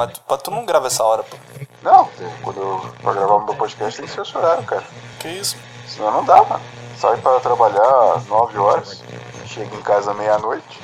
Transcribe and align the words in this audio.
Mas 0.00 0.18
tu, 0.18 0.38
tu 0.38 0.50
não 0.50 0.64
grava 0.64 0.86
essa 0.86 1.04
hora, 1.04 1.22
pô. 1.22 1.36
Não, 1.82 2.08
quando 2.42 2.58
eu, 2.58 2.94
pra 3.02 3.12
gravar 3.12 3.34
o 3.34 3.44
meu 3.44 3.54
podcast 3.54 3.98
tem 4.00 4.08
que 4.08 4.14
ser 4.14 4.22
esse 4.22 4.34
horário, 4.34 4.64
cara. 4.64 4.82
Que 5.18 5.28
isso? 5.28 5.58
Senão 5.86 6.10
não 6.10 6.24
dá, 6.24 6.42
mano. 6.42 6.64
Sai 6.96 7.18
pra 7.18 7.38
trabalhar 7.40 8.14
às 8.14 8.26
9 8.26 8.58
horas, 8.58 9.02
chega 9.44 9.76
em 9.76 9.82
casa 9.82 10.14
meia-noite. 10.14 10.80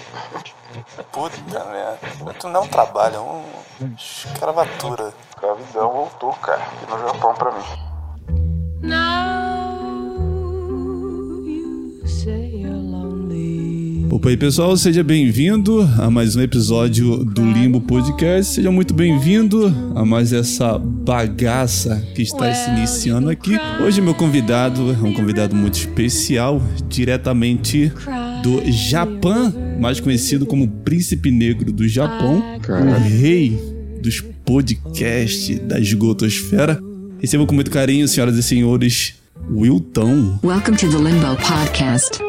Puta 1.13 1.65
merda. 1.65 1.99
Tu 2.39 2.49
não 2.49 2.69
trabalha, 2.69 3.17
é 3.17 3.21
um 3.21 3.43
escravatura. 3.97 5.15
Escravidão 5.31 5.93
voltou, 5.93 6.35
cara, 6.35 6.63
aqui 6.63 6.91
no 6.91 6.99
Japão 6.99 7.35
pra 7.35 7.53
mim. 7.53 8.87
Opa 14.17 14.31
aí 14.31 14.37
pessoal, 14.37 14.75
seja 14.79 15.05
bem-vindo 15.05 15.83
a 15.99 16.11
mais 16.11 16.37
um 16.37 16.41
episódio 16.41 17.23
do 17.23 17.45
Limbo 17.45 17.83
Podcast. 17.83 18.55
Seja 18.55 18.71
muito 18.71 18.95
bem-vindo 18.95 19.67
a 19.95 20.07
mais 20.07 20.33
essa 20.33 20.79
bagaça 20.79 22.03
que 22.15 22.23
está 22.23 22.51
se 22.55 22.71
iniciando 22.71 23.29
aqui. 23.29 23.59
Hoje 23.79 24.01
meu 24.01 24.15
convidado 24.15 24.91
é 24.91 25.07
um 25.07 25.13
convidado 25.13 25.55
muito 25.55 25.75
especial, 25.75 26.63
diretamente 26.89 27.93
do 28.43 28.63
Japão, 28.73 29.53
mais 29.79 30.01
conhecido 30.01 30.47
como 30.47 30.67
Príncipe 30.67 31.31
Negro 31.31 31.71
do 31.71 31.87
Japão, 31.87 32.43
o 32.67 32.99
rei 33.21 33.51
dos 34.01 34.25
podcasts 34.47 35.59
da 35.59 35.79
esgotosfera. 35.79 36.81
Recebo 37.19 37.47
com 37.47 37.55
muito 37.55 37.71
carinho, 37.71 38.09
senhoras 38.09 38.39
e 38.39 38.43
senhores, 38.43 39.13
Wilton. 39.51 40.39
Welcome 40.43 40.79
to 40.79 40.89
the 40.89 40.97
Limbo 40.97 41.37
Podcast. 41.37 42.26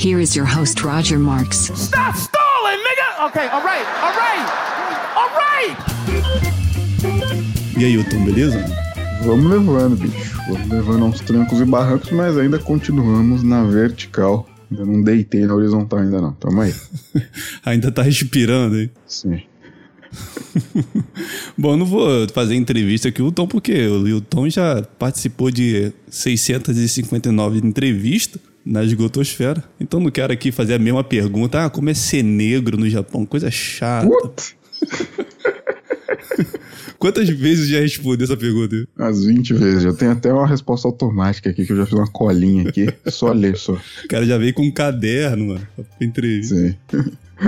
Here 0.00 0.18
is 0.18 0.34
your 0.34 0.46
host, 0.46 0.82
Roger 0.82 1.18
Marks. 1.18 1.70
Stop 1.74 2.16
stalling, 2.16 2.80
nigga! 2.88 3.26
Okay, 3.28 3.46
all 3.48 3.60
right, 3.60 3.84
all 4.00 4.16
right, 4.16 4.46
all 5.14 5.28
right! 5.36 5.76
E 7.78 7.84
aí, 7.84 7.98
Wilton, 7.98 8.24
beleza? 8.24 8.64
Vamos 9.22 9.50
levando, 9.50 9.96
bicho. 9.96 10.38
Vamos 10.48 10.68
levando 10.70 11.04
aos 11.04 11.20
trancos 11.20 11.60
e 11.60 11.66
barrancos, 11.66 12.10
mas 12.12 12.38
ainda 12.38 12.58
continuamos 12.58 13.42
na 13.42 13.62
vertical. 13.64 14.48
Ainda 14.70 14.86
não 14.86 15.02
deitei 15.02 15.44
na 15.44 15.54
horizontal 15.54 15.98
ainda 15.98 16.18
não. 16.18 16.32
Tamo 16.32 16.62
aí. 16.62 16.74
ainda 17.62 17.92
tá 17.92 18.00
respirando, 18.00 18.80
hein? 18.80 18.90
Sim. 19.06 19.42
Bom, 21.58 21.76
não 21.76 21.84
vou 21.84 22.26
fazer 22.30 22.54
entrevista 22.54 23.10
aqui 23.10 23.20
o 23.20 23.30
Tom, 23.30 23.46
porque 23.46 23.86
o 23.86 24.04
Wilton 24.04 24.48
já 24.48 24.80
participou 24.98 25.50
de 25.50 25.92
659 26.08 27.58
entrevistas 27.58 28.40
na 28.64 28.84
esgotosfera. 28.84 29.62
Então 29.78 30.00
não 30.00 30.10
quero 30.10 30.32
aqui 30.32 30.52
fazer 30.52 30.74
a 30.74 30.78
mesma 30.78 31.02
pergunta. 31.04 31.64
Ah, 31.64 31.70
como 31.70 31.90
é 31.90 31.94
ser 31.94 32.22
negro 32.22 32.76
no 32.76 32.88
Japão? 32.88 33.24
Coisa 33.26 33.50
chata. 33.50 34.08
What? 34.08 34.56
Quantas 36.98 37.28
vezes 37.30 37.68
já 37.68 37.80
respondeu 37.80 38.24
essa 38.24 38.36
pergunta? 38.36 38.86
As 38.98 39.24
20 39.24 39.54
vezes. 39.54 39.82
Já 39.84 39.92
tenho 39.94 40.12
até 40.12 40.30
uma 40.30 40.46
resposta 40.46 40.86
automática 40.86 41.48
aqui, 41.48 41.64
que 41.64 41.72
eu 41.72 41.76
já 41.78 41.86
fiz 41.86 41.94
uma 41.94 42.06
colinha 42.06 42.68
aqui. 42.68 42.92
Só 43.06 43.32
ler, 43.32 43.56
só. 43.56 43.72
O 43.72 44.08
cara 44.08 44.26
já 44.26 44.36
veio 44.36 44.52
com 44.52 44.62
um 44.62 44.70
caderno, 44.70 45.54
mano, 45.54 45.66
entrevista. 45.98 46.54
Sim. 46.54 46.74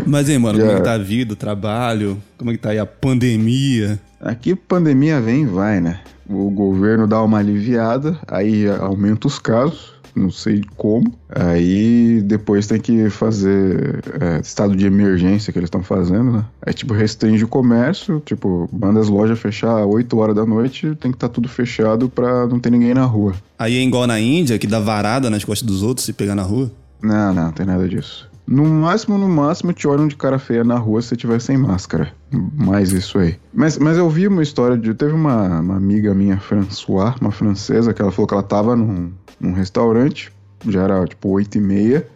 Mas 0.06 0.30
aí, 0.30 0.38
mano, 0.38 0.58
como 0.58 0.70
é 0.70 0.76
que 0.76 0.82
tá 0.82 0.94
a 0.94 0.98
vida, 0.98 1.34
o 1.34 1.36
trabalho? 1.36 2.16
Como 2.38 2.50
é 2.50 2.54
que 2.54 2.60
tá 2.60 2.70
aí 2.70 2.78
a 2.78 2.86
pandemia? 2.86 4.00
Aqui 4.18 4.54
pandemia 4.54 5.20
vem 5.20 5.42
e 5.42 5.46
vai, 5.46 5.82
né? 5.82 6.00
O 6.26 6.48
governo 6.48 7.06
dá 7.06 7.22
uma 7.22 7.38
aliviada, 7.38 8.18
aí 8.26 8.66
aumenta 8.68 9.26
os 9.26 9.38
casos 9.38 9.92
não 10.14 10.30
sei 10.30 10.62
como. 10.76 11.12
Aí 11.28 12.20
depois 12.22 12.66
tem 12.66 12.80
que 12.80 13.08
fazer 13.10 14.02
é, 14.20 14.40
estado 14.40 14.76
de 14.76 14.86
emergência 14.86 15.52
que 15.52 15.58
eles 15.58 15.68
estão 15.68 15.82
fazendo, 15.82 16.32
né? 16.32 16.44
Aí 16.64 16.72
tipo 16.72 16.94
restringe 16.94 17.44
o 17.44 17.48
comércio, 17.48 18.22
tipo, 18.24 18.68
manda 18.72 19.00
as 19.00 19.08
lojas 19.08 19.38
fechar 19.38 19.84
8 19.84 20.18
horas 20.18 20.36
da 20.36 20.44
noite, 20.44 20.94
tem 21.00 21.10
que 21.10 21.16
estar 21.16 21.28
tá 21.28 21.34
tudo 21.34 21.48
fechado 21.48 22.08
pra 22.08 22.46
não 22.46 22.58
ter 22.58 22.70
ninguém 22.70 22.94
na 22.94 23.04
rua. 23.04 23.34
Aí 23.58 23.76
é 23.76 23.82
igual 23.82 24.06
na 24.06 24.20
Índia, 24.20 24.58
que 24.58 24.66
dá 24.66 24.80
varada 24.80 25.30
nas 25.30 25.44
costas 25.44 25.66
dos 25.66 25.82
outros 25.82 26.04
se 26.04 26.12
pegar 26.12 26.34
na 26.34 26.42
rua? 26.42 26.70
Não, 27.02 27.34
não, 27.34 27.50
tem 27.50 27.66
nada 27.66 27.88
disso. 27.88 28.31
No 28.52 28.66
máximo, 28.66 29.16
no 29.16 29.30
máximo, 29.30 29.72
te 29.72 29.88
olham 29.88 30.06
de 30.06 30.14
cara 30.14 30.38
feia 30.38 30.62
na 30.62 30.76
rua 30.76 31.00
se 31.00 31.08
você 31.08 31.16
tiver 31.16 31.40
sem 31.40 31.56
máscara. 31.56 32.12
Mais 32.30 32.92
isso 32.92 33.18
aí. 33.18 33.36
Mas, 33.50 33.78
mas 33.78 33.96
eu 33.96 34.10
vi 34.10 34.28
uma 34.28 34.42
história 34.42 34.76
de. 34.76 34.92
Teve 34.92 35.14
uma, 35.14 35.60
uma 35.60 35.76
amiga 35.76 36.12
minha, 36.12 36.38
François, 36.38 37.14
uma 37.18 37.32
francesa, 37.32 37.94
que 37.94 38.02
ela 38.02 38.12
falou 38.12 38.26
que 38.26 38.34
ela 38.34 38.42
tava 38.42 38.76
num, 38.76 39.10
num 39.40 39.54
restaurante, 39.54 40.30
já 40.68 40.82
era 40.82 41.06
tipo 41.06 41.30
8 41.30 41.56
e 41.56 41.60
meia, 41.62 42.06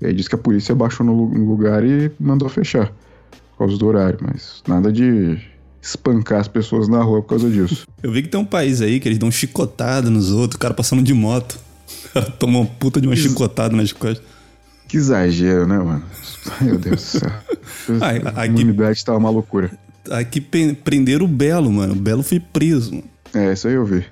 e 0.00 0.06
aí 0.06 0.14
disse 0.14 0.30
que 0.30 0.34
a 0.34 0.38
polícia 0.38 0.74
baixou 0.74 1.04
no, 1.04 1.28
no 1.28 1.46
lugar 1.46 1.84
e 1.84 2.10
mandou 2.18 2.48
fechar. 2.48 2.90
Por 3.50 3.58
causa 3.58 3.76
do 3.76 3.86
horário, 3.86 4.18
mas 4.22 4.62
nada 4.66 4.90
de 4.90 5.38
espancar 5.82 6.40
as 6.40 6.48
pessoas 6.48 6.88
na 6.88 7.02
rua 7.02 7.20
por 7.20 7.28
causa 7.28 7.50
disso. 7.50 7.86
Eu 8.02 8.10
vi 8.10 8.22
que 8.22 8.28
tem 8.28 8.40
um 8.40 8.46
país 8.46 8.80
aí 8.80 8.98
que 8.98 9.06
eles 9.06 9.18
dão 9.18 9.30
chicotada 9.30 10.08
nos 10.08 10.30
outros, 10.30 10.56
o 10.56 10.58
cara 10.58 10.72
passando 10.72 11.02
de 11.02 11.12
moto. 11.12 11.58
O 12.06 12.12
cara 12.12 12.30
toma 12.30 12.58
uma 12.60 12.66
puta 12.66 13.00
de 13.00 13.06
uma 13.06 13.16
chicotada 13.16 13.76
nas 13.76 13.92
costas. 13.92 14.22
Que 14.92 14.98
exagero, 14.98 15.66
né, 15.66 15.78
mano? 15.78 16.02
Meu 16.60 16.76
Deus 16.76 16.96
do 16.96 17.00
céu. 17.00 17.30
a 18.36 18.44
humanidade 18.44 19.02
tá 19.02 19.16
uma 19.16 19.30
loucura. 19.30 19.70
Aqui 20.10 20.38
prenderam 20.38 21.24
o 21.24 21.28
Belo, 21.28 21.72
mano. 21.72 21.94
O 21.94 21.96
Belo 21.96 22.22
foi 22.22 22.38
preso. 22.38 22.96
Mano. 22.96 23.04
É, 23.32 23.54
isso 23.54 23.68
aí 23.68 23.72
eu 23.72 23.86
vi. 23.86 24.04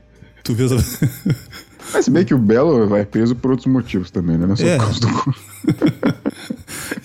Tu 0.43 0.55
viu 0.55 0.75
essa... 0.75 1.11
Mas 1.93 2.07
se 2.07 2.11
bem 2.11 2.25
que 2.25 2.33
o 2.33 2.39
Belo 2.39 2.89
vai 2.89 3.05
preso 3.05 3.37
por 3.37 3.51
outros 3.51 3.67
motivos 3.67 4.11
também, 4.11 4.39
né? 4.39 4.47
Não 4.47 4.55
é 4.55 4.57
só 4.57 4.67
é. 4.67 4.79
por 4.79 4.85
causa 4.85 5.01
do... 5.01 5.35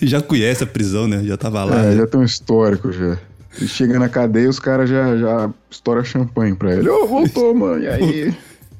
já 0.00 0.22
conhece 0.22 0.64
a 0.64 0.66
prisão, 0.66 1.06
né? 1.06 1.22
Já 1.22 1.36
tava 1.36 1.62
lá. 1.62 1.76
É, 1.76 1.90
né? 1.90 1.96
já 1.96 2.06
tem 2.06 2.18
um 2.18 2.24
histórico 2.24 2.90
já. 2.90 3.18
E 3.60 3.68
chega 3.68 3.98
na 3.98 4.08
cadeia, 4.08 4.48
os 4.48 4.58
caras 4.58 4.88
já, 4.88 5.18
já 5.18 5.50
estouram 5.70 6.02
champanhe 6.02 6.54
pra 6.54 6.74
ele. 6.74 6.88
Ô, 6.88 7.02
oh, 7.02 7.06
voltou, 7.06 7.54
mano. 7.54 7.82
E 7.82 7.88
aí? 7.88 8.34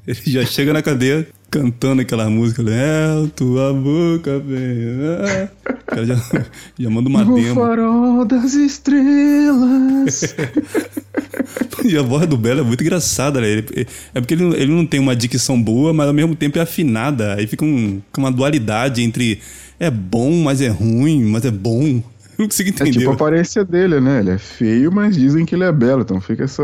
Ele 0.07 0.21
já 0.25 0.43
chega 0.43 0.73
na 0.73 0.81
cadeia 0.81 1.27
cantando 1.49 2.01
aquela 2.01 2.29
música. 2.29 2.63
É, 2.69 3.27
tua 3.35 3.73
boca 3.73 4.39
vem. 4.39 4.59
É. 4.59 5.49
O 5.69 5.85
cara 5.85 6.05
já, 6.05 6.15
já 6.77 6.89
manda 6.89 7.09
uma 7.09 7.23
no 7.23 7.35
demo. 7.35 7.55
farol 7.55 8.25
das 8.25 8.53
estrelas. 8.53 10.35
e 11.83 11.97
a 11.97 12.01
voz 12.01 12.27
do 12.27 12.37
Belo 12.37 12.61
é 12.61 12.63
muito 12.63 12.81
engraçada, 12.81 13.41
né? 13.41 13.49
Ele, 13.49 13.87
é 14.13 14.21
porque 14.21 14.33
ele, 14.33 14.43
ele 14.55 14.71
não 14.71 14.85
tem 14.85 14.99
uma 14.99 15.15
dicção 15.15 15.61
boa, 15.61 15.93
mas 15.93 16.07
ao 16.07 16.13
mesmo 16.13 16.35
tempo 16.35 16.57
é 16.57 16.61
afinada. 16.61 17.35
Aí 17.35 17.47
fica 17.47 17.63
um, 17.63 18.01
uma 18.17 18.31
dualidade 18.31 19.01
entre 19.01 19.39
é 19.79 19.89
bom, 19.89 20.31
mas 20.43 20.61
é 20.61 20.67
ruim, 20.67 21.23
mas 21.23 21.45
é 21.45 21.51
bom. 21.51 22.01
Não 22.39 22.45
consigo 22.45 22.69
entender. 22.69 22.89
É 22.89 22.93
tipo 22.93 23.09
a 23.09 23.13
aparência 23.13 23.65
dele, 23.65 23.99
né? 23.99 24.19
Ele 24.19 24.29
é 24.29 24.37
feio, 24.37 24.91
mas 24.91 25.15
dizem 25.17 25.45
que 25.45 25.55
ele 25.55 25.63
é 25.63 25.71
belo. 25.71 26.01
Então 26.01 26.21
fica 26.21 26.43
essa 26.43 26.63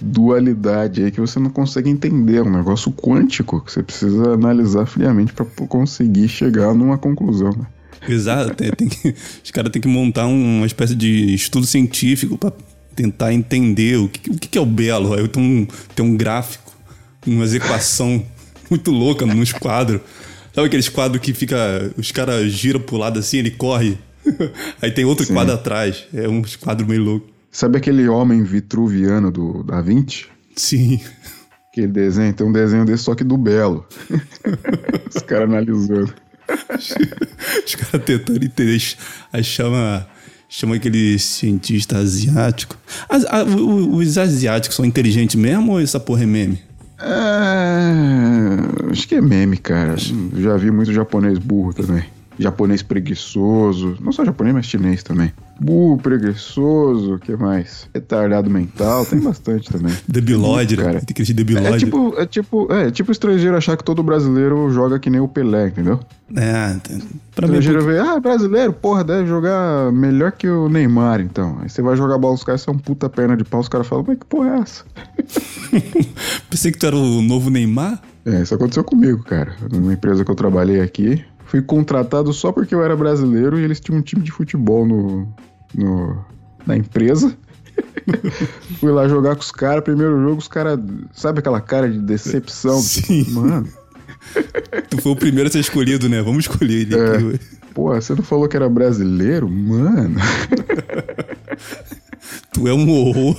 dualidade 0.00 1.02
aí 1.02 1.10
que 1.10 1.20
você 1.20 1.38
não 1.38 1.48
consegue 1.48 1.88
entender. 1.88 2.36
É 2.36 2.42
um 2.42 2.50
negócio 2.50 2.92
quântico 2.92 3.60
que 3.62 3.72
você 3.72 3.82
precisa 3.82 4.34
analisar 4.34 4.84
friamente 4.84 5.32
para 5.32 5.46
conseguir 5.66 6.28
chegar 6.28 6.74
numa 6.74 6.98
conclusão, 6.98 7.50
né? 7.50 7.66
Exato. 8.06 8.54
Tem, 8.54 8.70
tem 8.72 8.88
que, 8.88 9.14
os 9.42 9.50
caras 9.50 9.70
têm 9.72 9.80
que 9.80 9.88
montar 9.88 10.26
uma 10.26 10.66
espécie 10.66 10.94
de 10.94 11.34
estudo 11.34 11.66
científico 11.66 12.36
para 12.36 12.52
tentar 12.94 13.32
entender 13.32 13.98
o 13.98 14.08
que, 14.08 14.30
o 14.30 14.34
que 14.34 14.58
é 14.58 14.60
o 14.60 14.66
belo. 14.66 15.14
Aí 15.14 15.26
tem 15.28 15.42
um, 15.42 15.66
tem 15.94 16.04
um 16.04 16.16
gráfico, 16.16 16.72
uma 17.26 17.46
equação 17.46 18.22
muito 18.70 18.90
louca 18.90 19.24
nos 19.24 19.52
quadros. 19.52 20.00
Sabe 20.54 20.68
aqueles 20.68 20.88
quadros 20.88 21.20
que 21.22 21.34
fica. 21.34 21.92
Os 21.96 22.10
caras 22.12 22.50
giram 22.50 22.80
pro 22.80 22.96
lado 22.96 23.18
assim, 23.18 23.38
ele 23.38 23.50
corre. 23.50 23.98
Aí 24.80 24.90
tem 24.90 25.04
outro 25.04 25.24
Sim. 25.24 25.34
quadro 25.34 25.54
atrás. 25.54 26.06
É 26.12 26.28
um 26.28 26.42
quadro 26.60 26.86
meio 26.86 27.02
louco. 27.02 27.28
Sabe 27.50 27.78
aquele 27.78 28.08
homem 28.08 28.42
vitruviano 28.42 29.30
do 29.30 29.62
Da 29.62 29.80
Vinci? 29.80 30.26
Sim. 30.54 31.00
Aquele 31.70 31.88
desenho, 31.88 32.32
tem 32.32 32.46
um 32.46 32.52
desenho 32.52 32.84
desse 32.84 33.04
só 33.04 33.14
que 33.14 33.24
do 33.24 33.36
Belo. 33.36 33.86
Os 35.14 35.22
caras 35.22 35.48
analisando. 35.48 36.12
Os 37.66 37.74
caras 37.74 38.04
tentando 38.04 38.44
entender. 38.44 38.82
Aí 39.32 39.44
chama, 39.44 40.06
chama 40.48 40.76
aquele 40.76 41.18
cientista 41.18 41.98
asiático. 41.98 42.76
As, 43.08 43.24
a, 43.24 43.44
os 43.44 44.18
asiáticos 44.18 44.76
são 44.76 44.84
inteligentes 44.84 45.36
mesmo 45.36 45.72
ou 45.72 45.80
essa 45.80 46.00
porra 46.00 46.22
é 46.22 46.26
meme? 46.26 46.60
É, 46.98 48.90
acho 48.90 49.06
que 49.06 49.14
é 49.14 49.20
meme, 49.20 49.58
cara. 49.58 49.96
Já 49.96 50.56
vi 50.56 50.70
muito 50.70 50.92
japonês 50.92 51.38
burro 51.38 51.74
também 51.74 52.15
japonês 52.38 52.82
preguiçoso, 52.82 53.96
não 54.00 54.12
só 54.12 54.24
japonês, 54.24 54.54
mas 54.54 54.66
chinês 54.66 55.02
também. 55.02 55.32
Burro, 55.58 55.96
preguiçoso, 55.96 57.14
o 57.14 57.18
que 57.18 57.34
mais? 57.34 57.88
Retardado 57.94 58.50
mental, 58.50 59.06
tem 59.06 59.18
bastante 59.18 59.70
também. 59.70 59.94
Debilóide, 60.06 60.76
cara. 60.76 61.00
Tem 61.00 61.14
que 61.14 61.22
de 61.22 61.32
debilóide. 61.32 61.76
É 61.76 61.78
tipo, 61.78 62.14
é 62.18 62.26
tipo, 62.26 62.72
é 62.72 62.90
tipo 62.90 63.10
estrangeiro 63.10 63.56
achar 63.56 63.76
que 63.76 63.84
todo 63.84 64.02
brasileiro 64.02 64.70
joga 64.70 64.98
que 64.98 65.08
nem 65.08 65.20
o 65.20 65.28
Pelé, 65.28 65.68
entendeu? 65.68 66.00
É, 66.34 66.76
pra 67.34 67.46
estrangeiro 67.46 67.80
mim, 67.80 67.86
vê, 67.86 67.98
ah, 67.98 68.20
brasileiro, 68.20 68.72
porra, 68.72 69.02
deve 69.02 69.26
jogar 69.26 69.90
melhor 69.92 70.32
que 70.32 70.48
o 70.48 70.68
Neymar, 70.68 71.20
então. 71.20 71.58
Aí 71.62 71.68
você 71.68 71.80
vai 71.80 71.96
jogar 71.96 72.18
bola, 72.18 72.34
os 72.34 72.44
caras 72.44 72.60
são 72.60 72.76
puta 72.76 73.08
perna 73.08 73.36
de 73.36 73.44
pau, 73.44 73.60
os 73.60 73.68
caras 73.68 73.86
falam, 73.86 74.04
mas 74.06 74.18
que 74.18 74.26
porra 74.26 74.56
é 74.56 74.58
essa? 74.58 74.84
Pensei 76.50 76.70
que 76.70 76.78
tu 76.78 76.86
era 76.86 76.96
o 76.96 77.22
novo 77.22 77.48
Neymar? 77.48 78.02
É, 78.26 78.42
isso 78.42 78.54
aconteceu 78.54 78.82
comigo, 78.82 79.22
cara. 79.22 79.54
Numa 79.70 79.92
empresa 79.92 80.24
que 80.24 80.30
eu 80.30 80.34
trabalhei 80.34 80.80
aqui, 80.80 81.24
fui 81.46 81.62
contratado 81.62 82.32
só 82.32 82.52
porque 82.52 82.74
eu 82.74 82.84
era 82.84 82.94
brasileiro 82.96 83.58
e 83.58 83.62
eles 83.64 83.80
tinham 83.80 83.98
um 83.98 84.02
time 84.02 84.22
de 84.22 84.30
futebol 84.30 84.86
no, 84.86 85.26
no, 85.74 86.24
na 86.66 86.76
empresa. 86.76 87.36
Fui 88.80 88.90
lá 88.90 89.06
jogar 89.08 89.34
com 89.34 89.42
os 89.42 89.50
caras, 89.50 89.82
primeiro 89.84 90.22
jogo, 90.22 90.38
os 90.38 90.48
caras. 90.48 90.78
Sabe 91.12 91.40
aquela 91.40 91.60
cara 91.60 91.90
de 91.90 91.98
decepção? 91.98 92.78
Sim. 92.82 93.24
Tipo, 93.24 93.40
Mano, 93.40 93.68
Tu 94.90 95.00
foi 95.02 95.12
o 95.12 95.16
primeiro 95.16 95.48
a 95.48 95.52
ser 95.52 95.60
escolhido, 95.60 96.08
né? 96.08 96.22
Vamos 96.22 96.44
escolher 96.44 96.80
ele 96.82 96.94
É. 96.94 97.38
pô, 97.74 97.94
você 97.94 98.14
não 98.14 98.22
falou 98.22 98.48
que 98.48 98.56
era 98.56 98.68
brasileiro? 98.68 99.48
Mano. 99.48 100.18
Tu 102.52 102.66
é 102.66 102.72
um 102.72 102.88
horror. 102.90 103.36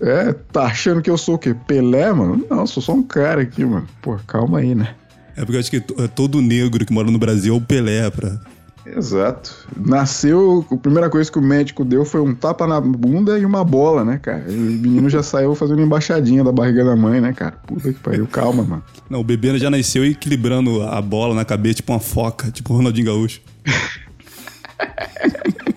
É, 0.00 0.32
tá 0.32 0.62
achando 0.62 1.02
que 1.02 1.10
eu 1.10 1.18
sou 1.18 1.34
o 1.34 1.38
quê? 1.38 1.54
Pelé, 1.66 2.12
mano? 2.12 2.46
Não, 2.48 2.66
sou 2.66 2.82
só 2.82 2.94
um 2.94 3.02
cara 3.02 3.42
aqui, 3.42 3.64
mano. 3.64 3.86
Pô, 4.00 4.16
calma 4.26 4.60
aí, 4.60 4.74
né? 4.74 4.94
É 5.40 5.44
porque 5.44 5.56
eu 5.56 5.60
acho 5.60 5.70
que 5.70 5.80
to- 5.80 6.06
todo 6.08 6.42
negro 6.42 6.84
que 6.84 6.92
mora 6.92 7.10
no 7.10 7.18
Brasil 7.18 7.54
é 7.54 7.56
o 7.56 7.60
Pelé, 7.62 8.10
pra... 8.10 8.38
Exato. 8.84 9.66
Nasceu, 9.74 10.66
a 10.70 10.76
primeira 10.76 11.08
coisa 11.08 11.32
que 11.32 11.38
o 11.38 11.42
médico 11.42 11.82
deu 11.82 12.04
foi 12.04 12.20
um 12.20 12.34
tapa 12.34 12.66
na 12.66 12.78
bunda 12.78 13.38
e 13.38 13.46
uma 13.46 13.64
bola, 13.64 14.04
né, 14.04 14.18
cara? 14.18 14.44
E 14.48 14.54
o 14.54 14.60
menino 14.60 15.08
já 15.08 15.22
saiu 15.22 15.54
fazendo 15.54 15.80
embaixadinha 15.80 16.44
da 16.44 16.52
barriga 16.52 16.84
da 16.84 16.94
mãe, 16.94 17.22
né, 17.22 17.32
cara? 17.32 17.52
Puta 17.66 17.90
que 17.92 17.98
pariu, 18.00 18.26
calma, 18.26 18.62
mano. 18.64 18.82
Não, 19.08 19.20
o 19.20 19.24
bebê 19.24 19.56
já 19.58 19.70
nasceu 19.70 20.04
equilibrando 20.04 20.82
a 20.82 21.00
bola 21.00 21.34
na 21.34 21.44
cabeça, 21.44 21.76
tipo 21.76 21.92
uma 21.92 22.00
foca, 22.00 22.50
tipo 22.50 22.72
o 22.72 22.76
Ronaldinho 22.76 23.06
Gaúcho. 23.06 23.40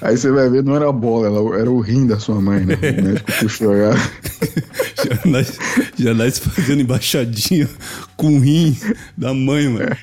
Aí 0.00 0.16
você 0.16 0.30
vai 0.30 0.48
ver, 0.48 0.62
não 0.62 0.76
era 0.76 0.88
a 0.88 0.92
bola, 0.92 1.26
ela- 1.26 1.58
era 1.60 1.70
o 1.70 1.80
rim 1.80 2.06
da 2.06 2.18
sua 2.18 2.40
mãe, 2.40 2.64
né? 2.64 2.74
O 2.76 3.02
médico 3.04 3.32
puxou 3.40 3.74
ela. 3.74 3.96
Já 3.96 5.30
nasce, 5.30 5.58
já 5.98 6.14
nasce 6.14 6.40
fazendo 6.40 6.82
embaixadinha 6.82 7.68
com 8.16 8.36
o 8.36 8.40
rim 8.40 8.76
da 9.16 9.32
mãe, 9.32 9.68
mano. 9.68 9.96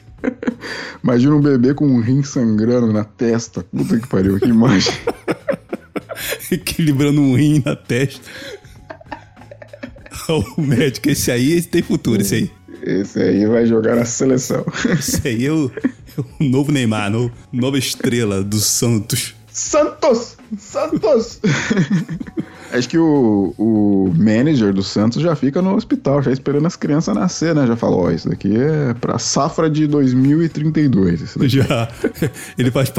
Imagina 1.03 1.35
um 1.35 1.41
bebê 1.41 1.73
com 1.73 1.85
um 1.87 1.99
rim 2.01 2.23
sangrando 2.23 2.91
na 2.91 3.03
testa. 3.03 3.63
Puta 3.63 3.99
que 3.99 4.07
pariu, 4.07 4.39
que 4.39 4.47
imagem. 4.47 4.93
Equilibrando 6.51 7.21
um 7.21 7.35
rim 7.35 7.61
na 7.65 7.75
testa. 7.75 8.21
o 10.57 10.61
médico, 10.61 11.09
esse 11.09 11.31
aí 11.31 11.51
esse 11.53 11.67
tem 11.67 11.81
futuro, 11.83 12.21
esse 12.21 12.35
aí. 12.35 12.51
Esse 12.81 13.21
aí 13.21 13.45
vai 13.45 13.65
jogar 13.65 13.95
na 13.95 14.05
seleção. 14.05 14.65
Esse 14.97 15.27
aí 15.27 15.45
é 15.45 15.51
o, 16.39 16.43
novo 16.43 16.71
Neymar, 16.71 17.11
no, 17.11 17.31
nova 17.51 17.77
estrela 17.77 18.43
do 18.43 18.59
Santos. 18.59 19.33
Santos! 19.51 20.35
Santos! 20.57 21.39
Acho 22.73 22.89
que 22.89 22.97
o, 22.97 23.53
o 23.57 24.13
manager 24.13 24.73
do 24.73 24.83
Santos 24.83 25.21
já 25.21 25.33
fica 25.33 25.61
no 25.61 25.75
hospital, 25.75 26.21
já 26.21 26.31
esperando 26.31 26.65
as 26.65 26.75
crianças 26.75 27.15
nascer, 27.15 27.55
né? 27.55 27.65
Já 27.65 27.75
falou, 27.77 28.01
ó, 28.01 28.11
isso 28.11 28.27
daqui 28.27 28.53
é 28.53 28.93
pra 28.95 29.17
safra 29.17 29.69
de 29.69 29.87
2032. 29.87 31.21
Isso 31.21 31.39
daqui. 31.39 31.51
Já. 31.51 31.87
Ele 32.57 32.69
faz, 32.71 32.91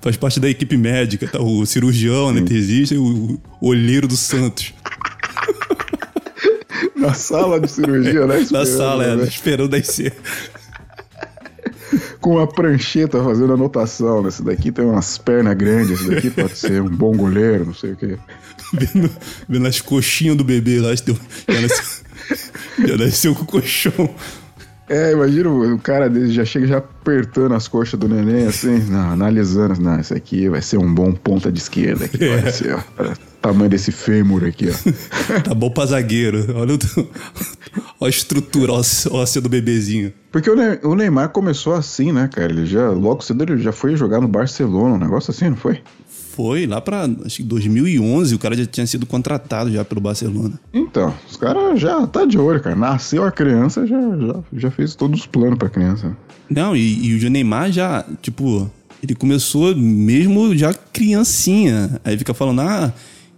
faz 0.00 0.16
parte 0.16 0.40
da 0.40 0.48
equipe 0.48 0.78
médica, 0.78 1.28
tá? 1.28 1.42
o 1.42 1.66
cirurgião, 1.66 2.30
anestesista 2.30 2.94
e 2.94 2.98
o, 2.98 3.38
o 3.60 3.68
olheiro 3.68 4.08
do 4.08 4.16
Santos. 4.16 4.72
Na 6.96 7.12
sala 7.12 7.60
de 7.60 7.70
cirurgia, 7.70 8.26
né? 8.26 8.46
Na 8.50 8.64
sala, 8.64 9.04
é, 9.04 9.16
né? 9.16 9.24
esperando 9.24 9.68
descer. 9.68 10.14
Com 12.20 12.36
uma 12.36 12.46
prancheta 12.46 13.22
fazendo 13.22 13.52
anotação. 13.52 14.22
né? 14.22 14.28
Esse 14.28 14.42
daqui 14.42 14.72
tem 14.72 14.84
umas 14.84 15.18
pernas 15.18 15.56
grandes, 15.56 16.00
esse 16.00 16.10
daqui 16.10 16.30
pode 16.30 16.56
ser 16.56 16.82
um 16.82 16.88
bom 16.88 17.16
goleiro, 17.16 17.66
não 17.66 17.74
sei 17.74 17.92
o 17.92 17.96
quê. 17.96 18.18
Vendo, 18.72 19.10
vendo 19.48 19.66
as 19.66 19.80
coxinhas 19.80 20.36
do 20.36 20.44
bebê 20.44 20.80
lá. 20.80 20.94
Já 20.94 21.60
nasceu, 21.60 22.04
já 22.86 22.96
nasceu 22.96 23.34
com 23.34 23.42
o 23.42 23.46
colchão. 23.46 24.14
É, 24.88 25.12
imagina 25.12 25.50
o 25.50 25.78
cara 25.78 26.08
dele 26.08 26.32
já 26.32 26.44
chega 26.44 26.66
já 26.66 26.78
apertando 26.78 27.54
as 27.54 27.68
coxas 27.68 27.98
do 27.98 28.08
neném, 28.08 28.46
assim, 28.46 28.78
não, 28.90 29.10
analisando. 29.10 29.80
Não, 29.80 30.00
esse 30.00 30.14
aqui 30.14 30.48
vai 30.48 30.62
ser 30.62 30.78
um 30.78 30.92
bom 30.92 31.12
ponta 31.12 31.52
de 31.52 31.58
esquerda 31.58 32.06
aqui. 32.06 32.24
É. 32.24 32.38
Vai 32.38 32.52
ser, 32.52 32.74
ó. 32.74 32.80
Olha 32.98 33.12
o 33.12 33.40
tamanho 33.40 33.70
desse 33.70 33.92
fêmur 33.92 34.44
aqui, 34.44 34.68
ó. 34.70 35.40
Tá 35.42 35.54
bom 35.54 35.70
pra 35.70 35.86
zagueiro. 35.86 36.46
Olha, 36.56 36.74
o, 36.74 36.78
olha 38.00 38.08
a 38.08 38.08
estrutura 38.08 38.72
óssea 38.72 39.40
do 39.40 39.48
bebezinho. 39.48 40.12
Porque 40.32 40.50
o 40.50 40.94
Neymar 40.94 41.30
começou 41.30 41.74
assim, 41.74 42.12
né, 42.12 42.28
cara? 42.32 42.52
Ele 42.52 42.66
já, 42.66 42.90
logo 42.90 43.22
cedo, 43.22 43.42
ele 43.42 43.58
já 43.58 43.72
foi 43.72 43.96
jogar 43.96 44.20
no 44.20 44.28
Barcelona, 44.28 44.94
um 44.94 44.98
negócio 44.98 45.30
assim, 45.30 45.50
não 45.50 45.56
foi? 45.56 45.80
Foi 46.38 46.68
lá 46.68 46.80
que 47.28 47.42
2011, 47.42 48.32
o 48.32 48.38
cara 48.38 48.56
já 48.56 48.64
tinha 48.64 48.86
sido 48.86 49.04
contratado 49.04 49.72
já 49.72 49.84
pelo 49.84 50.00
Barcelona. 50.00 50.52
Então, 50.72 51.12
os 51.28 51.36
caras 51.36 51.80
já 51.80 52.06
tá 52.06 52.24
de 52.24 52.38
olho, 52.38 52.62
cara. 52.62 52.76
Nasceu 52.76 53.24
a 53.24 53.32
criança, 53.32 53.84
já, 53.84 53.98
já, 53.98 54.36
já 54.52 54.70
fez 54.70 54.94
todos 54.94 55.22
os 55.22 55.26
planos 55.26 55.58
pra 55.58 55.68
criança. 55.68 56.16
Não, 56.48 56.76
e, 56.76 57.08
e 57.08 57.26
o 57.26 57.28
Neymar 57.28 57.72
já, 57.72 58.04
tipo, 58.22 58.70
ele 59.02 59.16
começou 59.16 59.74
mesmo 59.74 60.56
já 60.56 60.72
criancinha. 60.72 62.00
Aí 62.04 62.16
fica 62.16 62.32
falando, 62.32 62.60
ah, 62.60 62.92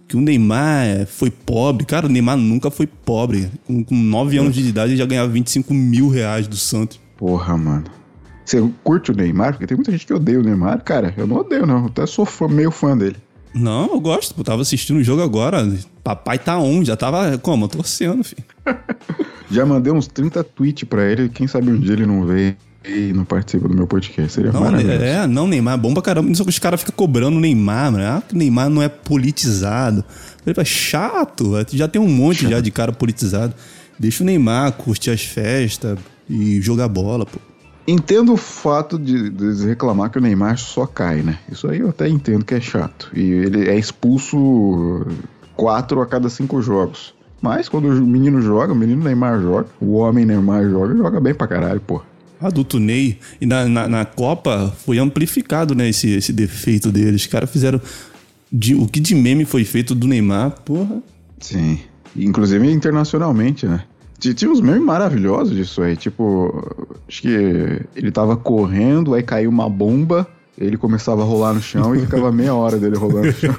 que 0.07 0.15
o 0.15 0.21
Neymar 0.21 1.07
foi 1.07 1.31
pobre. 1.31 1.85
Cara, 1.85 2.05
o 2.05 2.09
Neymar 2.09 2.37
nunca 2.37 2.69
foi 2.69 2.85
pobre. 2.85 3.49
Com, 3.65 3.83
com 3.83 3.95
9 3.95 4.37
anos 4.37 4.53
de 4.53 4.61
idade, 4.61 4.91
ele 4.91 4.99
já 4.99 5.07
ganhava 5.07 5.27
25 5.27 5.73
mil 5.73 6.07
reais 6.07 6.47
do 6.47 6.55
Santos. 6.55 6.99
Porra, 7.17 7.57
mano. 7.57 7.85
Você 8.45 8.63
curte 8.83 9.11
o 9.11 9.15
Neymar? 9.15 9.53
Porque 9.53 9.67
tem 9.67 9.75
muita 9.77 9.91
gente 9.91 10.05
que 10.05 10.13
odeia 10.13 10.39
o 10.39 10.43
Neymar. 10.43 10.83
Cara, 10.83 11.13
eu 11.17 11.25
não 11.27 11.37
odeio, 11.37 11.65
não. 11.65 11.79
Eu 11.79 11.85
até 11.85 12.05
sou 12.05 12.25
fã- 12.25 12.47
meio 12.47 12.71
fã 12.71 12.97
dele. 12.97 13.15
Não, 13.53 13.91
eu 13.93 13.99
gosto. 13.99 14.33
Eu 14.37 14.43
tava 14.43 14.61
assistindo 14.61 14.97
o 14.97 15.03
jogo 15.03 15.21
agora. 15.21 15.67
Papai 16.03 16.39
tá 16.39 16.57
on, 16.59 16.83
já 16.83 16.95
tava, 16.95 17.37
como? 17.37 17.67
Torcendo, 17.67 18.23
filho. 18.23 18.43
Já 19.51 19.65
mandei 19.65 19.91
uns 19.91 20.07
30 20.07 20.45
tweets 20.45 20.87
pra 20.87 21.03
ele. 21.03 21.27
Quem 21.27 21.45
sabe 21.45 21.69
um 21.69 21.77
dia 21.77 21.91
ele 21.91 22.05
não 22.05 22.25
veio 22.25 22.55
e 22.87 23.11
não 23.11 23.25
participa 23.25 23.67
do 23.67 23.75
meu 23.75 23.85
podcast. 23.85 24.31
Seria 24.31 24.49
Não, 24.53 24.61
maravilhoso. 24.61 25.03
é, 25.03 25.27
não, 25.27 25.45
Neymar 25.45 25.73
é 25.73 25.77
bom 25.77 25.93
pra 25.93 26.01
caramba. 26.01 26.33
Só 26.35 26.43
que 26.45 26.49
os 26.49 26.57
caras 26.57 26.79
ficam 26.79 26.95
cobrando 26.95 27.35
o 27.35 27.39
Neymar, 27.41 27.91
mano. 27.91 28.01
Ah, 28.05 28.23
que 28.25 28.33
o 28.33 28.37
Neymar 28.37 28.69
não 28.69 28.81
é 28.81 28.87
politizado. 28.87 30.05
Ele 30.45 30.55
fala, 30.55 30.63
chato. 30.63 31.51
Já 31.73 31.85
tem 31.89 32.01
um 32.01 32.07
monte 32.07 32.49
já 32.49 32.61
de 32.61 32.71
cara 32.71 32.93
politizado. 32.93 33.53
Deixa 33.99 34.23
o 34.23 34.25
Neymar 34.25 34.71
curtir 34.71 35.09
as 35.11 35.21
festas 35.21 35.99
e 36.29 36.61
jogar 36.61 36.87
bola, 36.87 37.25
pô. 37.25 37.37
Entendo 37.87 38.33
o 38.33 38.37
fato 38.37 38.97
de, 38.99 39.29
de 39.29 39.65
reclamar 39.65 40.09
que 40.11 40.17
o 40.17 40.21
Neymar 40.21 40.57
só 40.57 40.85
cai, 40.85 41.21
né? 41.21 41.39
Isso 41.51 41.67
aí 41.67 41.79
eu 41.79 41.89
até 41.89 42.07
entendo 42.07 42.45
que 42.45 42.53
é 42.53 42.61
chato. 42.61 43.09
E 43.13 43.21
ele 43.21 43.67
é 43.69 43.77
expulso 43.77 45.05
quatro 45.55 46.01
a 46.01 46.05
cada 46.05 46.29
cinco 46.29 46.61
jogos. 46.61 47.13
Mas 47.41 47.67
quando 47.67 47.87
o 47.89 48.05
menino 48.05 48.39
joga, 48.41 48.71
o 48.71 48.75
menino 48.75 49.03
Neymar 49.03 49.41
joga, 49.41 49.67
o 49.79 49.93
homem 49.93 50.25
Neymar 50.25 50.69
joga, 50.69 50.95
joga 50.95 51.19
bem 51.19 51.33
pra 51.33 51.47
caralho, 51.47 51.81
pô. 51.81 52.01
Adulto 52.39 52.79
Ney. 52.79 53.19
E 53.39 53.45
na, 53.45 53.65
na, 53.67 53.87
na 53.87 54.05
Copa 54.05 54.71
foi 54.85 54.99
amplificado, 54.99 55.73
né, 55.75 55.89
esse, 55.89 56.09
esse 56.11 56.31
defeito 56.31 56.91
deles. 56.91 57.21
Os 57.21 57.27
caras 57.27 57.49
fizeram. 57.49 57.81
de- 58.51 58.75
o 58.75 58.87
que 58.87 58.99
de 58.99 59.15
meme 59.15 59.43
foi 59.45 59.63
feito 59.63 59.93
do 59.95 60.07
Neymar, 60.07 60.51
porra. 60.63 61.01
Sim. 61.39 61.79
Inclusive 62.15 62.69
internacionalmente, 62.71 63.65
né? 63.65 63.83
Ti- 64.21 64.33
Tinha 64.33 64.49
uns 64.51 64.61
memes 64.61 64.81
maravilhosos 64.83 65.53
disso 65.55 65.81
aí. 65.81 65.97
Tipo, 65.97 66.63
acho 67.09 67.21
que 67.23 67.27
ele 67.95 68.11
tava 68.11 68.37
correndo, 68.37 69.13
aí 69.13 69.23
caiu 69.23 69.49
uma 69.49 69.67
bomba, 69.69 70.25
ele 70.57 70.77
começava 70.77 71.23
a 71.23 71.25
rolar 71.25 71.53
no 71.53 71.61
chão 71.61 71.93
e 71.95 71.99
ficava 72.01 72.31
meia 72.31 72.53
hora 72.53 72.77
dele 72.77 72.95
rolando 72.95 73.27
no 73.27 73.33
chão. 73.33 73.55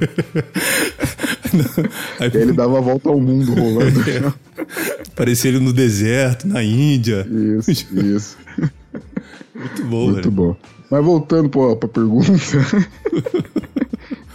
Aí 2.20 2.30
aí 2.34 2.40
ele 2.42 2.52
dava 2.52 2.78
a 2.78 2.80
volta 2.80 3.08
ao 3.08 3.20
mundo 3.20 3.52
rolando 3.54 3.98
no 3.98 4.04
chão. 4.10 4.32
parecia 5.16 5.50
ele 5.50 5.58
no 5.60 5.72
deserto, 5.72 6.46
na 6.46 6.62
Índia. 6.62 7.26
Isso, 7.58 7.86
isso. 7.98 8.36
Muito 9.54 9.84
bom, 9.84 10.04
Muito 10.04 10.14
velho. 10.16 10.30
bom. 10.30 10.56
Mas 10.90 11.04
voltando 11.04 11.48
pra, 11.48 11.74
pra 11.76 11.88
pergunta. 11.88 12.32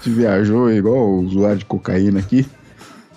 Te 0.01 0.10
viajou 0.10 0.72
igual 0.72 0.98
o 1.07 1.22
usuário 1.24 1.60
de 1.60 1.65
cocaína 1.65 2.19
aqui. 2.19 2.46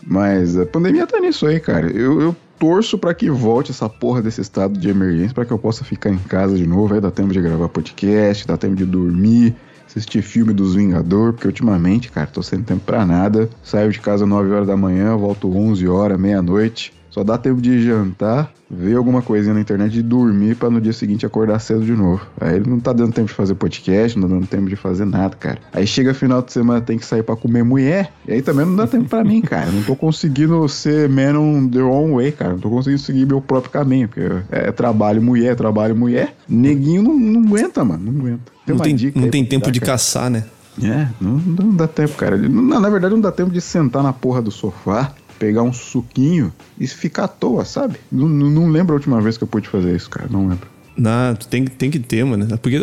Mas 0.07 0.57
a 0.59 0.67
pandemia 0.67 1.07
tá 1.07 1.19
nisso 1.21 1.47
aí, 1.47 1.59
cara. 1.61 1.91
Eu, 1.91 2.21
eu 2.21 2.37
torço 2.61 2.99
pra 2.99 3.15
que 3.15 3.31
volte 3.31 3.71
essa 3.71 3.89
porra 3.89 4.21
desse 4.21 4.43
estado 4.43 4.79
de 4.79 4.91
emergência 4.91 5.35
pra 5.35 5.47
que 5.47 5.51
eu 5.51 5.59
possa 5.59 5.83
ficar 5.83 6.11
em 6.11 6.19
casa 6.19 6.55
de 6.55 6.67
novo. 6.67 6.93
Aí 6.93 7.01
dá 7.01 7.11
tempo 7.11 7.33
de 7.33 7.41
gravar 7.41 7.71
podcast, 7.71 8.47
dá 8.47 8.57
tempo 8.59 8.77
de 8.77 8.85
dormir, 8.85 9.57
assistir 9.87 10.21
filme 10.21 10.53
dos 10.53 10.75
Vingador, 10.75 11.33
porque 11.33 11.49
ultimamente, 11.49 12.13
cara, 12.13 12.27
tô 12.27 12.43
sem 12.43 12.63
tempo 12.63 12.83
pra 12.85 13.07
nada. 13.07 13.49
Saio 13.65 13.91
de 13.91 13.99
casa 13.99 14.27
9 14.27 14.51
horas 14.51 14.67
da 14.67 14.77
manhã, 14.77 15.17
volto 15.17 15.51
11 15.57 15.89
horas, 15.89 16.21
meia-noite. 16.21 16.93
Só 17.11 17.25
dá 17.25 17.37
tempo 17.37 17.61
de 17.61 17.83
jantar, 17.85 18.53
ver 18.71 18.95
alguma 18.97 19.21
coisinha 19.21 19.53
na 19.53 19.61
internet 19.61 19.99
e 19.99 20.03
dormir 20.03 20.55
pra 20.55 20.71
no 20.71 20.81
dia 20.81 20.93
seguinte 20.93 21.27
acordar 21.27 21.59
cedo 21.59 21.85
de 21.85 21.93
novo. 21.93 22.25
Aí 22.41 22.61
não 22.65 22.79
tá 22.79 22.93
dando 22.93 23.13
tempo 23.13 23.27
de 23.27 23.35
fazer 23.35 23.55
podcast, 23.57 24.17
não 24.17 24.29
tá 24.29 24.35
dando 24.37 24.47
tempo 24.47 24.69
de 24.69 24.77
fazer 24.77 25.05
nada, 25.05 25.35
cara. 25.37 25.59
Aí 25.73 25.87
chega 25.87 26.15
final 26.15 26.41
de 26.41 26.53
semana, 26.53 26.81
tem 26.81 26.97
que 26.99 27.05
sair 27.05 27.25
pra 27.25 27.35
comer 27.35 27.65
mulher, 27.65 28.13
e 28.29 28.33
aí 28.35 28.43
também 28.43 28.65
não 28.65 28.77
dá 28.77 28.87
tempo 28.87 29.09
pra 29.09 29.25
mim, 29.25 29.41
cara. 29.41 29.67
Eu 29.67 29.73
Não 29.73 29.83
tô 29.83 29.97
conseguindo 29.97 30.69
ser 30.69 31.09
man 31.09 31.37
on 31.39 31.69
the 31.69 31.81
wrong 31.81 32.15
way, 32.15 32.31
cara. 32.31 32.53
Não 32.53 32.61
tô 32.61 32.71
conseguindo 32.71 33.03
seguir 33.03 33.27
meu 33.27 33.41
próprio 33.41 33.73
caminho, 33.73 34.07
porque 34.09 34.29
é 34.51 34.71
trabalho, 34.71 35.21
mulher, 35.21 35.57
trabalho, 35.57 35.97
mulher. 35.97 36.35
Neguinho 36.49 37.03
não, 37.03 37.19
não 37.19 37.41
aguenta, 37.49 37.85
mano, 37.85 38.13
não 38.13 38.21
aguenta. 38.21 38.53
Não 38.67 38.77
uma 38.77 38.85
tem, 38.85 39.13
não 39.17 39.29
tem 39.31 39.45
tempo 39.45 39.65
dar, 39.67 39.73
de 39.73 39.81
cara? 39.81 39.93
caçar, 39.93 40.31
né? 40.31 40.45
É, 40.81 41.09
não, 41.21 41.33
não 41.33 41.75
dá 41.75 41.89
tempo, 41.89 42.15
cara. 42.15 42.37
Não- 42.37 42.81
na 42.81 42.89
verdade, 42.89 43.13
não 43.13 43.21
dá 43.21 43.33
tempo 43.33 43.51
de 43.51 43.61
sentar 43.61 44.03
na 44.03 44.13
porra 44.13 44.41
do 44.41 44.51
sofá, 44.53 45.13
pegar 45.41 45.63
um 45.63 45.73
suquinho 45.73 46.53
e 46.79 46.87
ficar 46.87 47.25
à 47.25 47.29
toa, 47.29 47.65
sabe? 47.65 47.97
Não, 48.13 48.29
não, 48.29 48.69
lembro 48.69 48.93
a 48.93 48.97
última 48.97 49.21
vez 49.21 49.39
que 49.39 49.43
eu 49.43 49.49
pude 49.49 49.69
fazer 49.69 49.97
isso, 49.97 50.09
cara. 50.11 50.29
Não 50.31 50.47
lembro. 50.47 50.69
Não, 50.97 51.35
tem, 51.35 51.65
tem 51.65 51.91
que 51.91 51.99
ter, 51.99 52.23
mano. 52.25 52.47
Porque 52.59 52.79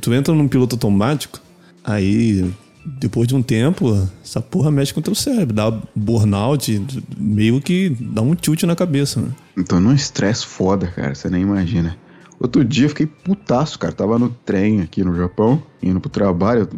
tu 0.00 0.12
entra 0.12 0.34
num 0.34 0.48
piloto 0.48 0.74
automático, 0.74 1.38
aí 1.84 2.52
depois 2.84 3.28
de 3.28 3.36
um 3.36 3.42
tempo, 3.42 4.08
essa 4.24 4.40
porra 4.40 4.72
mexe 4.72 4.92
com 4.92 4.98
o 4.98 5.02
teu 5.02 5.14
cérebro. 5.14 5.54
Dá 5.54 5.70
burnout, 5.94 6.84
meio 7.16 7.60
que 7.60 7.90
dá 8.00 8.22
um 8.22 8.34
tilt 8.34 8.64
na 8.64 8.74
cabeça, 8.74 9.20
né? 9.20 9.28
Então 9.56 9.80
num 9.80 9.94
estresse 9.94 10.44
foda, 10.44 10.88
cara, 10.88 11.14
você 11.14 11.30
nem 11.30 11.42
imagina. 11.42 11.96
Outro 12.40 12.64
dia 12.64 12.86
eu 12.86 12.88
fiquei 12.88 13.06
putaço, 13.06 13.78
cara. 13.78 13.92
Tava 13.92 14.18
no 14.18 14.30
trem 14.30 14.80
aqui 14.80 15.04
no 15.04 15.14
Japão, 15.14 15.62
indo 15.80 16.00
pro 16.00 16.10
trabalho. 16.10 16.68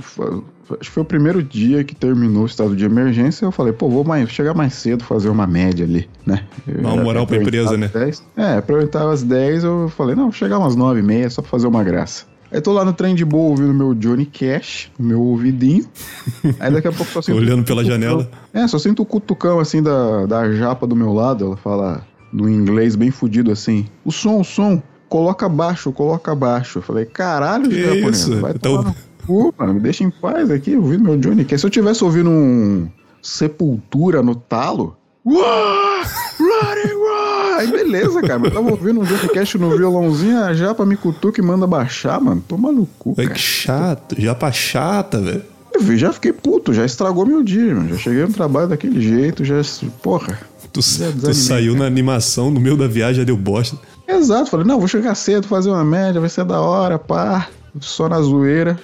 Acho 0.81 0.91
que 0.91 0.95
foi 0.95 1.03
o 1.03 1.07
primeiro 1.07 1.43
dia 1.43 1.83
que 1.85 1.95
terminou 1.95 2.43
o 2.43 2.47
estado 2.47 2.75
de 2.77 2.85
emergência. 2.85 3.45
Eu 3.45 3.53
falei, 3.53 3.73
pô, 3.73 3.89
vou 3.89 4.05
mais, 4.05 4.29
chegar 4.31 4.55
mais 4.55 4.75
cedo, 4.75 5.05
fazer 5.05 5.29
uma 5.29 5.47
média 5.47 5.85
ali, 5.85 6.09
né? 6.27 6.45
Dá 6.67 6.93
uma 6.93 7.03
moral 7.03 7.27
pra 7.27 7.37
empresa, 7.39 7.77
né? 7.77 7.89
10. 7.93 8.23
É, 8.37 8.57
aproveitar 8.59 9.09
às 9.11 9.23
10, 9.23 9.65
eu 9.65 9.93
falei, 9.97 10.15
não, 10.15 10.25
vou 10.25 10.33
chegar 10.33 10.59
umas 10.59 10.75
9 10.77 11.01
e 11.01 11.03
meia 11.03 11.31
só 11.31 11.43
pra 11.43 11.51
fazer 11.51 11.67
uma 11.67 11.83
graça. 11.83 12.25
Aí 12.51 12.61
tô 12.61 12.71
lá 12.73 12.85
no 12.85 12.93
trem 12.93 13.15
de 13.15 13.25
boa 13.25 13.49
ouvindo 13.51 13.73
meu 13.73 13.95
Johnny 13.95 14.27
Cash, 14.27 14.91
o 14.99 15.03
meu 15.03 15.21
ouvidinho. 15.23 15.87
Aí 16.61 16.71
daqui 16.71 16.87
a 16.89 16.93
pouco 16.93 17.11
só 17.11 17.21
sinto. 17.23 17.39
Olhando 17.39 17.65
pela 17.65 17.83
janela. 17.83 18.29
É, 18.53 18.69
só 18.69 18.79
sinto 18.79 19.03
o 19.03 19.07
cutucão 19.07 19.59
assim 19.59 19.83
da, 19.83 20.27
da 20.27 20.53
japa 20.53 20.87
do 20.87 20.95
meu 20.95 21.15
lado. 21.15 21.47
Ela 21.47 21.57
fala 21.57 22.07
no 22.31 22.51
inglês 22.51 22.95
bem 22.95 23.11
fudido 23.11 23.51
assim: 23.51 23.87
o 24.05 24.13
som, 24.13 24.39
o 24.39 24.45
som, 24.45 24.83
coloca 25.09 25.49
baixo, 25.49 25.91
coloca 25.93 26.35
baixo. 26.35 26.81
Eu 26.81 26.83
falei: 26.83 27.07
caralho, 27.07 27.71
Que 27.71 27.83
japonês, 27.85 28.19
isso? 28.21 28.39
vai 28.39 28.53
Então- 28.55 28.77
tomar 28.83 28.95
mano, 29.59 29.75
me 29.75 29.81
deixa 29.81 30.05
em 30.05 30.11
paz 30.11 30.51
aqui, 30.51 30.77
ouvindo 30.77 31.05
meu 31.05 31.17
Johnny 31.17 31.45
Cash. 31.45 31.61
Se 31.61 31.67
eu 31.67 31.71
tivesse 31.71 32.03
ouvindo 32.05 32.31
um 32.31 32.89
Sepultura 33.23 34.23
no 34.23 34.35
talo. 34.35 34.97
Uá! 35.25 36.03
Running, 36.39 36.95
uá! 36.95 37.57
Aí 37.59 37.71
beleza, 37.71 38.21
cara. 38.21 38.41
Mas 38.41 38.51
eu 38.51 38.57
tava 38.57 38.71
ouvindo 38.71 39.01
um 39.01 39.05
Johnny 39.05 39.29
Cash 39.29 39.55
no 39.55 39.77
violãozinho, 39.77 40.43
a 40.43 40.53
japa 40.53 40.85
me 40.85 40.97
cutuca 40.97 41.41
e 41.41 41.45
manda 41.45 41.67
baixar, 41.67 42.21
mano. 42.21 42.43
Toma 42.47 42.73
no 42.73 42.87
cu, 42.99 43.15
cara. 43.15 43.29
que 43.29 43.39
chato, 43.39 44.21
japa 44.21 44.51
chata, 44.51 45.21
velho. 45.21 45.43
Eu 45.73 45.81
vi, 45.81 45.97
já 45.97 46.13
fiquei 46.13 46.33
puto, 46.33 46.75
já 46.75 46.85
estragou 46.85 47.25
meu 47.25 47.43
dia, 47.43 47.75
mano. 47.75 47.89
Já 47.91 47.97
cheguei 47.97 48.23
no 48.23 48.33
trabalho 48.33 48.69
daquele 48.69 49.01
jeito, 49.01 49.45
já. 49.45 49.61
Porra. 50.03 50.39
Tu, 50.73 50.81
tu 50.81 51.35
saiu 51.35 51.77
na 51.77 51.85
animação, 51.85 52.51
no 52.51 52.59
meio 52.59 52.77
da 52.77 52.89
viagem 52.89 53.17
já 53.17 53.25
deu 53.25 53.37
bosta. 53.37 53.77
Exato, 54.09 54.51
falei, 54.51 54.67
não, 54.67 54.79
vou 54.79 54.89
chegar 54.89 55.15
cedo, 55.15 55.47
fazer 55.47 55.71
uma 55.71 55.85
média, 55.85 56.21
vai 56.21 56.29
ser 56.29 56.45
da 56.45 56.61
hora, 56.61 56.99
pá. 56.99 57.49
Só 57.81 58.09
na 58.09 58.21
zoeira. 58.21 58.79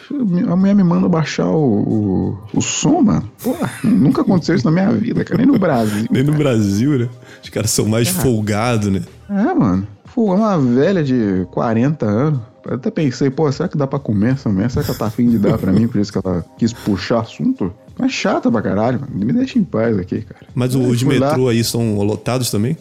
A 0.48 0.56
mulher 0.56 0.74
me 0.74 0.82
manda 0.82 1.08
baixar 1.08 1.46
o, 1.46 1.58
o, 1.58 2.38
o 2.54 2.60
som, 2.62 3.02
mano. 3.02 3.30
Porra, 3.42 3.70
nunca 3.84 4.22
aconteceu 4.22 4.54
isso 4.56 4.64
na 4.64 4.70
minha 4.70 4.90
vida, 4.92 5.24
cara. 5.24 5.38
Nem 5.38 5.46
no 5.46 5.58
Brasil. 5.58 6.06
Nem 6.10 6.22
no 6.22 6.32
Brasil, 6.32 6.98
né? 6.98 7.08
Os 7.42 7.50
caras 7.50 7.70
são 7.70 7.86
mais 7.86 8.08
folgados, 8.08 8.88
né? 8.88 9.02
É, 9.28 9.54
mano. 9.54 9.86
Pô, 10.14 10.32
é 10.32 10.36
uma 10.36 10.58
velha 10.58 11.04
de 11.04 11.46
40 11.52 12.06
anos. 12.06 12.40
Eu 12.66 12.74
até 12.74 12.90
pensei, 12.90 13.30
pô, 13.30 13.50
será 13.52 13.68
que 13.68 13.76
dá 13.78 13.86
pra 13.86 13.98
comer 13.98 14.32
essa 14.32 14.48
mulher? 14.48 14.70
Será 14.70 14.84
que 14.84 14.90
ela 14.90 14.98
tá 14.98 15.06
afim 15.06 15.30
de 15.30 15.38
dar 15.38 15.56
pra 15.58 15.72
mim? 15.72 15.86
Por 15.86 16.00
isso 16.00 16.12
que 16.12 16.18
ela 16.18 16.44
quis 16.58 16.72
puxar 16.72 17.20
assunto? 17.20 17.72
Mas 17.98 18.12
chata 18.12 18.50
pra 18.50 18.60
caralho, 18.62 19.00
mano. 19.00 19.12
Me 19.14 19.32
deixa 19.32 19.58
em 19.58 19.64
paz 19.64 19.98
aqui, 19.98 20.22
cara. 20.22 20.46
Mas 20.54 20.74
os 20.74 20.98
de 20.98 21.04
fui 21.04 21.18
lá. 21.18 21.28
metrô 21.28 21.48
aí 21.48 21.62
são 21.62 21.96
lotados 21.98 22.50
também? 22.50 22.76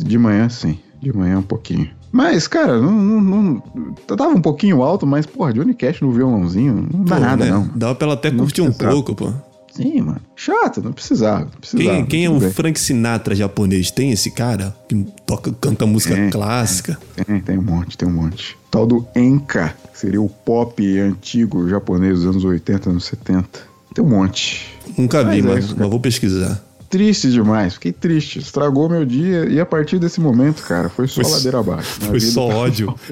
De 0.00 0.18
manhã, 0.18 0.48
sim. 0.48 0.78
De 1.02 1.12
manhã 1.16 1.38
um 1.38 1.42
pouquinho. 1.42 1.90
Mas, 2.12 2.46
cara, 2.46 2.78
não, 2.80 2.92
não, 2.92 3.20
não- 3.42 3.94
tava 4.16 4.28
um 4.34 4.40
pouquinho 4.40 4.82
alto, 4.82 5.06
mas, 5.06 5.24
porra, 5.26 5.52
Johnny 5.52 5.74
Cash 5.74 6.00
no 6.02 6.12
violãozinho, 6.12 6.86
não 6.92 7.04
dá 7.04 7.16
Pô, 7.16 7.20
nada, 7.22 7.44
né? 7.46 7.50
não. 7.50 7.68
Dava 7.74 7.94
pra 7.94 8.06
ela 8.06 8.14
até 8.14 8.30
curtir 8.30 8.60
um 8.62 8.72
pouco, 8.72 9.14
pô. 9.14 9.32
Sim, 9.72 10.02
mano. 10.02 10.20
Chato, 10.36 10.82
não 10.82 10.92
precisava. 10.92 11.46
Não 11.46 11.50
precisava 11.58 11.88
Quem, 11.96 12.04
quem 12.06 12.24
é 12.26 12.30
o 12.30 12.38
bem. 12.38 12.50
Frank 12.50 12.78
Sinatra 12.78 13.34
japonês? 13.34 13.90
Tem 13.90 14.12
esse 14.12 14.30
cara 14.30 14.76
que 14.86 14.94
toca, 15.24 15.50
canta 15.58 15.86
música 15.86 16.14
Tem, 16.14 16.28
clássica? 16.28 16.98
Tem, 17.26 17.40
tem 17.40 17.58
um 17.58 17.62
monte, 17.62 17.96
tem 17.96 18.06
um 18.06 18.12
monte. 18.12 18.54
Tal 18.70 18.86
do 18.86 19.06
Enka, 19.16 19.74
que 19.90 19.98
seria 19.98 20.20
o 20.20 20.28
pop 20.28 20.98
antigo 21.00 21.66
japonês 21.70 22.18
dos 22.18 22.26
anos 22.26 22.44
80, 22.44 22.90
anos 22.90 23.04
70. 23.06 23.48
Tem 23.94 24.04
um 24.04 24.08
monte. 24.08 24.76
Nunca 24.98 25.24
vi, 25.24 25.40
Mas 25.40 25.64
é 25.64 25.68
mas, 25.68 25.72
mas 25.72 25.88
vou 25.88 25.98
pesquisar. 26.00 26.62
Triste 26.92 27.30
demais, 27.30 27.72
fiquei 27.72 27.90
triste. 27.90 28.38
Estragou 28.38 28.86
meu 28.86 29.02
dia 29.06 29.46
e 29.48 29.58
a 29.58 29.64
partir 29.64 29.98
desse 29.98 30.20
momento, 30.20 30.62
cara, 30.62 30.90
foi 30.90 31.08
só 31.08 31.22
Foi- 31.22 31.32
ladeira 31.32 31.58
abaixo. 31.58 31.98
Foi 32.02 32.18
vida 32.18 32.32
só 32.32 32.46
tá- 32.48 32.54
ódio. 32.54 32.94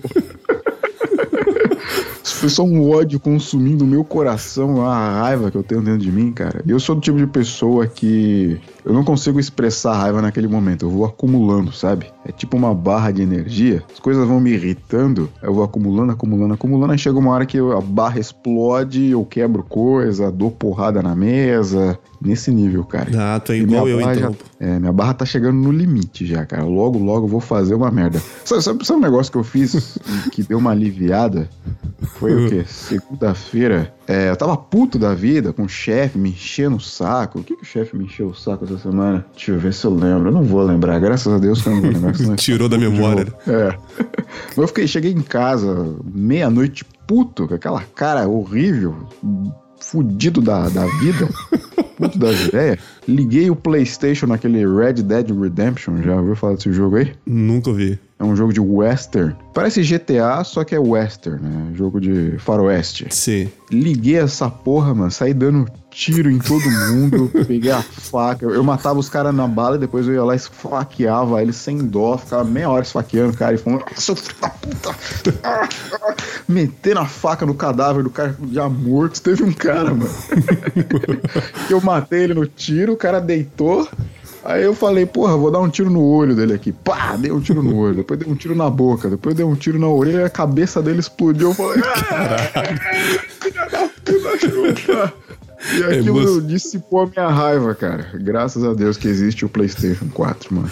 Foi 2.23 2.49
só 2.49 2.63
um 2.63 2.89
ódio 2.91 3.21
consumindo 3.21 3.85
o 3.85 3.87
meu 3.87 4.03
coração, 4.03 4.83
a 4.87 5.21
raiva 5.21 5.51
que 5.51 5.57
eu 5.59 5.63
tenho 5.63 5.83
dentro 5.83 6.01
de 6.01 6.11
mim, 6.11 6.33
cara. 6.33 6.63
E 6.65 6.71
eu 6.71 6.81
sou 6.81 6.95
do 6.95 7.01
tipo 7.01 7.19
de 7.19 7.27
pessoa 7.27 7.87
que 7.87 8.59
eu 8.85 8.93
não 8.93 9.05
consigo 9.05 9.39
expressar 9.41 9.95
raiva 9.95 10.21
naquele 10.23 10.49
momento, 10.49 10.85
eu 10.87 10.91
vou 10.91 11.05
acumulando, 11.05 11.73
sabe? 11.73 12.07
É 12.25 12.33
tipo 12.33 12.57
uma 12.57 12.75
barra 12.75 13.11
de 13.11 13.23
energia, 13.23 13.83
as 13.93 13.99
coisas 13.99 14.27
vão 14.27 14.41
me 14.41 14.51
irritando, 14.53 15.31
eu 15.43 15.53
vou 15.55 15.65
acumulando, 15.65 16.13
acumulando, 16.13 16.55
acumulando, 16.55 16.93
aí 16.93 16.99
chega 16.99 17.19
uma 17.19 17.31
hora 17.33 17.47
que 17.47 17.59
a 17.59 17.81
barra 17.81 18.19
explode, 18.19 19.07
eu 19.11 19.25
quebro 19.25 19.63
coisa, 19.63 20.31
dou 20.31 20.51
porrada 20.51 21.03
na 21.03 21.15
mesa, 21.17 21.99
nesse 22.21 22.51
nível, 22.51 22.85
cara. 22.85 23.11
Ah, 23.17 23.43
é 23.49 23.53
E 23.57 23.61
igual 23.63 23.89
eu 23.89 24.01
então. 24.01 24.15
já- 24.15 24.67
é, 24.67 24.79
minha 24.79 24.93
barra 24.93 25.15
tá 25.15 25.25
chegando 25.25 25.57
no 25.57 25.73
limite 25.73 26.27
já, 26.27 26.45
cara. 26.45 26.63
Logo, 26.65 26.99
logo 26.99 27.25
eu 27.25 27.31
vou 27.31 27.41
fazer 27.41 27.75
uma 27.75 27.91
merda. 27.91 28.21
Sabe, 28.45 28.63
sabe, 28.63 28.87
sabe 28.87 28.99
um 28.99 29.03
negócio 29.03 29.33
que 29.33 29.39
eu 29.39 29.45
fiz 29.45 29.99
que 30.31 30.43
deu 30.43 30.59
uma 30.59 30.71
aliviada? 30.73 31.49
Foi 32.19 32.35
o 32.47 32.49
quê? 32.49 32.65
Segunda-feira. 32.69 33.95
É, 34.11 34.29
eu 34.29 34.37
tava 34.37 34.57
puto 34.57 34.99
da 34.99 35.15
vida 35.15 35.53
com 35.53 35.63
o 35.63 35.69
chefe 35.69 36.19
me 36.19 36.31
enchendo 36.31 36.77
o 36.77 36.81
saco. 36.81 37.39
O 37.39 37.45
que, 37.45 37.55
que 37.55 37.63
o 37.63 37.65
chefe 37.65 37.97
me 37.97 38.07
encheu 38.07 38.27
o 38.27 38.35
saco 38.35 38.65
essa 38.65 38.77
semana? 38.77 39.25
Deixa 39.33 39.53
eu 39.53 39.59
ver 39.61 39.73
se 39.73 39.85
eu 39.85 39.95
lembro. 39.95 40.31
Eu 40.31 40.33
não 40.33 40.43
vou 40.43 40.63
lembrar. 40.65 40.99
Graças 40.99 41.33
a 41.33 41.39
Deus 41.39 41.63
que 41.63 41.69
eu 41.69 41.75
não 41.75 41.81
vou 41.81 41.91
lembrar. 41.93 42.13
Tirou 42.37 42.69
da 42.69 42.77
memória. 42.77 43.33
É. 43.47 43.79
Mas 44.49 44.59
eu 44.59 44.67
fiquei, 44.67 44.89
cheguei 44.89 45.13
em 45.13 45.23
casa 45.23 45.95
meia-noite 46.13 46.85
puto, 47.07 47.47
com 47.47 47.55
aquela 47.55 47.83
cara 47.95 48.27
horrível, 48.27 48.97
fudido 49.81 50.41
da, 50.41 50.69
da 50.69 50.87
vida, 50.99 51.29
puto 51.97 52.19
das 52.19 52.47
ideias. 52.47 52.81
Liguei 53.07 53.49
o 53.49 53.55
PlayStation 53.55 54.27
naquele 54.27 54.67
Red 54.67 54.95
Dead 55.05 55.31
Redemption. 55.31 56.03
Já 56.03 56.17
ouviu 56.17 56.35
falar 56.35 56.55
desse 56.55 56.73
jogo 56.73 56.97
aí? 56.97 57.13
Nunca 57.25 57.73
vi. 57.73 57.97
É 58.21 58.25
um 58.25 58.37
jogo 58.37 58.53
de 58.53 58.61
western. 58.61 59.35
Parece 59.55 59.81
GTA, 59.83 60.45
só 60.45 60.63
que 60.63 60.75
é 60.75 60.79
western, 60.79 61.41
né? 61.43 61.73
Jogo 61.75 61.99
de 61.99 62.37
faroeste. 62.39 63.07
Sim. 63.09 63.51
Liguei 63.71 64.19
essa 64.19 64.51
porra, 64.51 64.95
mano. 64.95 65.11
Saí 65.11 65.33
dando 65.33 65.67
tiro 65.91 66.31
em 66.31 66.39
todo 66.39 66.71
mundo. 66.71 67.31
peguei 67.49 67.71
a 67.71 67.81
faca. 67.81 68.45
Eu 68.45 68.63
matava 68.63 68.99
os 68.99 69.09
caras 69.09 69.35
na 69.35 69.49
bala 69.49 69.77
e 69.77 69.79
depois 69.79 70.07
eu 70.07 70.13
ia 70.13 70.23
lá 70.23 70.35
e 70.35 70.37
esfaqueava 70.37 71.41
eles 71.41 71.57
sem 71.57 71.79
dó. 71.79 72.19
Ficava 72.19 72.45
meia 72.45 72.69
hora 72.69 72.83
esfaqueando 72.83 73.33
o 73.33 73.37
cara 73.37 73.55
e 73.55 73.59
falando: 73.59 73.85
"Ah, 73.87 73.99
seu 73.99 74.15
filho 74.15 74.39
da 74.39 74.51
puta! 74.51 74.95
Ah, 75.43 75.67
ah." 75.95 76.15
Metendo 76.47 77.01
a 77.01 77.07
faca 77.07 77.47
no 77.47 77.55
cadáver 77.55 78.03
do 78.03 78.11
cara 78.11 78.37
já 78.53 78.69
morto. 78.69 79.21
Teve 79.23 79.45
um 79.45 79.53
cara, 79.53 79.95
mano. 79.95 80.11
eu 81.71 81.81
matei 81.81 82.25
ele 82.25 82.35
no 82.35 82.47
tiro, 82.47 82.93
o 82.93 82.97
cara 82.97 83.19
deitou. 83.19 83.89
Aí 84.45 84.63
eu 84.63 84.75
falei, 84.75 85.05
porra, 85.05 85.37
vou 85.37 85.51
dar 85.51 85.61
um 85.61 85.69
tiro 85.69 85.91
no 85.91 86.03
olho 86.03 86.35
dele 86.35 86.55
aqui. 86.55 86.73
Pá, 86.73 87.17
dei 87.17 87.31
um 87.31 87.41
tiro 87.41 87.63
no 87.63 87.77
olho. 87.77 87.97
Depois 87.97 88.19
dei 88.19 88.31
um 88.31 88.35
tiro 88.35 88.55
na 88.55 88.71
boca. 88.71 89.09
Depois 89.09 89.35
dei 89.35 89.45
um 89.45 89.55
tiro 89.55 89.79
na 89.79 89.89
orelha 89.89 90.21
e 90.21 90.25
a 90.25 90.31
cabeça 90.31 90.81
dele 90.83 91.01
explodiu. 91.01 91.49
Eu 91.49 91.55
falei, 91.55 91.83
filha 93.41 93.69
da 93.69 93.89
puta, 93.89 94.39
chupa. 94.39 95.15
E 95.75 95.85
aquilo 95.85 96.21
moço. 96.21 96.41
dissipou 96.43 97.03
a 97.03 97.07
minha 97.07 97.29
raiva, 97.29 97.75
cara. 97.75 98.11
Graças 98.15 98.65
a 98.65 98.73
Deus 98.73 98.97
que 98.97 99.09
existe 99.09 99.45
o 99.45 99.49
PlayStation 99.49 100.09
4, 100.09 100.55
mano. 100.55 100.71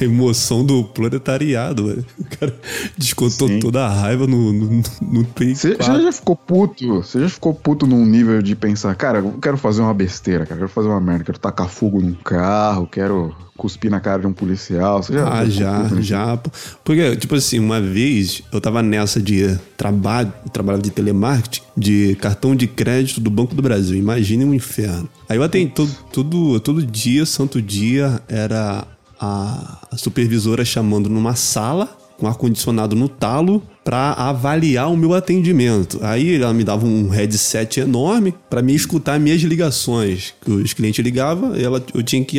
Emoção 0.00 0.64
do 0.64 0.84
proletariado, 0.84 1.86
velho. 1.88 2.06
O 2.18 2.24
cara 2.38 2.54
descontou 2.96 3.48
Sim. 3.48 3.58
toda 3.60 3.84
a 3.86 3.88
raiva 3.88 4.26
no, 4.26 4.52
no, 4.52 4.82
no 5.02 5.24
Play 5.24 5.54
Você 5.54 5.74
4. 5.76 5.94
já, 5.96 6.00
já 6.02 6.12
ficou 6.12 6.36
puto? 6.36 6.86
Você 7.02 7.20
já 7.20 7.28
ficou 7.28 7.54
puto 7.54 7.86
num 7.86 8.04
nível 8.04 8.40
de 8.42 8.54
pensar, 8.56 8.94
cara, 8.96 9.18
eu 9.18 9.32
quero 9.40 9.56
fazer 9.56 9.82
uma 9.82 9.94
besteira, 9.94 10.44
cara, 10.46 10.58
quero 10.60 10.70
fazer 10.70 10.88
uma 10.88 11.00
merda, 11.00 11.24
quero 11.24 11.38
tacar 11.38 11.68
fogo 11.68 12.00
num 12.00 12.14
carro, 12.14 12.86
quero 12.86 13.34
cuspir 13.56 13.88
na 13.90 14.00
cara 14.00 14.20
de 14.20 14.26
um 14.26 14.32
policial. 14.32 15.00
Você 15.02 15.12
já 15.12 15.28
Ah, 15.32 15.44
já, 15.46 15.80
puto 15.82 15.94
nisso? 15.94 16.02
já. 16.08 16.36
Porque, 16.82 17.16
tipo 17.16 17.34
assim, 17.36 17.58
uma 17.60 17.80
vez 17.80 18.42
eu 18.52 18.60
tava 18.60 18.82
nessa 18.82 19.20
de 19.22 19.56
trabalho, 19.76 20.32
eu 20.44 20.50
trabalhava 20.50 20.82
de 20.82 20.90
telemarketing, 20.90 21.62
de 21.76 22.16
cartão 22.20 22.56
de 22.56 22.66
crédito 22.66 23.20
do 23.20 23.30
Banco 23.30 23.54
do 23.54 23.62
Brasil. 23.62 23.96
Imagine 23.96 24.44
um 24.44 24.52
inferno. 24.54 25.08
Aí 25.28 25.36
eu 25.36 25.42
atendi 25.42 25.70
todo, 25.72 25.90
todo, 26.12 26.60
todo 26.60 26.84
dia, 26.84 27.24
santo 27.24 27.62
dia, 27.62 28.20
era 28.28 28.84
a, 29.20 29.86
a 29.90 29.96
supervisora 29.96 30.64
chamando 30.64 31.08
numa 31.08 31.34
sala 31.34 31.96
com 32.18 32.26
ar-condicionado 32.26 32.94
no 32.94 33.08
talo 33.08 33.62
pra 33.84 34.12
avaliar 34.12 34.90
o 34.90 34.96
meu 34.96 35.14
atendimento. 35.14 35.98
Aí 36.02 36.36
ela 36.36 36.54
me 36.54 36.64
dava 36.64 36.86
um 36.86 37.08
headset 37.08 37.80
enorme 37.80 38.34
pra 38.48 38.62
me 38.62 38.74
escutar 38.74 39.18
minhas 39.18 39.42
ligações. 39.42 40.32
Que 40.40 40.50
os 40.50 40.72
clientes 40.72 41.04
ligavam, 41.04 41.54
ela, 41.54 41.84
eu 41.92 42.02
tinha 42.02 42.24
que 42.24 42.38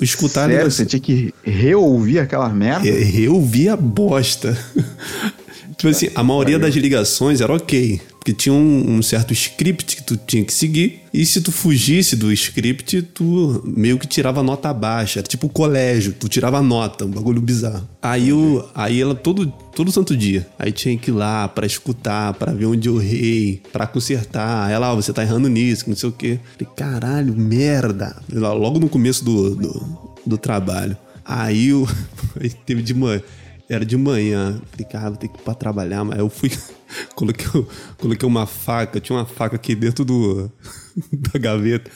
escutar 0.00 0.48
Sério, 0.48 0.70
você 0.70 0.86
tinha 0.86 1.00
que 1.00 1.34
reouvir 1.42 2.18
aquela 2.18 2.48
merda? 2.50 2.86
Eu 2.86 3.40
vi 3.40 3.68
a 3.68 3.76
bosta. 3.76 4.56
tipo 5.76 5.88
assim, 5.88 6.10
a 6.14 6.22
maioria 6.22 6.58
das 6.58 6.74
ligações 6.74 7.40
era 7.40 7.52
ok. 7.52 8.00
Porque 8.24 8.32
tinha 8.32 8.54
um, 8.54 8.96
um 8.96 9.02
certo 9.02 9.34
script 9.34 9.96
que 9.96 10.02
tu 10.02 10.16
tinha 10.16 10.42
que 10.42 10.52
seguir. 10.52 11.02
E 11.12 11.26
se 11.26 11.42
tu 11.42 11.52
fugisse 11.52 12.16
do 12.16 12.32
script, 12.32 13.02
tu 13.02 13.62
meio 13.66 13.98
que 13.98 14.06
tirava 14.06 14.42
nota 14.42 14.72
baixa. 14.72 15.20
Era 15.20 15.28
tipo 15.28 15.46
colégio, 15.46 16.14
tu 16.18 16.26
tirava 16.26 16.62
nota, 16.62 17.04
um 17.04 17.10
bagulho 17.10 17.42
bizarro. 17.42 17.86
Aí, 18.00 18.30
eu, 18.30 18.66
aí 18.74 18.98
ela 18.98 19.14
todo, 19.14 19.46
todo 19.76 19.92
santo 19.92 20.16
dia. 20.16 20.46
Aí 20.58 20.72
tinha 20.72 20.96
que 20.96 21.10
ir 21.10 21.12
lá 21.12 21.46
pra 21.48 21.66
escutar, 21.66 22.32
pra 22.32 22.54
ver 22.54 22.64
onde 22.64 22.88
eu 22.88 22.98
errei, 22.98 23.60
pra 23.70 23.86
consertar. 23.86 24.70
Ela, 24.70 24.90
ó, 24.90 24.96
você 24.96 25.12
tá 25.12 25.22
errando 25.22 25.46
nisso, 25.50 25.84
não 25.86 25.94
sei 25.94 26.08
o 26.08 26.12
quê. 26.12 26.40
Falei, 26.58 26.74
caralho, 26.74 27.36
merda. 27.36 28.16
Logo 28.32 28.78
no 28.78 28.88
começo 28.88 29.22
do, 29.22 29.54
do, 29.54 29.98
do 30.24 30.38
trabalho. 30.38 30.96
Aí 31.22 31.68
eu. 31.68 31.86
Teve 32.64 32.80
de 32.80 32.94
manhã. 32.94 33.20
Era 33.68 33.84
de 33.84 33.96
manhã. 33.96 34.60
Falei, 34.70 34.86
cara, 34.90 35.08
vou 35.10 35.16
ter 35.16 35.28
que 35.28 35.38
ir 35.38 35.42
pra 35.42 35.54
trabalhar. 35.54 36.04
Mas 36.04 36.18
eu 36.18 36.28
fui. 36.28 36.50
coloquei, 37.14 37.66
coloquei 37.98 38.28
uma 38.28 38.46
faca. 38.46 39.00
Tinha 39.00 39.18
uma 39.18 39.26
faca 39.26 39.56
aqui 39.56 39.74
dentro 39.74 40.04
do. 40.04 40.50
da 41.12 41.38
gaveta. 41.38 41.90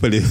Falei. 0.00 0.22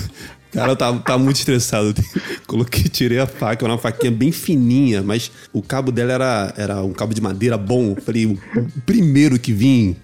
Cara, 0.51 0.75
tava, 0.75 0.99
tava 0.99 1.17
muito 1.17 1.37
estressado. 1.37 1.95
Coloquei, 2.45 2.83
tirei 2.83 3.17
a 3.17 3.25
faca, 3.25 3.65
era 3.65 3.73
uma 3.73 3.79
faquinha 3.79 4.11
bem 4.11 4.31
fininha, 4.31 5.01
mas 5.01 5.31
o 5.51 5.63
cabo 5.63 5.91
dela 5.91 6.13
era, 6.13 6.53
era 6.55 6.83
um 6.83 6.93
cabo 6.93 7.11
de 7.11 7.19
madeira 7.19 7.57
bom. 7.57 7.95
Falei, 7.95 8.27
o, 8.27 8.39
primeiro 8.85 9.39
que 9.39 9.51
vim 9.51 9.95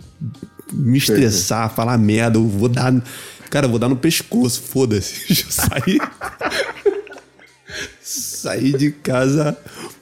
me 0.73 0.97
estressar, 0.97 1.71
falar 1.71 1.99
merda, 1.99 2.39
eu 2.39 2.47
vou 2.47 2.67
dar. 2.67 2.91
Cara, 3.51 3.67
eu 3.67 3.69
vou 3.69 3.77
dar 3.77 3.89
no 3.89 3.95
pescoço, 3.95 4.63
foda-se. 4.63 5.35
Saí. 5.51 5.99
saí 8.01 8.73
de 8.73 8.89
casa 8.89 9.55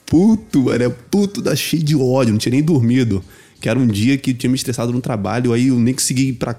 puto, 0.07 0.71
é 0.73 0.89
Puto 0.89 1.41
da 1.41 1.55
cheio 1.55 1.83
de 1.83 1.95
ódio, 1.95 2.31
não 2.33 2.39
tinha 2.39 2.51
nem 2.53 2.63
dormido. 2.63 3.23
Que 3.59 3.67
era 3.67 3.79
um 3.79 3.87
dia 3.87 4.15
que 4.19 4.35
tinha 4.35 4.49
me 4.51 4.55
estressado 4.55 4.93
no 4.93 5.01
trabalho, 5.01 5.51
aí 5.51 5.69
eu 5.69 5.79
nem 5.79 5.91
consegui 5.91 6.27
ir 6.29 6.33
pra, 6.33 6.55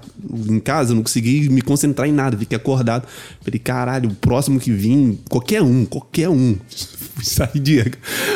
em 0.49 0.59
casa, 0.59 0.93
não 0.93 1.01
consegui 1.01 1.47
me 1.49 1.61
concentrar 1.61 2.07
em 2.09 2.11
nada, 2.11 2.37
fiquei 2.37 2.57
acordado. 2.57 3.07
Falei, 3.41 3.57
caralho, 3.57 4.09
o 4.09 4.15
próximo 4.15 4.59
que 4.59 4.69
vim, 4.69 5.17
qualquer 5.29 5.61
um, 5.61 5.85
qualquer 5.85 6.27
um. 6.29 6.57
Fui 7.15 7.23
sair 7.23 7.59
de. 7.59 7.85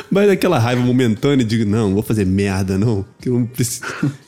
Mas 0.09 0.29
aquela 0.29 0.57
raiva 0.59 0.81
momentânea, 0.81 1.45
digo, 1.45 1.69
não, 1.69 1.93
vou 1.93 2.01
fazer 2.03 2.25
merda, 2.25 2.77
não. 2.77 3.05
Que 3.19 3.29
eu 3.29 3.39
não 3.39 3.45
preciso. 3.45 3.83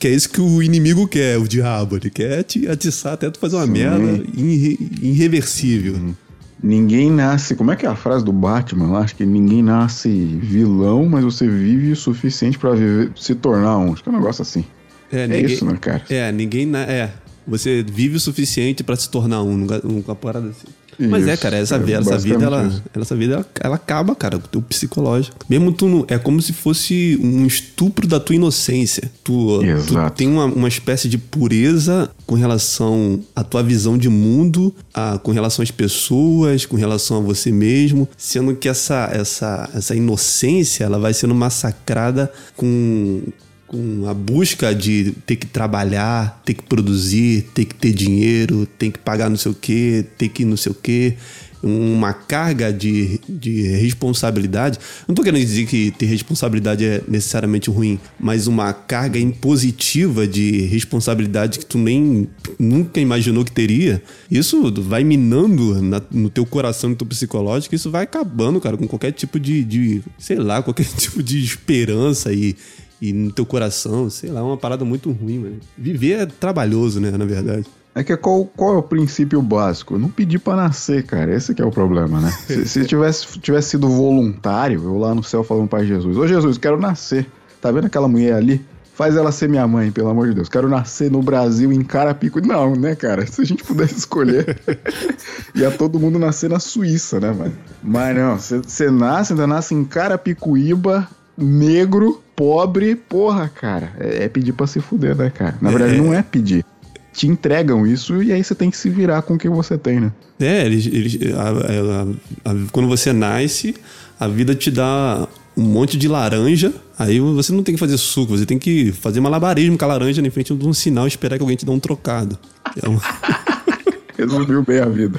Que 0.00 0.08
é 0.08 0.12
isso 0.12 0.30
que 0.30 0.40
o 0.40 0.62
inimigo 0.62 1.06
quer, 1.06 1.36
o 1.36 1.46
diabo. 1.46 1.94
Ele 1.96 2.08
quer 2.08 2.42
te 2.42 2.66
atiçar 2.66 3.12
até 3.12 3.28
tu 3.30 3.38
fazer 3.38 3.56
uma 3.56 3.66
Sim. 3.66 3.72
merda 3.72 4.24
irre- 4.34 4.78
irreversível. 5.02 6.14
Ninguém 6.62 7.10
nasce. 7.10 7.54
Como 7.54 7.70
é 7.70 7.76
que 7.76 7.86
é 7.86 7.88
a 7.88 7.96
frase 7.96 8.24
do 8.24 8.32
Batman 8.32 8.92
lá? 8.92 9.00
Acho 9.00 9.16
que 9.16 9.24
ninguém 9.24 9.62
nasce 9.62 10.08
vilão, 10.08 11.08
mas 11.08 11.24
você 11.24 11.48
vive 11.48 11.92
o 11.92 11.96
suficiente 11.96 12.58
pra 12.58 12.72
viver, 12.72 13.12
se 13.16 13.34
tornar 13.34 13.78
um. 13.78 13.92
Acho 13.92 14.02
que 14.02 14.08
é 14.08 14.12
um 14.12 14.16
negócio 14.16 14.42
assim. 14.42 14.64
É, 15.10 15.26
isso, 15.40 15.64
né, 15.64 15.76
cara? 15.80 16.02
É, 16.10 16.30
ninguém. 16.30 16.70
É. 16.76 17.10
Você 17.46 17.82
vive 17.82 18.16
o 18.16 18.20
suficiente 18.20 18.84
pra 18.84 18.94
se 18.94 19.10
tornar 19.10 19.42
um, 19.42 19.66
uma 19.84 20.14
parada 20.14 20.48
assim. 20.48 20.68
Mas 21.08 21.26
é, 21.26 21.32
Isso, 21.34 21.42
cara, 21.42 21.56
essa, 21.56 21.76
é 21.76 21.78
vida- 21.78 21.98
essa 22.00 22.18
vida, 22.18 22.44
ela, 22.44 22.82
essa 22.94 23.16
vida, 23.16 23.34
ela, 23.34 23.46
ela 23.62 23.74
acaba, 23.76 24.14
cara, 24.14 24.38
com 24.38 24.46
o 24.46 24.48
teu 24.48 24.62
psicológico. 24.62 25.36
Mesmo 25.48 25.72
tu. 25.72 26.04
É 26.08 26.18
como 26.18 26.40
se 26.42 26.52
fosse 26.52 27.18
um 27.22 27.46
estupro 27.46 28.06
da 28.06 28.20
tua 28.20 28.36
inocência. 28.36 29.10
Tu, 29.24 29.60
tu 29.86 29.94
tem 30.10 30.28
uma, 30.28 30.44
uma 30.46 30.68
espécie 30.68 31.08
de 31.08 31.16
pureza 31.18 32.10
com 32.26 32.34
relação 32.34 33.20
à 33.34 33.42
tua 33.42 33.62
visão 33.62 33.96
de 33.96 34.08
mundo, 34.08 34.74
a, 34.92 35.18
com 35.18 35.32
relação 35.32 35.62
às 35.62 35.70
pessoas, 35.70 36.66
com 36.66 36.76
relação 36.76 37.18
a 37.18 37.20
você 37.20 37.50
mesmo, 37.50 38.08
sendo 38.16 38.54
que 38.54 38.68
essa, 38.68 39.08
essa, 39.12 39.68
essa 39.74 39.94
inocência 39.94 40.84
ela 40.84 40.98
vai 40.98 41.12
sendo 41.14 41.34
massacrada 41.34 42.30
com 42.56 43.22
com 43.70 44.08
a 44.08 44.12
busca 44.12 44.74
de 44.74 45.12
ter 45.24 45.36
que 45.36 45.46
trabalhar, 45.46 46.42
ter 46.44 46.54
que 46.54 46.62
produzir, 46.64 47.46
ter 47.54 47.64
que 47.64 47.74
ter 47.76 47.92
dinheiro, 47.92 48.66
ter 48.66 48.90
que 48.90 48.98
pagar 48.98 49.30
não 49.30 49.36
sei 49.36 49.52
o 49.52 49.54
quê, 49.54 50.04
ter 50.18 50.28
que 50.28 50.44
não 50.44 50.56
sei 50.56 50.72
o 50.72 50.74
quê. 50.74 51.14
Uma 51.62 52.12
carga 52.14 52.72
de, 52.72 53.20
de 53.28 53.62
responsabilidade. 53.76 54.78
Não 55.06 55.14
tô 55.14 55.22
querendo 55.22 55.44
dizer 55.44 55.66
que 55.66 55.90
ter 55.92 56.06
responsabilidade 56.06 56.84
é 56.84 57.02
necessariamente 57.06 57.68
ruim, 57.70 58.00
mas 58.18 58.46
uma 58.46 58.72
carga 58.72 59.18
impositiva 59.20 60.26
de 60.26 60.62
responsabilidade 60.62 61.58
que 61.58 61.66
tu 61.66 61.76
nem 61.78 62.26
nunca 62.58 62.98
imaginou 62.98 63.44
que 63.44 63.52
teria. 63.52 64.02
Isso 64.30 64.72
vai 64.82 65.04
minando 65.04 65.80
na- 65.82 66.02
no 66.10 66.30
teu 66.30 66.46
coração, 66.46 66.90
no 66.90 66.96
teu 66.96 67.06
psicológico, 67.06 67.74
isso 67.74 67.90
vai 67.90 68.04
acabando, 68.04 68.58
cara, 68.58 68.76
com 68.78 68.88
qualquer 68.88 69.12
tipo 69.12 69.38
de, 69.38 69.62
de 69.62 70.02
sei 70.18 70.38
lá, 70.38 70.62
qualquer 70.62 70.86
tipo 70.96 71.22
de 71.22 71.44
esperança 71.44 72.32
e, 72.32 72.56
e 73.00 73.12
no 73.12 73.32
teu 73.32 73.46
coração, 73.46 74.10
sei 74.10 74.30
lá, 74.30 74.40
é 74.40 74.42
uma 74.42 74.56
parada 74.56 74.84
muito 74.84 75.10
ruim, 75.10 75.38
mano. 75.38 75.56
Viver 75.76 76.20
é 76.20 76.26
trabalhoso, 76.26 77.00
né, 77.00 77.10
na 77.10 77.24
verdade. 77.24 77.66
É 77.94 78.04
que 78.04 78.16
qual, 78.16 78.44
qual 78.44 78.74
é 78.74 78.76
o 78.78 78.82
princípio 78.82 79.42
básico? 79.42 79.94
Eu 79.94 79.98
não 79.98 80.08
pedi 80.08 80.38
pra 80.38 80.54
nascer, 80.54 81.04
cara. 81.04 81.34
Esse 81.34 81.54
que 81.54 81.62
é 81.62 81.64
o 81.64 81.70
problema, 81.70 82.20
né? 82.20 82.30
Se, 82.46 82.66
se 82.66 82.84
tivesse, 82.84 83.38
tivesse 83.40 83.70
sido 83.70 83.88
voluntário, 83.88 84.82
eu 84.84 84.96
lá 84.96 85.14
no 85.14 85.24
céu 85.24 85.42
falando 85.42 85.68
pra 85.68 85.84
Jesus: 85.84 86.16
Ô 86.16 86.26
Jesus, 86.26 86.56
quero 86.56 86.78
nascer. 86.78 87.26
Tá 87.60 87.70
vendo 87.72 87.86
aquela 87.86 88.06
mulher 88.06 88.34
ali? 88.34 88.64
Faz 88.94 89.16
ela 89.16 89.32
ser 89.32 89.48
minha 89.48 89.66
mãe, 89.66 89.90
pelo 89.90 90.10
amor 90.10 90.28
de 90.28 90.34
Deus. 90.34 90.48
Quero 90.48 90.68
nascer 90.68 91.10
no 91.10 91.22
Brasil, 91.22 91.72
em 91.72 91.82
Carapico. 91.82 92.40
Não, 92.46 92.76
né, 92.76 92.94
cara? 92.94 93.26
Se 93.26 93.40
a 93.40 93.44
gente 93.44 93.64
pudesse 93.64 93.96
escolher, 93.96 94.58
ia 95.54 95.70
todo 95.70 95.98
mundo 95.98 96.18
nascer 96.18 96.50
na 96.50 96.60
Suíça, 96.60 97.18
né, 97.18 97.32
mano? 97.32 97.54
Mas 97.82 98.14
não, 98.14 98.36
você 98.36 98.90
nasce, 98.90 99.32
ainda 99.32 99.46
nasce 99.46 99.74
em 99.74 99.84
Carapicuíba, 99.84 101.08
negro, 101.40 102.22
pobre, 102.36 102.94
porra, 102.94 103.48
cara. 103.48 103.92
É, 103.98 104.24
é 104.24 104.28
pedir 104.28 104.52
pra 104.52 104.66
se 104.66 104.80
fuder, 104.80 105.16
né, 105.16 105.30
cara? 105.30 105.56
Na 105.60 105.70
verdade, 105.70 105.94
É. 105.94 105.96
não 105.98 106.12
é 106.14 106.22
pedir. 106.22 106.64
Te 107.12 107.26
entregam 107.26 107.86
isso 107.86 108.22
e 108.22 108.32
aí 108.32 108.42
você 108.42 108.54
tem 108.54 108.70
que 108.70 108.76
se 108.76 108.88
virar 108.88 109.22
com 109.22 109.34
o 109.34 109.38
que 109.38 109.48
você 109.48 109.76
tem, 109.76 109.98
né? 110.00 110.12
É, 110.38 110.64
eles, 110.64 110.86
eles, 110.86 111.18
a- 111.34 112.48
a- 112.48 112.50
a- 112.52 112.56
quando 112.70 112.88
você 112.88 113.12
nasce, 113.12 113.74
a 114.18 114.28
vida 114.28 114.54
te 114.54 114.70
dá 114.70 115.26
um 115.56 115.62
monte 115.64 115.96
de 115.98 116.06
laranja, 116.06 116.72
aí 116.98 117.18
você 117.18 117.52
não 117.52 117.62
tem 117.64 117.74
que 117.74 117.80
fazer 117.80 117.98
suco, 117.98 118.38
você 118.38 118.46
tem 118.46 118.58
que 118.58 118.92
fazer 118.92 119.20
malabarismo 119.20 119.76
com 119.76 119.84
a 119.84 119.88
laranja 119.88 120.22
na 120.22 120.30
frente 120.30 120.54
de 120.54 120.66
um 120.66 120.72
sinal 120.72 121.04
e 121.06 121.08
esperar 121.08 121.36
que 121.36 121.42
alguém 121.42 121.56
te 121.56 121.66
dê 121.66 121.72
um 121.72 121.80
trocado. 121.80 122.38
É 122.80 122.88
um- 122.88 122.98
Resolveu 124.16 124.62
bem 124.62 124.78
a 124.80 124.86
vida. 124.86 125.18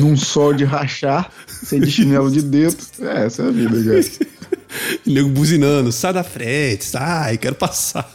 Num 0.00 0.16
sol 0.16 0.54
de 0.54 0.64
rachar, 0.64 1.30
sem 1.46 1.80
de 1.80 1.90
chinelo 1.90 2.30
de 2.30 2.40
dedo. 2.42 2.76
É, 3.00 3.26
essa 3.26 3.42
é 3.42 3.48
a 3.48 3.50
vida, 3.50 3.76
cara. 3.84 4.30
nego 5.06 5.28
buzinando, 5.28 5.90
sai 5.92 6.12
da 6.12 6.22
frente, 6.24 6.84
sai, 6.84 7.38
quero 7.38 7.54
passar. 7.54 8.08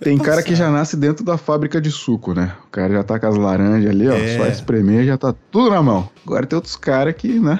Tem 0.00 0.16
cara 0.16 0.42
que 0.44 0.54
já 0.54 0.70
nasce 0.70 0.96
dentro 0.96 1.24
da 1.24 1.36
fábrica 1.36 1.80
de 1.80 1.90
suco, 1.90 2.32
né? 2.32 2.52
O 2.66 2.70
cara 2.70 2.92
já 2.94 3.02
tá 3.02 3.18
com 3.18 3.26
as 3.26 3.36
laranjas 3.36 3.90
ali, 3.90 4.08
ó, 4.08 4.12
É. 4.14 4.36
só 4.36 4.46
espremer 4.46 5.04
já 5.04 5.18
tá 5.18 5.34
tudo 5.50 5.70
na 5.70 5.82
mão. 5.82 6.08
Agora 6.24 6.46
tem 6.46 6.56
outros 6.56 6.76
caras 6.76 7.14
que, 7.16 7.40
né, 7.40 7.58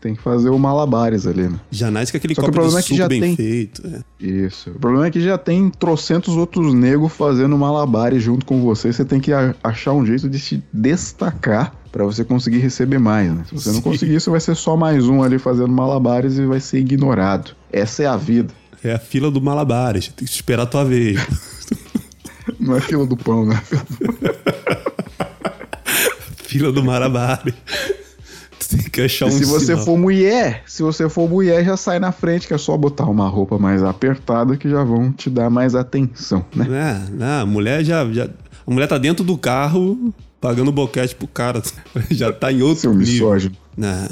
tem 0.00 0.14
que 0.14 0.22
fazer 0.22 0.48
o 0.50 0.58
malabares 0.58 1.26
ali, 1.26 1.48
né? 1.48 1.58
Já 1.70 1.90
nasce 1.90 2.12
com 2.12 2.18
aquele 2.18 2.34
Só 2.34 2.42
que 2.42 2.48
o 2.48 2.52
copo 2.52 2.60
problema 2.60 2.80
é 2.80 2.82
que 2.82 2.96
já 2.96 3.08
bem 3.08 3.20
tem- 3.20 3.36
feito. 3.36 3.82
é. 3.86 4.00
Isso. 4.24 4.70
O 4.70 4.78
problema 4.78 5.06
é 5.06 5.10
que 5.10 5.20
já 5.20 5.36
tem 5.36 5.68
trocentos 5.70 6.36
outros 6.36 6.72
negros 6.72 7.12
fazendo 7.12 7.56
malabares 7.58 8.22
junto 8.22 8.46
com 8.46 8.60
você. 8.62 8.92
Você 8.92 9.04
tem 9.04 9.20
que 9.20 9.32
achar 9.62 9.92
um 9.92 10.06
jeito 10.06 10.28
de 10.28 10.38
se 10.38 10.62
destacar 10.72 11.74
pra 11.90 12.04
você 12.04 12.24
conseguir 12.24 12.58
receber 12.58 12.98
mais, 12.98 13.32
né? 13.32 13.44
Se 13.48 13.54
você 13.54 13.68
não 13.70 13.76
Sim. 13.76 13.82
conseguir, 13.82 14.20
você 14.20 14.30
vai 14.30 14.40
ser 14.40 14.54
só 14.54 14.76
mais 14.76 15.08
um 15.08 15.22
ali 15.22 15.38
fazendo 15.38 15.68
malabares 15.72 16.38
e 16.38 16.46
vai 16.46 16.60
ser 16.60 16.78
ignorado. 16.78 17.52
Essa 17.72 18.04
é 18.04 18.06
a 18.06 18.16
vida. 18.16 18.52
É 18.84 18.94
a 18.94 18.98
fila 18.98 19.30
do 19.30 19.40
malabares, 19.40 20.08
tem 20.08 20.26
que 20.26 20.32
esperar 20.32 20.62
a 20.62 20.66
tua 20.66 20.84
vez. 20.84 21.20
Não 22.60 22.76
é 22.76 22.80
fila 22.80 23.04
do 23.04 23.16
pão, 23.16 23.44
né? 23.44 23.60
fila 26.44 26.70
do 26.72 26.82
malabares. 26.84 27.54
Tem 28.70 28.80
que 28.80 29.00
achar 29.00 29.26
um 29.26 29.28
E 29.28 29.32
se 29.32 29.44
você 29.44 29.66
sinal. 29.66 29.84
for 29.84 29.96
mulher, 29.96 30.62
se 30.66 30.82
você 30.82 31.08
for 31.08 31.28
mulher, 31.28 31.64
já 31.64 31.76
sai 31.76 31.98
na 31.98 32.12
frente, 32.12 32.46
que 32.46 32.52
é 32.54 32.58
só 32.58 32.76
botar 32.76 33.06
uma 33.06 33.28
roupa 33.28 33.58
mais 33.58 33.82
apertada 33.82 34.56
que 34.56 34.68
já 34.68 34.84
vão 34.84 35.10
te 35.12 35.30
dar 35.30 35.48
mais 35.48 35.74
atenção, 35.74 36.44
né? 36.54 36.66
É, 36.70 37.10
não, 37.12 37.42
a 37.42 37.46
mulher 37.46 37.82
já, 37.84 38.04
já. 38.12 38.24
A 38.66 38.70
mulher 38.70 38.86
tá 38.86 38.98
dentro 38.98 39.24
do 39.24 39.38
carro 39.38 40.12
pagando 40.40 40.70
boquete 40.70 41.14
pro 41.16 41.26
cara. 41.26 41.60
Já 42.10 42.30
tá 42.32 42.52
em 42.52 42.62
outro 42.62 42.82
Seu 42.82 42.94
nível. 42.94 43.12
misógino. 43.14 43.56
Não, 43.76 44.08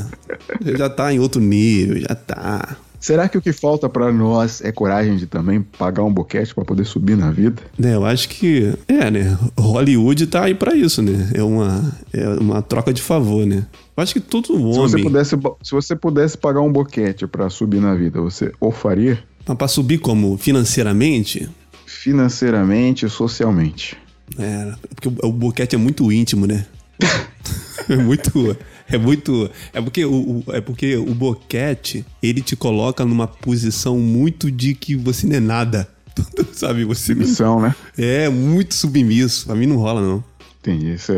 já 0.79 0.89
tá 0.89 1.13
em 1.13 1.19
outro 1.21 1.41
nível, 1.41 2.01
já 2.01 2.15
tá. 2.15 2.77
Será 2.99 3.29
que 3.29 3.37
o 3.37 3.43
que 3.43 3.53
falta 3.53 3.89
pra 3.89 4.11
nós 4.13 4.61
é 4.65 4.73
coragem 4.73 5.17
de 5.17 5.27
também 5.27 5.61
pagar 5.61 6.03
um 6.03 6.13
boquete 6.13 6.55
pra 6.55 6.65
poder 6.65 6.85
subir 6.85 7.17
na 7.17 7.31
vida? 7.31 7.63
Né, 7.79 7.95
eu 7.95 8.05
acho 8.07 8.29
que. 8.29 8.73
É, 8.89 9.11
né? 9.11 9.37
Hollywood 9.59 10.27
tá 10.29 10.45
aí 10.45 10.55
pra 10.55 10.75
isso, 10.75 11.03
né? 11.03 11.31
É 11.35 11.43
uma, 11.43 11.93
é 12.13 12.29
uma 12.29 12.63
troca 12.63 12.93
de 12.93 13.03
favor, 13.03 13.45
né? 13.47 13.65
Eu 13.97 14.03
acho 14.03 14.13
que 14.13 14.21
todo 14.21 14.47
Se 14.49 14.53
homem. 14.53 14.73
você 14.75 15.03
pudesse, 15.03 15.37
se 15.63 15.71
você 15.73 15.97
pudesse 15.97 16.37
pagar 16.39 16.61
um 16.61 16.71
boquete 16.71 17.27
pra 17.27 17.49
subir 17.49 17.81
na 17.81 17.95
vida, 17.95 18.21
você 18.21 18.53
o 18.61 18.71
faria? 18.71 19.19
Mas 19.47 19.57
pra 19.57 19.69
subir 19.69 19.99
como? 19.99 20.37
Financeiramente? 20.37 21.49
Financeiramente 21.87 23.07
e 23.07 23.09
socialmente. 23.09 23.97
É, 24.39 24.73
porque 24.95 25.09
o, 25.09 25.15
o 25.29 25.33
boquete 25.33 25.75
é 25.77 25.79
muito 25.79 26.11
íntimo, 26.13 26.47
né? 26.47 26.67
é 27.89 27.97
muito. 27.97 28.57
É 28.89 28.99
muito. 28.99 29.51
É 29.73 29.81
porque 29.81 30.05
o, 30.05 30.43
é 30.49 30.61
porque 30.61 30.97
o 30.97 31.15
boquete, 31.15 32.05
ele 32.23 32.41
te 32.41 32.55
coloca 32.55 33.05
numa 33.05 33.27
posição 33.27 33.99
muito 33.99 34.51
de 34.51 34.75
que 34.75 34.95
você 34.95 35.27
não 35.27 35.37
é 35.37 35.41
nada. 35.41 35.89
Sabe, 36.53 36.85
você 36.85 37.15
não- 37.15 37.21
Missão, 37.23 37.61
né? 37.61 37.75
é 37.97 38.29
muito 38.29 38.75
submisso. 38.75 39.47
Pra 39.47 39.55
mim 39.55 39.67
não 39.67 39.77
rola, 39.77 40.01
não. 40.01 40.23
Entendi. 40.61 40.97
Você, 40.99 41.15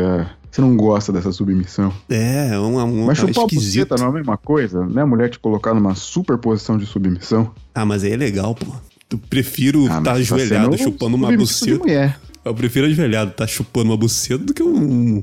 você 0.51 0.61
não 0.61 0.75
gosta 0.75 1.11
dessa 1.13 1.31
submissão. 1.31 1.93
É, 2.09 2.49
é 2.53 2.59
uma, 2.59 2.83
uma 2.83 3.05
Mas 3.07 3.17
chupar 3.19 3.43
a 3.43 3.45
esquisita. 3.47 3.85
buceta 3.85 3.95
não 3.97 4.07
é 4.07 4.09
a 4.09 4.13
mesma 4.13 4.37
coisa? 4.37 4.85
Né? 4.85 5.01
A 5.01 5.05
mulher 5.05 5.29
te 5.29 5.39
colocar 5.39 5.73
numa 5.73 5.95
super 5.95 6.37
posição 6.37 6.77
de 6.77 6.85
submissão. 6.85 7.51
Ah, 7.73 7.85
mas 7.85 8.03
aí 8.03 8.11
é 8.13 8.17
legal, 8.17 8.55
pô. 8.55 8.67
Eu 9.11 9.17
prefiro 9.29 9.81
Ah, 9.81 9.97
estar 9.97 10.01
mas 10.01 10.03
tá 10.29 10.35
ajoelhado 10.35 10.77
sendo 10.77 10.83
chupando 10.91 11.15
uma 11.17 11.31
buceta. 11.35 12.15
Eu 12.45 12.53
prefiro 12.55 12.85
ajoelhado 12.87 13.31
estar 13.31 13.47
chupando 13.47 13.89
uma 13.91 13.97
buceta 13.97 14.43
do 14.43 14.53
que 14.53 14.61
um, 14.63 15.21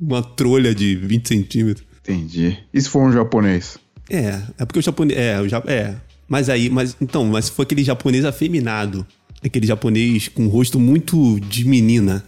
uma 0.00 0.22
trolha 0.22 0.74
de 0.74 0.96
20 0.96 1.28
centímetros. 1.28 1.86
Entendi. 2.02 2.56
E 2.72 2.80
se 2.80 2.88
for 2.88 3.02
um 3.06 3.12
japonês? 3.12 3.76
É, 4.08 4.40
é 4.58 4.64
porque 4.64 4.78
o 4.78 4.82
japonês. 4.82 5.18
É, 5.18 5.40
o 5.40 5.48
ja- 5.48 5.62
é. 5.66 5.94
Mas 6.26 6.48
aí, 6.48 6.68
mas 6.70 6.96
então, 7.00 7.24
mas 7.26 7.46
se 7.46 7.52
for 7.52 7.62
aquele 7.62 7.84
japonês 7.84 8.24
afeminado, 8.24 9.06
aquele 9.44 9.66
japonês 9.66 10.28
com 10.28 10.44
um 10.44 10.48
rosto 10.48 10.80
muito 10.80 11.38
de 11.40 11.66
menina, 11.66 12.24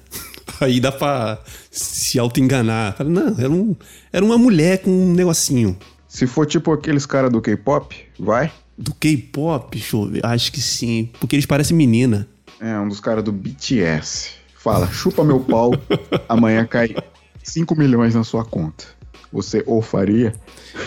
aí 0.60 0.80
dá 0.80 0.92
pra 0.92 1.38
se 1.70 2.18
auto-enganar. 2.18 2.96
Não, 3.04 3.34
era, 3.38 3.50
um, 3.50 3.76
era 4.12 4.24
uma 4.24 4.38
mulher 4.38 4.82
com 4.82 4.90
um 4.90 5.12
negocinho. 5.12 5.76
Se 6.08 6.26
for 6.26 6.46
tipo 6.46 6.72
aqueles 6.72 7.06
caras 7.06 7.30
do 7.30 7.40
K-pop, 7.40 7.96
vai? 8.18 8.52
Do 8.76 8.94
K-pop, 8.94 9.70
deixa 9.70 9.96
eu 9.96 10.06
ver. 10.06 10.26
Acho 10.26 10.50
que 10.50 10.60
sim. 10.60 11.10
Porque 11.20 11.36
eles 11.36 11.46
parecem 11.46 11.76
menina. 11.76 12.26
É, 12.60 12.78
um 12.78 12.88
dos 12.88 13.00
caras 13.00 13.22
do 13.22 13.32
BTS. 13.32 14.30
Fala, 14.56 14.86
chupa 14.90 15.24
meu 15.24 15.40
pau, 15.40 15.72
amanhã 16.28 16.66
cai 16.66 16.94
5 17.42 17.74
milhões 17.76 18.14
na 18.14 18.24
sua 18.24 18.44
conta. 18.44 18.84
Você 19.32 19.62
ou 19.66 19.80
faria? 19.80 20.34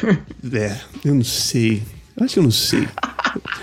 É, 0.53 0.77
eu 1.05 1.15
não 1.15 1.23
sei. 1.23 1.81
Acho 2.19 2.33
que 2.33 2.39
eu 2.39 2.43
não 2.43 2.51
sei. 2.51 2.88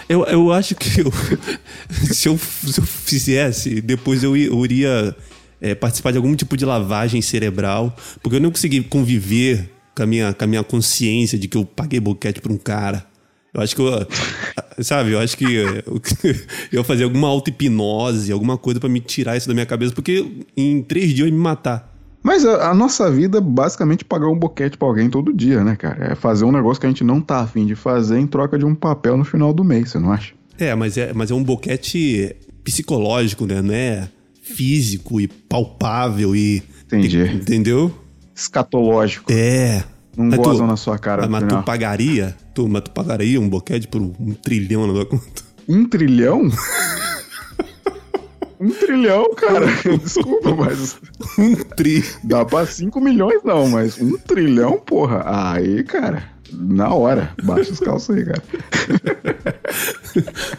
Eu, 0.09 0.25
eu 0.25 0.53
acho 0.53 0.75
que 0.75 1.01
eu, 1.01 1.13
se, 2.13 2.29
eu, 2.29 2.37
se 2.39 2.81
eu 2.81 2.85
fizesse, 2.85 3.81
depois 3.81 4.23
eu, 4.23 4.37
eu 4.37 4.65
iria 4.65 5.15
é, 5.61 5.75
participar 5.75 6.11
de 6.11 6.17
algum 6.17 6.35
tipo 6.35 6.57
de 6.57 6.65
lavagem 6.65 7.21
cerebral, 7.21 7.95
porque 8.23 8.37
eu 8.37 8.41
não 8.41 8.51
consegui 8.51 8.83
conviver 8.83 9.71
com 9.95 10.03
a 10.03 10.07
minha, 10.07 10.33
com 10.33 10.45
a 10.45 10.47
minha 10.47 10.65
consciência 10.65 11.39
de 11.39 11.49
que 11.49 11.57
eu 11.57 11.65
paguei 11.65 12.01
boquete 12.01 12.41
pra 12.41 12.53
um 12.53 12.57
cara. 12.57 13.05
Eu 13.53 13.61
acho 13.61 13.75
que 13.75 13.83
eu. 13.83 14.07
Sabe, 14.83 15.13
eu 15.13 15.19
acho 15.19 15.37
que 15.37 15.45
eu, 15.45 15.83
eu 16.73 16.81
ia 16.81 16.85
fazer 16.85 17.05
alguma 17.05 17.29
auto-hipnose, 17.29 18.33
alguma 18.33 18.57
coisa 18.57 18.81
pra 18.81 18.89
me 18.89 19.01
tirar 19.01 19.37
isso 19.37 19.49
da 19.49 19.53
minha 19.53 19.67
cabeça, 19.67 19.93
porque 19.93 20.45
em 20.57 20.83
três 20.83 21.09
dias 21.09 21.21
eu 21.21 21.27
ia 21.27 21.33
me 21.33 21.39
matar. 21.39 21.91
Mas 22.23 22.45
a, 22.45 22.71
a 22.71 22.75
nossa 22.75 23.11
vida 23.11 23.39
é 23.39 23.41
basicamente 23.41 24.05
pagar 24.05 24.29
um 24.29 24.39
boquete 24.39 24.77
pra 24.77 24.87
alguém 24.87 25.09
todo 25.09 25.33
dia, 25.33 25.65
né, 25.65 25.75
cara? 25.75 26.13
É 26.13 26.15
fazer 26.15 26.45
um 26.45 26.53
negócio 26.53 26.81
que 26.81 26.87
a 26.87 26.91
gente 26.91 27.05
não 27.05 27.21
tá 27.21 27.41
afim 27.41 27.67
de 27.67 27.75
fazer 27.75 28.19
em 28.19 28.27
troca 28.27 28.59
de 28.59 28.65
um 28.65 28.75
papel 28.75 29.17
no 29.17 29.25
final 29.25 29.53
do 29.53 29.65
mês, 29.65 29.91
você 29.91 29.99
não 29.99 30.13
acha? 30.13 30.35
É, 30.59 30.75
mas 30.75 30.97
é, 30.99 31.13
mas 31.13 31.31
é 31.31 31.35
um 31.35 31.43
boquete 31.43 32.37
psicológico, 32.63 33.47
né? 33.47 33.63
Não 33.63 33.75
é 33.75 34.09
físico 34.55 35.21
e 35.21 35.29
palpável 35.29 36.35
e. 36.35 36.63
Entendi. 36.87 37.23
Entendeu? 37.23 37.95
Escatológico. 38.35 39.31
É. 39.33 39.85
Não 40.17 40.27
Mas 40.27 40.41
gozam 40.41 40.67
na 40.67 40.77
sua 40.77 40.99
cara 40.99 41.29
Mas 41.29 41.45
tu 41.45 41.63
pagaria? 41.63 42.37
Tu, 42.53 42.69
mas 42.69 42.83
tu 42.83 42.91
pagaria 42.91 43.41
um 43.41 43.49
boquete 43.49 43.87
por 43.87 44.03
um 44.03 44.35
trilhão 44.35 44.87
na 44.87 44.93
tua 44.93 45.07
conta? 45.07 45.43
Um 45.69 45.89
trilhão? 45.89 46.51
um 48.61 48.71
trilhão, 48.71 49.33
cara. 49.35 49.67
Desculpa, 50.03 50.55
mas 50.55 50.99
Um 51.39 51.55
tri. 51.55 52.05
dá 52.25 52.45
pra 52.45 52.67
5 52.67 53.01
milhões 53.01 53.41
não, 53.45 53.69
mas 53.69 53.99
um 54.01 54.17
trilhão, 54.19 54.79
porra. 54.79 55.23
Aí, 55.25 55.83
cara, 55.85 56.25
na 56.53 56.93
hora. 56.93 57.35
Baixa 57.43 57.73
os 57.73 57.81
calços 57.81 58.15
aí, 58.17 58.25
cara. 58.25 58.43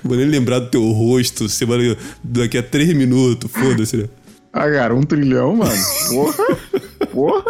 Vou 0.03 0.17
nem 0.17 0.25
lembrar 0.25 0.59
do 0.59 0.67
teu 0.69 0.83
rosto 0.91 1.47
semana, 1.49 1.95
daqui 2.23 2.57
a 2.57 2.63
três 2.63 2.93
minutos, 2.93 3.49
foda-se, 3.51 3.97
né? 3.97 4.09
Ah, 4.53 4.69
cara, 4.69 4.95
um 4.95 5.03
trilhão, 5.03 5.55
mano. 5.55 5.71
Porra. 6.09 6.57
Porra. 7.11 7.43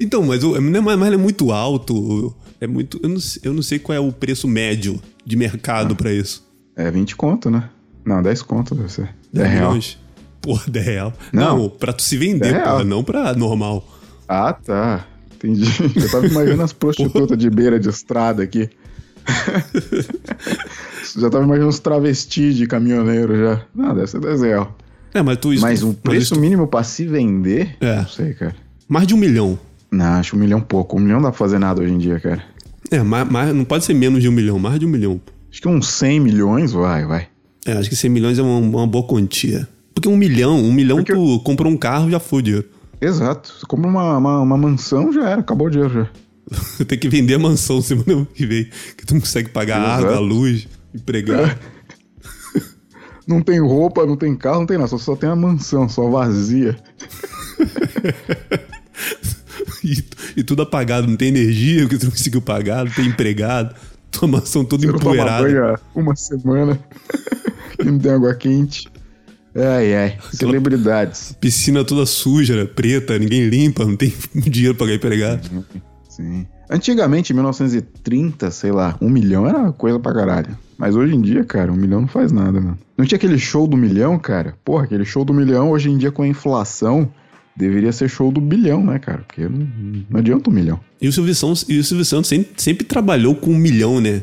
Então, 0.00 0.22
mas, 0.22 0.42
é- 0.44 0.60
mas 0.60 1.12
é 1.12 1.16
muito 1.16 1.50
alto. 1.52 2.34
É 2.60 2.66
muito. 2.66 3.00
Eu 3.02 3.08
não, 3.08 3.20
sei- 3.20 3.42
eu 3.44 3.54
não 3.54 3.62
sei 3.62 3.78
qual 3.78 3.96
é 3.96 4.00
o 4.00 4.12
preço 4.12 4.46
médio 4.46 5.00
de 5.24 5.36
mercado 5.36 5.96
pra 5.96 6.12
isso. 6.12 6.46
É 6.76 6.90
20 6.90 7.16
conto, 7.16 7.50
né? 7.50 7.68
Não, 8.04 8.22
10 8.22 8.42
conto 8.42 8.74
deve 8.74 8.90
ser. 8.92 9.08
10 9.32 9.48
10 9.48 9.52
real. 9.52 9.78
Porra, 10.40 10.64
10 10.68 10.86
real. 10.86 11.12
Não. 11.32 11.58
Não, 11.58 11.68
pra 11.70 11.92
tu 11.92 12.02
se 12.02 12.16
vender, 12.16 12.40
10 12.40 12.54
real. 12.54 12.72
porra, 12.72 12.84
não 12.84 13.02
pra 13.04 13.34
normal. 13.34 13.86
Ah, 14.28 14.52
tá. 14.52 15.06
Entendi. 15.38 15.64
Eu 15.96 16.10
tava 16.10 16.26
imaginando 16.26 16.62
as 16.62 16.72
prostitutas 16.72 17.38
de 17.38 17.48
beira 17.48 17.78
de 17.78 17.88
estrada 17.88 18.42
aqui. 18.42 18.68
já 21.16 21.30
tava 21.30 21.44
imaginando 21.44 21.70
os 21.70 21.78
travestis 21.78 22.56
de 22.56 22.66
caminhoneiro 22.66 23.36
já. 23.36 23.62
Não, 23.74 23.94
deve 23.94 24.06
ser 24.06 24.20
10 24.20 24.42
real. 24.42 24.76
É, 25.14 25.22
mas 25.22 25.38
tu. 25.38 25.48
Mas 25.60 25.82
um 25.82 25.88
mas 25.88 25.96
preço 25.96 26.38
mínimo 26.38 26.66
pra 26.66 26.82
se 26.82 27.06
vender? 27.06 27.76
É. 27.80 27.96
Não 27.96 28.08
sei, 28.08 28.34
cara. 28.34 28.54
Mais 28.88 29.06
de 29.06 29.14
um 29.14 29.18
milhão. 29.18 29.58
Não, 29.90 30.04
acho 30.14 30.36
um 30.36 30.38
milhão 30.38 30.60
pouco. 30.60 30.96
Um 30.96 31.00
milhão 31.00 31.16
não 31.16 31.24
dá 31.24 31.30
pra 31.30 31.38
fazer 31.38 31.58
nada 31.58 31.80
hoje 31.82 31.92
em 31.92 31.98
dia, 31.98 32.20
cara. 32.20 32.42
É, 32.90 33.02
mais, 33.02 33.28
mais- 33.30 33.54
não 33.54 33.64
pode 33.64 33.84
ser 33.84 33.94
menos 33.94 34.22
de 34.22 34.28
um 34.28 34.32
milhão, 34.32 34.58
mais 34.58 34.78
de 34.78 34.86
um 34.86 34.88
milhão. 34.88 35.20
Acho 35.50 35.62
que 35.62 35.68
uns 35.68 35.88
100 35.88 36.20
milhões, 36.20 36.72
vai, 36.72 37.06
vai. 37.06 37.26
É, 37.66 37.72
acho 37.72 37.88
que 37.88 37.96
100 37.96 38.10
milhões 38.10 38.38
é 38.38 38.42
uma, 38.42 38.58
uma 38.58 38.86
boa 38.86 39.06
quantia. 39.06 39.66
Porque 39.94 40.08
um 40.08 40.16
milhão, 40.16 40.56
um 40.62 40.72
milhão 40.72 40.98
Porque- 40.98 41.12
tu 41.14 41.40
compra 41.40 41.66
um 41.68 41.76
carro 41.76 42.10
já 42.10 42.20
foi 42.20 42.38
o 42.40 42.42
dinheiro. 42.42 42.68
Exato. 43.00 43.54
Você 43.58 43.66
compra 43.66 43.88
uma, 43.88 44.16
uma, 44.18 44.40
uma 44.40 44.56
mansão, 44.56 45.12
já 45.12 45.28
era. 45.30 45.40
Acabou 45.40 45.66
o 45.66 45.70
dinheiro 45.70 45.92
já. 45.92 46.84
Tem 46.84 46.98
que 46.98 47.08
vender 47.08 47.34
a 47.34 47.38
mansão 47.38 47.80
semana 47.80 48.26
que 48.34 48.46
vem. 48.46 48.68
Que 48.96 49.06
tu 49.06 49.14
não 49.14 49.20
consegue 49.20 49.50
pagar 49.50 49.80
a 49.80 49.84
Exato. 49.84 50.04
água, 50.06 50.16
a 50.16 50.20
luz, 50.20 50.66
empregar. 50.94 51.58
Não 53.26 53.42
tem 53.42 53.60
roupa, 53.60 54.06
não 54.06 54.16
tem 54.16 54.34
carro, 54.34 54.60
não 54.60 54.66
tem 54.66 54.78
nada. 54.78 54.88
Só, 54.88 54.96
só 54.96 55.14
tem 55.14 55.28
a 55.28 55.36
mansão, 55.36 55.86
só 55.86 56.08
vazia. 56.08 56.78
E, 59.84 60.04
e 60.36 60.42
tudo 60.42 60.62
apagado, 60.62 61.06
não 61.06 61.16
tem 61.16 61.28
energia, 61.28 61.82
porque 61.82 61.98
tu 61.98 62.04
não 62.04 62.10
conseguiu 62.10 62.42
pagar, 62.42 62.84
não 62.84 62.92
tem 62.92 63.06
empregado. 63.06 63.74
Tua 64.10 64.26
mansão 64.26 64.64
toda 64.64 64.86
empoeirada. 64.86 65.80
uma 65.94 66.16
semana. 66.16 66.78
e 67.78 67.84
não 67.84 67.98
tem 67.98 68.12
água 68.12 68.34
quente. 68.34 68.88
Ai, 69.54 69.94
ai. 69.94 70.18
Celebridades. 70.32 71.34
Piscina 71.40 71.84
toda 71.84 72.06
suja, 72.06 72.56
né? 72.56 72.64
preta, 72.64 73.18
ninguém 73.18 73.48
limpa, 73.48 73.84
não 73.84 73.96
tem 73.96 74.12
dinheiro 74.34 74.74
pra 74.74 74.92
empregado. 74.92 75.48
Sim. 76.08 76.46
Antigamente, 76.70 77.32
em 77.32 77.34
1930, 77.36 78.50
sei 78.50 78.70
lá, 78.72 78.96
um 79.00 79.08
milhão 79.08 79.46
era 79.46 79.72
coisa 79.72 79.98
pra 79.98 80.12
caralho. 80.12 80.56
Mas 80.76 80.94
hoje 80.94 81.14
em 81.14 81.20
dia, 81.20 81.42
cara, 81.44 81.72
um 81.72 81.76
milhão 81.76 82.02
não 82.02 82.08
faz 82.08 82.30
nada, 82.30 82.60
mano. 82.60 82.78
Não 82.96 83.06
tinha 83.06 83.16
aquele 83.16 83.38
show 83.38 83.66
do 83.66 83.76
milhão, 83.76 84.18
cara? 84.18 84.54
Porra, 84.64 84.84
aquele 84.84 85.04
show 85.04 85.24
do 85.24 85.32
milhão, 85.32 85.70
hoje 85.70 85.90
em 85.90 85.96
dia 85.96 86.12
com 86.12 86.22
a 86.22 86.28
inflação, 86.28 87.10
deveria 87.56 87.90
ser 87.90 88.08
show 88.08 88.30
do 88.30 88.40
bilhão, 88.40 88.84
né, 88.84 88.98
cara? 88.98 89.24
Porque 89.26 89.48
não, 89.48 89.66
não 90.10 90.20
adianta 90.20 90.50
um 90.50 90.52
milhão. 90.52 90.78
E 91.00 91.08
o 91.08 91.12
Silvio 91.12 91.34
Santos, 91.34 91.62
o 91.62 91.82
Silvio 91.82 92.04
Santos 92.04 92.28
sempre, 92.28 92.50
sempre 92.56 92.84
trabalhou 92.84 93.34
com 93.34 93.50
um 93.50 93.58
milhão, 93.58 94.00
né? 94.00 94.22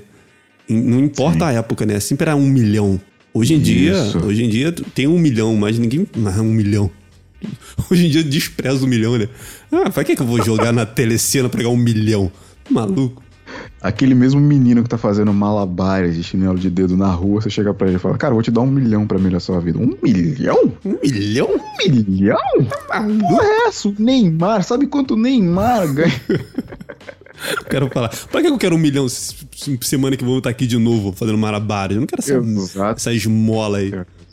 Não 0.69 0.99
importa 0.99 1.47
a 1.47 1.51
época, 1.51 1.85
né? 1.85 1.99
Sempre 1.99 2.29
era 2.29 2.35
um 2.35 2.47
milhão. 2.47 2.99
Hoje 3.35 3.53
em 3.53 3.59
dia, 3.59 3.91
Isso. 3.91 4.17
hoje 4.25 4.45
em 4.45 4.49
dia 4.49 4.71
tem 4.71 5.07
um 5.07 5.19
milhão, 5.19 5.53
mas 5.57 5.77
ninguém. 5.77 6.07
Não, 6.15 6.45
um 6.45 6.53
milhão. 6.53 6.89
Hoje 7.91 8.07
em 8.07 8.09
dia 8.09 8.23
despreza 8.23 8.85
o 8.85 8.87
milhão, 8.87 9.17
né? 9.17 9.27
Ah, 9.69 9.89
pra 9.89 10.05
que, 10.05 10.15
que 10.15 10.21
eu 10.21 10.25
vou 10.25 10.41
jogar 10.41 10.71
na 10.71 10.85
telecena 10.85 11.49
pra 11.49 11.57
pegar 11.57 11.69
um 11.69 11.75
milhão? 11.75 12.31
Maluco. 12.69 13.21
Aquele 13.81 14.15
mesmo 14.15 14.39
menino 14.39 14.81
que 14.81 14.89
tá 14.89 14.97
fazendo 14.97 15.33
malabares 15.33 16.15
de 16.15 16.23
chinelo 16.23 16.57
de 16.57 16.69
dedo 16.69 16.95
na 16.95 17.11
rua, 17.11 17.41
você 17.41 17.49
chega 17.49 17.73
pra 17.73 17.87
ele 17.87 17.97
e 17.97 17.99
fala, 17.99 18.17
cara, 18.17 18.33
vou 18.33 18.41
te 18.41 18.49
dar 18.49 18.61
um 18.61 18.71
milhão 18.71 19.05
pra 19.05 19.19
melhorar 19.19 19.41
sua 19.41 19.59
vida. 19.59 19.77
Um 19.77 19.93
milhão? 20.01 20.71
Um 20.85 20.97
milhão? 21.03 21.49
Um 21.53 21.91
milhão? 21.91 22.37
Porra 22.87 23.43
é 23.43 23.67
essa? 23.67 23.93
Neymar, 23.99 24.63
sabe 24.63 24.87
quanto 24.87 25.17
Neymar 25.17 25.93
ganha? 25.93 26.21
Quero 27.69 27.89
falar. 27.89 28.09
Pra 28.31 28.41
que 28.41 28.47
eu 28.47 28.57
quero 28.57 28.75
um 28.75 28.79
milhão 28.79 29.07
se- 29.09 29.35
se- 29.55 29.79
semana 29.81 30.15
que 30.15 30.23
eu 30.23 30.27
vou 30.27 30.37
estar 30.39 30.49
aqui 30.49 30.65
de 30.67 30.77
novo 30.77 31.11
fazendo 31.11 31.37
malabares? 31.37 31.95
Eu 31.95 32.01
não 32.01 32.07
quero 32.07 32.21
essa, 32.21 32.33
Exato. 32.35 32.95
essa 32.97 33.13
esmola 33.13 33.77
aí. 33.79 33.91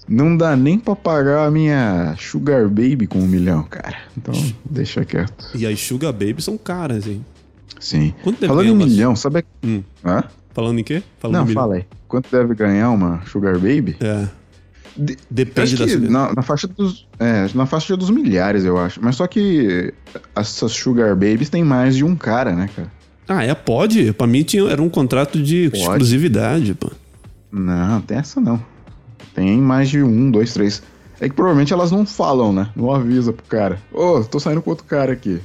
Não 0.09 0.37
dá 0.37 0.57
nem 0.57 0.79
pra 0.79 0.97
pagar 0.97 1.47
a 1.47 1.51
minha 1.51 2.15
Sugar 2.19 2.69
Baby 2.69 3.07
com 3.07 3.19
um 3.21 3.27
milhão, 3.27 3.63
cara. 3.63 3.97
Então, 4.17 4.35
deixa 4.69 5.05
quieto. 5.05 5.47
E 5.55 5.67
as 5.67 5.81
Sugar 5.81 6.13
Babies 6.13 6.45
são 6.45 6.59
caras, 6.59 7.07
hein? 7.07 7.25
Sim. 7.81 8.13
Quanto 8.23 8.37
deve 8.41 8.49
Falando 8.49 8.67
em 8.67 8.71
uma- 8.73 8.87
milhão, 8.87 9.15
sabe... 9.17 9.45
Hum. 9.63 9.83
Hã? 10.05 10.25
Falando 10.53 10.79
em 10.79 10.85
quê? 10.85 11.03
Falando 11.19 11.37
Não, 11.37 11.43
em 11.45 11.49
milhão. 11.49 11.63
fala 11.63 11.75
aí. 11.77 11.85
Quanto 12.09 12.29
deve 12.31 12.55
ganhar 12.55 12.91
uma 12.91 13.23
Sugar 13.27 13.55
Baby? 13.55 13.97
É. 14.01 14.27
De- 14.97 15.17
Depende 15.31 15.77
da 15.77 16.11
na, 16.11 16.35
na 16.35 16.43
faixa 16.43 16.67
dos 16.69 17.07
é, 17.19 17.47
na 17.55 17.65
faixa 17.67 17.97
dos 17.97 18.11
milhares, 18.11 18.65
eu 18.65 18.77
acho. 18.79 19.01
Mas 19.03 19.17
só 19.17 19.27
que 19.27 19.93
essas 20.37 20.73
Sugar 20.73 21.15
Babies 21.17 21.49
tem 21.49 21.65
mais 21.65 21.97
de 21.97 22.05
um 22.05 22.15
cara, 22.15 22.53
né, 22.55 22.69
cara? 22.75 22.93
Ah, 23.29 23.43
é? 23.45 23.55
Pode? 23.55 24.13
Pra 24.13 24.27
mim 24.27 24.43
tinha, 24.43 24.65
era 24.69 24.83
um 24.83 24.89
contrato 24.89 25.41
de 25.43 25.71
Pode. 25.71 25.83
exclusividade, 25.83 26.75
pô. 26.75 26.91
Não, 27.51 28.01
tem 28.03 28.19
essa 28.19 28.41
não. 28.41 28.63
Tem 29.35 29.57
mais 29.59 29.89
de 29.89 30.03
um, 30.03 30.31
dois, 30.31 30.53
três. 30.53 30.83
É 31.21 31.29
que 31.29 31.35
provavelmente 31.35 31.73
elas 31.73 31.91
não 31.91 32.05
falam, 32.05 32.53
né? 32.53 32.69
Não 32.77 32.93
avisa 32.93 33.33
pro 33.33 33.45
cara. 33.47 33.79
Ô, 33.93 34.23
tô 34.25 34.39
saindo 34.41 34.61
com 34.61 34.71
outro 34.71 34.85
cara 34.85 35.13
aqui. 35.13 35.41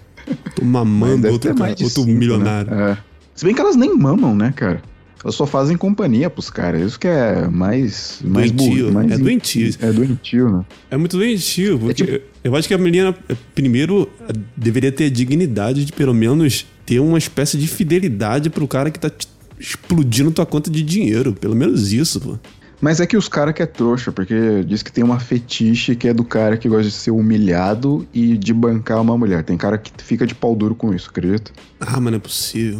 Tô 0.56 0.66
mamando 0.66 1.28
outro, 1.30 1.54
cara, 1.56 1.70
outro 1.70 1.88
cinco, 1.88 2.08
milionário. 2.10 2.70
né? 2.76 2.92
É. 2.92 2.98
Se 3.36 3.46
bem 3.46 3.54
que 3.54 3.62
elas 3.62 3.76
nem 3.76 3.96
mamam, 3.96 4.36
né, 4.36 4.52
cara? 4.56 4.82
Elas 5.28 5.36
só 5.36 5.46
fazem 5.46 5.76
companhia 5.76 6.30
pros 6.30 6.50
caras. 6.50 6.82
Isso 6.82 6.98
que 6.98 7.06
é 7.06 7.50
mais. 7.50 8.22
mais 8.24 8.50
Doentio, 8.50 8.94
mais 8.94 9.12
é 9.12 9.18
doentio. 9.18 9.76
É 9.82 9.92
doentio, 9.92 10.50
né? 10.50 10.66
É 10.90 10.96
muito 10.96 11.18
doentio, 11.18 11.78
porque 11.78 12.06
tipo- 12.06 12.26
eu 12.46 12.56
acho 12.56 12.66
que 12.66 12.74
a 12.74 12.78
menina, 12.78 13.14
primeiro, 13.54 14.10
deveria 14.56 14.90
ter 14.90 15.08
a 15.08 15.10
dignidade 15.10 15.84
de 15.84 15.92
pelo 15.92 16.14
menos 16.14 16.66
ter 16.86 17.02
uma 17.02 17.18
espécie 17.18 17.58
de 17.58 17.68
fidelidade 17.68 18.50
pro 18.50 18.66
cara 18.70 18.90
que 18.90 18.98
tá 18.98 19.12
explodindo 19.60 20.32
tua 20.32 20.46
conta 20.46 20.72
de 20.72 20.82
dinheiro. 20.82 21.34
Pelo 21.34 21.58
menos 21.58 21.92
isso, 21.92 22.22
pô. 22.22 22.38
Mas 22.80 23.02
é 23.02 23.06
que 23.06 23.18
os 23.18 23.28
caras 23.28 23.54
que 23.54 23.62
é 23.62 23.66
trouxa, 23.66 24.14
porque 24.14 24.64
diz 24.66 24.82
que 24.82 24.94
tem 24.94 25.04
uma 25.04 25.20
fetiche 25.20 25.94
que 25.94 26.08
é 26.08 26.14
do 26.14 26.24
cara 26.24 26.56
que 26.56 26.70
gosta 26.70 26.84
de 26.84 26.92
ser 26.92 27.12
humilhado 27.12 28.08
e 28.14 28.38
de 28.38 28.54
bancar 28.54 29.02
uma 29.02 29.18
mulher. 29.18 29.44
Tem 29.44 29.58
cara 29.58 29.78
que 29.78 29.92
fica 30.02 30.26
de 30.26 30.34
pau 30.34 30.56
duro 30.56 30.74
com 30.74 30.94
isso, 30.94 31.10
acredita? 31.10 31.52
Ah, 31.82 32.00
mas 32.00 32.12
não 32.12 32.16
é 32.16 32.20
possível. 32.20 32.80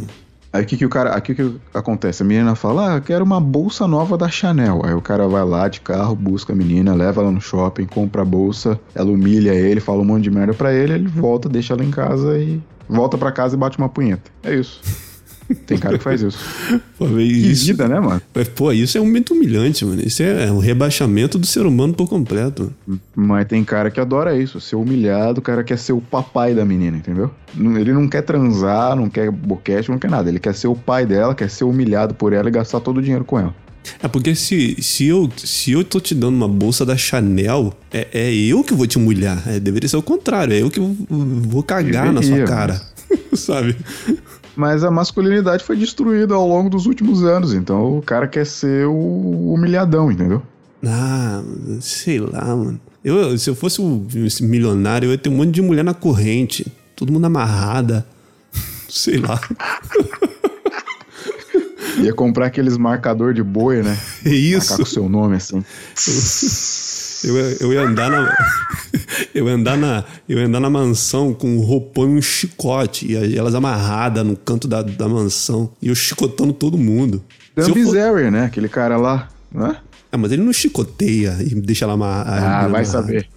Aí 0.52 0.62
o 0.62 0.66
que, 0.66 0.76
que 0.76 0.84
o 0.84 0.88
cara. 0.88 1.10
Aqui 1.10 1.34
que 1.34 1.56
acontece? 1.74 2.22
A 2.22 2.26
menina 2.26 2.54
fala, 2.54 2.92
ah, 2.92 2.96
eu 2.96 3.02
quero 3.02 3.24
uma 3.24 3.40
bolsa 3.40 3.86
nova 3.86 4.16
da 4.16 4.28
Chanel. 4.28 4.80
Aí 4.84 4.94
o 4.94 5.00
cara 5.00 5.28
vai 5.28 5.44
lá 5.44 5.68
de 5.68 5.80
carro, 5.80 6.14
busca 6.14 6.52
a 6.52 6.56
menina, 6.56 6.94
leva 6.94 7.20
ela 7.20 7.30
no 7.30 7.40
shopping, 7.40 7.86
compra 7.86 8.22
a 8.22 8.24
bolsa, 8.24 8.78
ela 8.94 9.10
humilha 9.10 9.52
ele, 9.52 9.80
fala 9.80 10.00
um 10.00 10.04
monte 10.04 10.24
de 10.24 10.30
merda 10.30 10.54
pra 10.54 10.72
ele, 10.72 10.94
ele 10.94 11.08
volta, 11.08 11.48
deixa 11.48 11.74
ela 11.74 11.84
em 11.84 11.90
casa 11.90 12.38
e. 12.38 12.60
Volta 12.88 13.18
pra 13.18 13.30
casa 13.30 13.54
e 13.54 13.58
bate 13.58 13.76
uma 13.76 13.88
punheta. 13.88 14.30
É 14.42 14.54
isso. 14.54 14.80
Tem 15.66 15.78
cara 15.78 15.96
que 15.96 16.04
faz 16.04 16.20
isso. 16.20 16.38
Pô, 16.98 17.06
mas 17.06 17.26
Que 17.26 17.32
isso, 17.32 17.66
vida, 17.66 17.88
né, 17.88 17.98
mano? 18.00 18.20
mas, 18.34 18.48
pô, 18.48 18.70
isso 18.72 18.98
é 18.98 19.00
um 19.00 19.06
momento 19.06 19.32
humilhante, 19.32 19.84
mano. 19.84 20.02
Isso 20.04 20.22
é 20.22 20.50
um 20.52 20.58
rebaixamento 20.58 21.38
do 21.38 21.46
ser 21.46 21.64
humano 21.64 21.94
por 21.94 22.08
completo. 22.08 22.72
Mas 23.14 23.46
tem 23.46 23.64
cara 23.64 23.90
que 23.90 24.00
adora 24.00 24.36
isso, 24.36 24.60
ser 24.60 24.76
humilhado, 24.76 25.40
o 25.40 25.42
cara 25.42 25.64
quer 25.64 25.78
ser 25.78 25.92
o 25.92 26.00
papai 26.00 26.54
da 26.54 26.64
menina, 26.64 26.96
entendeu? 26.96 27.30
Ele 27.56 27.92
não 27.92 28.08
quer 28.08 28.22
transar, 28.22 28.94
não 28.94 29.08
quer 29.08 29.30
boquete, 29.30 29.90
não 29.90 29.98
quer 29.98 30.10
nada. 30.10 30.28
Ele 30.28 30.38
quer 30.38 30.54
ser 30.54 30.68
o 30.68 30.74
pai 30.74 31.06
dela, 31.06 31.34
quer 31.34 31.48
ser 31.48 31.64
humilhado 31.64 32.14
por 32.14 32.32
ela 32.32 32.48
e 32.48 32.52
gastar 32.52 32.80
todo 32.80 32.98
o 32.98 33.02
dinheiro 33.02 33.24
com 33.24 33.38
ela. 33.38 33.54
É 34.02 34.08
porque 34.08 34.34
se, 34.34 34.76
se, 34.82 35.06
eu, 35.06 35.30
se 35.36 35.72
eu 35.72 35.82
tô 35.82 36.00
te 36.00 36.14
dando 36.14 36.36
uma 36.36 36.48
bolsa 36.48 36.84
da 36.84 36.96
Chanel, 36.96 37.72
é, 37.90 38.08
é 38.12 38.34
eu 38.34 38.62
que 38.62 38.74
vou 38.74 38.86
te 38.86 38.98
humilhar. 38.98 39.42
É, 39.46 39.58
deveria 39.58 39.88
ser 39.88 39.96
o 39.96 40.02
contrário. 40.02 40.52
É 40.52 40.60
eu 40.60 40.70
que 40.70 40.80
vou, 40.80 40.94
vou 41.08 41.62
cagar 41.62 42.12
na 42.12 42.22
sua 42.22 42.36
Deveria, 42.36 42.46
cara. 42.46 42.82
Sabe? 43.34 43.76
Mas 44.58 44.82
a 44.82 44.90
masculinidade 44.90 45.62
foi 45.62 45.76
destruída 45.76 46.34
ao 46.34 46.44
longo 46.44 46.68
dos 46.68 46.86
últimos 46.86 47.22
anos, 47.22 47.54
então 47.54 47.96
o 47.96 48.02
cara 48.02 48.26
quer 48.26 48.44
ser 48.44 48.88
o 48.88 49.52
humilhadão, 49.54 50.10
entendeu? 50.10 50.42
Ah, 50.84 51.40
sei 51.80 52.18
lá, 52.18 52.56
mano. 52.56 52.80
Eu, 53.04 53.38
se 53.38 53.48
eu 53.48 53.54
fosse 53.54 53.80
um 53.80 54.04
esse 54.26 54.42
milionário, 54.42 55.06
eu 55.06 55.12
ia 55.12 55.18
ter 55.18 55.28
um 55.28 55.36
monte 55.36 55.52
de 55.52 55.62
mulher 55.62 55.84
na 55.84 55.94
corrente. 55.94 56.66
Todo 56.96 57.12
mundo 57.12 57.26
amarrada. 57.26 58.04
Sei 58.90 59.18
lá. 59.18 59.40
Ia 62.02 62.12
comprar 62.12 62.46
aqueles 62.46 62.76
marcador 62.76 63.34
de 63.34 63.42
boi, 63.44 63.80
né? 63.82 63.96
É 64.26 64.28
Marcar 64.28 64.34
isso. 64.34 64.76
com 64.76 64.82
o 64.82 64.86
seu 64.86 65.08
nome 65.08 65.36
assim. 65.36 65.64
Eu, 67.24 67.36
eu 67.36 67.72
ia 67.72 67.82
andar 67.82 68.10
na. 68.10 68.36
Eu 69.34 69.48
andar 69.48 69.76
na. 69.76 70.04
Eu 70.28 70.38
andar 70.38 70.60
na 70.60 70.68
mansão 70.70 71.32
com 71.32 71.56
um 71.56 71.60
roupão 71.60 72.04
e 72.04 72.18
um 72.18 72.22
chicote. 72.22 73.06
E 73.10 73.36
elas 73.38 73.54
amarradas 73.54 74.24
no 74.26 74.36
canto 74.36 74.68
da, 74.68 74.82
da 74.82 75.08
mansão. 75.08 75.70
E 75.80 75.88
eu 75.88 75.94
chicotando 75.94 76.52
todo 76.52 76.76
mundo. 76.76 77.22
Dan 77.56 77.68
eu 77.68 77.74
for- 77.84 78.30
né? 78.30 78.44
Aquele 78.44 78.68
cara 78.68 78.96
lá, 78.96 79.28
não 79.52 79.66
é? 79.66 79.80
Ah, 80.10 80.16
mas 80.18 80.32
ele 80.32 80.42
não 80.42 80.52
chicoteia 80.52 81.36
e 81.40 81.54
deixa 81.54 81.84
ela 81.84 81.94
amarrada. 81.94 82.66
Ah, 82.66 82.68
vai 82.68 82.84
saber. 82.84 83.28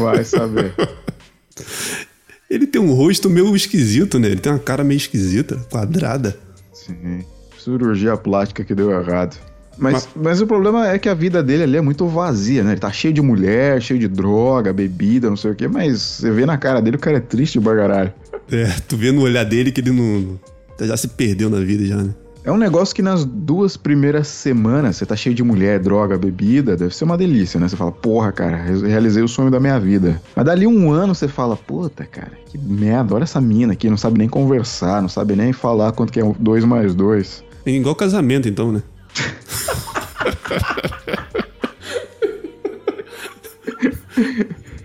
Vai 0.00 0.24
saber. 0.24 0.74
Ele 2.50 2.66
tem 2.66 2.80
um 2.82 2.92
rosto 2.92 3.30
meio 3.30 3.54
esquisito, 3.54 4.18
né? 4.18 4.26
Ele 4.28 4.40
tem 4.40 4.50
uma 4.50 4.58
cara 4.58 4.82
meio 4.82 4.96
esquisita, 4.96 5.56
quadrada. 5.70 6.36
Sim. 6.72 7.24
Cirurgia 7.56 8.16
plástica 8.16 8.64
que 8.64 8.74
deu 8.74 8.90
errado. 8.90 9.36
Mas, 9.80 10.08
mas 10.14 10.40
o 10.40 10.46
problema 10.46 10.88
é 10.88 10.98
que 10.98 11.08
a 11.08 11.14
vida 11.14 11.42
dele 11.42 11.62
ali 11.62 11.76
é 11.76 11.80
muito 11.80 12.06
vazia, 12.06 12.62
né? 12.62 12.72
Ele 12.72 12.80
tá 12.80 12.92
cheio 12.92 13.14
de 13.14 13.22
mulher, 13.22 13.80
cheio 13.80 13.98
de 13.98 14.06
droga, 14.08 14.72
bebida, 14.72 15.28
não 15.30 15.36
sei 15.36 15.52
o 15.52 15.54
quê, 15.54 15.66
mas 15.66 16.00
você 16.00 16.30
vê 16.30 16.44
na 16.46 16.58
cara 16.58 16.80
dele 16.80 16.96
o 16.96 17.00
cara 17.00 17.16
é 17.16 17.20
triste 17.20 17.58
de 17.58 17.64
bagaralho. 17.64 18.12
É, 18.52 18.66
tu 18.86 18.96
vê 18.96 19.10
no 19.10 19.22
olhar 19.22 19.44
dele 19.44 19.72
que 19.72 19.80
ele 19.80 19.90
não. 19.90 20.38
Já 20.86 20.96
se 20.96 21.08
perdeu 21.08 21.48
na 21.50 21.60
vida 21.60 21.84
já, 21.84 21.96
né? 21.96 22.14
É 22.42 22.50
um 22.50 22.56
negócio 22.56 22.94
que 22.94 23.02
nas 23.02 23.22
duas 23.22 23.76
primeiras 23.76 24.26
semanas 24.26 24.96
você 24.96 25.04
tá 25.04 25.14
cheio 25.14 25.34
de 25.34 25.42
mulher, 25.42 25.78
droga, 25.78 26.16
bebida, 26.16 26.74
deve 26.74 26.94
ser 26.94 27.04
uma 27.04 27.16
delícia, 27.16 27.60
né? 27.60 27.68
Você 27.68 27.76
fala, 27.76 27.92
porra, 27.92 28.32
cara, 28.32 28.56
re- 28.56 28.88
realizei 28.88 29.22
o 29.22 29.28
sonho 29.28 29.50
da 29.50 29.60
minha 29.60 29.78
vida. 29.78 30.20
Mas 30.34 30.46
dali 30.46 30.66
um 30.66 30.90
ano 30.90 31.14
você 31.14 31.28
fala, 31.28 31.54
puta, 31.54 32.06
cara, 32.06 32.32
que 32.46 32.56
merda, 32.56 33.14
olha 33.14 33.24
essa 33.24 33.42
mina 33.42 33.74
aqui, 33.74 33.90
não 33.90 33.98
sabe 33.98 34.16
nem 34.18 34.26
conversar, 34.26 35.02
não 35.02 35.08
sabe 35.08 35.36
nem 35.36 35.52
falar 35.52 35.92
quanto 35.92 36.10
que 36.10 36.18
é 36.18 36.34
dois 36.38 36.64
mais 36.64 36.94
dois. 36.94 37.44
É 37.66 37.72
igual 37.72 37.94
casamento, 37.94 38.48
então, 38.48 38.72
né? 38.72 38.82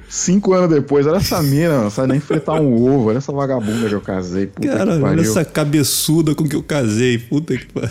Cinco 0.09 0.53
anos 0.53 0.69
depois, 0.69 1.05
olha 1.05 1.17
essa 1.17 1.43
mina, 1.43 1.83
não 1.83 1.89
sabe 1.89 2.13
nem 2.13 2.21
fritar 2.21 2.55
um 2.59 2.73
ovo, 2.73 3.09
olha 3.09 3.17
essa 3.17 3.33
vagabunda 3.33 3.87
que 3.87 3.93
eu 3.93 4.01
casei, 4.01 4.47
puta 4.47 4.67
Cara, 4.67 4.99
olha 5.03 5.21
essa 5.21 5.43
cabeçuda 5.43 6.33
com 6.33 6.47
que 6.47 6.55
eu 6.55 6.63
casei. 6.63 7.17
Puta 7.17 7.57
que 7.57 7.65
pariu. 7.65 7.89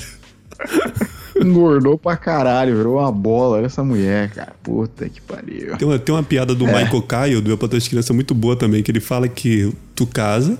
Engordou 1.36 1.98
pra 1.98 2.16
caralho, 2.16 2.76
virou 2.76 2.98
uma 2.98 3.12
bola, 3.12 3.58
olha 3.58 3.66
essa 3.66 3.84
mulher, 3.84 4.30
cara, 4.30 4.52
puta 4.62 5.08
que 5.08 5.20
pariu. 5.20 5.76
Tem 5.76 5.86
uma, 5.86 5.98
tem 5.98 6.14
uma 6.14 6.22
piada 6.22 6.54
do 6.54 6.64
Michael 6.64 7.02
Caio, 7.02 7.40
do 7.42 7.50
Eu 7.50 7.58
Pra 7.58 7.68
Tuas 7.68 7.86
Crianças, 7.86 8.14
muito 8.14 8.34
boa 8.34 8.56
também, 8.56 8.82
que 8.82 8.90
ele 8.90 9.00
fala 9.00 9.28
que 9.28 9.72
tu 9.94 10.06
casa, 10.06 10.58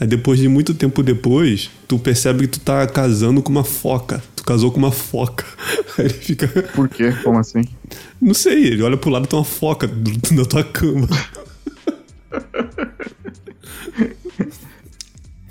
aí 0.00 0.06
depois 0.06 0.38
de 0.38 0.48
muito 0.48 0.72
tempo 0.72 1.02
depois, 1.02 1.70
tu 1.86 1.98
percebe 1.98 2.42
que 2.42 2.58
tu 2.58 2.60
tá 2.60 2.86
casando 2.86 3.42
com 3.42 3.50
uma 3.50 3.64
foca. 3.64 4.22
Casou 4.46 4.70
com 4.70 4.78
uma 4.78 4.92
foca. 4.92 5.44
Aí 5.98 6.04
ele 6.06 6.14
fica. 6.14 6.48
Por 6.74 6.88
quê? 6.88 7.12
Como 7.22 7.38
assim? 7.38 7.64
Não 8.20 8.34
sei, 8.34 8.66
ele 8.66 8.82
olha 8.82 8.96
pro 8.96 9.10
lado 9.10 9.24
e 9.24 9.28
tem 9.28 9.38
uma 9.38 9.44
foca 9.44 9.86
na 10.32 10.44
tua 10.44 10.62
cama. 10.64 11.08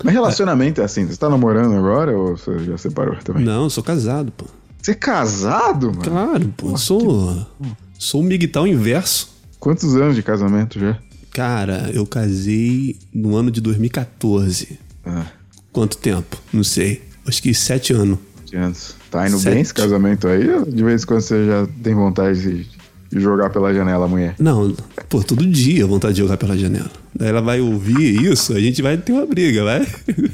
Mas 0.02 0.12
relacionamento 0.12 0.80
é 0.80 0.84
assim, 0.84 1.06
você 1.06 1.16
tá 1.16 1.30
namorando 1.30 1.74
agora 1.74 2.16
ou 2.16 2.36
você 2.36 2.58
já 2.60 2.76
separou 2.76 3.16
também? 3.16 3.42
Não, 3.44 3.64
eu 3.64 3.70
sou 3.70 3.82
casado, 3.82 4.30
pô. 4.32 4.44
Você 4.80 4.90
é 4.90 4.94
casado, 4.94 5.86
mano? 5.86 6.02
Claro, 6.02 6.54
pô. 6.56 6.70
eu 6.70 6.76
sou. 6.76 7.46
Sou 7.98 8.20
o 8.20 8.24
migtal 8.24 8.66
inverso. 8.66 9.32
Quantos 9.58 9.96
anos 9.96 10.14
de 10.14 10.22
casamento 10.22 10.78
já? 10.78 10.98
Cara, 11.30 11.90
eu 11.92 12.06
casei 12.06 12.98
no 13.12 13.34
ano 13.34 13.50
de 13.50 13.60
2014. 13.62 14.78
Ah, 15.06 15.24
Quanto 15.72 15.96
tempo? 15.96 16.36
Não 16.52 16.62
sei. 16.62 17.02
Acho 17.26 17.42
que 17.42 17.54
sete 17.54 17.92
anos. 17.92 18.18
20 18.54 18.56
anos. 18.56 18.96
Tá 19.10 19.28
indo 19.28 19.38
Sete. 19.38 19.52
bem 19.52 19.62
esse 19.62 19.74
casamento 19.74 20.28
aí? 20.28 20.48
Ou 20.48 20.64
de 20.64 20.84
vez 20.84 21.02
em 21.02 21.06
quando 21.06 21.20
você 21.20 21.46
já 21.46 21.66
tem 21.82 21.94
vontade 21.94 22.64
de, 23.10 23.20
jogar 23.20 23.50
pela 23.50 23.72
janela 23.74 24.06
mulher? 24.08 24.34
Não, 24.38 24.74
pô, 25.08 25.22
todo 25.22 25.46
dia 25.46 25.86
vontade 25.86 26.14
de 26.14 26.20
jogar 26.20 26.36
pela 26.36 26.56
janela. 26.56 26.90
Daí 27.14 27.28
ela 27.28 27.40
vai 27.40 27.60
ouvir 27.60 28.22
isso, 28.24 28.52
a 28.52 28.60
gente 28.60 28.80
vai 28.80 28.96
ter 28.96 29.12
uma 29.12 29.26
briga, 29.26 29.64
vai? 29.64 29.86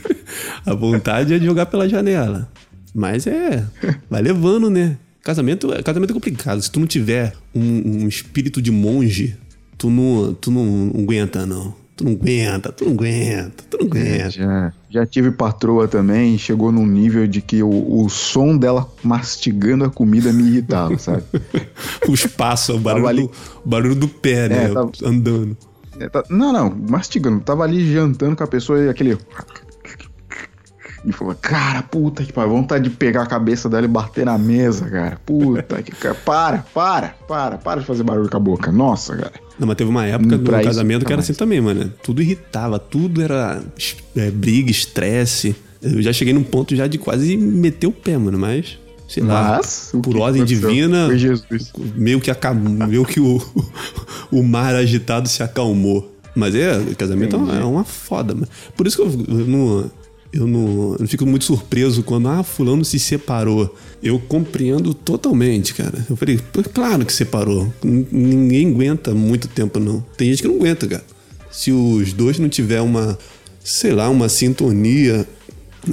A 0.64 0.74
vontade 0.74 1.34
é 1.34 1.38
de 1.38 1.44
jogar 1.44 1.66
pela 1.66 1.88
janela. 1.88 2.48
Mas 2.94 3.26
é, 3.26 3.64
vai 4.08 4.22
levando, 4.22 4.70
né? 4.70 4.96
Casamento, 5.22 5.68
casamento 5.84 6.10
é 6.10 6.14
complicado. 6.14 6.62
Se 6.62 6.70
tu 6.70 6.80
não 6.80 6.86
tiver 6.86 7.34
um, 7.54 8.04
um 8.04 8.08
espírito 8.08 8.62
de 8.62 8.70
monge, 8.70 9.36
tu 9.76 9.90
não, 9.90 10.34
tu 10.34 10.50
não 10.50 10.90
aguenta, 10.98 11.44
não. 11.44 11.74
Tu 11.94 12.04
não 12.04 12.12
aguenta, 12.12 12.72
tu 12.72 12.84
não 12.86 12.92
aguenta, 12.92 13.64
tu 13.68 13.78
não 13.78 13.86
aguenta. 13.86 14.30
Já, 14.30 14.72
já 14.90 15.06
tive 15.06 15.30
patroa 15.30 15.86
também 15.86 16.36
chegou 16.36 16.72
num 16.72 16.84
nível 16.86 17.26
de 17.26 17.40
que 17.40 17.62
o, 17.62 18.02
o 18.04 18.08
som 18.10 18.56
dela 18.56 18.90
mastigando 19.04 19.84
a 19.84 19.90
comida 19.90 20.32
me 20.32 20.42
irritava, 20.42 20.98
sabe? 20.98 21.22
Os 22.08 22.26
passos, 22.36 22.74
o 22.74 22.78
barulho, 22.78 23.06
ali- 23.08 23.22
do, 23.22 23.30
o 23.64 23.68
barulho 23.68 23.94
do 23.94 24.08
pé, 24.08 24.48
né? 24.48 24.64
É, 24.64 24.68
tava- 24.68 24.90
Andando. 25.04 25.56
É, 25.98 26.08
tá- 26.08 26.24
não, 26.28 26.52
não, 26.52 26.76
mastigando. 26.88 27.40
Tava 27.40 27.62
ali 27.64 27.92
jantando 27.92 28.34
com 28.34 28.42
a 28.42 28.46
pessoa 28.46 28.80
e 28.80 28.88
aquele. 28.88 29.16
E 31.04 31.12
falou, 31.12 31.34
cara, 31.40 31.82
puta 31.82 32.22
que 32.22 32.32
pariu, 32.32 32.50
vontade 32.50 32.84
de 32.84 32.90
pegar 32.90 33.22
a 33.22 33.26
cabeça 33.26 33.68
dela 33.68 33.84
e 33.84 33.88
bater 33.88 34.26
na 34.26 34.36
mesa, 34.36 34.88
cara. 34.88 35.18
Puta 35.24 35.82
que 35.82 35.92
cara. 35.92 36.14
Para, 36.24 36.58
para, 36.58 37.08
para, 37.26 37.58
para 37.58 37.80
de 37.80 37.86
fazer 37.86 38.02
barulho 38.02 38.28
com 38.28 38.36
a 38.36 38.40
boca. 38.40 38.70
Nossa, 38.70 39.16
cara. 39.16 39.32
Não, 39.58 39.66
mas 39.66 39.76
teve 39.76 39.90
uma 39.90 40.06
época 40.06 40.38
do 40.38 40.50
casamento 40.50 41.00
nunca 41.00 41.06
que 41.06 41.12
era 41.12 41.18
mais. 41.18 41.30
assim 41.30 41.38
também, 41.38 41.60
mano. 41.60 41.92
Tudo 42.02 42.22
irritava, 42.22 42.78
tudo 42.78 43.22
era 43.22 43.62
é, 44.16 44.30
briga, 44.30 44.70
estresse. 44.70 45.56
Eu 45.82 46.02
já 46.02 46.12
cheguei 46.12 46.34
num 46.34 46.42
ponto 46.42 46.76
já 46.76 46.86
de 46.86 46.98
quase 46.98 47.36
meter 47.36 47.86
o 47.86 47.92
pé, 47.92 48.16
mano, 48.18 48.38
mas. 48.38 48.78
Sei 49.08 49.22
lá. 49.22 49.56
Mas, 49.56 49.90
o 49.92 50.00
por 50.00 50.16
ordem 50.18 50.44
divina, 50.44 51.08
meio 51.96 52.20
que 52.20 52.30
acabou, 52.30 52.86
meio 52.86 53.04
que 53.04 53.18
o, 53.18 53.42
o 54.30 54.42
mar 54.42 54.74
agitado 54.74 55.28
se 55.28 55.42
acalmou. 55.42 56.14
Mas 56.34 56.54
é, 56.54 56.78
o 56.78 56.94
casamento 56.94 57.34
é 57.34 57.38
uma, 57.38 57.56
é 57.56 57.64
uma 57.64 57.84
foda, 57.84 58.34
mano. 58.34 58.48
Por 58.76 58.86
isso 58.86 58.96
que 58.96 59.02
eu, 59.02 59.38
eu 59.38 59.46
não. 59.46 59.90
Eu 60.32 60.46
não, 60.46 60.92
eu 60.92 60.96
não 61.00 61.08
fico 61.08 61.26
muito 61.26 61.44
surpreso 61.44 62.02
quando, 62.04 62.28
ah, 62.28 62.42
fulano 62.44 62.84
se 62.84 62.98
separou. 63.00 63.74
Eu 64.02 64.18
compreendo 64.20 64.94
totalmente, 64.94 65.74
cara. 65.74 66.06
Eu 66.08 66.14
falei, 66.16 66.38
claro 66.72 67.04
que 67.04 67.12
separou. 67.12 67.72
Ninguém 67.82 68.68
aguenta 68.70 69.12
muito 69.12 69.48
tempo, 69.48 69.80
não. 69.80 70.04
Tem 70.16 70.28
gente 70.30 70.42
que 70.42 70.48
não 70.48 70.54
aguenta, 70.56 70.86
cara. 70.86 71.04
Se 71.50 71.72
os 71.72 72.12
dois 72.12 72.38
não 72.38 72.48
tiver 72.48 72.80
uma, 72.80 73.18
sei 73.64 73.90
lá, 73.92 74.08
uma 74.08 74.28
sintonia 74.28 75.26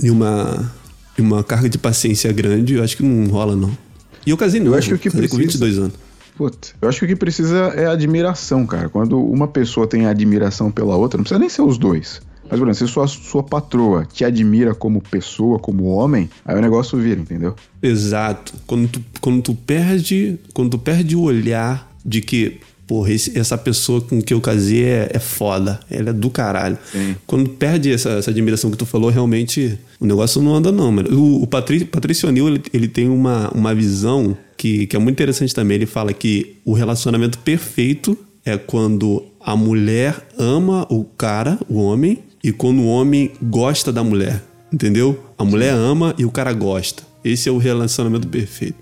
e 0.03 0.09
uma 0.11 0.71
uma 1.19 1.43
carga 1.43 1.67
de 1.67 1.79
paciência 1.79 2.31
grande, 2.31 2.75
eu 2.75 2.83
acho 2.83 2.95
que 2.95 3.01
não 3.01 3.27
rola, 3.31 3.55
não. 3.55 3.75
E 4.23 4.29
eu 4.29 4.37
casei 4.37 4.59
novo, 4.61 4.77
acho 4.77 4.89
que 4.89 4.93
o 4.93 4.99
que 4.99 5.09
casei 5.09 5.27
com 5.27 5.35
precisa- 5.37 5.65
22 5.65 5.79
anos. 5.79 5.93
Putz, 6.37 6.75
eu 6.79 6.87
acho 6.87 6.99
que 6.99 7.05
o 7.05 7.07
que 7.07 7.15
precisa 7.15 7.57
é 7.75 7.87
admiração, 7.87 8.67
cara. 8.67 8.87
Quando 8.87 9.19
uma 9.19 9.47
pessoa 9.47 9.87
tem 9.87 10.05
admiração 10.05 10.69
pela 10.69 10.95
outra, 10.95 11.17
não 11.17 11.23
precisa 11.23 11.39
nem 11.39 11.49
ser 11.49 11.63
os 11.63 11.79
dois. 11.79 12.21
Mas, 12.49 12.59
exemplo, 12.59 12.73
se 12.75 12.87
sua, 12.87 13.07
sua 13.07 13.43
patroa 13.43 14.05
te 14.11 14.23
admira 14.25 14.73
como 14.73 15.01
pessoa, 15.01 15.59
como 15.59 15.85
homem, 15.85 16.29
aí 16.45 16.57
o 16.57 16.61
negócio 16.61 16.97
vira, 16.97 17.19
entendeu? 17.19 17.55
Exato. 17.81 18.53
Quando 18.65 18.87
tu, 18.87 19.01
quando 19.21 19.41
tu 19.41 19.53
perde, 19.55 20.37
quando 20.53 20.71
tu 20.71 20.77
perde 20.79 21.15
o 21.15 21.21
olhar 21.21 21.91
de 22.05 22.21
que, 22.21 22.59
porra, 22.85 23.11
esse- 23.11 23.37
essa 23.37 23.57
pessoa 23.57 23.99
com 24.01 24.21
que 24.21 24.33
eu 24.33 24.39
casei 24.41 24.83
é, 24.85 25.09
é 25.13 25.19
foda, 25.19 25.79
ela 25.89 26.09
é 26.09 26.13
do 26.13 26.29
caralho. 26.29 26.77
Sim. 26.91 27.15
Quando 27.25 27.49
perde 27.49 27.91
essa, 27.91 28.09
essa 28.11 28.31
admiração 28.31 28.71
que 28.71 28.77
tu 28.77 28.85
falou, 28.85 29.09
realmente 29.09 29.77
o 29.99 30.05
negócio 30.05 30.41
não 30.41 30.55
anda 30.55 30.71
não, 30.71 30.91
mano. 30.91 31.09
O, 31.17 31.43
o 31.43 31.47
Patrício, 31.47 31.87
Patrício 31.87 32.29
O'Neill, 32.29 32.47
ele, 32.47 32.63
ele 32.73 32.87
tem 32.87 33.09
uma, 33.09 33.49
uma 33.53 33.73
visão 33.75 34.37
que, 34.55 34.87
que 34.87 34.95
é 34.95 34.99
muito 34.99 35.15
interessante 35.15 35.53
também. 35.53 35.75
Ele 35.75 35.85
fala 35.85 36.13
que 36.13 36.55
o 36.65 36.73
relacionamento 36.73 37.37
perfeito 37.39 38.17
é 38.45 38.57
quando 38.57 39.25
a 39.41 39.55
mulher 39.55 40.25
ama 40.37 40.87
o 40.89 41.03
cara, 41.03 41.59
o 41.69 41.75
homem, 41.79 42.19
e 42.43 42.51
quando 42.51 42.79
o 42.81 42.87
homem 42.87 43.31
gosta 43.41 43.91
da 43.91 44.03
mulher, 44.03 44.43
entendeu? 44.71 45.23
A 45.37 45.43
mulher 45.43 45.73
ama 45.73 46.13
e 46.17 46.25
o 46.25 46.31
cara 46.31 46.53
gosta. 46.53 47.03
Esse 47.23 47.49
é 47.49 47.51
o 47.51 47.57
relacionamento 47.57 48.27
perfeito. 48.27 48.75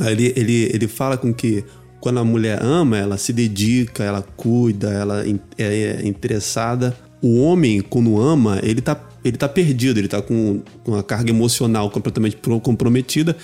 Ele, 0.00 0.32
ele, 0.36 0.70
ele 0.72 0.88
fala 0.88 1.16
com 1.16 1.32
que 1.34 1.64
quando 2.00 2.18
a 2.18 2.24
mulher 2.24 2.58
ama, 2.62 2.96
ela 2.96 3.18
se 3.18 3.32
dedica, 3.32 4.02
ela 4.02 4.22
cuida, 4.36 4.90
ela 4.90 5.24
é, 5.58 5.98
é 6.02 6.06
interessada. 6.06 6.96
O 7.20 7.40
homem, 7.42 7.82
quando 7.82 8.18
ama, 8.18 8.58
ele 8.62 8.80
tá, 8.80 8.98
ele 9.22 9.36
tá 9.36 9.46
perdido, 9.46 9.98
ele 9.98 10.08
tá 10.08 10.22
com 10.22 10.62
uma 10.86 11.02
carga 11.02 11.28
emocional 11.30 11.90
completamente 11.90 12.36
pro- 12.36 12.58
comprometida. 12.60 13.36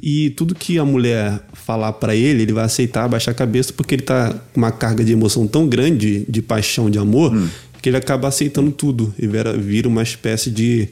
E 0.00 0.30
tudo 0.30 0.54
que 0.54 0.78
a 0.78 0.84
mulher 0.84 1.40
falar 1.52 1.92
pra 1.94 2.14
ele, 2.14 2.42
ele 2.42 2.52
vai 2.52 2.64
aceitar, 2.64 3.08
baixar 3.08 3.32
a 3.32 3.34
cabeça, 3.34 3.72
porque 3.72 3.96
ele 3.96 4.02
tá 4.02 4.32
com 4.52 4.60
uma 4.60 4.70
carga 4.70 5.02
de 5.02 5.10
emoção 5.12 5.46
tão 5.48 5.66
grande, 5.66 6.24
de 6.28 6.40
paixão, 6.42 6.88
de 6.88 6.98
amor, 6.98 7.32
que 7.84 7.90
ele 7.90 7.98
acaba 7.98 8.28
aceitando 8.28 8.72
tudo 8.72 9.14
e 9.18 9.26
vira, 9.26 9.54
vira 9.54 9.86
uma 9.86 10.02
espécie 10.02 10.50
de, 10.50 10.88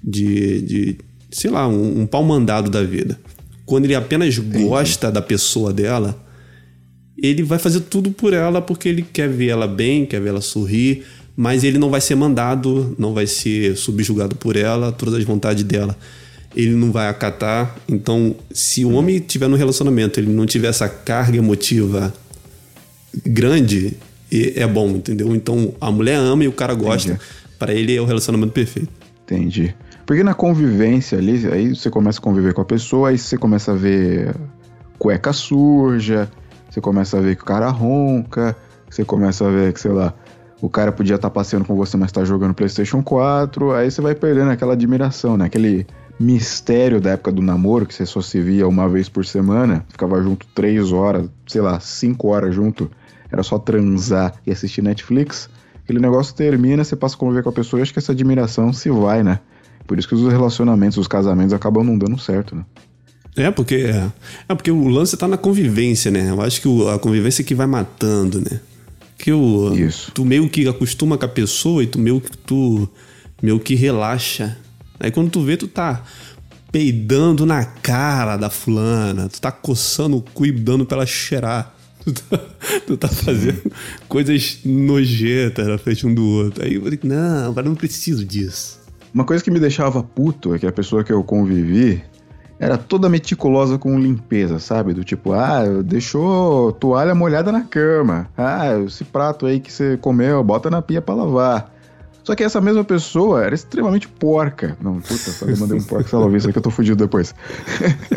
de, 0.00 0.62
de 0.62 0.96
sei 1.28 1.50
lá, 1.50 1.66
um, 1.66 2.02
um 2.02 2.06
pau 2.06 2.22
mandado 2.22 2.70
da 2.70 2.84
vida. 2.84 3.18
Quando 3.66 3.86
ele 3.86 3.96
apenas 3.96 4.38
gosta 4.38 5.10
da 5.10 5.20
pessoa 5.20 5.72
dela, 5.72 6.24
ele 7.20 7.42
vai 7.42 7.58
fazer 7.58 7.80
tudo 7.80 8.12
por 8.12 8.32
ela 8.32 8.62
porque 8.62 8.88
ele 8.88 9.02
quer 9.02 9.28
ver 9.28 9.48
ela 9.48 9.66
bem, 9.66 10.06
quer 10.06 10.20
ver 10.20 10.28
ela 10.28 10.40
sorrir, 10.40 11.02
mas 11.34 11.64
ele 11.64 11.78
não 11.78 11.90
vai 11.90 12.00
ser 12.00 12.14
mandado, 12.14 12.94
não 12.96 13.12
vai 13.12 13.26
ser 13.26 13.76
subjugado 13.76 14.36
por 14.36 14.54
ela, 14.54 14.92
todas 14.92 15.14
as 15.14 15.24
vontades 15.24 15.64
dela. 15.64 15.98
Ele 16.54 16.76
não 16.76 16.92
vai 16.92 17.08
acatar. 17.08 17.76
Então, 17.88 18.36
se 18.52 18.84
o 18.84 18.92
homem 18.92 19.18
tiver 19.18 19.48
no 19.48 19.56
relacionamento, 19.56 20.20
ele 20.20 20.30
não 20.30 20.46
tiver 20.46 20.68
essa 20.68 20.88
carga 20.88 21.36
emotiva 21.36 22.14
grande, 23.26 23.96
e- 24.30 24.52
é 24.56 24.66
bom, 24.66 24.88
entendeu? 24.90 25.34
Então, 25.34 25.72
a 25.80 25.90
mulher 25.90 26.16
ama 26.16 26.44
e 26.44 26.48
o 26.48 26.52
cara 26.52 26.74
gosta. 26.74 27.18
Pra 27.58 27.74
ele 27.74 27.94
é 27.94 28.00
o 28.00 28.04
relacionamento 28.04 28.52
perfeito. 28.52 28.88
Entendi. 29.24 29.74
Porque 30.06 30.24
na 30.24 30.34
convivência 30.34 31.18
ali, 31.18 31.46
aí 31.52 31.74
você 31.74 31.88
começa 31.90 32.18
a 32.18 32.22
conviver 32.22 32.52
com 32.54 32.60
a 32.62 32.64
pessoa, 32.64 33.10
aí 33.10 33.18
você 33.18 33.36
começa 33.36 33.72
a 33.72 33.74
ver 33.74 34.34
cueca 34.98 35.32
suja, 35.32 36.28
você 36.68 36.80
começa 36.80 37.18
a 37.18 37.20
ver 37.20 37.36
que 37.36 37.42
o 37.42 37.46
cara 37.46 37.68
ronca, 37.68 38.56
você 38.88 39.04
começa 39.04 39.46
a 39.46 39.50
ver 39.50 39.72
que, 39.72 39.80
sei 39.80 39.92
lá, 39.92 40.12
o 40.60 40.68
cara 40.68 40.90
podia 40.92 41.14
estar 41.16 41.30
passeando 41.30 41.64
com 41.64 41.74
você, 41.76 41.96
mas 41.96 42.10
tá 42.12 42.24
jogando 42.24 42.54
PlayStation 42.54 43.02
4, 43.02 43.72
aí 43.72 43.90
você 43.90 44.00
vai 44.02 44.14
perdendo 44.14 44.50
aquela 44.50 44.72
admiração, 44.72 45.36
né? 45.36 45.46
Aquele 45.46 45.86
mistério 46.18 47.00
da 47.00 47.10
época 47.10 47.32
do 47.32 47.40
namoro, 47.40 47.86
que 47.86 47.94
você 47.94 48.04
só 48.04 48.20
se 48.20 48.40
via 48.40 48.68
uma 48.68 48.88
vez 48.88 49.08
por 49.08 49.24
semana, 49.24 49.84
ficava 49.88 50.20
junto 50.22 50.46
três 50.54 50.92
horas, 50.92 51.26
sei 51.46 51.60
lá, 51.62 51.80
cinco 51.80 52.28
horas 52.28 52.54
junto, 52.54 52.90
era 53.32 53.42
só 53.42 53.58
transar 53.58 54.34
e 54.46 54.50
assistir 54.52 54.82
Netflix. 54.82 55.48
Aquele 55.82 55.98
negócio 56.00 56.34
termina, 56.34 56.84
você 56.84 56.94
passa 56.96 57.14
a 57.16 57.18
conviver 57.18 57.42
com 57.42 57.48
a 57.48 57.52
pessoa 57.52 57.80
e 57.80 57.82
acho 57.82 57.92
que 57.92 57.98
essa 57.98 58.12
admiração 58.12 58.72
se 58.72 58.90
vai, 58.90 59.22
né? 59.22 59.40
Por 59.86 59.98
isso 59.98 60.06
que 60.08 60.14
os 60.14 60.30
relacionamentos, 60.32 60.96
os 60.98 61.08
casamentos 61.08 61.52
acabam 61.52 61.82
não 61.84 61.98
dando 61.98 62.18
certo, 62.18 62.54
né? 62.54 62.64
É, 63.36 63.50
porque 63.50 63.86
é 64.48 64.54
porque 64.54 64.70
o 64.70 64.88
lance 64.88 65.16
tá 65.16 65.26
na 65.28 65.36
convivência, 65.36 66.10
né? 66.10 66.30
Eu 66.30 66.40
acho 66.42 66.60
que 66.60 66.68
o- 66.68 66.88
a 66.88 66.98
convivência 66.98 67.42
é 67.42 67.44
que 67.44 67.54
vai 67.54 67.66
matando, 67.66 68.40
né? 68.40 68.60
Que 69.16 69.32
o 69.32 69.74
Isso. 69.74 70.10
tu 70.12 70.24
meio 70.24 70.48
que 70.48 70.66
acostuma 70.68 71.16
com 71.18 71.24
a 71.24 71.28
pessoa 71.28 71.82
e 71.82 71.86
tu 71.86 71.98
meio 71.98 72.20
que 72.20 72.36
tu 72.36 72.88
meio 73.42 73.58
que 73.60 73.74
relaxa. 73.74 74.56
Aí 74.98 75.10
quando 75.10 75.30
tu 75.30 75.42
vê 75.42 75.56
tu 75.56 75.66
tá 75.68 76.02
peidando 76.70 77.44
na 77.46 77.64
cara 77.64 78.36
da 78.36 78.48
fulana, 78.50 79.28
tu 79.28 79.40
tá 79.40 79.50
coçando 79.50 80.16
o 80.16 80.22
cu 80.22 80.46
e 80.46 80.52
dando 80.52 80.84
pra 80.86 80.98
ela 80.98 81.06
cheirar. 81.06 81.74
Tu 82.02 82.12
tá, 82.12 82.40
tu 82.86 82.96
tá 82.96 83.08
fazendo 83.08 83.70
coisas 84.08 84.60
nojentas 84.64 85.66
na 85.66 85.76
frente 85.76 86.06
um 86.06 86.14
do 86.14 86.26
outro. 86.26 86.64
Aí 86.64 86.74
eu 86.74 86.82
falei, 86.82 86.98
não, 87.02 87.50
agora 87.50 87.68
não 87.68 87.74
preciso 87.74 88.24
disso. 88.24 88.80
Uma 89.12 89.24
coisa 89.24 89.42
que 89.42 89.50
me 89.50 89.60
deixava 89.60 90.02
puto 90.02 90.54
é 90.54 90.58
que 90.58 90.66
a 90.66 90.72
pessoa 90.72 91.04
que 91.04 91.12
eu 91.12 91.22
convivi 91.22 92.02
era 92.60 92.76
toda 92.76 93.08
meticulosa 93.08 93.78
com 93.78 93.98
limpeza, 93.98 94.58
sabe? 94.58 94.92
Do 94.92 95.02
tipo, 95.02 95.32
ah, 95.32 95.64
deixou 95.82 96.72
toalha 96.72 97.14
molhada 97.14 97.50
na 97.50 97.62
cama. 97.62 98.28
Ah, 98.36 98.78
esse 98.86 99.02
prato 99.02 99.46
aí 99.46 99.58
que 99.58 99.72
você 99.72 99.96
comeu, 99.96 100.44
bota 100.44 100.70
na 100.70 100.82
pia 100.82 101.00
pra 101.00 101.14
lavar. 101.14 101.74
Só 102.22 102.34
que 102.34 102.42
essa 102.44 102.60
mesma 102.60 102.84
pessoa 102.84 103.42
era 103.44 103.54
extremamente 103.54 104.06
porca. 104.06 104.76
Não, 104.80 105.00
puta, 105.00 105.14
só 105.16 105.46
mandei 105.46 105.78
um 105.78 105.82
porco, 105.82 106.08
se 106.08 106.14
ela 106.14 106.24
ouvir 106.24 106.36
isso 106.38 106.48
aqui 106.48 106.58
eu 106.58 106.62
tô 106.62 106.70
fudido 106.70 106.96
depois. 106.96 107.34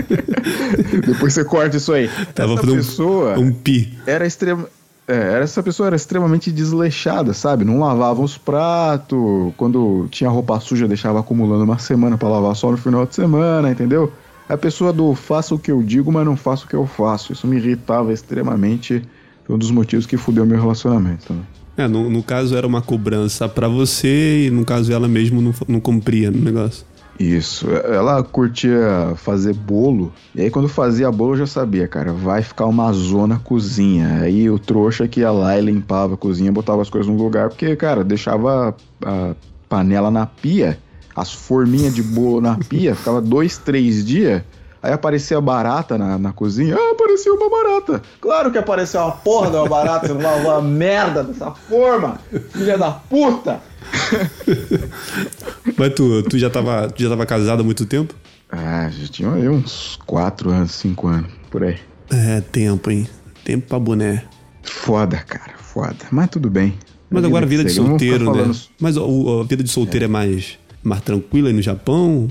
depois 1.08 1.34
você 1.34 1.44
corta 1.44 1.78
isso 1.78 1.92
aí. 1.94 2.10
Tava 2.34 2.54
essa 2.54 2.62
pessoa 2.68 3.40
um 3.40 3.52
pi. 3.52 3.98
era 4.06 4.26
extrema. 4.26 4.66
É, 5.08 5.16
era- 5.16 5.44
essa 5.44 5.62
pessoa 5.62 5.88
era 5.88 5.96
extremamente 5.96 6.52
desleixada, 6.52 7.34
sabe? 7.34 7.66
Não 7.66 7.80
lavava 7.80 8.22
os 8.22 8.38
pratos. 8.38 9.54
Quando 9.58 10.08
tinha 10.10 10.30
roupa 10.30 10.60
suja, 10.60 10.88
deixava 10.88 11.20
acumulando 11.20 11.64
uma 11.64 11.78
semana 11.80 12.18
pra 12.18 12.30
lavar 12.30 12.56
só 12.56 12.72
no 12.72 12.78
final 12.78 13.06
de 13.06 13.16
semana, 13.16 13.70
entendeu? 13.72 14.12
A 14.48 14.58
pessoa 14.58 14.94
do 14.94 15.14
faça 15.16 15.56
o 15.56 15.60
que 15.60 15.72
eu 15.72 15.82
digo, 15.82 16.12
mas 16.12 16.26
não 16.26 16.36
faço 16.38 16.66
o 16.66 16.68
que 16.70 16.76
eu 16.76 16.86
faço. 16.86 17.34
Isso 17.34 17.48
me 17.48 17.58
irritava 17.58 18.14
extremamente. 18.14 19.02
Foi 19.46 19.56
um 19.56 19.60
dos 19.60 19.72
motivos 19.72 20.06
que 20.06 20.16
fudeu 20.16 20.46
meu 20.46 20.60
relacionamento 20.60 21.26
também. 21.28 21.44
É, 21.76 21.88
no, 21.88 22.10
no 22.10 22.22
caso 22.22 22.56
era 22.56 22.68
uma 22.68 22.82
cobrança 22.82 23.50
pra 23.50 23.68
você 23.68 24.46
e 24.46 24.50
no 24.50 24.64
caso 24.64 24.94
ela 24.94 25.08
mesmo 25.08 25.42
não, 25.42 25.54
não 25.68 25.80
cumpria 25.80 26.30
no 26.30 26.40
negócio. 26.40 26.86
Isso. 27.20 27.70
Ela 27.70 28.24
curtia 28.24 29.14
fazer 29.18 29.54
bolo. 29.54 30.12
E 30.34 30.42
aí, 30.42 30.50
quando 30.50 30.68
fazia 30.68 31.12
bolo, 31.12 31.34
eu 31.34 31.40
já 31.40 31.48
sabia, 31.48 31.88
cara, 31.88 32.12
vai 32.12 32.42
ficar 32.42 32.66
uma 32.66 32.92
zona 32.92 33.40
cozinha. 33.40 34.22
Aí 34.22 34.50
o 34.50 34.58
trouxa 34.58 35.08
que 35.08 35.20
ia 35.20 35.32
lá 35.32 35.58
e 35.58 35.62
limpava 35.62 36.16
a 36.16 36.18
cozinha, 36.18 36.52
botava 36.52 36.82
as 36.82 36.90
coisas 36.90 37.12
no 37.12 37.18
lugar, 37.18 37.50
porque, 37.50 37.76
cara, 37.76 38.04
deixava 38.04 38.76
a 39.06 39.36
panela 39.70 40.10
na 40.10 40.26
pia, 40.26 40.78
as 41.16 41.32
forminhas 41.32 41.94
de 41.94 42.02
bolo 42.02 42.42
na 42.42 42.58
pia, 42.58 42.96
ficava 42.96 43.22
dois, 43.22 43.58
três 43.58 44.04
dias. 44.04 44.42
Aí 44.84 44.92
aparecia 44.92 45.40
barata 45.40 45.98
na, 45.98 46.18
na 46.20 46.34
cozinha. 46.34 46.76
Ah, 46.78 46.92
apareceu 46.92 47.36
uma 47.36 47.50
barata. 47.50 48.02
Claro 48.20 48.52
que 48.52 48.58
apareceu 48.58 49.00
uma 49.00 49.14
porra 49.14 49.50
de 49.50 49.56
uma 49.56 49.70
barata, 49.70 50.08
você 50.08 50.14
não 50.14 50.22
lavou 50.22 50.52
a 50.52 50.62
merda 50.62 51.24
dessa 51.24 51.52
forma, 51.52 52.20
filha 52.52 52.78
da 52.78 52.92
puta. 52.92 53.62
Mas 55.78 55.94
tu, 55.94 56.24
tu, 56.24 56.38
já 56.38 56.50
tava, 56.50 56.90
tu 56.90 57.02
já 57.02 57.10
tava 57.10 57.26
casado 57.26 57.62
há 57.62 57.64
muito 57.64 57.86
tempo? 57.86 58.14
Ah, 58.52 58.90
já 58.92 59.08
tinha 59.08 59.32
aí 59.32 59.48
uns 59.50 59.98
quatro 60.06 60.50
anos, 60.50 60.72
cinco 60.72 61.08
anos, 61.08 61.32
por 61.50 61.64
aí. 61.64 61.78
É, 62.12 62.42
tempo, 62.42 62.92
hein? 62.92 63.08
Tempo 63.44 63.68
pra 63.68 63.80
boné. 63.80 64.24
Foda, 64.64 65.18
cara, 65.18 65.54
foda. 65.58 65.96
Mas 66.12 66.30
tudo 66.30 66.50
bem. 66.50 66.78
Mas 67.10 67.24
agora 67.24 67.46
a 67.46 67.48
vida 67.50 67.64
de 67.64 67.72
solteiro, 67.72 68.26
né? 68.26 68.32
falando- 68.32 68.60
Mas 68.80 68.98
a 68.98 69.02
vida 69.48 69.64
de 69.64 69.70
solteiro 69.70 70.06
é, 70.06 70.08
mais, 70.08 70.58
mais 70.84 71.02
tranquila 71.02 71.48
aí 71.50 71.54
no 71.54 71.62
Japão? 71.62 72.28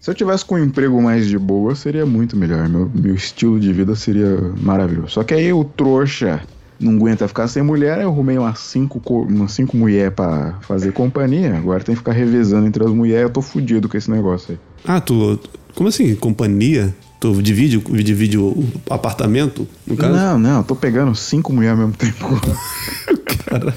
Se 0.00 0.10
eu 0.10 0.14
tivesse 0.14 0.44
com 0.44 0.54
um 0.54 0.64
emprego 0.64 1.00
mais 1.02 1.26
de 1.28 1.38
boa, 1.38 1.74
seria 1.74 2.06
muito 2.06 2.34
melhor. 2.36 2.68
Meu, 2.68 2.90
meu 2.94 3.14
estilo 3.14 3.60
de 3.60 3.70
vida 3.72 3.94
seria 3.94 4.38
maravilhoso. 4.60 5.10
Só 5.10 5.22
que 5.22 5.34
aí 5.34 5.52
o 5.52 5.62
trouxa 5.62 6.40
não 6.80 6.94
aguenta 6.94 7.28
ficar 7.28 7.46
sem 7.48 7.62
mulher, 7.62 8.00
eu 8.00 8.08
arrumei 8.08 8.38
umas 8.38 8.58
cinco, 8.60 8.98
co- 8.98 9.22
umas 9.24 9.52
cinco 9.52 9.76
mulheres 9.76 10.14
pra 10.14 10.54
fazer 10.62 10.92
companhia. 10.92 11.54
Agora 11.54 11.84
tem 11.84 11.94
que 11.94 11.98
ficar 11.98 12.12
revezando 12.12 12.66
entre 12.66 12.82
as 12.82 12.90
mulheres, 12.90 13.24
eu 13.24 13.30
tô 13.30 13.42
fudido 13.42 13.86
com 13.90 13.96
esse 13.98 14.10
negócio 14.10 14.52
aí. 14.52 14.58
Ah, 14.86 15.00
tu. 15.00 15.38
Como 15.74 15.90
assim? 15.90 16.14
Companhia? 16.14 16.94
Tu 17.20 17.42
divide, 17.42 17.76
divide 18.02 18.38
o 18.38 18.64
apartamento, 18.88 19.68
no 19.86 19.94
caso? 19.94 20.14
Não, 20.14 20.38
não, 20.38 20.56
eu 20.58 20.64
tô 20.64 20.74
pegando 20.74 21.14
cinco 21.14 21.52
mulheres 21.52 21.78
ao 21.78 21.86
mesmo 21.86 21.98
tempo. 21.98 22.40
Cara, 23.44 23.74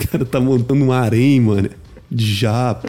o 0.00 0.08
cara 0.08 0.24
tá 0.24 0.38
montando 0.38 0.84
um 0.84 0.92
harém, 0.92 1.40
mano. 1.40 1.68
De 2.08 2.32
japa. 2.32 2.88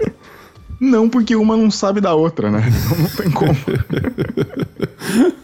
Não, 0.86 1.10
porque 1.10 1.36
uma 1.36 1.58
não 1.58 1.70
sabe 1.72 2.00
da 2.00 2.14
outra, 2.14 2.50
né? 2.52 2.64
Então 2.68 2.98
não 3.00 3.10
tem 3.10 3.32
como. 3.32 3.56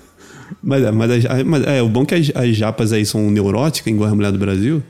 Mas, 0.63 0.83
é- 0.83 0.91
mas, 0.91 1.11
as- 1.25 1.43
mas 1.43 1.63
é, 1.65 1.81
o 1.81 1.89
bom 1.89 2.03
é 2.03 2.05
que 2.05 2.15
as, 2.15 2.31
as 2.35 2.55
japas 2.55 2.93
aí 2.93 3.03
são 3.05 3.31
neuróticas, 3.31 3.91
igual 3.91 4.11
a 4.11 4.15
mulher 4.15 4.31
do 4.31 4.37
Brasil. 4.37 4.83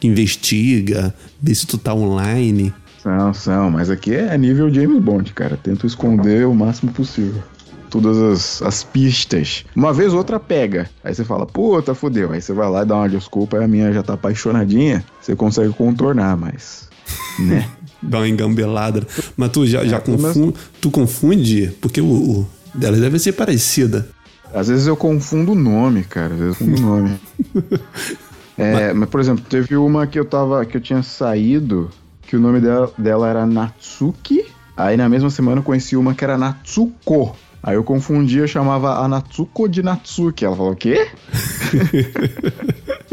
Que 0.00 0.06
investiga, 0.06 1.14
vê 1.42 1.54
se 1.54 1.66
tu 1.66 1.76
tá 1.76 1.92
online. 1.92 2.72
São, 3.02 3.34
são, 3.34 3.70
mas 3.70 3.90
aqui 3.90 4.14
é 4.14 4.36
nível 4.38 4.72
James 4.72 5.02
Bond, 5.02 5.32
cara. 5.34 5.58
Tento 5.62 5.86
esconder 5.86 6.46
o 6.46 6.54
máximo 6.54 6.92
possível. 6.92 7.42
Todas 7.90 8.16
as, 8.18 8.62
as 8.62 8.82
pistas. 8.84 9.64
Uma 9.74 9.92
vez 9.92 10.12
ou 10.12 10.18
outra 10.18 10.38
pega. 10.40 10.88
Aí 11.02 11.14
você 11.14 11.24
fala, 11.24 11.44
puta, 11.46 11.94
fodeu. 11.94 12.32
Aí 12.32 12.40
você 12.40 12.52
vai 12.52 12.70
lá 12.70 12.82
e 12.82 12.86
dá 12.86 12.96
uma 12.96 13.08
desculpa, 13.08 13.62
a 13.62 13.68
minha 13.68 13.92
já 13.92 14.02
tá 14.02 14.14
apaixonadinha. 14.14 15.04
Você 15.20 15.34
consegue 15.36 15.72
contornar, 15.74 16.36
mas. 16.36 16.88
Né? 17.38 17.68
Dá 18.02 18.18
uma 18.18 18.28
engambelada. 18.28 19.06
Mas 19.36 19.50
tu 19.50 19.66
já, 19.66 19.84
já 19.84 19.96
É, 19.96 20.00
confunde. 20.00 20.54
Tu 20.80 20.90
confunde, 20.90 21.72
porque 21.80 22.00
o, 22.00 22.06
o 22.06 22.46
dela 22.74 22.96
deve 22.96 23.18
ser 23.18 23.32
parecida. 23.32 24.08
Às 24.54 24.68
vezes 24.68 24.86
eu 24.86 24.96
confundo 24.96 25.52
o 25.52 25.54
nome, 25.54 26.04
cara. 26.04 26.32
Às 26.34 26.40
vezes 26.40 26.60
eu 26.60 26.66
confundo 26.66 26.86
o 26.86 26.96
nome. 26.96 27.20
É, 28.60 28.92
mas, 28.92 29.08
por 29.08 29.20
exemplo, 29.20 29.44
teve 29.48 29.76
uma 29.76 30.04
que 30.04 30.18
eu 30.18 30.24
tava. 30.24 30.66
que 30.66 30.76
eu 30.76 30.80
tinha 30.80 31.00
saído, 31.00 31.88
que 32.22 32.34
o 32.36 32.40
nome 32.40 32.58
dela, 32.60 32.92
dela 32.98 33.28
era 33.28 33.46
Natsuki. 33.46 34.44
Aí 34.76 34.96
na 34.96 35.08
mesma 35.08 35.30
semana 35.30 35.60
eu 35.60 35.62
conheci 35.62 35.96
uma 35.96 36.12
que 36.12 36.24
era 36.24 36.36
Natsuko. 36.36 37.36
Aí 37.62 37.76
eu 37.76 37.84
confundia, 37.84 38.48
chamava 38.48 38.98
a 38.98 39.06
Natsuko 39.06 39.68
de 39.68 39.80
Natsuki. 39.80 40.44
Ela 40.44 40.56
falou, 40.56 40.72
o 40.72 40.76
quê? 40.76 41.08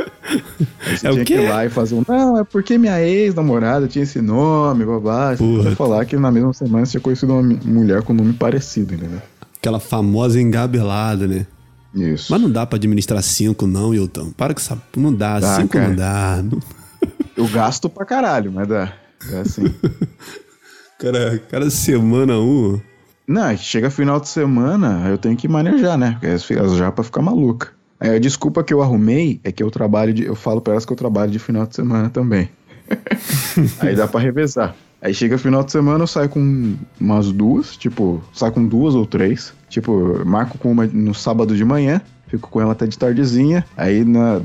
Aí 0.85 0.97
você 0.97 1.07
É 1.07 1.09
o 1.11 1.13
tinha 1.13 1.25
que 1.25 1.33
ir 1.35 1.49
lá 1.49 1.65
e 1.65 1.69
fazer 1.69 1.95
um. 1.95 2.03
Não, 2.07 2.37
é 2.39 2.43
porque 2.43 2.77
minha 2.77 2.99
ex-namorada 3.01 3.87
tinha 3.87 4.03
esse 4.03 4.21
nome, 4.21 4.83
babá. 4.85 5.35
Você 5.35 5.75
falar 5.75 6.05
que 6.05 6.17
na 6.17 6.31
mesma 6.31 6.53
semana 6.53 6.85
você 6.85 6.91
tinha 6.93 7.01
conhecido 7.01 7.33
uma 7.33 7.43
mulher 7.63 8.01
com 8.01 8.13
nome 8.13 8.33
parecido, 8.33 8.93
entendeu? 8.95 9.21
Aquela 9.57 9.79
famosa 9.79 10.39
engabelada, 10.41 11.27
né? 11.27 11.45
Isso. 11.93 12.31
Mas 12.31 12.41
não 12.41 12.49
dá 12.51 12.65
pra 12.65 12.75
administrar 12.77 13.21
cinco, 13.23 13.65
não, 13.67 13.93
Hilton. 13.93 14.31
Para 14.31 14.53
com 14.53 14.59
essa. 14.59 14.77
Não 14.97 15.13
dá, 15.13 15.39
Dá, 15.39 15.55
cinco 15.55 15.69
cara. 15.69 15.87
não 15.89 15.95
dá. 15.95 16.41
Não- 16.43 16.59
Eu 17.37 17.47
gasto 17.47 17.89
pra 17.89 18.05
caralho, 18.05 18.51
mas 18.51 18.67
dá. 18.67 18.91
É 19.31 19.39
assim. 19.39 19.63
Cara, 20.99 21.39
cada 21.51 21.69
semana 21.69 22.37
um. 22.39 22.79
Não, 23.27 23.49
que 23.55 23.63
chega 23.63 23.89
final 23.89 24.19
de 24.19 24.29
semana, 24.29 25.03
aí 25.03 25.11
eu 25.11 25.17
tenho 25.17 25.35
que 25.35 25.47
manejar, 25.47 25.97
né? 25.97 26.11
Porque 26.11 26.27
as, 26.27 26.49
as 26.51 26.77
japas 26.77 27.07
ficam 27.07 27.23
malucas. 27.23 27.69
A 27.99 28.17
desculpa 28.19 28.63
que 28.63 28.73
eu 28.73 28.81
arrumei 28.81 29.39
é 29.43 29.51
que 29.51 29.63
eu 29.63 29.71
trabalho 29.71 30.13
de. 30.13 30.23
Eu 30.23 30.35
falo 30.35 30.61
pra 30.61 30.73
elas 30.73 30.85
que 30.85 30.91
eu 30.91 30.97
trabalho 30.97 31.31
de 31.31 31.39
final 31.39 31.65
de 31.65 31.75
semana 31.75 32.09
também. 32.09 32.49
aí 33.79 33.95
dá 33.95 34.07
pra 34.07 34.19
revezar. 34.19 34.75
Aí 35.01 35.13
chega 35.13 35.37
final 35.37 35.63
de 35.63 35.71
semana, 35.71 36.03
eu 36.03 36.07
saio 36.07 36.29
com 36.29 36.75
umas 36.99 37.31
duas, 37.31 37.77
tipo, 37.77 38.23
saio 38.33 38.51
com 38.51 38.65
duas 38.65 38.95
ou 38.95 39.05
três. 39.05 39.53
Tipo, 39.69 40.25
marco 40.25 40.57
com 40.57 40.71
uma 40.71 40.85
no 40.87 41.13
sábado 41.13 41.55
de 41.55 41.63
manhã, 41.63 42.01
fico 42.27 42.49
com 42.49 42.59
ela 42.59 42.71
até 42.71 42.87
de 42.87 42.97
tardezinha. 42.97 43.65
Aí 43.77 44.03
na, 44.03 44.41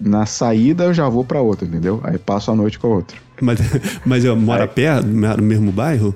na 0.00 0.26
saída 0.26 0.84
eu 0.84 0.94
já 0.94 1.08
vou 1.08 1.24
pra 1.24 1.40
outra, 1.40 1.66
entendeu? 1.66 2.00
Aí 2.04 2.18
passo 2.18 2.50
a 2.50 2.54
noite 2.54 2.78
com 2.78 2.88
a 2.88 2.96
outra. 2.96 3.16
Mas, 3.40 3.58
mas 4.04 4.24
eu 4.24 4.36
moro 4.36 4.66
perto, 4.68 5.06
no 5.06 5.42
mesmo 5.42 5.72
bairro? 5.72 6.14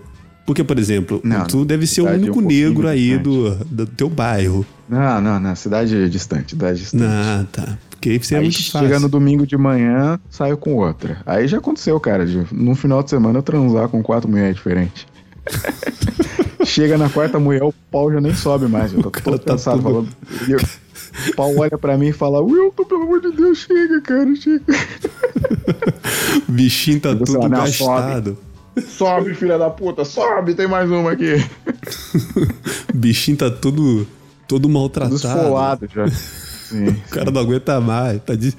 Porque, 0.48 0.64
por 0.64 0.78
exemplo, 0.78 1.20
Não, 1.22 1.44
tu 1.44 1.62
deve 1.62 1.86
ser 1.86 2.00
o 2.00 2.04
cidade 2.06 2.22
único 2.22 2.38
um 2.38 2.42
negro 2.42 2.88
aí 2.88 3.18
do, 3.18 3.50
distante. 3.50 3.68
do 3.74 3.86
teu 3.86 4.08
bairro. 4.08 4.64
Não, 4.88 5.20
não, 5.20 5.38
não. 5.38 5.54
Cidade 5.54 6.08
distante, 6.08 6.52
cidade 6.52 6.78
distante. 6.80 7.04
Ah, 7.04 7.44
tá. 7.52 7.76
Porque 7.90 8.08
aí 8.08 8.18
você 8.18 8.34
é 8.34 8.38
Aí 8.38 8.44
muito 8.44 8.58
chega 8.62 8.78
fácil. 8.86 9.00
no 9.00 9.08
domingo 9.10 9.46
de 9.46 9.58
manhã, 9.58 10.18
saio 10.30 10.56
com 10.56 10.74
outra. 10.76 11.18
Aí 11.26 11.46
já 11.46 11.58
aconteceu, 11.58 12.00
cara, 12.00 12.24
de 12.24 12.46
no 12.50 12.74
final 12.74 13.02
de 13.02 13.10
semana 13.10 13.38
eu 13.40 13.42
transar 13.42 13.90
com 13.90 14.02
quatro 14.02 14.26
mulheres 14.30 14.56
diferentes. 14.56 15.06
chega 16.64 16.96
na 16.96 17.10
quarta 17.10 17.38
mulher, 17.38 17.62
o 17.62 17.74
pau 17.90 18.10
já 18.10 18.18
nem 18.18 18.34
sobe 18.34 18.68
mais. 18.68 18.90
Eu 18.94 19.02
tô 19.02 19.10
todo 19.10 19.38
tá 19.38 19.52
cansado. 19.52 19.76
tudo- 19.82 19.82
falando. 19.82 20.08
Eu- 20.48 20.60
o 21.30 21.34
pau 21.36 21.54
olha 21.56 21.76
pra 21.76 21.98
mim 21.98 22.08
e 22.08 22.12
fala, 22.12 22.40
Wilton, 22.40 22.84
pelo 22.84 23.02
amor 23.02 23.20
de 23.20 23.32
Deus, 23.32 23.58
chega, 23.58 24.00
cara, 24.00 24.34
chega. 24.36 24.62
O 26.48 26.52
bichinho 26.52 27.00
tá 27.00 27.14
tudo 27.14 27.48
gastado. 27.48 28.30
Sobe, 28.30 28.47
filha 29.34 29.58
da 29.58 29.70
puta, 29.70 30.04
sobe, 30.04 30.54
tem 30.54 30.66
mais 30.66 30.90
uma 30.90 31.12
aqui. 31.12 31.34
O 32.92 32.96
bichinho 32.96 33.36
tá 33.36 33.50
todo, 33.50 34.06
todo 34.46 34.68
maltratado. 34.68 35.14
Desfolado 35.14 35.88
já. 35.92 36.06
Sim. 36.68 36.88
O 36.88 37.08
cara 37.10 37.30
não 37.30 37.40
aguenta 37.40 37.80
mais. 37.80 38.20
Tá 38.22 38.34
de... 38.34 38.54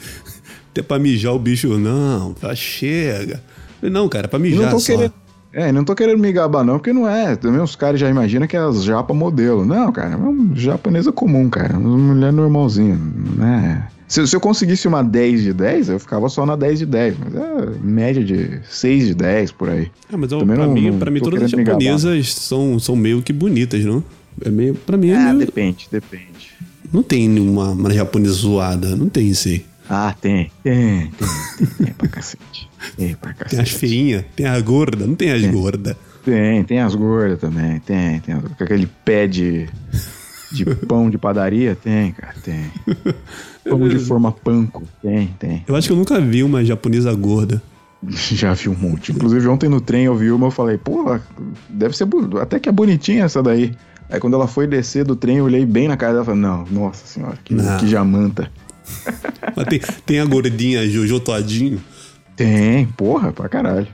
Até 0.72 0.82
pra 0.82 1.00
mijar 1.00 1.34
o 1.34 1.40
bicho, 1.40 1.78
não, 1.78 2.34
tá 2.34 2.56
chega. 2.56 3.42
Não, 3.82 4.08
cara, 4.10 4.26
é 4.26 4.28
pra 4.28 4.40
mijar 4.40 4.64
Não 4.64 4.70
tô 4.72 4.80
só. 4.80 4.86
querendo. 4.94 5.14
É, 5.52 5.72
não 5.72 5.84
tô 5.84 5.96
querendo 5.96 6.20
me 6.20 6.32
gabar, 6.32 6.64
não, 6.64 6.78
porque 6.78 6.94
não 6.94 7.10
é. 7.10 7.36
Também 7.36 7.60
os 7.60 7.76
caras 7.76 8.00
já 8.00 8.08
imaginam 8.08 8.48
que 8.48 8.56
é 8.56 8.60
as 8.60 8.84
japa 8.84 9.14
modelo. 9.14 9.66
Não, 9.66 9.92
cara, 9.92 10.14
é 10.14 10.16
uma 10.16 10.56
japonesa 10.56 11.12
comum, 11.12 11.50
cara. 11.50 11.76
Uma 11.78 11.98
mulher 11.98 12.32
normalzinha, 12.32 13.00
né? 13.36 13.88
Se, 14.10 14.26
se 14.28 14.36
eu 14.36 14.42
conseguisse 14.42 14.88
uma 14.88 15.04
10 15.04 15.44
de 15.44 15.54
10, 15.54 15.90
eu 15.90 16.00
ficava 16.00 16.28
só 16.30 16.46
na 16.46 16.56
10 16.56 16.80
de 16.80 16.86
10. 16.88 17.16
Mas 17.20 17.36
é 17.36 17.80
média 17.82 18.24
de 18.24 18.60
6 18.70 19.08
de 19.08 19.14
10 19.14 19.52
por 19.52 19.70
aí. 19.70 19.90
Ah, 20.12 20.18
mas 20.18 20.32
eu, 20.32 20.40
Também 20.40 20.56
pra, 20.58 20.66
não- 20.66 20.74
mim, 20.74 20.90
não 20.90 20.98
pra 21.00 21.12
mim, 21.12 21.20
todas 21.22 21.44
as 21.44 21.52
japonesas 21.52 22.34
são, 22.34 22.80
são 22.80 22.96
meio 22.96 23.22
que 23.22 23.32
bonitas, 23.32 23.86
não? 23.86 24.04
É 24.44 24.50
meio, 24.50 24.74
pra 24.74 24.98
mim, 24.98 25.10
é 25.12 25.16
Ah, 25.16 25.26
meio, 25.34 25.46
depende, 25.46 25.88
depende. 25.92 26.52
não 26.92 27.04
tem 27.04 27.30
nenhuma 27.30 27.70
uma 27.70 27.94
japonesa 27.94 28.34
zoada. 28.34 28.96
Não 28.96 29.08
tem 29.10 29.30
isso 29.30 29.48
aí. 29.48 29.64
Ah, 29.88 30.16
tem. 30.20 30.52
Tem, 30.64 31.12
tem, 31.12 31.28
tem, 31.58 31.68
tem 31.86 31.94
pra 31.94 32.08
cacete. 32.08 32.70
Tem 32.98 33.16
pra 33.16 33.34
cacete. 33.34 33.50
Tem 33.56 33.60
as 33.62 33.70
feinhas, 33.72 34.26
tem 34.36 34.46
as 34.48 34.62
gordas, 34.64 35.08
não 35.08 35.16
tem 35.16 35.32
as 35.32 35.46
gordas. 35.46 35.96
Tem, 36.26 36.64
tem 36.64 36.80
as 36.80 36.96
gordas 36.96 37.40
também. 37.40 37.80
Tem, 37.80 38.20
tem. 38.22 38.36
Com 38.40 38.64
aquele 38.64 38.88
pé 39.06 39.26
de, 39.28 39.68
de 40.52 40.66
pão 40.88 41.10
de 41.10 41.18
padaria? 41.18 41.76
Tem, 41.76 42.12
cara, 42.12 42.36
tem. 42.44 42.72
Pão 43.70 43.88
de 43.88 44.00
forma 44.00 44.32
panko? 44.32 44.84
Tem, 45.02 45.28
tem. 45.40 45.64
Eu 45.68 45.76
acho 45.76 45.88
que 45.88 45.94
eu 45.94 45.98
nunca 45.98 46.20
vi 46.20 46.44
uma 46.44 46.64
japonesa 46.64 47.14
gorda. 47.14 47.62
Já 48.08 48.54
vi 48.54 48.70
um 48.70 48.76
monte. 48.76 49.12
Inclusive, 49.12 49.48
ontem 49.48 49.70
no 49.70 49.82
trem 49.82 50.06
eu 50.06 50.16
vi 50.16 50.32
uma, 50.32 50.48
eu 50.48 50.52
falei, 50.52 50.78
pô, 50.78 51.18
deve 51.70 51.96
ser. 51.96 52.08
Até 52.42 52.60
que 52.60 52.70
é 52.70 52.72
bonitinha 52.72 53.26
essa 53.26 53.44
daí. 53.44 53.76
Aí 54.10 54.20
quando 54.20 54.34
ela 54.34 54.48
foi 54.48 54.66
descer 54.66 55.06
do 55.06 55.16
trem, 55.16 55.38
eu 55.38 55.46
olhei 55.46 55.66
bem 55.66 55.88
na 55.88 55.96
cara 55.96 56.14
dela 56.14 56.24
e 56.24 56.26
falei, 56.26 56.42
não, 56.42 56.66
nossa 56.72 57.06
senhora, 57.06 57.38
que, 57.44 57.54
Não. 57.54 57.78
que 57.78 57.88
jamanta. 57.88 58.52
Mas 59.56 59.68
tem, 59.68 59.80
tem 60.06 60.20
a 60.20 60.26
gordinha 60.26 60.90
Jojo 60.90 61.20
Todinho. 61.20 61.80
Tem, 62.36 62.88
porra, 62.88 63.32
pra 63.32 63.48
caralho. 63.48 63.88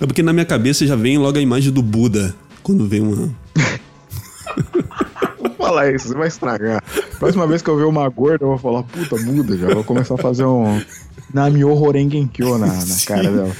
É 0.00 0.06
porque 0.06 0.22
na 0.22 0.32
minha 0.32 0.44
cabeça 0.44 0.86
já 0.86 0.96
vem 0.96 1.16
logo 1.16 1.38
a 1.38 1.40
imagem 1.40 1.72
do 1.72 1.82
Buda. 1.82 2.34
Quando 2.62 2.86
vem 2.86 3.00
uma. 3.00 3.32
Vou 5.38 5.50
falar 5.56 5.92
isso, 5.92 6.08
você 6.08 6.14
vai 6.14 6.28
estragar. 6.28 6.82
Próxima 7.22 7.46
vez 7.46 7.62
que 7.62 7.70
eu 7.70 7.76
ver 7.76 7.84
uma 7.84 8.08
gorda, 8.08 8.44
eu 8.44 8.48
vou 8.48 8.58
falar, 8.58 8.82
puta, 8.82 9.16
muda, 9.22 9.56
já 9.56 9.72
vou 9.72 9.84
começar 9.84 10.14
a 10.14 10.18
fazer 10.18 10.44
um 10.44 10.80
Namyo 11.32 11.70
Horengenkyo 11.70 12.58
na, 12.58 12.66
na 12.66 12.96
cara 13.06 13.30
dela. 13.30 13.56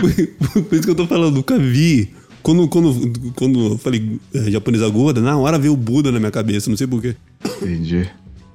Por 0.00 0.74
isso 0.74 0.82
que 0.82 0.90
eu 0.90 0.94
tô 0.94 1.06
falando, 1.06 1.36
nunca 1.36 1.58
vi. 1.58 2.10
Quando, 2.42 2.66
quando, 2.68 3.12
quando 3.34 3.66
eu 3.72 3.78
falei 3.78 4.18
eh, 4.34 4.50
japonesa 4.50 4.88
gorda, 4.88 5.20
na 5.20 5.36
hora 5.36 5.58
veio 5.58 5.74
o 5.74 5.76
Buda 5.76 6.10
na 6.10 6.18
minha 6.18 6.30
cabeça, 6.30 6.70
não 6.70 6.76
sei 6.76 6.86
porquê. 6.86 7.14
Entendi. 7.62 8.08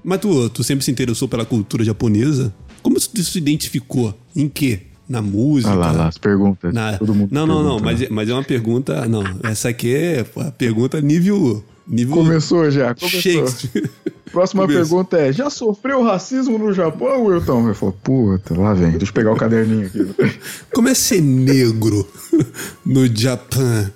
Mas 0.03 0.19
tu, 0.19 0.49
tu 0.49 0.63
sempre 0.63 0.83
se 0.83 0.91
interessou 0.91 1.27
pela 1.27 1.45
cultura 1.45 1.83
japonesa? 1.83 2.53
Como 2.81 2.95
tu 2.97 3.23
se 3.23 3.37
identificou? 3.37 4.13
Em 4.35 4.49
quê? 4.49 4.79
Na 5.07 5.21
música? 5.21 5.69
Olha 5.71 5.79
lá, 5.79 5.91
lá, 5.91 6.07
as 6.07 6.17
perguntas. 6.17 6.73
Na- 6.73 6.97
Todo 6.97 7.13
mundo 7.13 7.29
não, 7.31 7.45
não, 7.45 7.55
não, 7.63 7.77
pergunta, 7.79 7.85
mas, 7.85 7.99
né? 7.99 8.05
é- 8.05 8.09
mas 8.09 8.29
é 8.29 8.33
uma 8.33 8.43
pergunta. 8.43 9.07
Não, 9.07 9.23
essa 9.43 9.69
aqui 9.69 9.93
é 9.93 10.25
a 10.37 10.51
pergunta 10.51 10.99
nível. 11.01 11.63
Nível 11.87 12.15
Começou 12.15 12.69
já, 12.71 12.93
começou. 12.95 13.21
Shakespeare. 13.21 13.89
Próxima 14.31 14.65
pergunta 14.67 15.17
é: 15.17 15.31
já 15.31 15.49
sofreu 15.49 16.01
racismo 16.01 16.57
no 16.57 16.73
Japão, 16.73 17.25
Wilton? 17.25 17.67
Eu 17.67 17.75
falo, 17.75 17.93
puta, 18.03 18.59
lá 18.59 18.73
vem, 18.73 18.91
deixa 18.91 19.05
eu 19.11 19.13
pegar 19.13 19.31
o 19.31 19.35
caderninho 19.35 19.85
aqui. 19.85 20.39
Como 20.73 20.89
é 20.89 20.93
ser 20.95 21.21
negro 21.21 22.07
no 22.85 23.05
Japão? 23.15 23.91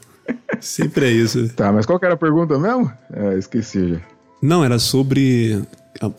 Sempre 0.61 1.05
é 1.07 1.11
isso. 1.11 1.49
tá, 1.55 1.71
mas 1.71 1.85
qual 1.85 1.97
que 1.99 2.05
era 2.05 2.13
a 2.13 2.17
pergunta 2.17 2.57
mesmo? 2.59 2.91
É, 3.11 3.37
esqueci 3.37 3.89
já. 3.93 4.01
Não, 4.41 4.63
era 4.63 4.77
sobre. 4.77 5.59
ah, 5.99 6.11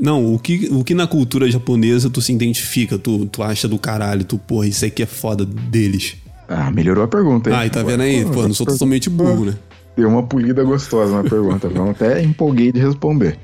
Não, 0.00 0.32
o 0.34 0.38
que, 0.38 0.68
o 0.70 0.84
que 0.84 0.94
na 0.94 1.06
cultura 1.08 1.50
japonesa 1.50 2.08
tu 2.08 2.20
se 2.22 2.32
identifica, 2.32 2.96
tu, 2.98 3.26
tu 3.26 3.42
acha 3.42 3.66
do 3.66 3.78
caralho, 3.78 4.24
tu, 4.24 4.38
porra, 4.38 4.68
isso 4.68 4.84
aqui 4.84 5.02
é 5.02 5.06
foda 5.06 5.44
deles. 5.44 6.16
Ah, 6.48 6.70
melhorou 6.70 7.02
a 7.02 7.08
pergunta, 7.08 7.50
hein? 7.50 7.56
Ai, 7.56 7.70
tá 7.70 7.82
vendo 7.82 8.02
aí? 8.02 8.24
Pô, 8.24 8.42
não 8.42 8.54
sou 8.54 8.66
totalmente 8.66 9.10
burro, 9.10 9.46
né? 9.46 9.56
Deu 9.96 10.08
uma 10.08 10.22
polida 10.22 10.62
gostosa 10.62 11.22
na 11.22 11.28
pergunta. 11.28 11.68
Vamos 11.68 11.92
até 11.92 12.22
empolguei 12.22 12.70
de 12.70 12.80
responder. 12.80 13.38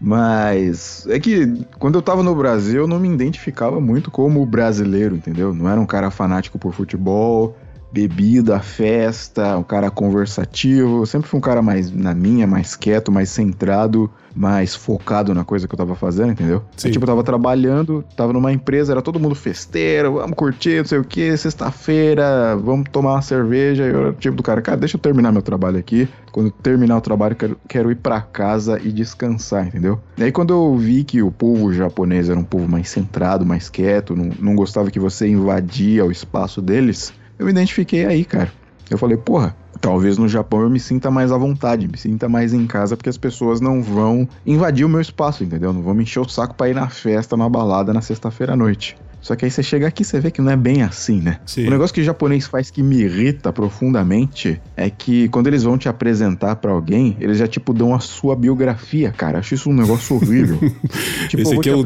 Mas 0.00 1.06
é 1.08 1.18
que 1.20 1.64
quando 1.78 1.94
eu 1.94 2.02
tava 2.02 2.22
no 2.22 2.34
Brasil, 2.34 2.82
eu 2.82 2.88
não 2.88 2.98
me 2.98 3.08
identificava 3.08 3.80
muito 3.80 4.10
como 4.10 4.44
brasileiro, 4.44 5.14
entendeu? 5.16 5.54
Não 5.54 5.68
era 5.68 5.80
um 5.80 5.86
cara 5.86 6.10
fanático 6.10 6.58
por 6.58 6.74
futebol, 6.74 7.56
bebida, 7.94 8.58
festa, 8.58 9.56
um 9.56 9.62
cara 9.62 9.88
conversativo. 9.88 11.02
Eu 11.02 11.06
sempre 11.06 11.28
fui 11.28 11.38
um 11.38 11.40
cara 11.40 11.62
mais 11.62 11.92
na 11.92 12.12
minha, 12.12 12.44
mais 12.44 12.74
quieto, 12.74 13.12
mais 13.12 13.28
centrado, 13.28 14.10
mais 14.34 14.74
focado 14.74 15.32
na 15.32 15.44
coisa 15.44 15.68
que 15.68 15.74
eu 15.74 15.78
tava 15.78 15.94
fazendo, 15.94 16.32
entendeu? 16.32 16.60
Sim. 16.76 16.88
Aí, 16.88 16.92
tipo, 16.92 17.04
eu 17.04 17.08
tava 17.08 17.22
trabalhando, 17.22 18.04
tava 18.16 18.32
numa 18.32 18.52
empresa, 18.52 18.92
era 18.92 19.00
todo 19.00 19.20
mundo 19.20 19.36
festeiro, 19.36 20.14
vamos 20.14 20.34
curtir, 20.34 20.78
não 20.78 20.84
sei 20.84 20.98
o 20.98 21.04
que, 21.04 21.36
sexta-feira, 21.36 22.56
vamos 22.56 22.88
tomar 22.90 23.12
uma 23.12 23.22
cerveja. 23.22 23.84
Eu 23.84 24.00
era 24.00 24.12
tipo 24.14 24.36
do 24.36 24.42
cara, 24.42 24.60
cara, 24.60 24.76
deixa 24.76 24.96
eu 24.96 25.00
terminar 25.00 25.30
meu 25.30 25.42
trabalho 25.42 25.78
aqui. 25.78 26.08
Quando 26.32 26.46
eu 26.46 26.52
terminar 26.52 26.96
o 26.96 27.00
trabalho, 27.00 27.34
eu 27.34 27.36
quero, 27.36 27.58
quero 27.68 27.92
ir 27.92 27.96
pra 27.96 28.20
casa 28.20 28.80
e 28.82 28.90
descansar, 28.90 29.68
entendeu? 29.68 30.00
E 30.18 30.24
aí, 30.24 30.32
quando 30.32 30.52
eu 30.52 30.76
vi 30.76 31.04
que 31.04 31.22
o 31.22 31.30
povo 31.30 31.72
japonês 31.72 32.28
era 32.28 32.38
um 32.38 32.44
povo 32.44 32.68
mais 32.68 32.88
centrado, 32.88 33.46
mais 33.46 33.70
quieto, 33.70 34.16
não, 34.16 34.30
não 34.40 34.56
gostava 34.56 34.90
que 34.90 34.98
você 34.98 35.28
invadia 35.28 36.04
o 36.04 36.10
espaço 36.10 36.60
deles, 36.60 37.12
eu 37.44 37.46
me 37.46 37.52
identifiquei 37.52 38.06
aí, 38.06 38.24
cara. 38.24 38.50
Eu 38.90 38.98
falei, 38.98 39.16
porra, 39.16 39.54
talvez 39.80 40.18
no 40.18 40.28
Japão 40.28 40.62
eu 40.62 40.70
me 40.70 40.80
sinta 40.80 41.10
mais 41.10 41.30
à 41.30 41.38
vontade, 41.38 41.86
me 41.88 41.96
sinta 41.98 42.28
mais 42.28 42.52
em 42.52 42.66
casa, 42.66 42.96
porque 42.96 43.08
as 43.08 43.18
pessoas 43.18 43.60
não 43.60 43.82
vão 43.82 44.28
invadir 44.46 44.84
o 44.84 44.88
meu 44.88 45.00
espaço, 45.00 45.44
entendeu? 45.44 45.72
Não 45.72 45.82
vão 45.82 45.94
me 45.94 46.02
encher 46.02 46.20
o 46.20 46.28
saco 46.28 46.54
pra 46.54 46.68
ir 46.68 46.74
na 46.74 46.88
festa, 46.88 47.36
na 47.36 47.48
balada 47.48 47.92
na 47.92 48.00
sexta-feira 48.00 48.54
à 48.54 48.56
noite. 48.56 48.96
Só 49.24 49.34
que 49.34 49.46
aí 49.46 49.50
você 49.50 49.62
chega 49.62 49.86
aqui, 49.86 50.04
você 50.04 50.20
vê 50.20 50.30
que 50.30 50.42
não 50.42 50.52
é 50.52 50.56
bem 50.56 50.82
assim, 50.82 51.18
né? 51.18 51.38
Sim. 51.46 51.66
O 51.66 51.70
negócio 51.70 51.94
que 51.94 52.02
o 52.02 52.04
japonês 52.04 52.46
faz 52.46 52.70
que 52.70 52.82
me 52.82 53.00
irrita 53.00 53.50
profundamente 53.54 54.60
é 54.76 54.90
que 54.90 55.30
quando 55.30 55.46
eles 55.46 55.62
vão 55.62 55.78
te 55.78 55.88
apresentar 55.88 56.56
pra 56.56 56.72
alguém, 56.72 57.16
eles 57.18 57.38
já 57.38 57.46
tipo 57.46 57.72
dão 57.72 57.94
a 57.94 58.00
sua 58.00 58.36
biografia, 58.36 59.10
cara. 59.10 59.38
Acho 59.38 59.54
isso 59.54 59.70
um 59.70 59.74
negócio 59.74 60.16
horrível. 60.16 60.58
Tipo, 61.28 61.42
Esse 61.42 61.54
aqui 61.54 61.70
é 61.70 61.74
o 61.74 61.78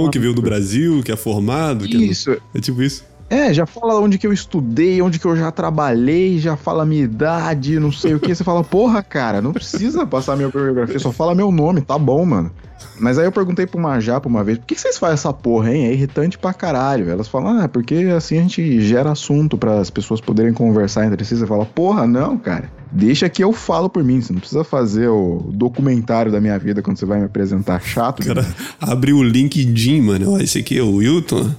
uma 0.00 0.10
que 0.10 0.18
veio 0.18 0.32
do 0.32 0.40
Brasil, 0.40 1.02
que 1.02 1.12
é 1.12 1.16
formado. 1.16 1.86
que 1.86 2.10
é-. 2.10 2.38
É 2.54 2.60
tipo 2.60 2.82
isso. 2.82 3.04
É, 3.30 3.52
já 3.52 3.66
fala 3.66 4.00
onde 4.00 4.16
que 4.16 4.26
eu 4.26 4.32
estudei, 4.32 5.02
onde 5.02 5.18
que 5.18 5.26
eu 5.26 5.36
já 5.36 5.50
trabalhei, 5.50 6.38
já 6.38 6.56
fala 6.56 6.86
minha 6.86 7.04
idade, 7.04 7.78
não 7.78 7.92
sei 7.92 8.14
o 8.14 8.20
que. 8.20 8.34
Você 8.34 8.42
fala, 8.42 8.64
porra, 8.64 9.02
cara, 9.02 9.42
não 9.42 9.52
precisa 9.52 10.06
passar 10.06 10.36
minha 10.36 10.48
biografia, 10.48 10.98
só 10.98 11.12
fala 11.12 11.34
meu 11.34 11.52
nome, 11.52 11.82
tá 11.82 11.98
bom, 11.98 12.24
mano. 12.24 12.50
Mas 12.98 13.18
aí 13.18 13.26
eu 13.26 13.32
perguntei 13.32 13.66
pra 13.66 13.78
uma 13.78 14.00
japa 14.00 14.28
uma 14.28 14.42
vez, 14.42 14.58
por 14.58 14.66
que 14.66 14.74
que 14.74 14.80
vocês 14.80 14.98
fazem 14.98 15.14
essa 15.14 15.32
porra, 15.32 15.72
hein? 15.72 15.86
É 15.86 15.92
irritante 15.92 16.38
pra 16.38 16.52
caralho. 16.52 17.08
Elas 17.08 17.28
falam, 17.28 17.60
ah, 17.60 17.68
porque 17.68 17.94
assim 18.16 18.38
a 18.38 18.42
gente 18.42 18.80
gera 18.80 19.12
assunto 19.12 19.56
para 19.56 19.78
as 19.78 19.90
pessoas 19.90 20.20
poderem 20.20 20.52
conversar 20.52 21.06
entre 21.06 21.24
si. 21.24 21.36
Você 21.36 21.46
fala, 21.46 21.64
porra, 21.64 22.06
não, 22.06 22.36
cara. 22.38 22.70
Deixa 22.90 23.28
que 23.28 23.42
eu 23.42 23.52
falo 23.52 23.88
por 23.88 24.02
mim. 24.02 24.20
Você 24.20 24.32
não 24.32 24.40
precisa 24.40 24.64
fazer 24.64 25.08
o 25.08 25.50
documentário 25.52 26.32
da 26.32 26.40
minha 26.40 26.58
vida 26.58 26.82
quando 26.82 26.98
você 26.98 27.06
vai 27.06 27.18
me 27.18 27.26
apresentar 27.26 27.80
chato. 27.80 28.24
Cara 28.24 28.46
abre 28.80 29.12
o 29.12 29.22
LinkedIn, 29.22 30.00
mano. 30.00 30.32
Ó, 30.32 30.38
esse 30.38 30.58
aqui 30.58 30.78
é 30.78 30.82
o 30.82 30.96
Wilton, 30.96 31.50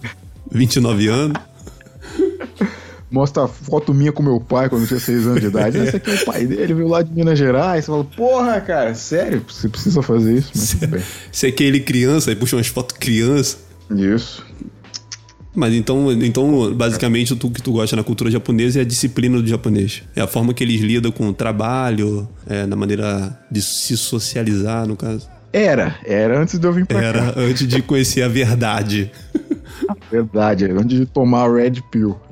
29 0.51 1.07
anos. 1.07 1.49
mostra 3.12 3.48
foto 3.48 3.94
minha 3.94 4.12
com 4.12 4.22
meu 4.22 4.40
pai 4.40 4.70
quando 4.70 4.84
eu 4.84 4.88
tinha 4.88 5.00
6 5.00 5.28
anos 5.28 5.42
de 5.42 5.48
idade. 5.48 5.78
Esse 5.78 5.98
aqui 5.98 6.12
é 6.12 6.16
o 6.16 6.26
pai 6.26 6.46
dele, 6.46 6.74
veio 6.74 6.88
lá 6.88 7.02
de 7.02 7.12
Minas 7.12 7.38
Gerais. 7.38 7.86
Você 7.86 7.92
fala, 7.92 8.04
porra, 8.04 8.62
cara, 8.62 8.94
sério? 8.94 9.44
Você 9.48 9.68
precisa 9.68 10.02
fazer 10.02 10.38
isso? 10.38 10.52
Mas 10.56 10.74
bem. 10.74 11.02
Aqui 11.50 11.64
é 11.64 11.68
ele 11.68 11.80
criança, 11.80 12.30
aí 12.30 12.36
puxa 12.36 12.56
umas 12.56 12.68
fotos 12.68 12.98
criança. 12.98 13.58
Isso. 13.90 14.46
Mas 15.56 15.74
então, 15.74 16.12
então, 16.12 16.74
basicamente, 16.74 17.34
o 17.34 17.38
que 17.38 17.62
tu 17.62 17.72
gosta 17.72 17.96
na 17.96 18.04
cultura 18.04 18.30
japonesa 18.30 18.80
é 18.80 18.82
a 18.84 18.86
disciplina 18.86 19.42
do 19.42 19.48
japonês. 19.48 20.04
É 20.16 20.22
a 20.22 20.28
forma 20.28 20.54
que 20.54 20.64
eles 20.64 20.80
lidam 20.80 21.12
com 21.12 21.28
o 21.28 21.34
trabalho, 21.34 22.30
é, 22.48 22.66
na 22.68 22.76
maneira 22.76 23.38
de 23.52 23.62
se 23.62 23.98
socializar, 23.98 24.88
no 24.88 24.96
caso. 24.96 25.28
Era, 25.52 25.96
era 26.06 26.40
antes 26.40 26.60
de 26.60 26.68
eu 26.68 26.72
vir 26.72 26.86
pra 26.86 27.02
cá. 27.02 27.08
Era 27.08 27.34
antes 27.40 27.68
de 27.68 27.82
conhecer 27.82 28.22
a 28.22 28.28
verdade. 28.28 29.12
Verdade, 30.11 30.65
era 30.65 30.74
antes 30.74 30.97
de 30.97 31.05
tomar 31.05 31.49
a 31.49 31.53
Red 31.53 31.82
Pill. 31.91 32.09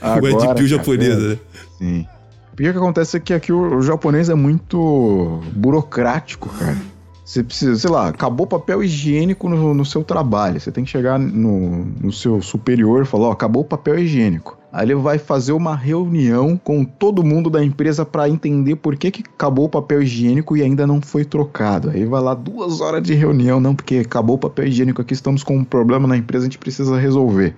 o 0.00 0.20
Red 0.20 0.34
Agora, 0.34 0.54
Pill 0.54 0.66
japonesa, 0.66 1.28
né? 1.30 1.38
Sim. 1.78 2.06
O 2.52 2.56
que 2.56 2.68
acontece 2.68 3.16
é 3.16 3.20
que 3.20 3.34
aqui 3.34 3.52
o, 3.52 3.78
o 3.78 3.82
japonês 3.82 4.28
é 4.28 4.34
muito 4.34 5.40
burocrático, 5.52 6.48
cara. 6.48 6.76
Você 7.24 7.42
precisa, 7.42 7.74
sei 7.74 7.90
lá, 7.90 8.08
acabou 8.08 8.46
papel 8.46 8.82
higiênico 8.84 9.48
no, 9.48 9.72
no 9.72 9.84
seu 9.84 10.04
trabalho. 10.04 10.60
Você 10.60 10.70
tem 10.70 10.84
que 10.84 10.90
chegar 10.90 11.18
no, 11.18 11.84
no 11.84 12.12
seu 12.12 12.42
superior 12.42 13.02
e 13.02 13.06
falar: 13.06 13.28
Ó, 13.28 13.32
acabou 13.32 13.62
o 13.62 13.64
papel 13.64 13.98
higiênico. 13.98 14.58
Aí 14.76 14.86
ele 14.86 14.96
vai 14.96 15.18
fazer 15.18 15.52
uma 15.52 15.76
reunião 15.76 16.56
com 16.56 16.84
todo 16.84 17.22
mundo 17.22 17.48
da 17.48 17.64
empresa 17.64 18.04
pra 18.04 18.28
entender 18.28 18.74
por 18.74 18.96
que, 18.96 19.08
que 19.12 19.22
acabou 19.22 19.66
o 19.66 19.68
papel 19.68 20.02
higiênico 20.02 20.56
e 20.56 20.62
ainda 20.62 20.84
não 20.84 21.00
foi 21.00 21.24
trocado. 21.24 21.90
Aí 21.90 22.04
vai 22.04 22.20
lá 22.20 22.34
duas 22.34 22.80
horas 22.80 23.00
de 23.00 23.14
reunião, 23.14 23.60
não, 23.60 23.72
porque 23.72 23.98
acabou 23.98 24.34
o 24.34 24.38
papel 24.38 24.66
higiênico 24.66 25.00
aqui, 25.00 25.14
estamos 25.14 25.44
com 25.44 25.56
um 25.58 25.62
problema 25.62 26.08
na 26.08 26.16
empresa, 26.16 26.42
a 26.42 26.46
gente 26.48 26.58
precisa 26.58 26.98
resolver. 26.98 27.54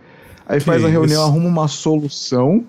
Aí 0.47 0.61
faz 0.61 0.85
a 0.85 0.89
isso? 0.89 0.93
reunião, 0.99 1.25
arruma 1.25 1.49
uma 1.49 1.69
solução. 1.69 2.62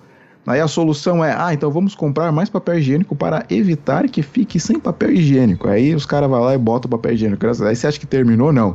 Aí 0.46 0.60
a 0.60 0.66
solução 0.66 1.22
é, 1.22 1.34
ah, 1.38 1.52
então 1.52 1.70
vamos 1.70 1.94
comprar 1.94 2.32
mais 2.32 2.48
papel 2.48 2.78
higiênico 2.78 3.14
para 3.14 3.44
evitar 3.50 4.08
que 4.08 4.22
fique 4.22 4.58
sem 4.58 4.80
papel 4.80 5.10
higiênico. 5.12 5.68
Aí 5.68 5.94
os 5.94 6.06
caras 6.06 6.30
vão 6.30 6.40
lá 6.40 6.54
e 6.54 6.58
botam 6.58 6.88
o 6.88 6.90
papel 6.90 7.12
higiênico. 7.12 7.46
Aí 7.46 7.76
você 7.76 7.86
acha 7.86 8.00
que 8.00 8.06
terminou? 8.06 8.50
Não. 8.50 8.74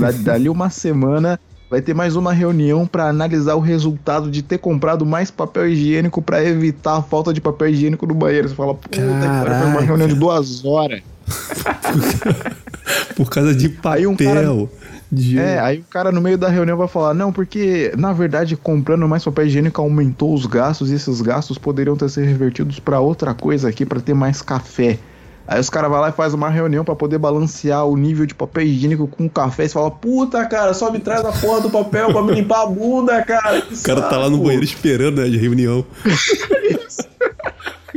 Da- 0.00 0.10
Dali 0.10 0.48
uma 0.48 0.68
semana 0.68 1.38
vai 1.72 1.80
ter 1.80 1.94
mais 1.94 2.16
uma 2.16 2.34
reunião 2.34 2.86
para 2.86 3.08
analisar 3.08 3.54
o 3.54 3.58
resultado 3.60 4.30
de 4.30 4.42
ter 4.42 4.58
comprado 4.58 5.06
mais 5.06 5.30
papel 5.30 5.66
higiênico 5.70 6.20
para 6.20 6.44
evitar 6.44 6.98
a 6.98 7.02
falta 7.02 7.32
de 7.32 7.40
papel 7.40 7.68
higiênico 7.68 8.06
no 8.06 8.12
banheiro. 8.14 8.46
Você 8.46 8.54
fala, 8.54 8.74
puta 8.74 8.90
que 8.90 9.00
pariu, 9.00 9.54
foi 9.58 9.66
uma 9.70 9.80
reunião 9.80 10.06
de 10.06 10.14
duas 10.14 10.62
horas. 10.66 11.00
Por 13.16 13.30
causa 13.30 13.54
de 13.54 13.70
papel. 13.70 14.10
Um 14.10 14.16
cara- 14.16 14.68
de- 15.10 15.38
É, 15.38 15.58
aí 15.60 15.78
o 15.78 15.84
cara 15.84 16.12
no 16.12 16.20
meio 16.20 16.36
da 16.36 16.48
reunião 16.50 16.76
vai 16.76 16.88
falar, 16.88 17.14
não, 17.14 17.32
porque 17.32 17.90
na 17.96 18.12
verdade 18.12 18.54
comprando 18.54 19.08
mais 19.08 19.24
papel 19.24 19.46
higiênico 19.46 19.80
aumentou 19.80 20.34
os 20.34 20.44
gastos 20.44 20.90
e 20.90 20.94
esses 20.94 21.22
gastos 21.22 21.56
poderiam 21.56 21.96
ter 21.96 22.10
sido 22.10 22.24
revertidos 22.26 22.78
pra 22.80 23.00
outra 23.00 23.32
coisa 23.32 23.68
aqui, 23.70 23.86
pra 23.86 23.98
ter 24.00 24.12
mais 24.14 24.42
café. 24.42 24.98
Aí 25.46 25.60
os 25.60 25.68
caras 25.68 25.90
vão 25.90 26.00
lá 26.00 26.08
e 26.08 26.12
faz 26.12 26.32
uma 26.34 26.48
reunião 26.48 26.84
pra 26.84 26.94
poder 26.94 27.18
balancear 27.18 27.84
o 27.86 27.96
nível 27.96 28.24
de 28.26 28.34
papel 28.34 28.64
higiênico 28.64 29.08
com 29.08 29.28
café. 29.28 29.64
E 29.64 29.68
você 29.68 29.74
fala, 29.74 29.90
puta, 29.90 30.44
cara, 30.46 30.72
só 30.72 30.90
me 30.90 31.00
traz 31.00 31.24
a 31.24 31.32
porra 31.32 31.60
do 31.60 31.70
papel 31.70 32.12
pra 32.12 32.22
me 32.22 32.34
limpar 32.34 32.62
a 32.62 32.66
bunda, 32.66 33.22
cara. 33.22 33.60
que 33.60 33.74
O 33.74 33.82
cara 33.82 34.02
tá 34.02 34.18
lá 34.18 34.26
no 34.30 34.36
saco." 34.36 34.44
banheiro 34.44 34.64
esperando 34.64 35.20
né, 35.20 35.28
de 35.28 35.36
reunião. 35.36 35.84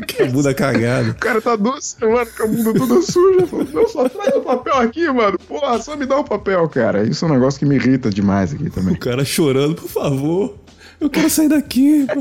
que 0.06 0.24
a 0.24 0.26
bunda 0.26 0.54
cagada. 0.54 1.12
O 1.12 1.16
cara 1.16 1.42
tá 1.42 1.56
duas 1.56 1.96
semanas 2.00 2.30
com 2.34 2.44
a 2.44 2.48
bunda 2.48 2.74
toda 2.74 3.02
suja. 3.02 3.48
Não, 3.74 3.88
só 3.88 4.10
traz 4.10 4.36
o 4.36 4.42
papel 4.42 4.76
aqui, 4.76 5.08
mano. 5.12 5.38
Porra, 5.40 5.82
só 5.82 5.96
me 5.96 6.06
dá 6.06 6.18
o 6.18 6.24
papel, 6.24 6.68
cara. 6.70 7.04
Isso 7.04 7.26
é 7.26 7.28
um 7.28 7.32
negócio 7.32 7.60
que 7.60 7.66
me 7.66 7.76
irrita 7.76 8.10
demais 8.10 8.54
aqui 8.54 8.70
também. 8.70 8.96
O 8.96 9.00
cara 9.00 9.24
chorando, 9.26 9.76
por 9.76 9.90
favor. 9.90 10.56
Eu 11.00 11.10
quero 11.10 11.30
sair 11.30 11.50
daqui. 11.50 12.08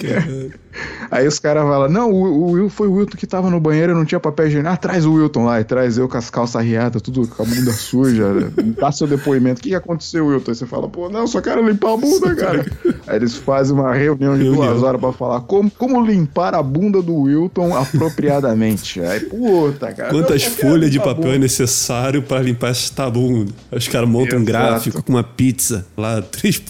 Cara, 0.00 0.50
Aí 1.10 1.26
os 1.26 1.38
caras 1.38 1.62
falam, 1.62 1.88
não, 1.88 2.10
o, 2.10 2.24
o 2.24 2.50
Will 2.52 2.68
foi 2.68 2.88
o 2.88 2.94
Wilton 2.94 3.16
que 3.16 3.26
tava 3.26 3.50
no 3.50 3.60
banheiro 3.60 3.92
e 3.92 3.94
não 3.94 4.04
tinha 4.04 4.20
papel 4.20 4.46
higiênico. 4.46 4.72
Ah, 4.72 4.76
traz 4.76 5.04
o 5.04 5.12
Wilton 5.12 5.44
lá 5.44 5.60
e 5.60 5.64
traz 5.64 5.98
eu 5.98 6.08
com 6.08 6.16
as 6.16 6.30
calças 6.30 6.62
riadas, 6.64 7.00
tudo 7.02 7.26
com 7.28 7.42
a 7.42 7.46
bunda 7.46 7.72
suja. 7.72 8.24
Dá 8.80 8.90
seu 8.90 9.06
depoimento. 9.06 9.60
O 9.60 9.62
que, 9.62 9.70
que 9.70 9.74
aconteceu, 9.74 10.26
Wilton? 10.26 10.50
Aí 10.50 10.56
você 10.56 10.66
fala, 10.66 10.88
pô, 10.88 11.08
não, 11.08 11.26
só 11.26 11.40
quero 11.40 11.66
limpar 11.66 11.94
a 11.94 11.96
bunda, 11.96 12.34
cara. 12.34 12.66
Aí 13.06 13.16
eles 13.16 13.36
fazem 13.36 13.74
uma 13.74 13.92
reunião 13.92 14.36
de 14.36 14.44
duas 14.44 14.82
horas 14.82 15.00
pra 15.00 15.12
falar 15.12 15.40
como, 15.42 15.70
como 15.70 16.04
limpar 16.04 16.54
a 16.54 16.62
bunda 16.62 17.02
do 17.02 17.14
Wilton 17.14 17.76
apropriadamente. 17.76 19.00
Aí, 19.00 19.20
puta, 19.20 19.92
cara. 19.92 20.10
Quantas 20.10 20.44
folhas 20.44 20.90
de 20.90 20.98
papel 20.98 21.32
é 21.32 21.38
necessário 21.38 22.22
pra 22.22 22.40
limpar 22.40 22.70
esta 22.70 23.08
bunda? 23.10 23.52
Aí 23.70 23.78
Os 23.78 23.88
caras 23.88 24.08
montam 24.08 24.38
um 24.38 24.44
gráfico 24.44 25.02
com 25.02 25.12
uma 25.12 25.24
pizza 25.24 25.86
lá, 25.96 26.20
três. 26.22 26.62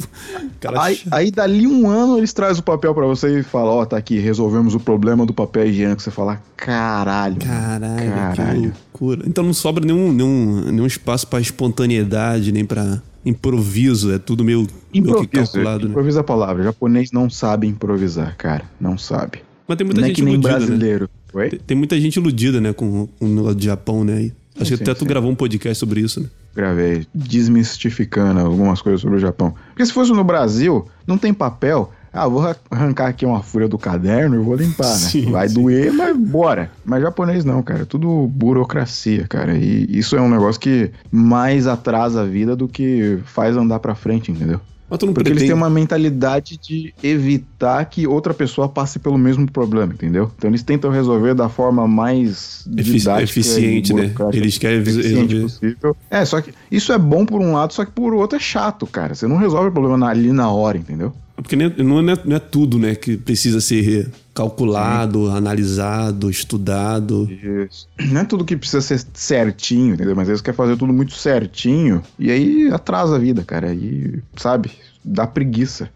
Cara, 0.61 0.83
Aí, 0.83 1.01
aí 1.11 1.31
dali 1.31 1.67
um 1.67 1.89
ano 1.89 2.19
eles 2.19 2.33
trazem 2.33 2.61
o 2.61 2.65
papel 2.65 2.95
pra 2.95 3.07
você 3.07 3.41
e 3.41 3.43
falam, 3.43 3.75
ó, 3.75 3.85
tá 3.85 3.94
aqui, 3.97 4.19
resolvemos 4.19 4.75
o 4.75 4.81
problema 4.81 5.25
do 5.25 5.33
papel 5.33 5.67
higiênico. 5.67 6.03
Você 6.03 6.11
fala, 6.11 6.43
caralho. 6.57 7.37
Caralho, 7.37 8.13
caralho. 8.13 8.61
que 8.61 8.67
loucura. 8.67 9.23
Então 9.27 9.45
não 9.45 9.55
sobra 9.55 9.85
nenhum, 9.85 10.13
nenhum, 10.13 10.61
nenhum 10.71 10.87
espaço 10.87 11.27
pra 11.27 11.41
espontaneidade, 11.41 12.53
nem 12.53 12.65
pra 12.65 13.01
improviso. 13.25 14.13
É 14.13 14.19
tudo 14.19 14.45
meio, 14.45 14.59
meio 14.59 14.69
que 14.93 14.99
Improviso, 14.99 15.31
calculado, 15.31 15.85
né? 15.85 15.91
improvisa 15.91 16.21
a 16.21 16.25
palavra. 16.25 16.63
O 16.63 16.65
japonês 16.65 17.11
não 17.13 17.29
sabe 17.31 17.67
improvisar, 17.67 18.37
cara. 18.37 18.65
Não 18.81 18.99
sabe. 18.99 19.43
Mas 19.67 19.79
tem 19.79 19.87
muita 19.87 20.01
não 20.01 20.07
é 20.07 20.09
gente 20.09 20.17
que 20.17 20.23
nem 20.23 20.35
iludida, 20.35 20.53
né? 20.53 20.59
brasileiro. 20.59 21.11
Oi? 21.33 21.51
Tem, 21.51 21.59
tem 21.59 21.77
muita 21.77 22.01
gente 22.01 22.17
iludida, 22.17 22.61
né, 22.61 22.73
com, 22.73 23.07
com 23.07 23.25
o 23.25 23.29
negócio 23.29 23.57
de 23.57 23.65
Japão, 23.65 24.05
né? 24.05 24.31
Acho 24.57 24.71
que 24.71 24.77
Sim, 24.77 24.83
até 24.85 24.95
tu 24.95 25.01
sim. 25.01 25.07
gravou 25.07 25.31
um 25.31 25.35
podcast 25.35 25.79
sobre 25.81 26.01
isso, 26.01 26.21
né? 26.21 26.29
Gravei 26.55 27.07
desmistificando 27.13 28.39
algumas 28.39 28.81
coisas 28.81 29.01
sobre 29.01 29.17
o 29.17 29.21
Japão. 29.21 29.53
Porque 29.71 29.85
se 29.85 29.93
fosse 29.93 30.13
no 30.13 30.23
Brasil, 30.23 30.87
não 31.07 31.19
tem 31.19 31.35
papel. 31.35 31.91
Ah, 32.15 32.29
vou 32.29 32.41
arran- 32.41 32.55
arrancar 32.71 33.09
aqui 33.09 33.27
uma 33.27 33.43
folha 33.43 33.67
do 33.69 33.77
caderno 33.77 34.37
e 34.37 34.39
vou 34.39 34.55
limpar, 34.55 34.89
né? 34.89 34.95
Sim, 34.95 35.33
Vai 35.33 35.49
sim. 35.49 35.55
doer, 35.55 35.93
mas 35.93 36.17
bora. 36.17 36.71
Mas 36.85 37.03
japonês 37.03 37.45
não, 37.45 37.61
cara. 37.63 37.83
É 37.83 37.85
tudo 37.85 38.29
burocracia, 38.29 39.27
cara. 39.29 39.57
E 39.57 39.87
isso 39.91 40.15
é 40.17 40.21
um 40.21 40.29
negócio 40.31 40.61
que 40.61 40.91
mais 41.11 41.67
atrasa 41.67 42.23
a 42.23 42.25
vida 42.25 42.55
do 42.55 42.69
que 42.69 43.19
faz 43.25 43.57
andar 43.57 43.81
pra 43.81 43.95
frente, 43.97 44.31
entendeu? 44.31 44.61
Porque 44.87 45.07
eles 45.07 45.25
pretende... 45.25 45.45
têm 45.47 45.55
uma 45.55 45.71
mentalidade 45.71 46.57
de 46.57 46.95
evitar 47.03 47.85
que 47.87 48.07
outra 48.07 48.33
pessoa 48.33 48.69
passe 48.69 49.01
pelo 49.01 49.19
mesmo 49.19 49.51
problema, 49.51 49.93
entendeu? 49.93 50.31
Então 50.37 50.49
eles 50.49 50.63
tentam 50.63 50.89
resolver 50.91 51.35
da 51.35 51.49
forma 51.49 51.89
mais 51.89 52.63
didática 52.69 53.23
eficiente, 53.23 53.93
né? 53.93 54.13
Eles 54.33 54.57
querem 54.57 54.85
resolver. 54.85 55.41
possível. 55.43 55.97
É, 56.09 56.25
só 56.25 56.41
que 56.41 56.53
isso 56.71 56.93
é 56.93 56.99
bom 56.99 57.27
por 57.27 57.41
um 57.41 57.55
lado, 57.55 57.73
só 57.73 57.85
que 57.85 57.91
por 57.91 58.15
outro 58.15 58.37
é 58.37 58.41
chato, 58.41 58.87
cara. 58.87 59.15
Você 59.17 59.27
não 59.27 59.37
resolve 59.37 59.71
o 59.71 59.73
problema 59.73 60.07
ali 60.09 60.31
na 60.31 60.49
hora, 60.51 60.79
entendeu? 60.79 61.13
Porque 61.37 61.57
nem- 61.57 61.75
não 61.79 61.99
é, 61.99 62.17
não 62.25 62.37
é 62.37 62.39
tudo, 62.39 62.79
né, 62.79 62.95
que 62.95 63.17
precisa 63.17 63.61
ser 63.61 64.09
calculado, 64.33 65.29
analisado, 65.31 66.31
estudado. 66.31 67.29
Isso. 67.69 67.89
Não 68.11 68.21
é 68.21 68.25
tudo 68.25 68.45
que 68.45 68.57
precisa 68.57 68.81
ser 68.81 69.05
certinho, 69.13 69.95
entendeu? 69.95 70.15
Mas 70.15 70.29
eles 70.29 70.41
querem 70.41 70.57
fazer 70.57 70.77
tudo 70.77 70.93
muito 70.93 71.13
certinho 71.15 72.03
e 72.19 72.31
aí 72.31 72.69
atrasa 72.73 73.17
a 73.17 73.19
vida, 73.19 73.43
cara. 73.45 73.69
Aí, 73.71 74.21
sabe? 74.37 74.71
Dá 75.05 75.27
preguiça. 75.27 75.91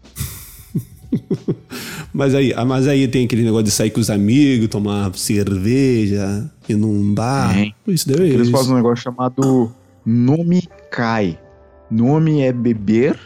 Mas 2.13 2.35
aí, 2.35 2.53
ah, 2.55 2.65
mas 2.65 2.87
aí 2.87 3.07
tem 3.07 3.25
aquele 3.25 3.43
negócio 3.43 3.63
de 3.65 3.71
sair 3.71 3.89
com 3.89 3.99
os 3.99 4.09
amigos, 4.09 4.67
tomar 4.67 5.11
cerveja, 5.15 6.49
ir 6.67 6.75
num 6.75 7.13
bar. 7.13 7.53
Tem. 7.53 7.75
Isso 7.87 8.07
deve 8.07 8.25
Eles 8.27 8.47
isso. 8.47 8.51
fazem 8.51 8.73
um 8.73 8.75
negócio 8.75 9.03
chamado 9.03 9.71
Nomikai. 10.05 11.39
Nome 11.89 12.41
é 12.41 12.51
beber, 12.53 13.17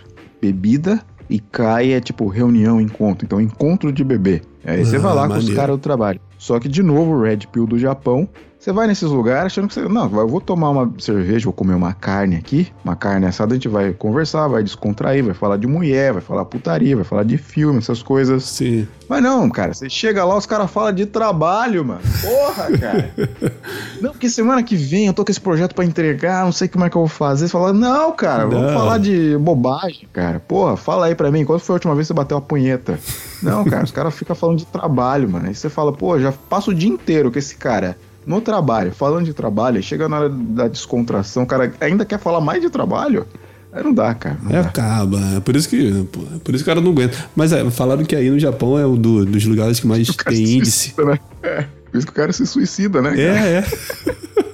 bebida, 0.42 1.02
e 1.34 1.40
cai 1.40 1.94
é 1.94 2.00
tipo 2.00 2.28
reunião, 2.28 2.80
encontro. 2.80 3.26
Então, 3.26 3.42
encontro 3.42 3.92
de 3.92 4.04
bebê. 4.04 4.42
Aí 4.64 4.86
você 4.86 4.98
Ah, 4.98 5.00
vai 5.00 5.16
lá 5.16 5.22
com 5.28 5.34
os 5.34 5.40
maneiro. 5.40 5.56
caras 5.56 5.76
do 5.76 5.82
trabalho. 5.82 6.20
Só 6.38 6.60
que, 6.60 6.70
de 6.70 6.84
novo, 6.84 7.20
Red 7.22 7.40
Pill 7.52 7.66
do 7.66 7.80
Japão. 7.80 8.30
Você 8.64 8.72
vai 8.72 8.88
nesses 8.88 9.10
lugares 9.10 9.48
achando 9.48 9.68
que 9.68 9.74
você. 9.74 9.82
Não, 9.90 10.06
eu 10.18 10.26
vou 10.26 10.40
tomar 10.40 10.70
uma 10.70 10.90
cerveja, 10.98 11.44
vou 11.44 11.52
comer 11.52 11.74
uma 11.74 11.92
carne 11.92 12.38
aqui, 12.38 12.72
uma 12.82 12.96
carne 12.96 13.26
assada, 13.26 13.54
a 13.54 13.58
gente 13.58 13.68
vai 13.68 13.92
conversar, 13.92 14.48
vai 14.48 14.64
descontrair, 14.64 15.22
vai 15.22 15.34
falar 15.34 15.58
de 15.58 15.68
mulher, 15.68 16.14
vai 16.14 16.22
falar 16.22 16.46
putaria, 16.46 16.96
vai 16.96 17.04
falar 17.04 17.24
de 17.24 17.38
filme, 17.38 17.80
essas 17.80 18.02
coisas. 18.02 18.46
Sim. 18.46 18.88
Mas 19.10 19.22
não, 19.22 19.50
cara, 19.50 19.74
você 19.74 19.90
chega 19.90 20.24
lá, 20.24 20.38
os 20.38 20.46
caras 20.46 20.72
falam 20.72 20.94
de 20.94 21.06
trabalho, 21.06 21.84
mano. 21.84 22.00
Porra, 22.22 22.78
cara. 22.78 23.12
não, 24.00 24.12
porque 24.12 24.30
semana 24.30 24.64
que 24.64 24.78
vem 24.78 25.08
eu 25.08 25.14
tô 25.14 25.26
com 25.26 25.32
esse 25.32 25.42
projeto 25.42 25.76
pra 25.76 25.84
entregar, 25.84 26.46
não 26.46 26.54
sei 26.54 26.70
como 26.70 26.86
é 26.86 26.90
que 26.90 26.96
eu 26.96 27.02
vou 27.02 27.10
fazer. 27.10 27.48
Você 27.48 27.52
fala, 27.52 27.74
não, 27.74 28.14
cara, 28.14 28.46
vamos 28.46 28.72
Não. 28.72 28.80
falar 28.80 28.98
de 28.98 29.38
bobagem, 29.40 30.08
cara. 30.14 30.40
Porra, 30.40 30.78
fala 30.78 31.08
aí 31.08 31.16
pra 31.16 31.30
mim, 31.30 31.44
quando 31.44 31.60
foi 31.60 31.74
a 31.74 31.76
última 31.76 31.96
vez 31.96 32.08
que 32.08 32.14
você 32.14 32.18
bateu 32.18 32.38
a 32.38 32.42
punheta? 32.42 32.98
Não, 33.42 33.66
cara, 33.66 33.84
os 33.84 33.92
caras 33.92 34.16
ficam 34.16 34.34
falando 34.34 34.60
de 34.60 34.66
trabalho, 34.66 35.30
mano. 35.30 35.48
Aí 35.48 35.54
você 35.54 35.70
fala, 35.70 35.92
pô, 35.92 36.18
já 36.18 36.32
passo 36.32 36.72
o 36.72 36.74
dia 36.74 36.88
inteiro 36.90 37.30
com 37.30 37.38
esse 37.38 37.58
cara 37.58 37.98
no 38.26 38.42
trabalho, 38.42 38.92
falando 38.92 39.26
de 39.26 39.34
trabalho, 39.34 39.82
chega 39.84 40.08
na 40.10 40.20
hora 40.20 40.30
da 40.30 40.68
descontração, 40.68 41.44
o 41.44 41.48
cara 41.48 41.72
ainda 41.82 42.06
quer 42.06 42.20
falar 42.20 42.42
mais 42.42 42.62
de 42.62 42.70
trabalho. 42.70 43.26
Aí 43.72 43.84
não 43.84 43.92
dá, 43.94 44.14
cara. 44.14 44.38
Não 44.44 44.52
É, 44.52 44.62
dá. 44.62 44.68
acaba. 44.70 45.20
É 45.36 45.40
por 45.40 45.56
isso 45.56 45.68
que. 45.68 45.88
é 45.90 46.40
por 46.44 46.54
isso 46.54 46.64
que 46.64 46.70
o 46.70 46.74
cara 46.74 46.80
não 46.80 46.92
aguenta. 46.92 47.18
Mas 47.36 47.52
é, 47.52 47.68
falaram 47.72 48.04
que 48.06 48.16
aí 48.16 48.30
no 48.30 48.38
Japão 48.40 48.78
é 48.78 48.86
um 48.86 48.96
do- 48.96 49.26
dos 49.26 49.46
lugares 49.46 49.80
que 49.80 49.88
mais 49.88 50.08
cara 50.16 50.36
tem 50.36 50.44
índice. 50.58 50.92
suicida, 50.92 51.06
né? 51.06 51.20
É, 51.42 51.66
por 51.92 51.98
isso 51.98 52.06
que 52.06 52.12
o 52.14 52.16
cara 52.16 52.32
se 52.32 52.46
suicida, 52.46 53.02
né? 53.02 53.10
cara? 53.10 53.22
É, 53.22 53.54
é. 53.58 53.66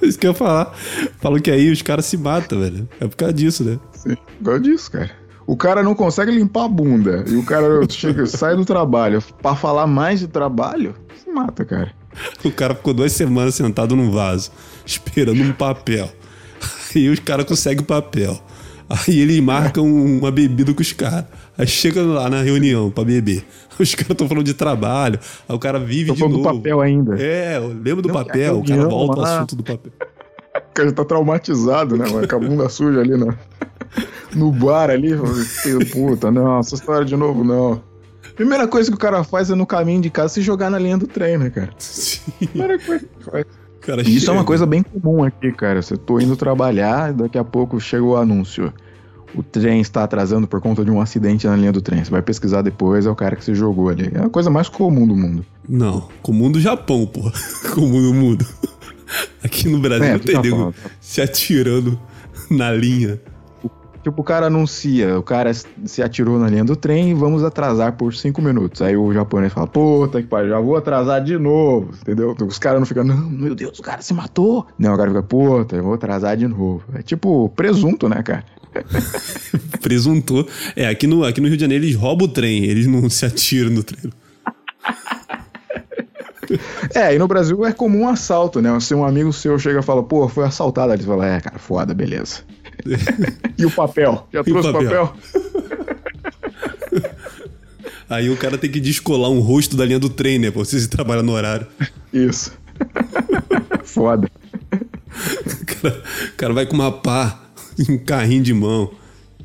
isso 0.06 0.18
que 0.18 0.26
eu 0.26 0.30
ia 0.30 0.34
falar. 0.34 0.72
Falam 1.20 1.38
que 1.38 1.50
aí 1.50 1.70
os 1.70 1.82
caras 1.82 2.06
se 2.06 2.16
matam, 2.16 2.60
velho. 2.60 2.88
É 2.98 3.06
por 3.06 3.14
causa 3.16 3.34
disso, 3.34 3.62
né? 3.62 3.78
Sim, 3.92 4.16
igual 4.40 4.58
disso, 4.58 4.90
cara. 4.90 5.10
O 5.46 5.54
cara 5.56 5.82
não 5.82 5.94
consegue 5.94 6.30
limpar 6.30 6.64
a 6.64 6.68
bunda 6.68 7.24
e 7.28 7.34
o 7.36 7.42
cara 7.44 7.68
chega, 7.90 8.24
sai 8.24 8.56
do 8.56 8.64
trabalho 8.64 9.22
pra 9.42 9.54
falar 9.54 9.86
mais 9.86 10.20
de 10.20 10.28
trabalho, 10.28 10.94
se 11.22 11.28
mata, 11.30 11.62
cara. 11.64 11.92
O 12.44 12.50
cara 12.50 12.74
ficou 12.74 12.92
duas 12.92 13.12
semanas 13.12 13.54
sentado 13.54 13.94
num 13.96 14.10
vaso, 14.10 14.50
esperando 14.84 15.42
um 15.42 15.52
papel. 15.52 16.10
Aí 16.94 17.08
os 17.08 17.18
caras 17.20 17.44
conseguem 17.46 17.82
o 17.82 17.86
papel. 17.86 18.38
Aí 18.88 19.20
ele 19.20 19.40
marca 19.40 19.80
um- 19.80 20.18
uma 20.18 20.30
bebida 20.32 20.74
com 20.74 20.82
os 20.82 20.92
caras. 20.92 21.24
Aí 21.56 21.66
chega 21.66 22.02
lá 22.02 22.28
na 22.28 22.42
reunião 22.42 22.90
pra 22.90 23.04
beber. 23.04 23.44
Os 23.78 23.94
caras 23.94 24.10
estão 24.10 24.28
falando 24.28 24.44
de 24.44 24.52
trabalho. 24.54 25.18
Aí 25.48 25.54
o 25.54 25.58
cara 25.58 25.78
vive 25.78 26.08
Tô 26.08 26.14
de 26.14 26.18
falando 26.20 26.36
novo. 26.38 26.48
do 26.50 26.56
papel 26.58 26.80
ainda. 26.80 27.16
É, 27.22 27.56
eu 27.58 27.68
lembro 27.68 28.02
do 28.02 28.08
Não, 28.08 28.14
papel. 28.16 28.58
O 28.58 28.64
cara 28.66 28.88
volta 28.88 29.20
ao 29.20 29.24
assunto 29.26 29.56
do 29.56 29.62
papel. 29.62 29.92
O 29.98 30.60
cara 30.74 30.88
já 30.88 30.94
tá 30.94 31.04
traumatizado, 31.04 31.96
né, 31.96 32.06
mano? 32.10 32.26
Com 32.26 32.36
a 32.36 32.38
bunda 32.38 32.68
suja 32.68 33.00
ali 33.00 33.16
no, 33.16 33.32
no 34.34 34.50
bar 34.52 34.90
ali. 34.90 35.10
Puta, 35.92 36.30
não, 36.30 36.58
essa 36.58 36.74
história 36.74 37.04
de 37.06 37.16
novo, 37.16 37.44
não. 37.44 37.80
Primeira 38.40 38.66
coisa 38.66 38.90
que 38.90 38.94
o 38.96 38.98
cara 38.98 39.22
faz 39.22 39.50
é 39.50 39.54
no 39.54 39.66
caminho 39.66 40.00
de 40.00 40.08
casa 40.08 40.32
se 40.32 40.40
jogar 40.40 40.70
na 40.70 40.78
linha 40.78 40.96
do 40.96 41.06
trem, 41.06 41.36
né, 41.36 41.50
cara? 41.50 41.70
Sim. 41.78 42.22
Primeira 42.38 42.78
coisa 42.78 43.04
que 43.04 43.24
faz. 43.30 43.44
O 43.44 43.80
cara 43.80 44.00
Isso 44.00 44.10
é 44.16 44.20
chega. 44.20 44.32
uma 44.32 44.44
coisa 44.44 44.64
bem 44.64 44.82
comum 44.82 45.22
aqui, 45.24 45.52
cara. 45.52 45.82
Você 45.82 45.94
tô 45.94 46.18
indo 46.18 46.34
trabalhar, 46.38 47.12
daqui 47.12 47.36
a 47.36 47.44
pouco 47.44 47.78
chega 47.78 48.02
o 48.02 48.16
anúncio. 48.16 48.72
O 49.34 49.42
trem 49.42 49.82
está 49.82 50.04
atrasando 50.04 50.48
por 50.48 50.58
conta 50.60 50.82
de 50.82 50.90
um 50.90 51.02
acidente 51.02 51.46
na 51.46 51.54
linha 51.54 51.70
do 51.70 51.82
trem. 51.82 52.02
Você 52.02 52.10
vai 52.10 52.22
pesquisar 52.22 52.62
depois, 52.62 53.04
é 53.04 53.10
o 53.10 53.14
cara 53.14 53.36
que 53.36 53.44
se 53.44 53.54
jogou 53.54 53.90
ali. 53.90 54.10
É 54.14 54.20
a 54.24 54.28
coisa 54.30 54.48
mais 54.48 54.70
comum 54.70 55.06
do 55.06 55.14
mundo. 55.14 55.44
Não, 55.68 56.08
comum 56.22 56.50
do 56.50 56.58
Japão, 56.58 57.06
porra. 57.06 57.32
Comum 57.74 58.00
do 58.02 58.14
mundo. 58.14 58.46
Aqui 59.44 59.68
no 59.68 59.78
Brasil 59.78 60.04
É, 60.06 60.12
não 60.12 60.18
tem 60.18 60.34
Japão. 60.34 60.50
nego 60.50 60.74
se 60.98 61.20
atirando 61.20 61.98
na 62.50 62.72
linha. 62.72 63.20
Tipo, 64.02 64.22
o 64.22 64.24
cara 64.24 64.46
anuncia, 64.46 65.18
o 65.18 65.22
cara 65.22 65.52
se 65.52 66.02
atirou 66.02 66.38
na 66.38 66.48
linha 66.48 66.64
do 66.64 66.74
trem 66.74 67.10
e 67.10 67.14
vamos 67.14 67.44
atrasar 67.44 67.92
por 67.92 68.14
cinco 68.14 68.40
minutos. 68.40 68.80
Aí 68.80 68.96
o 68.96 69.12
japonês 69.12 69.52
fala, 69.52 69.66
puta 69.66 70.22
que 70.22 70.28
pariu, 70.28 70.48
já 70.48 70.58
vou 70.58 70.76
atrasar 70.76 71.22
de 71.22 71.36
novo, 71.36 71.92
entendeu? 72.00 72.34
Os 72.46 72.58
caras 72.58 72.80
não 72.80 72.86
ficam, 72.86 73.04
não, 73.04 73.28
meu 73.28 73.54
Deus, 73.54 73.78
o 73.78 73.82
cara 73.82 74.00
se 74.00 74.14
matou. 74.14 74.66
Não, 74.78 74.94
o 74.94 74.96
cara 74.96 75.10
fica, 75.10 75.22
puta, 75.22 75.76
eu 75.76 75.82
vou 75.82 75.94
atrasar 75.94 76.34
de 76.34 76.48
novo. 76.48 76.82
É 76.94 77.02
tipo 77.02 77.50
presunto, 77.50 78.08
né, 78.08 78.22
cara? 78.22 78.44
Presuntou. 79.82 80.48
É, 80.74 80.88
aqui 80.88 81.06
no, 81.06 81.24
aqui 81.24 81.40
no 81.40 81.48
Rio 81.48 81.56
de 81.56 81.62
Janeiro 81.62 81.84
eles 81.84 81.96
roubam 81.96 82.26
o 82.26 82.30
trem, 82.30 82.64
eles 82.64 82.86
não 82.86 83.10
se 83.10 83.26
atiram 83.26 83.70
no 83.70 83.82
trem. 83.82 84.10
É, 86.94 87.14
e 87.14 87.18
no 87.18 87.28
Brasil 87.28 87.64
é 87.64 87.72
comum 87.72 88.00
um 88.00 88.08
assalto, 88.08 88.60
né? 88.60 88.78
Se 88.80 88.94
um 88.94 89.04
amigo 89.04 89.32
seu 89.32 89.58
chega 89.58 89.80
e 89.80 89.82
fala, 89.82 90.02
pô, 90.02 90.28
foi 90.28 90.44
assaltado, 90.44 90.92
ele 90.92 91.02
fala, 91.02 91.26
é, 91.26 91.40
cara, 91.40 91.58
foda, 91.58 91.94
beleza. 91.94 92.38
E 93.58 93.66
o 93.66 93.70
papel? 93.70 94.26
Já 94.32 94.44
trouxe 94.44 94.68
o 94.68 94.72
papel? 94.72 95.06
papel? 95.06 95.14
Aí 98.08 98.28
o 98.28 98.36
cara 98.36 98.58
tem 98.58 98.70
que 98.70 98.80
descolar 98.80 99.30
um 99.30 99.38
rosto 99.40 99.76
da 99.76 99.84
linha 99.84 99.98
do 100.00 100.08
trem, 100.10 100.38
né? 100.38 100.50
Pra 100.50 100.64
você 100.64 100.78
se 100.80 100.88
trabalhar 100.88 101.22
no 101.22 101.32
horário. 101.32 101.66
Isso. 102.12 102.52
foda. 103.84 104.28
O 105.46 105.66
cara, 105.66 106.02
o 106.32 106.36
cara 106.36 106.52
vai 106.54 106.66
com 106.66 106.74
uma 106.74 106.90
pá, 106.90 107.40
um 107.88 107.96
carrinho 107.98 108.42
de 108.42 108.52
mão, 108.52 108.90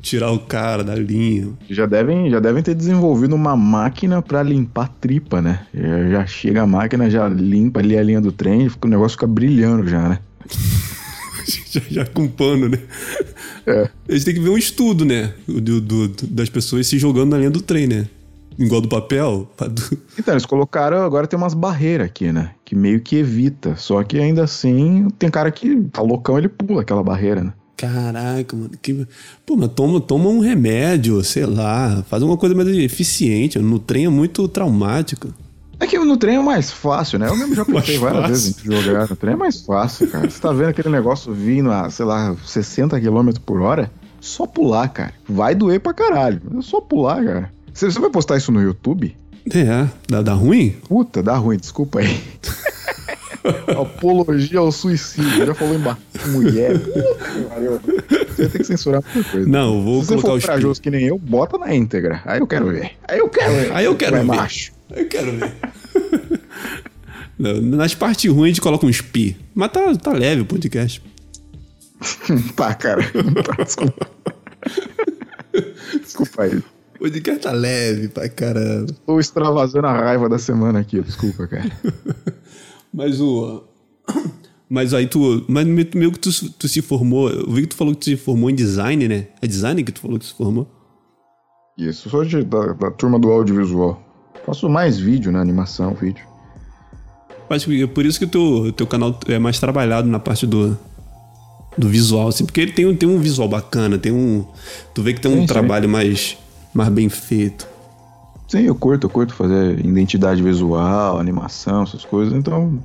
tirar 0.00 0.32
o 0.32 0.40
cara 0.40 0.82
da 0.82 0.96
linha. 0.96 1.50
Já 1.70 1.86
devem, 1.86 2.28
já 2.28 2.40
devem 2.40 2.60
ter 2.62 2.74
desenvolvido 2.74 3.36
uma 3.36 3.56
máquina 3.56 4.20
pra 4.20 4.42
limpar 4.42 4.88
tripa, 5.00 5.40
né? 5.40 5.64
Já, 5.72 6.08
já 6.08 6.26
chega 6.26 6.62
a 6.62 6.66
máquina, 6.66 7.08
já 7.08 7.28
limpa 7.28 7.78
ali 7.78 7.96
a 7.96 8.02
linha 8.02 8.20
do 8.20 8.32
trem, 8.32 8.68
fica- 8.68 8.88
o 8.88 8.90
negócio 8.90 9.16
fica 9.16 9.28
brilhando 9.28 9.86
já, 9.86 10.08
né? 10.08 10.18
Já, 11.70 11.80
já 11.90 12.04
com 12.06 12.26
pano, 12.28 12.68
né? 12.68 12.78
É. 13.66 13.88
Eles 14.08 14.24
têm 14.24 14.34
que 14.34 14.40
ver 14.40 14.50
um 14.50 14.58
estudo, 14.58 15.04
né? 15.04 15.32
Do, 15.46 15.80
do- 15.80 16.08
das 16.28 16.48
pessoas 16.48 16.86
se 16.86 16.98
jogando 16.98 17.30
na 17.30 17.38
linha 17.38 17.50
do 17.50 17.60
trem, 17.60 17.86
né? 17.86 18.06
Igual 18.58 18.80
do 18.80 18.88
papel. 18.88 19.48
do- 19.70 19.98
Então, 20.18 20.34
eles 20.34 20.46
colocaram, 20.46 21.02
agora 21.02 21.26
tem 21.26 21.38
umas 21.38 21.54
barreiras 21.54 22.06
aqui, 22.06 22.32
né? 22.32 22.50
Que 22.64 22.74
meio 22.74 23.00
que 23.00 23.16
evita. 23.16 23.76
Só 23.76 24.02
que 24.02 24.18
ainda 24.18 24.42
assim, 24.44 25.08
tem 25.18 25.30
cara 25.30 25.50
que 25.50 25.76
tá 25.92 26.02
loucão, 26.02 26.38
ele 26.38 26.48
pula 26.48 26.80
aquela 26.82 27.02
barreira, 27.02 27.42
né? 27.44 27.52
Caraca, 27.76 28.56
mano. 28.56 28.70
Que... 28.80 29.06
Pô, 29.44 29.54
mas 29.56 29.70
toma, 29.72 30.00
toma 30.00 30.28
um 30.30 30.40
remédio, 30.40 31.22
sei 31.22 31.44
lá. 31.44 32.02
Faz 32.08 32.22
uma 32.22 32.36
coisa 32.36 32.54
mais 32.54 32.66
eficiente. 32.68 33.58
No 33.58 33.78
trem 33.78 34.06
é 34.06 34.08
muito 34.08 34.48
traumático. 34.48 35.28
É 35.78 35.86
que 35.86 35.98
no 35.98 36.16
trem 36.16 36.36
é 36.36 36.42
mais 36.42 36.70
fácil, 36.70 37.18
né? 37.18 37.28
Eu 37.28 37.36
mesmo 37.36 37.54
já 37.54 37.64
pensei 37.66 37.98
várias 37.98 38.20
fácil. 38.22 38.34
vezes 38.34 38.64
em 38.66 38.82
jogar 38.84 39.08
no 39.08 39.16
trem, 39.16 39.34
é 39.34 39.36
mais 39.36 39.60
fácil, 39.60 40.08
cara. 40.08 40.28
Você 40.28 40.40
tá 40.40 40.52
vendo 40.52 40.68
aquele 40.70 40.88
negócio 40.88 41.32
vindo 41.32 41.70
a, 41.70 41.90
sei 41.90 42.04
lá, 42.06 42.34
60 42.44 42.98
km 43.00 43.30
por 43.44 43.60
hora? 43.60 43.90
Só 44.20 44.46
pular, 44.46 44.88
cara. 44.88 45.12
Vai 45.28 45.54
doer 45.54 45.80
pra 45.80 45.92
caralho. 45.92 46.40
É 46.58 46.62
só 46.62 46.80
pular, 46.80 47.24
cara. 47.24 47.52
Você, 47.72 47.90
você 47.90 48.00
vai 48.00 48.10
postar 48.10 48.36
isso 48.38 48.50
no 48.50 48.62
YouTube? 48.62 49.14
É, 49.54 49.86
dá, 50.08 50.22
dá 50.22 50.32
ruim? 50.32 50.70
Puta, 50.88 51.22
dá 51.22 51.36
ruim, 51.36 51.56
desculpa 51.56 52.00
aí. 52.00 52.20
Apologia 53.78 54.58
ao 54.58 54.72
suicídio. 54.72 55.46
Já 55.46 55.54
falou 55.54 55.74
em 55.74 56.30
mulher. 56.30 56.72
Você 56.76 58.42
vai 58.42 58.48
ter 58.50 58.58
que 58.58 58.64
censurar 58.64 59.02
muita 59.14 59.30
coisa. 59.30 59.48
Não, 59.48 59.82
vou 59.82 60.00
Se 60.02 60.08
você 60.08 60.14
colocar 60.14 60.28
for 60.28 60.38
os 60.38 60.44
corajoso 60.44 60.82
que 60.82 60.90
nem 60.90 61.06
eu, 61.06 61.18
bota 61.18 61.56
na 61.58 61.72
íntegra. 61.74 62.22
Aí 62.24 62.40
eu 62.40 62.46
quero 62.46 62.66
ver. 62.66 62.92
Aí 63.06 63.18
eu 63.18 63.28
quero 63.28 63.52
ver. 63.52 63.72
Aí 63.72 63.84
eu 63.84 63.94
quero 63.94 64.16
ver. 64.16 64.24
macho. 64.24 64.72
Eu 64.90 65.08
quero 65.08 65.32
ver. 65.32 65.52
Nas 67.38 67.94
partes 67.94 68.30
ruins 68.30 68.44
a 68.44 68.48
gente 68.48 68.60
coloca 68.60 68.86
uns 68.86 69.00
pi. 69.00 69.36
Mas 69.54 69.72
tá, 69.72 69.94
tá 69.96 70.12
leve 70.12 70.42
o 70.42 70.46
podcast. 70.46 71.02
Tá, 72.54 72.74
cara. 72.74 73.02
Tá, 73.02 73.64
desculpa. 73.64 74.10
Desculpa 76.02 76.42
aí. 76.42 76.58
O 76.58 76.98
podcast 76.98 77.40
tá 77.40 77.52
leve 77.52 78.08
pra 78.08 78.28
caramba. 78.28 78.92
Tô 79.06 79.18
extravasando 79.18 79.86
a 79.86 79.92
raiva 79.92 80.28
da 80.28 80.38
semana 80.38 80.80
aqui, 80.80 81.00
desculpa, 81.00 81.46
cara. 81.46 81.70
Mas 82.92 83.20
o. 83.20 83.64
Mas 84.68 84.94
aí 84.94 85.06
tu. 85.06 85.44
Mas 85.48 85.66
meio 85.66 86.12
que 86.12 86.18
tu, 86.18 86.30
tu 86.52 86.68
se 86.68 86.82
formou. 86.82 87.30
Eu 87.30 87.50
vi 87.50 87.62
que 87.62 87.68
tu 87.68 87.76
falou 87.76 87.94
que 87.94 88.00
tu 88.00 88.04
se 88.04 88.16
formou 88.16 88.50
em 88.50 88.54
design, 88.54 89.08
né? 89.08 89.28
É 89.40 89.46
design 89.46 89.82
que 89.82 89.92
tu 89.92 90.00
falou 90.00 90.18
que 90.18 90.26
se 90.26 90.34
formou? 90.34 90.70
Isso, 91.78 92.08
sou 92.08 92.24
de, 92.24 92.42
da, 92.42 92.72
da 92.72 92.90
turma 92.90 93.18
do 93.18 93.30
audiovisual. 93.30 94.02
Faço 94.46 94.68
mais 94.68 94.98
vídeo, 94.98 95.32
né? 95.32 95.40
Animação, 95.40 95.92
vídeo. 95.94 96.24
Acho 97.50 97.66
que 97.66 97.82
é 97.82 97.86
por 97.86 98.04
isso 98.06 98.18
que 98.18 98.24
o 98.24 98.28
teu, 98.28 98.72
teu 98.72 98.86
canal 98.86 99.18
é 99.28 99.38
mais 99.38 99.58
trabalhado 99.58 100.08
na 100.08 100.18
parte 100.18 100.46
do, 100.46 100.76
do 101.76 101.88
visual, 101.88 102.28
assim, 102.28 102.44
porque 102.44 102.60
ele 102.60 102.72
tem, 102.72 102.86
um- 102.86 102.96
tem 102.96 103.08
um 103.08 103.18
visual 103.18 103.48
bacana, 103.48 103.98
tem 103.98 104.12
um. 104.12 104.44
Tu 104.94 105.02
vê 105.02 105.12
que 105.14 105.20
tem 105.20 105.30
um 105.30 105.34
Sim, 105.34 105.40
sim. 105.42 105.46
trabalho 105.46 105.88
mais, 105.88 106.36
mais 106.74 106.88
bem 106.88 107.08
feito. 107.08 107.68
Sim, 108.48 108.60
eu 108.60 108.74
curto, 108.74 109.06
eu 109.06 109.10
curto 109.10 109.34
fazer 109.34 109.78
identidade 109.84 110.40
visual, 110.42 111.18
animação, 111.18 111.82
essas 111.82 112.04
coisas. 112.04 112.32
Então, 112.34 112.80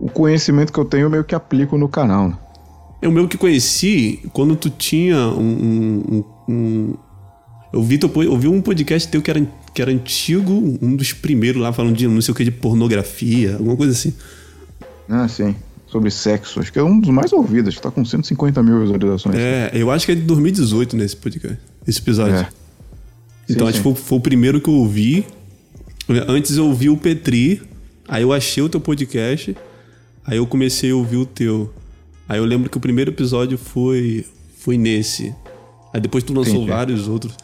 o 0.00 0.08
conhecimento 0.08 0.72
que 0.72 0.78
eu 0.78 0.84
tenho 0.84 1.04
eu 1.06 1.10
meio 1.10 1.24
que 1.24 1.34
aplico 1.34 1.76
no 1.76 1.88
canal. 1.88 2.28
Né? 2.28 2.36
Eu 3.00 3.10
meio 3.10 3.26
que 3.26 3.36
conheci 3.36 4.20
quando 4.32 4.54
tu 4.56 4.70
tinha 4.70 5.16
um. 5.16 6.02
um- 6.12 6.24
um- 6.48 6.94
eu, 7.72 7.82
vi 7.82 7.98
eu 8.02 8.36
vi 8.36 8.46
um 8.48 8.60
podcast 8.60 9.08
teu 9.08 9.20
que 9.22 9.30
era, 9.30 9.44
que 9.74 9.80
era 9.80 9.90
antigo, 9.90 10.78
um 10.82 10.94
dos 10.94 11.12
primeiros 11.12 11.60
lá 11.60 11.72
falando 11.72 11.96
de 11.96 12.06
não 12.06 12.20
sei 12.20 12.32
o 12.32 12.34
que, 12.34 12.44
de 12.44 12.50
pornografia, 12.50 13.54
alguma 13.54 13.76
coisa 13.76 13.92
assim. 13.92 14.12
Ah, 15.08 15.26
sim. 15.28 15.54
sobre 15.86 16.10
sexo. 16.10 16.60
Acho 16.60 16.72
que 16.72 16.78
é 16.78 16.82
um 16.82 16.98
dos 16.98 17.10
mais 17.10 17.32
ouvidos, 17.32 17.74
que 17.74 17.82
tá 17.82 17.90
com 17.90 18.04
150 18.04 18.62
mil 18.62 18.80
visualizações. 18.80 19.36
É, 19.36 19.70
eu 19.74 19.90
acho 19.90 20.06
que 20.06 20.12
é 20.12 20.14
de 20.14 20.22
2018 20.22 20.96
nesse 20.96 21.16
podcast, 21.16 21.58
esse 21.86 21.98
episódio. 21.98 22.36
É. 22.36 22.48
Então 23.48 23.66
Sim, 23.66 23.70
acho 23.70 23.82
que 23.82 23.88
sim. 23.88 23.94
foi, 23.94 23.94
foi 23.94 24.18
o 24.18 24.20
primeiro 24.20 24.60
que 24.60 24.68
eu 24.68 24.74
ouvi. 24.74 25.26
Antes 26.28 26.56
eu 26.56 26.66
ouvi 26.66 26.88
o 26.88 26.96
Petri, 26.96 27.62
aí 28.08 28.22
eu 28.22 28.32
achei 28.32 28.62
o 28.62 28.68
teu 28.68 28.80
podcast, 28.80 29.56
aí 30.24 30.36
eu 30.36 30.46
comecei 30.46 30.90
a 30.90 30.96
ouvir 30.96 31.16
o 31.16 31.26
teu. 31.26 31.72
Aí 32.28 32.38
eu 32.38 32.44
lembro 32.44 32.70
que 32.70 32.76
o 32.76 32.80
primeiro 32.80 33.10
episódio 33.10 33.58
foi 33.58 34.24
foi 34.58 34.78
nesse. 34.78 35.34
Aí 35.92 36.00
depois 36.00 36.24
tu 36.24 36.32
lançou 36.32 36.54
Entendi. 36.54 36.70
vários 36.70 37.08
outros. 37.08 37.34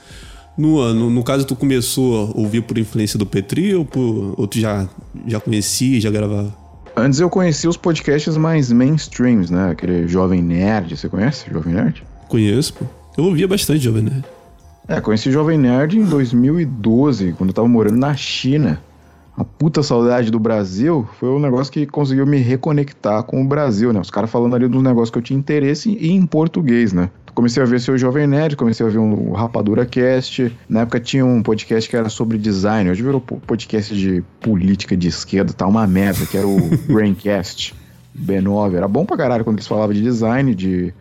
No, 0.58 0.92
no, 0.92 1.08
no 1.08 1.22
caso, 1.22 1.46
tu 1.46 1.54
começou 1.54 2.32
a 2.34 2.38
ouvir 2.38 2.62
por 2.62 2.76
influência 2.76 3.16
do 3.16 3.24
Petri 3.24 3.76
ou, 3.76 3.84
por, 3.84 4.34
ou 4.36 4.46
tu 4.48 4.58
já, 4.58 4.88
já 5.24 5.38
conhecia, 5.38 6.00
já 6.00 6.10
gravava? 6.10 6.52
Antes 6.96 7.20
eu 7.20 7.30
conhecia 7.30 7.70
os 7.70 7.76
podcasts 7.76 8.36
mais 8.36 8.72
mainstreams, 8.72 9.50
né? 9.50 9.70
Aquele 9.70 10.08
Jovem 10.08 10.42
Nerd, 10.42 10.96
você 10.96 11.08
conhece 11.08 11.48
Jovem 11.48 11.74
Nerd? 11.74 12.02
Conheço, 12.28 12.74
pô. 12.74 12.84
Eu 13.16 13.24
ouvia 13.24 13.46
bastante 13.46 13.84
Jovem 13.84 14.02
Nerd. 14.02 14.24
É, 14.88 15.00
conheci 15.00 15.30
Jovem 15.30 15.56
Nerd 15.56 15.96
em 15.96 16.04
2012, 16.04 17.34
quando 17.38 17.50
eu 17.50 17.54
tava 17.54 17.68
morando 17.68 17.96
na 17.96 18.16
China. 18.16 18.80
A 19.38 19.44
puta 19.44 19.84
saudade 19.84 20.32
do 20.32 20.38
Brasil 20.40 21.08
foi 21.20 21.28
um 21.28 21.38
negócio 21.38 21.72
que 21.72 21.86
conseguiu 21.86 22.26
me 22.26 22.38
reconectar 22.38 23.22
com 23.22 23.40
o 23.40 23.46
Brasil, 23.46 23.92
né? 23.92 24.00
Os 24.00 24.10
caras 24.10 24.28
falando 24.28 24.56
ali 24.56 24.66
dos 24.66 24.82
negócios 24.82 25.10
que 25.10 25.18
eu 25.18 25.22
tinha 25.22 25.38
interesse 25.38 25.96
e 26.00 26.10
em 26.10 26.26
português, 26.26 26.92
né? 26.92 27.08
Comecei 27.34 27.62
a 27.62 27.66
ver 27.66 27.80
seu 27.80 27.96
Jovem 27.96 28.26
Nerd, 28.26 28.56
comecei 28.56 28.84
a 28.84 28.88
ver 28.88 28.98
um 28.98 29.30
Rapadura 29.30 29.86
Cast. 29.86 30.52
Na 30.68 30.80
época 30.80 30.98
tinha 30.98 31.24
um 31.24 31.40
podcast 31.40 31.88
que 31.88 31.96
era 31.96 32.08
sobre 32.08 32.36
design. 32.36 32.90
Hoje 32.90 33.00
virou 33.00 33.20
po- 33.20 33.36
podcast 33.46 33.94
de 33.94 34.24
política 34.40 34.96
de 34.96 35.06
esquerda, 35.06 35.52
tá 35.52 35.68
uma 35.68 35.86
merda, 35.86 36.26
que 36.26 36.36
era 36.36 36.46
o 36.48 36.58
Braincast. 36.92 37.76
B9. 38.20 38.74
Era 38.74 38.88
bom 38.88 39.06
pra 39.06 39.16
caralho 39.16 39.44
quando 39.44 39.58
eles 39.58 39.68
falavam 39.68 39.94
de 39.94 40.02
design, 40.02 40.52
de 40.52 40.92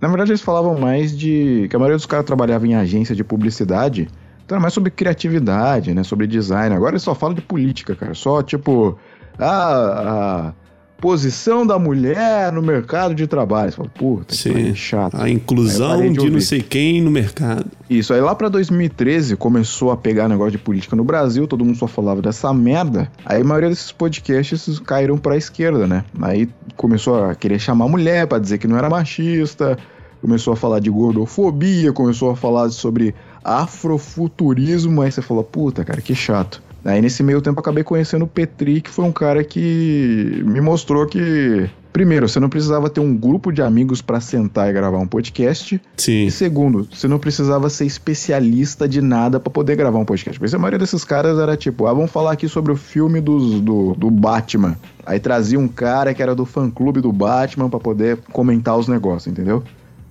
na 0.00 0.08
verdade, 0.08 0.32
eles 0.32 0.40
falavam 0.40 0.76
mais 0.78 1.16
de. 1.16 1.68
que 1.70 1.76
a 1.76 1.78
maioria 1.78 1.96
dos 1.96 2.06
caras 2.06 2.26
trabalhava 2.26 2.66
em 2.66 2.74
agência 2.74 3.14
de 3.14 3.22
publicidade. 3.22 4.08
Então 4.52 4.56
era 4.56 4.60
mais 4.60 4.74
sobre 4.74 4.90
criatividade, 4.90 5.94
né? 5.94 6.02
Sobre 6.04 6.26
design. 6.26 6.74
Agora 6.74 6.92
eles 6.92 7.02
só 7.02 7.14
falam 7.14 7.34
de 7.34 7.40
política, 7.40 7.94
cara. 7.94 8.12
Só 8.12 8.42
tipo. 8.42 8.98
Ah, 9.38 10.52
a 10.52 10.62
posição 11.00 11.66
da 11.66 11.78
mulher 11.78 12.52
no 12.52 12.60
mercado 12.60 13.14
de 13.14 13.26
trabalho. 13.26 13.70
Você 13.70 13.76
fala, 13.78 13.88
puta, 13.88 14.26
que 14.26 14.36
Sim. 14.36 14.74
chato. 14.74 15.16
A 15.16 15.28
inclusão 15.28 16.12
de 16.12 16.20
de, 16.20 16.30
não 16.30 16.40
sei 16.40 16.60
quem 16.60 17.00
no 17.00 17.10
mercado. 17.10 17.64
Isso, 17.88 18.12
aí 18.12 18.20
lá 18.20 18.34
pra 18.34 18.48
2013 18.48 19.36
começou 19.36 19.90
a 19.90 19.96
pegar 19.96 20.28
negócio 20.28 20.52
de 20.52 20.58
política 20.58 20.94
no 20.94 21.02
Brasil, 21.02 21.46
todo 21.48 21.64
mundo 21.64 21.78
só 21.78 21.88
falava 21.88 22.20
dessa 22.20 22.52
merda. 22.52 23.10
Aí 23.24 23.40
a 23.40 23.44
maioria 23.44 23.70
desses 23.70 23.90
podcasts 23.90 24.78
caíram 24.78 25.16
pra 25.16 25.36
esquerda, 25.36 25.86
né? 25.86 26.04
Aí 26.20 26.48
começou 26.76 27.24
a 27.24 27.34
querer 27.34 27.58
chamar 27.58 27.86
a 27.86 27.88
mulher 27.88 28.26
pra 28.26 28.38
dizer 28.38 28.58
que 28.58 28.68
não 28.68 28.76
era 28.76 28.88
machista, 28.88 29.76
começou 30.20 30.52
a 30.52 30.56
falar 30.56 30.78
de 30.78 30.88
gordofobia, 30.88 31.92
começou 31.92 32.30
a 32.30 32.36
falar 32.36 32.70
sobre 32.70 33.12
afrofuturismo, 33.44 35.02
aí 35.02 35.10
você 35.10 35.22
falou, 35.22 35.44
puta, 35.44 35.84
cara, 35.84 36.00
que 36.00 36.14
chato. 36.14 36.62
Aí 36.84 37.00
nesse 37.00 37.22
meio 37.22 37.40
tempo 37.40 37.60
acabei 37.60 37.84
conhecendo 37.84 38.24
o 38.24 38.28
Petri, 38.28 38.80
que 38.80 38.90
foi 38.90 39.04
um 39.04 39.12
cara 39.12 39.44
que 39.44 40.42
me 40.44 40.60
mostrou 40.60 41.06
que 41.06 41.70
Primeiro, 41.92 42.26
você 42.26 42.40
não 42.40 42.48
precisava 42.48 42.88
ter 42.88 43.00
um 43.00 43.14
grupo 43.14 43.52
de 43.52 43.60
amigos 43.60 44.00
pra 44.00 44.18
sentar 44.18 44.70
e 44.70 44.72
gravar 44.72 44.98
um 44.98 45.06
podcast. 45.06 45.80
Sim. 45.98 46.24
E 46.24 46.30
segundo, 46.30 46.88
você 46.90 47.06
não 47.06 47.18
precisava 47.18 47.68
ser 47.68 47.84
especialista 47.84 48.88
de 48.88 49.02
nada 49.02 49.38
pra 49.38 49.52
poder 49.52 49.76
gravar 49.76 49.98
um 49.98 50.04
podcast. 50.04 50.40
Porque 50.40 50.56
a 50.56 50.58
maioria 50.58 50.78
desses 50.78 51.04
caras 51.04 51.38
era 51.38 51.54
tipo, 51.54 51.86
ah, 51.86 51.92
vamos 51.92 52.10
falar 52.10 52.32
aqui 52.32 52.48
sobre 52.48 52.72
o 52.72 52.76
filme 52.76 53.20
dos, 53.20 53.60
do, 53.60 53.94
do 53.94 54.10
Batman. 54.10 54.74
Aí 55.04 55.20
trazia 55.20 55.58
um 55.58 55.68
cara 55.68 56.14
que 56.14 56.22
era 56.22 56.34
do 56.34 56.46
fã-clube 56.46 57.02
do 57.02 57.12
Batman 57.12 57.68
pra 57.68 57.78
poder 57.78 58.16
comentar 58.32 58.78
os 58.78 58.88
negócios, 58.88 59.30
entendeu? 59.30 59.62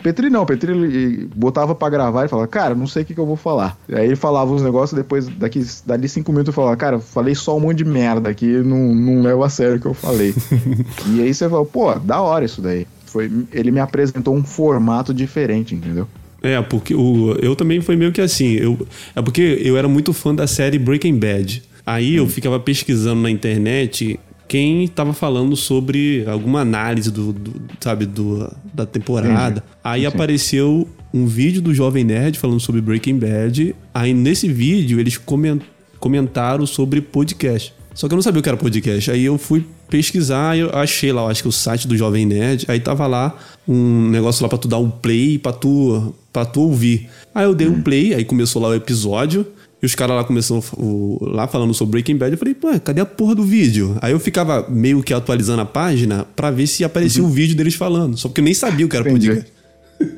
Petri 0.02 0.30
não, 0.30 0.46
Petri 0.46 0.72
ele 0.72 1.30
botava 1.36 1.76
pra 1.76 1.90
gravar 1.90 2.26
e 2.26 2.28
falava, 2.28 2.48
cara, 2.48 2.76
não 2.76 2.88
sei 2.88 3.04
o 3.04 3.06
que, 3.06 3.14
que 3.14 3.20
eu 3.20 3.26
vou 3.26 3.36
falar. 3.36 3.78
Aí 3.92 4.06
ele 4.06 4.16
falava 4.16 4.52
os 4.52 4.62
negócios, 4.62 4.98
depois, 4.98 5.28
daqui, 5.28 5.66
dali 5.86 6.08
cinco 6.10 6.32
minutos, 6.32 6.50
eu 6.50 6.54
falava, 6.54 6.76
cara, 6.76 7.00
falei 7.00 7.36
só 7.36 7.56
um 7.56 7.60
monte 7.60 7.78
de 7.78 7.86
merda 7.86 8.30
aqui, 8.30 8.48
não, 8.48 8.94
não 8.94 9.22
leva 9.22 9.46
a 9.46 9.50
sério 9.50 9.78
o 9.78 9.80
que 9.80 9.88
eu 9.88 9.94
falei. 9.94 10.34
e 11.14 11.22
aí 11.22 11.34
você 11.34 11.48
falou, 11.48 11.66
pô, 11.66 11.94
da 11.96 12.22
hora 12.22 12.46
isso 12.46 12.62
daí. 12.62 12.88
Foi, 13.06 13.30
ele 13.52 13.72
me 13.72 13.80
apresentou 13.80 14.34
um 14.36 14.44
formato 14.44 15.14
diferente, 15.14 15.76
entendeu? 15.76 16.08
É, 16.42 16.60
porque 16.62 16.96
o, 16.96 17.34
eu 17.42 17.56
também 17.56 17.82
foi 17.82 17.96
meio 17.96 18.12
que 18.12 18.22
assim. 18.22 18.54
Eu, 18.54 18.88
é 19.16 19.22
porque 19.22 19.60
eu 19.62 19.78
era 19.78 19.88
muito 19.88 20.12
fã 20.14 20.34
da 20.34 20.48
série 20.48 20.80
Breaking 20.80 21.20
Bad. 21.20 21.62
Aí 21.86 22.16
eu 22.16 22.28
ficava 22.28 22.60
pesquisando 22.60 23.22
na 23.22 23.30
internet 23.30 24.20
quem 24.52 24.84
estava 24.84 25.14
falando 25.14 25.56
sobre 25.56 26.26
alguma 26.28 26.60
análise 26.60 27.10
do, 27.10 27.32
do- 27.32 27.62
sabe, 27.80 28.06
do, 28.06 28.54
da 28.74 28.86
temporada. 28.86 29.64
Aí 29.82 30.06
apareceu 30.06 30.86
um 31.14 31.26
vídeo 31.26 31.62
do 31.62 31.74
Jovem 31.74 32.04
Nerd 32.04 32.38
falando 32.38 32.60
sobre 32.60 32.82
Breaking 32.82 33.18
Bad. 33.18 33.74
Aí 33.94 34.14
nesse 34.14 34.50
vídeo 34.52 35.00
eles 35.00 35.18
comen- 35.18 35.62
comentaram 36.02 36.66
sobre 36.66 37.00
podcast. 37.00 37.74
Só 37.94 38.10
que 38.10 38.14
eu 38.14 38.18
não 38.18 38.22
sabia 38.24 38.42
o 38.42 38.44
que 38.44 38.50
era 38.50 38.58
podcast. 38.58 39.10
Aí 39.10 39.24
eu 39.24 39.38
fui 39.38 39.66
pesquisar 39.90 40.58
eu 40.58 40.70
achei 40.74 41.12
lá, 41.14 41.22
eu 41.22 41.28
acho 41.28 41.44
que 41.44 41.48
o 41.50 41.52
site 41.52 41.88
do 41.88 41.96
Jovem 41.96 42.26
Nerd. 42.26 42.66
Aí 42.68 42.80
tava 42.82 43.08
lá 43.08 43.38
um 43.66 44.10
negócio 44.10 44.44
lá 44.44 44.50
pra 44.50 44.58
tu 44.58 44.68
dar 44.68 44.80
um 44.80 44.90
play 44.90 45.38
pra 45.40 45.54
tu, 45.54 46.14
pra 46.34 46.44
tu 46.44 46.60
ouvir. 46.62 47.08
Aí 47.34 47.46
eu 47.46 47.56
dei 47.56 47.68
um 47.70 47.82
play, 47.82 48.14
aí 48.14 48.26
começou 48.26 48.62
lá 48.62 48.68
o 48.68 48.74
episódio. 48.76 49.46
E 49.82 49.86
os 49.86 49.96
caras 49.96 50.16
lá 50.16 50.24
começaram 50.24 50.62
o- 50.78 51.18
lá 51.22 51.48
falando 51.48 51.74
sobre 51.74 51.94
Breaking 51.94 52.16
Bad. 52.18 52.32
Eu 52.34 52.38
falei, 52.38 52.54
pô, 52.54 52.68
cadê 52.80 53.02
a 53.02 53.06
porra 53.06 53.34
do 53.34 53.44
vídeo? 53.44 53.98
Aí 54.02 54.12
eu 54.12 54.20
ficava 54.20 54.68
meio 54.70 55.02
que 55.02 55.14
atualizando 55.14 55.62
a 55.62 55.66
página 55.66 56.26
pra 56.36 56.52
ver 56.52 56.68
se 56.68 56.84
aparecia 56.84 57.24
o 57.24 57.28
vídeo 57.28 57.56
deles 57.56 57.74
falando. 57.74 58.16
Só 58.18 58.28
porque 58.30 58.42
eu 58.42 58.46
nem 58.46 58.54
sabia 58.54 58.86
o 58.86 58.90
que 58.90 58.96
era 58.96 59.10
Entendi. 59.10 59.28
podcast. 59.30 59.52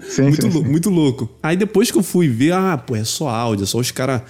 Sim, 0.10 0.22
Muito, 0.28 0.42
sim, 0.42 0.50
lou- 0.50 0.64
sim. 0.64 0.70
muito 0.70 0.90
louco. 0.90 1.30
Aí 1.42 1.56
depois 1.56 1.90
que 1.92 1.98
eu 1.98 2.04
fui 2.04 2.28
ver, 2.28 2.54
ah, 2.54 2.78
pô, 2.78 2.96
é 2.96 3.04
só 3.06 3.30
áudio, 3.30 3.64
é 3.64 3.66
só 3.66 3.78
os 3.80 3.90
caras 3.92 4.22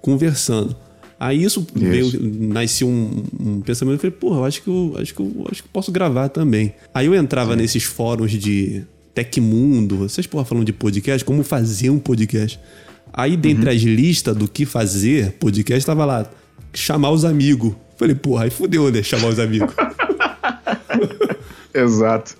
conversando. 0.00 0.74
Aí 1.18 1.42
isso, 1.42 1.64
veio, 1.74 2.10
nasceu 2.20 2.88
um, 2.88 3.22
um 3.38 3.60
pensamento, 3.60 3.94
eu 3.94 3.98
falei, 4.00 4.10
porra, 4.10 4.38
eu 4.40 4.44
acho 4.44 4.62
que 4.62 4.68
eu 4.68 4.96
acho 4.98 5.14
que 5.14 5.20
eu 5.22 5.46
acho 5.50 5.62
que 5.62 5.68
eu 5.68 5.72
posso 5.72 5.92
gravar 5.92 6.28
também. 6.28 6.74
Aí 6.92 7.06
eu 7.06 7.14
entrava 7.14 7.54
nesses 7.54 7.84
fóruns 7.84 8.32
de 8.32 8.82
Tecmundo, 9.14 9.96
vocês 9.98 10.26
porra 10.26 10.44
falando 10.44 10.64
de 10.66 10.72
podcast, 10.72 11.24
como 11.24 11.44
fazer 11.44 11.90
um 11.90 11.98
podcast. 11.98 12.58
Aí 13.12 13.36
dentre 13.36 13.68
Uhum. 13.70 13.76
as 13.76 13.82
listas 13.82 14.36
do 14.36 14.48
que 14.48 14.64
fazer 14.64 15.32
podcast 15.32 15.84
tava 15.84 16.04
lá 16.04 16.26
chamar 16.72 17.10
os 17.10 17.24
amigos. 17.24 17.72
Falei, 17.98 18.14
porra, 18.14 18.44
aí 18.44 18.50
fudeu, 18.50 18.90
né? 18.90 19.02
Chamar 19.02 19.28
os 19.28 19.38
amigos. 19.38 19.72
Exato. 21.74 22.36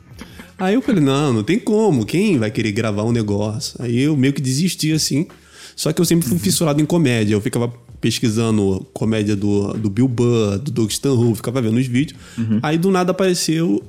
Aí 0.58 0.74
eu 0.74 0.82
falei, 0.82 1.02
não, 1.02 1.32
não 1.32 1.42
tem 1.42 1.58
como. 1.58 2.04
Quem 2.06 2.38
vai 2.38 2.50
querer 2.50 2.72
gravar 2.72 3.02
um 3.04 3.12
negócio? 3.12 3.74
Aí 3.82 4.00
eu 4.00 4.16
meio 4.16 4.32
que 4.32 4.40
desisti 4.40 4.92
assim. 4.92 5.26
Só 5.74 5.92
que 5.92 6.00
eu 6.00 6.04
sempre 6.04 6.28
fui 6.28 6.38
fissurado 6.38 6.80
em 6.80 6.84
comédia. 6.86 7.34
Eu 7.34 7.40
ficava 7.40 7.72
pesquisando 8.00 8.86
comédia 8.92 9.34
do, 9.36 9.72
do 9.74 9.88
Bill 9.90 10.08
Burr, 10.08 10.58
do 10.58 10.70
Doug 10.70 10.90
Stanhope, 10.90 11.36
ficava 11.36 11.62
vendo 11.62 11.78
os 11.78 11.86
vídeos. 11.86 12.18
Aí 12.62 12.76
do 12.76 12.90
nada 12.90 13.12
apareceu 13.12 13.82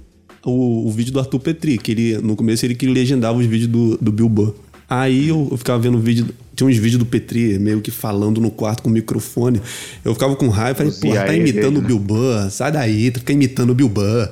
o, 0.45 0.87
o 0.87 0.91
vídeo 0.91 1.11
do 1.13 1.19
Arthur 1.19 1.39
Petri, 1.39 1.77
que 1.77 1.91
ele, 1.91 2.17
no 2.19 2.35
começo 2.35 2.65
ele 2.65 2.75
que 2.75 2.85
legendava 2.87 3.37
os 3.37 3.45
vídeos 3.45 3.67
do, 3.69 3.97
do 3.97 4.11
Bill 4.11 4.29
Burr. 4.29 4.53
Aí 4.95 5.29
eu, 5.29 5.47
eu 5.49 5.57
ficava 5.57 5.79
vendo 5.79 5.97
vídeo. 5.97 6.27
Tinha 6.55 6.69
uns 6.69 6.77
vídeos 6.77 6.99
do 6.99 7.05
Petri, 7.05 7.57
meio 7.57 7.81
que 7.81 7.89
falando 7.89 8.39
no 8.39 8.51
quarto 8.51 8.83
com 8.83 8.89
o 8.89 8.91
microfone. 8.91 9.59
Eu 10.05 10.13
ficava 10.13 10.35
com 10.35 10.49
raiva, 10.49 10.77
falei, 10.77 10.93
pô, 10.93 11.11
tá 11.15 11.33
imitando 11.33 11.77
o? 11.77 11.81
Bill 11.81 11.97
Burr, 11.97 12.51
sai 12.51 12.71
daí, 12.71 13.09
tu 13.09 13.19
fica 13.19 13.33
imitando 13.33 13.71
o 13.71 13.73
Bill 13.73 13.89
Burr. 13.89 14.29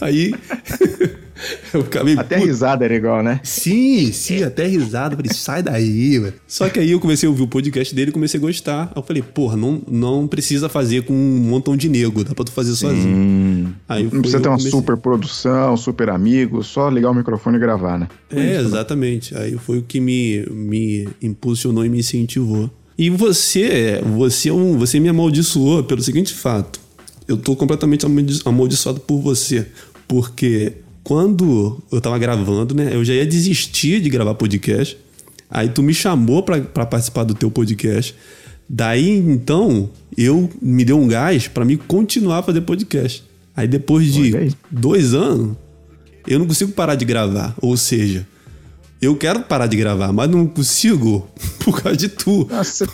Aí. 0.00 0.32
Até 2.18 2.36
a 2.36 2.38
"Puta, 2.38 2.46
risada 2.46 2.84
era 2.84 2.94
igual, 2.94 3.22
né? 3.22 3.40
Sim, 3.42 4.12
sim, 4.12 4.42
até 4.42 4.66
risada. 4.66 5.14
Eu 5.14 5.18
falei, 5.18 5.32
sai 5.34 5.62
daí, 5.62 6.18
velho. 6.18 6.34
Só 6.46 6.68
que 6.68 6.78
aí 6.78 6.90
eu 6.92 7.00
comecei 7.00 7.26
a 7.26 7.30
ouvir 7.30 7.42
o 7.42 7.48
podcast 7.48 7.94
dele 7.94 8.10
e 8.10 8.12
comecei 8.12 8.38
a 8.38 8.40
gostar. 8.40 8.82
Aí 8.86 8.92
eu 8.96 9.02
falei, 9.02 9.22
porra, 9.22 9.56
não, 9.56 9.82
não 9.90 10.26
precisa 10.28 10.68
fazer 10.68 11.02
com 11.04 11.12
um 11.12 11.38
montão 11.38 11.76
de 11.76 11.88
nego, 11.88 12.22
dá 12.24 12.34
pra 12.34 12.44
tu 12.44 12.52
fazer 12.52 12.74
sozinho. 12.74 13.74
Aí 13.88 14.04
Não 14.04 14.10
foi- 14.10 14.20
precisa 14.20 14.40
ter 14.40 14.48
uma 14.48 14.56
comecei- 14.58 14.70
super 14.70 14.96
produção, 14.96 15.76
super 15.76 16.10
amigo, 16.10 16.62
só 16.62 16.88
ligar 16.88 17.10
o 17.10 17.14
microfone 17.14 17.56
e 17.56 17.60
gravar, 17.60 17.98
né? 17.98 18.08
É, 18.30 18.60
exatamente. 18.60 19.36
Aí 19.36 19.56
foi 19.58 19.78
o 19.78 19.82
que 19.82 20.00
me, 20.00 20.44
me 20.50 21.08
impulsionou 21.20 21.84
e 21.84 21.88
me 21.88 21.98
incentivou. 21.98 22.70
E 22.96 23.10
você, 23.10 24.00
você, 24.16 24.50
é 24.50 24.52
um, 24.52 24.78
você 24.78 25.00
me 25.00 25.08
amaldiçoou 25.08 25.82
pelo 25.82 26.00
seguinte 26.00 26.32
fato. 26.32 26.78
Eu 27.26 27.36
tô 27.36 27.56
completamente 27.56 28.06
amaldi- 28.06 28.40
amaldiçoado 28.44 29.00
por 29.00 29.20
você. 29.20 29.66
Porque 30.06 30.74
quando 31.04 31.80
eu 31.92 32.00
tava 32.00 32.18
gravando, 32.18 32.74
né? 32.74 32.90
Eu 32.92 33.04
já 33.04 33.12
ia 33.12 33.26
desistir 33.26 34.00
de 34.00 34.08
gravar 34.08 34.34
podcast. 34.34 34.96
Aí 35.50 35.68
tu 35.68 35.82
me 35.82 35.94
chamou 35.94 36.42
pra 36.42 36.60
pra 36.60 36.86
participar 36.86 37.22
do 37.24 37.34
teu 37.34 37.50
podcast. 37.50 38.14
Daí, 38.68 39.10
então, 39.10 39.90
eu 40.16 40.48
me 40.60 40.84
deu 40.84 40.98
um 40.98 41.06
gás 41.06 41.46
pra 41.46 41.64
me 41.64 41.76
continuar 41.76 42.38
a 42.38 42.42
fazer 42.42 42.62
podcast. 42.62 43.22
Aí 43.54 43.68
depois 43.68 44.12
de 44.12 44.32
dois 44.70 45.14
anos, 45.14 45.56
eu 46.26 46.38
não 46.38 46.46
consigo 46.46 46.72
parar 46.72 46.94
de 46.94 47.04
gravar. 47.04 47.54
Ou 47.60 47.76
seja, 47.76 48.26
eu 49.02 49.14
quero 49.16 49.40
parar 49.42 49.66
de 49.66 49.76
gravar, 49.76 50.12
mas 50.12 50.30
não 50.30 50.46
consigo 50.46 51.28
por 51.64 51.80
causa 51.82 51.96
de 51.96 52.08
tu. 52.08 52.46
Nossa, 52.50 52.86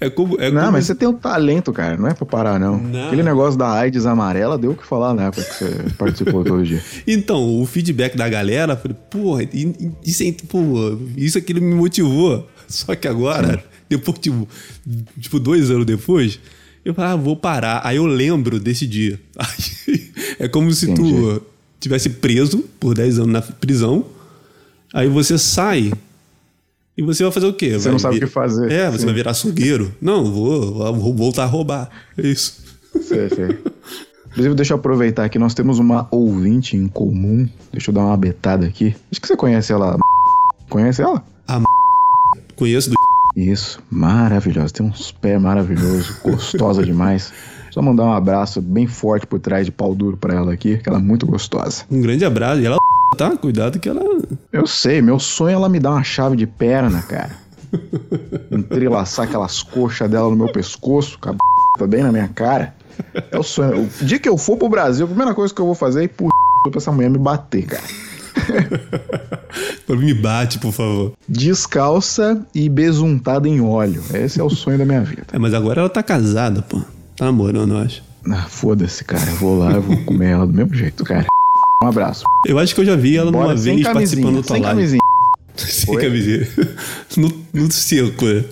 É 0.00 0.10
como. 0.10 0.38
É 0.40 0.50
Não, 0.50 0.60
como- 0.60 0.72
mas 0.72 0.86
você 0.86 0.94
tem 0.94 1.08
um 1.08 1.14
talento, 1.14 1.72
cara. 1.72 1.96
Não 1.96 2.08
é 2.08 2.14
pra 2.14 2.26
parar, 2.26 2.60
não. 2.60 2.76
Não. 2.78 3.06
Aquele 3.06 3.22
negócio 3.22 3.58
da 3.58 3.70
AIDS 3.72 4.04
amarela 4.06 4.58
deu 4.58 4.72
o 4.72 4.76
que 4.76 4.86
falar 4.86 5.14
na 5.14 5.24
época 5.26 5.42
que 5.42 5.54
você 5.54 5.74
participou 5.96 6.44
todo 6.44 6.62
dia. 6.64 6.82
Então, 7.06 7.60
o 7.60 7.64
feedback 7.66 8.16
da 8.16 8.28
galera, 8.28 8.72
eu 8.74 8.76
falei, 8.76 8.96
porra, 9.10 9.42
isso, 10.04 10.22
aí, 10.22 10.32
pô, 10.32 10.98
isso 11.16 11.38
aquilo 11.38 11.60
me 11.62 11.74
motivou. 11.74 12.46
Só 12.68 12.94
que 12.94 13.06
agora, 13.08 13.62
depois, 13.88 14.18
tipo, 14.18 14.48
tipo, 15.20 15.38
dois 15.40 15.70
anos 15.70 15.86
depois, 15.86 16.38
eu 16.84 16.92
falei, 16.94 17.12
ah, 17.12 17.16
vou 17.16 17.36
parar. 17.36 17.80
Aí 17.84 17.96
eu 17.96 18.06
lembro 18.06 18.58
desse 18.60 18.86
dia. 18.86 19.18
É 20.38 20.48
como 20.48 20.72
se 20.72 20.86
tu 20.92 21.00
Entendi. 21.00 21.40
tivesse 21.78 22.10
preso 22.10 22.64
por 22.80 22.94
10 22.94 23.18
anos 23.20 23.32
na 23.32 23.40
prisão, 23.42 24.04
aí 24.94 25.08
você 25.08 25.36
sai 25.36 25.92
e 26.96 27.02
você 27.02 27.22
vai 27.24 27.32
fazer 27.32 27.46
o 27.46 27.52
quê? 27.52 27.72
Você 27.72 27.84
Vai 27.84 27.92
não 27.92 27.98
sabe 27.98 28.16
o 28.16 28.20
vir- 28.20 28.26
que 28.26 28.32
fazer. 28.32 28.70
É, 28.72 28.88
você 28.90 29.00
Sim. 29.00 29.06
vai 29.06 29.14
virar 29.14 29.32
açougueiro. 29.32 29.92
Não, 30.00 30.30
vou, 30.32 30.94
vou 30.94 31.14
voltar 31.14 31.42
a 31.42 31.46
roubar. 31.46 31.90
É 32.16 32.22
isso. 32.26 32.62
Sei, 33.02 33.28
sei. 33.28 33.58
Inclusive, 34.30 34.54
deixa 34.54 34.72
eu 34.72 34.78
aproveitar 34.78 35.24
aqui. 35.24 35.38
Nós 35.38 35.54
temos 35.54 35.78
uma 35.80 36.06
ouvinte 36.10 36.76
em 36.76 36.86
comum. 36.88 37.48
Deixa 37.72 37.90
eu 37.90 37.94
dar 37.94 38.02
uma 38.02 38.16
betada 38.16 38.64
aqui. 38.66 38.94
Acho 39.10 39.20
que 39.20 39.26
você 39.26 39.36
conhece 39.36 39.72
ela. 39.72 39.96
Conhece 40.70 41.02
ela? 41.02 41.22
Conheço 42.56 42.90
do 42.90 42.96
Isso, 43.36 43.80
maravilhosa. 43.90 44.72
Tem 44.72 44.86
uns 44.86 45.10
pés 45.10 45.40
maravilhosos, 45.40 46.10
gostosa 46.22 46.84
demais. 46.84 47.32
Só 47.72 47.82
mandar 47.82 48.04
um 48.04 48.12
abraço 48.12 48.62
bem 48.62 48.86
forte 48.86 49.26
por 49.26 49.40
trás 49.40 49.66
de 49.66 49.72
pau 49.72 49.92
duro 49.94 50.16
pra 50.16 50.34
ela 50.34 50.52
aqui, 50.52 50.78
que 50.78 50.88
ela 50.88 50.98
é 50.98 51.02
muito 51.02 51.26
gostosa. 51.26 51.82
um 51.90 52.00
grande 52.00 52.24
abraço. 52.24 52.60
E 52.60 52.66
ela 52.66 52.76
tá? 53.14 53.36
Cuidado 53.36 53.78
que 53.78 53.88
ela. 53.88 54.02
Eu 54.52 54.66
sei, 54.66 55.00
meu 55.00 55.18
sonho 55.18 55.50
é 55.50 55.52
ela 55.54 55.68
me 55.68 55.80
dar 55.80 55.90
uma 55.90 56.04
chave 56.04 56.36
de 56.36 56.46
perna, 56.46 57.02
cara. 57.02 57.30
Entrelaçar 58.50 59.26
aquelas 59.26 59.62
coxas 59.62 60.10
dela 60.10 60.30
no 60.30 60.36
meu 60.36 60.52
pescoço, 60.52 61.18
com 61.18 61.30
a 61.30 61.34
tá 61.78 61.86
bem 61.86 62.02
na 62.02 62.12
minha 62.12 62.28
cara. 62.28 62.74
É 63.30 63.38
o 63.38 63.42
sonho. 63.42 63.88
O 64.00 64.04
dia 64.04 64.18
que 64.18 64.28
eu 64.28 64.36
for 64.36 64.56
pro 64.56 64.68
Brasil, 64.68 65.04
a 65.04 65.08
primeira 65.08 65.34
coisa 65.34 65.52
que 65.52 65.60
eu 65.60 65.66
vou 65.66 65.74
fazer 65.74 66.00
é 66.00 66.04
ir 66.04 66.08
pro 66.08 66.28
pra 66.70 66.78
essa 66.78 66.92
mulher 66.92 67.10
me 67.10 67.18
bater, 67.18 67.66
cara. 67.66 67.82
Me 69.88 70.12
bate, 70.12 70.58
por 70.58 70.72
favor. 70.72 71.12
Descalça 71.28 72.44
e 72.54 72.68
besuntada 72.68 73.48
em 73.48 73.60
óleo. 73.60 74.02
Esse 74.12 74.40
é 74.40 74.42
o 74.42 74.50
sonho 74.50 74.76
da 74.76 74.84
minha 74.84 75.02
vida. 75.02 75.26
É, 75.32 75.38
mas 75.38 75.54
agora 75.54 75.80
ela 75.80 75.88
tá 75.88 76.02
casada, 76.02 76.62
pô. 76.62 76.80
Tá 77.16 77.26
namorando, 77.26 77.74
eu 77.74 77.78
acho. 77.78 78.02
Ah, 78.28 78.46
foda-se, 78.48 79.04
cara. 79.04 79.24
Eu 79.30 79.36
vou 79.36 79.58
lá, 79.58 79.72
eu 79.72 79.82
vou 79.82 79.96
comer 80.04 80.30
ela 80.30 80.46
do 80.46 80.52
mesmo 80.52 80.74
jeito, 80.74 81.04
cara. 81.04 81.26
Um 81.84 81.88
abraço. 81.88 82.24
Eu 82.46 82.58
acho 82.58 82.74
que 82.74 82.80
eu 82.80 82.84
já 82.84 82.96
vi 82.96 83.18
ela 83.18 83.30
Bora 83.30 83.48
numa 83.48 83.56
vez 83.56 83.82
participando 83.82 84.40
do 84.40 84.46
sem 84.46 84.62
live. 84.62 84.66
camisinha. 84.76 85.00
Sem 85.54 85.94
Oi? 85.94 86.02
camisinha. 86.02 86.48
No, 87.16 87.32
no 87.52 87.70
seco, 87.70 88.24
né? 88.24 88.44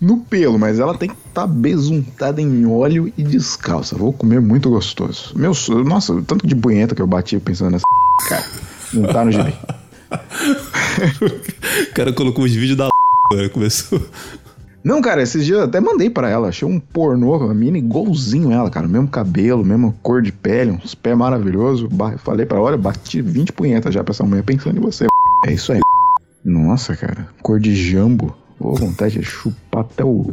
No 0.00 0.18
pelo, 0.18 0.56
mas 0.58 0.78
ela 0.78 0.96
tem 0.96 1.08
que 1.08 1.16
estar 1.28 1.46
besuntada 1.48 2.40
em 2.40 2.64
óleo 2.66 3.12
e 3.16 3.22
descalça. 3.24 3.96
Vou 3.96 4.12
comer 4.12 4.40
muito 4.40 4.70
gostoso. 4.70 5.32
Meu 5.34 5.52
nossa, 5.84 6.12
o 6.12 6.22
tanto 6.22 6.46
de 6.46 6.54
punheta 6.54 6.94
que 6.94 7.02
eu 7.02 7.06
bati 7.06 7.40
pensando 7.40 7.72
nessa 7.72 7.84
cara. 8.28 8.44
Não 8.92 9.12
tá 9.12 9.24
no 9.24 9.32
gibi. 9.32 9.54
O 11.90 11.94
cara 11.94 12.12
colocou 12.12 12.44
os 12.44 12.52
vídeos 12.52 12.76
da 12.76 12.88
começou. 13.52 14.00
Não, 14.86 15.02
cara, 15.02 15.20
esses 15.20 15.44
dias 15.44 15.58
eu 15.58 15.64
até 15.64 15.80
mandei 15.80 16.08
pra 16.08 16.30
ela. 16.30 16.46
Achei 16.46 16.66
um 16.66 16.78
pornô, 16.78 17.36
uma 17.36 17.52
mina 17.52 17.76
igualzinho 17.76 18.52
ela, 18.52 18.70
cara. 18.70 18.86
Mesmo 18.86 19.08
cabelo, 19.08 19.64
mesma 19.64 19.92
cor 20.00 20.22
de 20.22 20.30
pele, 20.30 20.70
uns 20.70 20.94
pés 20.94 21.18
maravilhosos. 21.18 21.88
Falei 22.18 22.46
pra 22.46 22.58
ela, 22.58 22.68
olha, 22.68 22.76
bati 22.76 23.20
20 23.20 23.52
punhetas 23.52 23.92
já 23.92 24.04
pra 24.04 24.12
essa 24.12 24.22
mulher 24.22 24.44
pensando 24.44 24.78
em 24.78 24.80
você. 24.80 25.06
É 25.44 25.52
isso 25.52 25.72
aí. 25.72 25.80
Nossa, 26.44 26.94
cara, 26.94 27.26
cor 27.42 27.58
de 27.58 27.74
jambo. 27.74 28.32
Vou 28.60 28.76
vontade 28.76 29.18
de 29.18 29.24
chupar 29.24 29.80
até 29.80 30.04
o, 30.04 30.32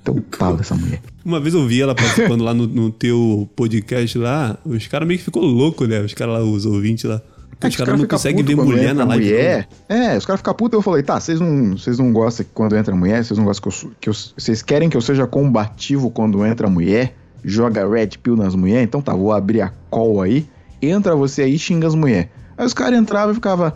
até 0.00 0.10
o 0.10 0.20
talo 0.20 0.56
dessa 0.56 0.74
mulher. 0.74 1.00
Uma 1.24 1.38
vez 1.38 1.54
eu 1.54 1.64
vi 1.64 1.80
ela 1.80 1.94
participando 1.94 2.42
lá 2.42 2.52
no, 2.52 2.66
no 2.66 2.90
teu 2.90 3.48
podcast 3.54 4.18
lá, 4.18 4.58
os 4.64 4.84
caras 4.88 5.06
meio 5.06 5.20
que 5.20 5.24
ficou 5.26 5.44
louco, 5.44 5.86
né? 5.86 6.00
Os 6.00 6.12
caras 6.12 6.34
lá, 6.34 6.42
os 6.42 6.66
ouvintes 6.66 7.04
lá. 7.04 7.22
É 7.66 7.68
os 7.70 7.76
caras 7.76 7.92
não 7.94 8.00
fica 8.00 8.16
conseguem 8.16 8.44
ver 8.44 8.56
mulher 8.56 8.94
na 8.94 9.04
live. 9.04 9.24
Mulher. 9.24 9.68
É, 9.88 10.16
os 10.16 10.24
caras 10.26 10.40
ficam 10.40 10.54
putos. 10.54 10.76
Eu 10.78 10.82
falei, 10.82 11.02
tá, 11.02 11.18
vocês 11.20 11.40
não, 11.40 11.76
vocês 11.76 11.98
não 11.98 12.12
gostam 12.12 12.44
que 12.44 12.50
quando 12.54 12.76
entra 12.76 12.94
mulher, 12.94 13.24
vocês 13.24 13.38
não 13.38 13.44
gostam 13.44 13.62
que 13.62 13.68
eu, 13.68 13.72
sou- 13.72 13.90
que 14.00 14.08
eu. 14.08 14.12
Vocês 14.36 14.62
querem 14.62 14.88
que 14.88 14.96
eu 14.96 15.00
seja 15.00 15.26
combativo 15.26 16.10
quando 16.10 16.44
entra 16.46 16.68
mulher? 16.68 17.14
Joga 17.44 17.88
red 17.88 18.10
pill 18.22 18.36
nas 18.36 18.54
mulheres? 18.54 18.84
Então 18.84 19.02
tá, 19.02 19.12
vou 19.14 19.32
abrir 19.32 19.62
a 19.62 19.72
call 19.90 20.20
aí. 20.22 20.46
Entra 20.80 21.14
você 21.16 21.42
aí 21.42 21.54
e 21.54 21.58
xinga 21.58 21.86
as 21.86 21.94
mulheres. 21.94 22.28
Aí 22.56 22.64
os 22.66 22.74
caras 22.74 22.98
entravam 22.98 23.32
e 23.32 23.34
ficavam. 23.34 23.72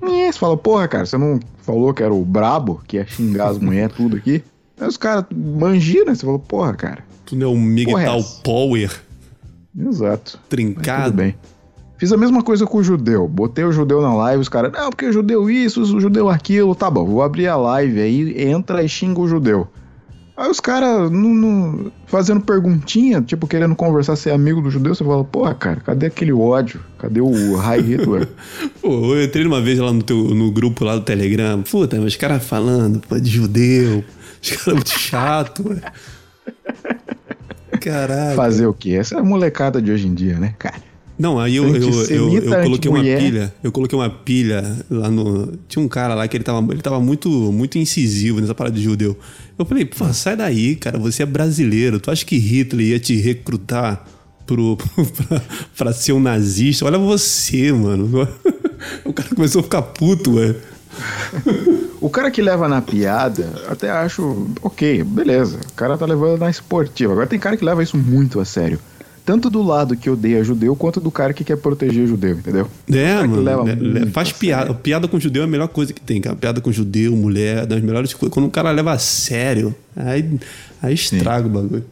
Você 0.00 0.32
fala, 0.38 0.56
porra, 0.56 0.88
cara, 0.88 1.06
você 1.06 1.18
não 1.18 1.38
falou 1.62 1.92
que 1.92 2.02
era 2.02 2.12
o 2.12 2.24
brabo, 2.24 2.80
que 2.86 2.96
ia 2.96 3.06
xingar 3.06 3.48
as 3.50 3.58
mulheres 3.58 3.94
tudo 3.94 4.16
aqui? 4.16 4.42
Aí 4.80 4.88
os 4.88 4.96
caras 4.96 5.26
mangiam, 5.34 6.06
né? 6.06 6.14
Você 6.14 6.22
falou, 6.22 6.38
porra, 6.38 6.74
cara. 6.74 7.04
Tu 7.26 7.36
não 7.36 7.46
é 7.46 7.50
um 7.50 7.60
Miguel 7.60 7.98
é? 7.98 8.06
Power 8.42 8.90
Exato. 9.78 10.38
Mas 10.40 10.48
trincado. 10.48 11.04
tudo 11.04 11.16
bem. 11.16 11.34
Fiz 12.00 12.10
a 12.12 12.16
mesma 12.16 12.42
coisa 12.42 12.66
com 12.66 12.78
o 12.78 12.82
judeu. 12.82 13.28
Botei 13.28 13.62
o 13.62 13.70
judeu 13.70 14.00
na 14.00 14.14
live, 14.14 14.40
os 14.40 14.48
caras, 14.48 14.72
não, 14.72 14.88
porque 14.88 15.04
o 15.04 15.12
judeu 15.12 15.50
isso, 15.50 15.82
o 15.82 16.00
judeu 16.00 16.30
aquilo. 16.30 16.74
Tá 16.74 16.90
bom, 16.90 17.04
vou 17.04 17.22
abrir 17.22 17.46
a 17.46 17.56
live 17.56 18.00
aí, 18.00 18.42
entra 18.42 18.82
e 18.82 18.88
xinga 18.88 19.20
o 19.20 19.28
judeu. 19.28 19.68
Aí 20.34 20.48
os 20.48 20.60
caras 20.60 21.12
fazendo 22.06 22.40
perguntinha, 22.40 23.20
tipo, 23.20 23.46
querendo 23.46 23.76
conversar, 23.76 24.16
ser 24.16 24.30
amigo 24.30 24.62
do 24.62 24.70
judeu, 24.70 24.94
você 24.94 25.04
fala, 25.04 25.22
porra, 25.22 25.54
cara, 25.54 25.82
cadê 25.82 26.06
aquele 26.06 26.32
ódio? 26.32 26.80
Cadê 26.98 27.20
o 27.20 27.56
High 27.56 27.82
Hitler? 27.82 28.26
Pô, 28.80 29.14
eu 29.14 29.22
entrei 29.22 29.44
uma 29.44 29.60
vez 29.60 29.78
lá 29.78 29.92
no, 29.92 30.02
teu, 30.02 30.16
no 30.16 30.50
grupo 30.50 30.86
lá 30.86 30.96
do 30.96 31.02
Telegram. 31.02 31.62
Puta, 31.64 31.96
mas 31.96 32.06
os 32.06 32.16
caras 32.16 32.42
falando, 32.42 33.00
pô, 33.06 33.20
de 33.20 33.28
judeu. 33.28 34.02
Os 34.42 34.50
caras 34.52 34.66
muito 34.72 34.98
chato, 34.98 35.68
ué. 35.68 35.82
Caralho. 37.78 38.36
Fazer 38.36 38.66
o 38.66 38.72
quê? 38.72 38.92
Essa 38.92 39.16
é 39.16 39.18
a 39.18 39.22
molecada 39.22 39.82
de 39.82 39.92
hoje 39.92 40.08
em 40.08 40.14
dia, 40.14 40.38
né, 40.38 40.54
cara? 40.58 40.89
Não, 41.20 41.38
aí 41.38 41.56
eu, 41.56 41.76
eu, 41.76 42.04
eu, 42.08 42.34
eu 42.34 42.62
coloquei 42.62 42.90
uma 42.90 43.02
pilha. 43.02 43.54
Eu 43.62 43.70
coloquei 43.70 43.98
uma 43.98 44.08
pilha 44.08 44.78
lá 44.90 45.10
no. 45.10 45.52
Tinha 45.68 45.84
um 45.84 45.88
cara 45.88 46.14
lá 46.14 46.26
que 46.26 46.34
ele 46.34 46.42
tava, 46.42 46.72
ele 46.72 46.80
tava 46.80 46.98
muito, 46.98 47.28
muito 47.28 47.76
incisivo 47.76 48.40
nessa 48.40 48.54
parada 48.54 48.74
de 48.74 48.82
judeu. 48.82 49.14
Eu 49.58 49.66
falei, 49.66 49.84
pô, 49.84 50.10
sai 50.14 50.34
daí, 50.34 50.74
cara. 50.76 50.98
Você 50.98 51.22
é 51.22 51.26
brasileiro. 51.26 52.00
Tu 52.00 52.10
acha 52.10 52.24
que 52.24 52.38
Hitler 52.38 52.86
ia 52.86 52.98
te 52.98 53.16
recrutar 53.16 54.02
pro, 54.46 54.78
pra, 55.28 55.42
pra 55.76 55.92
ser 55.92 56.14
um 56.14 56.20
nazista? 56.20 56.86
Olha 56.86 56.98
você, 56.98 57.70
mano. 57.70 58.26
O 59.04 59.12
cara 59.12 59.28
começou 59.28 59.60
a 59.60 59.62
ficar 59.62 59.82
puto, 59.82 60.36
ué. 60.36 60.56
O 62.00 62.08
cara 62.08 62.30
que 62.30 62.40
leva 62.40 62.66
na 62.66 62.80
piada, 62.80 63.46
até 63.68 63.90
acho 63.90 64.48
ok, 64.62 65.04
beleza. 65.04 65.58
O 65.70 65.72
cara 65.74 65.98
tá 65.98 66.06
levando 66.06 66.40
na 66.40 66.48
esportiva. 66.48 67.12
Agora 67.12 67.26
tem 67.26 67.38
cara 67.38 67.58
que 67.58 67.64
leva 67.64 67.82
isso 67.82 67.98
muito 67.98 68.40
a 68.40 68.44
sério. 68.46 68.78
Tanto 69.30 69.48
do 69.48 69.62
lado 69.62 69.96
que 69.96 70.10
odeia 70.10 70.42
judeu, 70.42 70.74
quanto 70.74 70.98
do 70.98 71.08
cara 71.08 71.32
que 71.32 71.44
quer 71.44 71.56
proteger 71.56 72.04
judeu, 72.04 72.32
entendeu? 72.38 72.66
É, 72.92 73.14
mano. 73.20 73.40
leva 73.40 73.62
le- 73.62 73.74
le- 73.76 74.00
muito 74.00 74.10
faz 74.10 74.32
piada. 74.32 74.74
Piada 74.74 75.06
com 75.06 75.20
judeu 75.20 75.42
é 75.42 75.44
a 75.44 75.48
melhor 75.48 75.68
coisa 75.68 75.92
que 75.92 76.00
tem, 76.00 76.20
cara. 76.20 76.34
Piada 76.34 76.60
com 76.60 76.72
judeu, 76.72 77.14
mulher, 77.14 77.58
é 77.62 77.66
das 77.66 77.80
melhores 77.80 78.12
coisas. 78.12 78.34
Quando 78.34 78.46
o 78.46 78.50
cara 78.50 78.72
leva 78.72 78.90
a 78.90 78.98
sério, 78.98 79.72
aí, 79.94 80.28
aí 80.82 80.94
estraga 80.94 81.46
o 81.46 81.48
bagulho. 81.50 81.84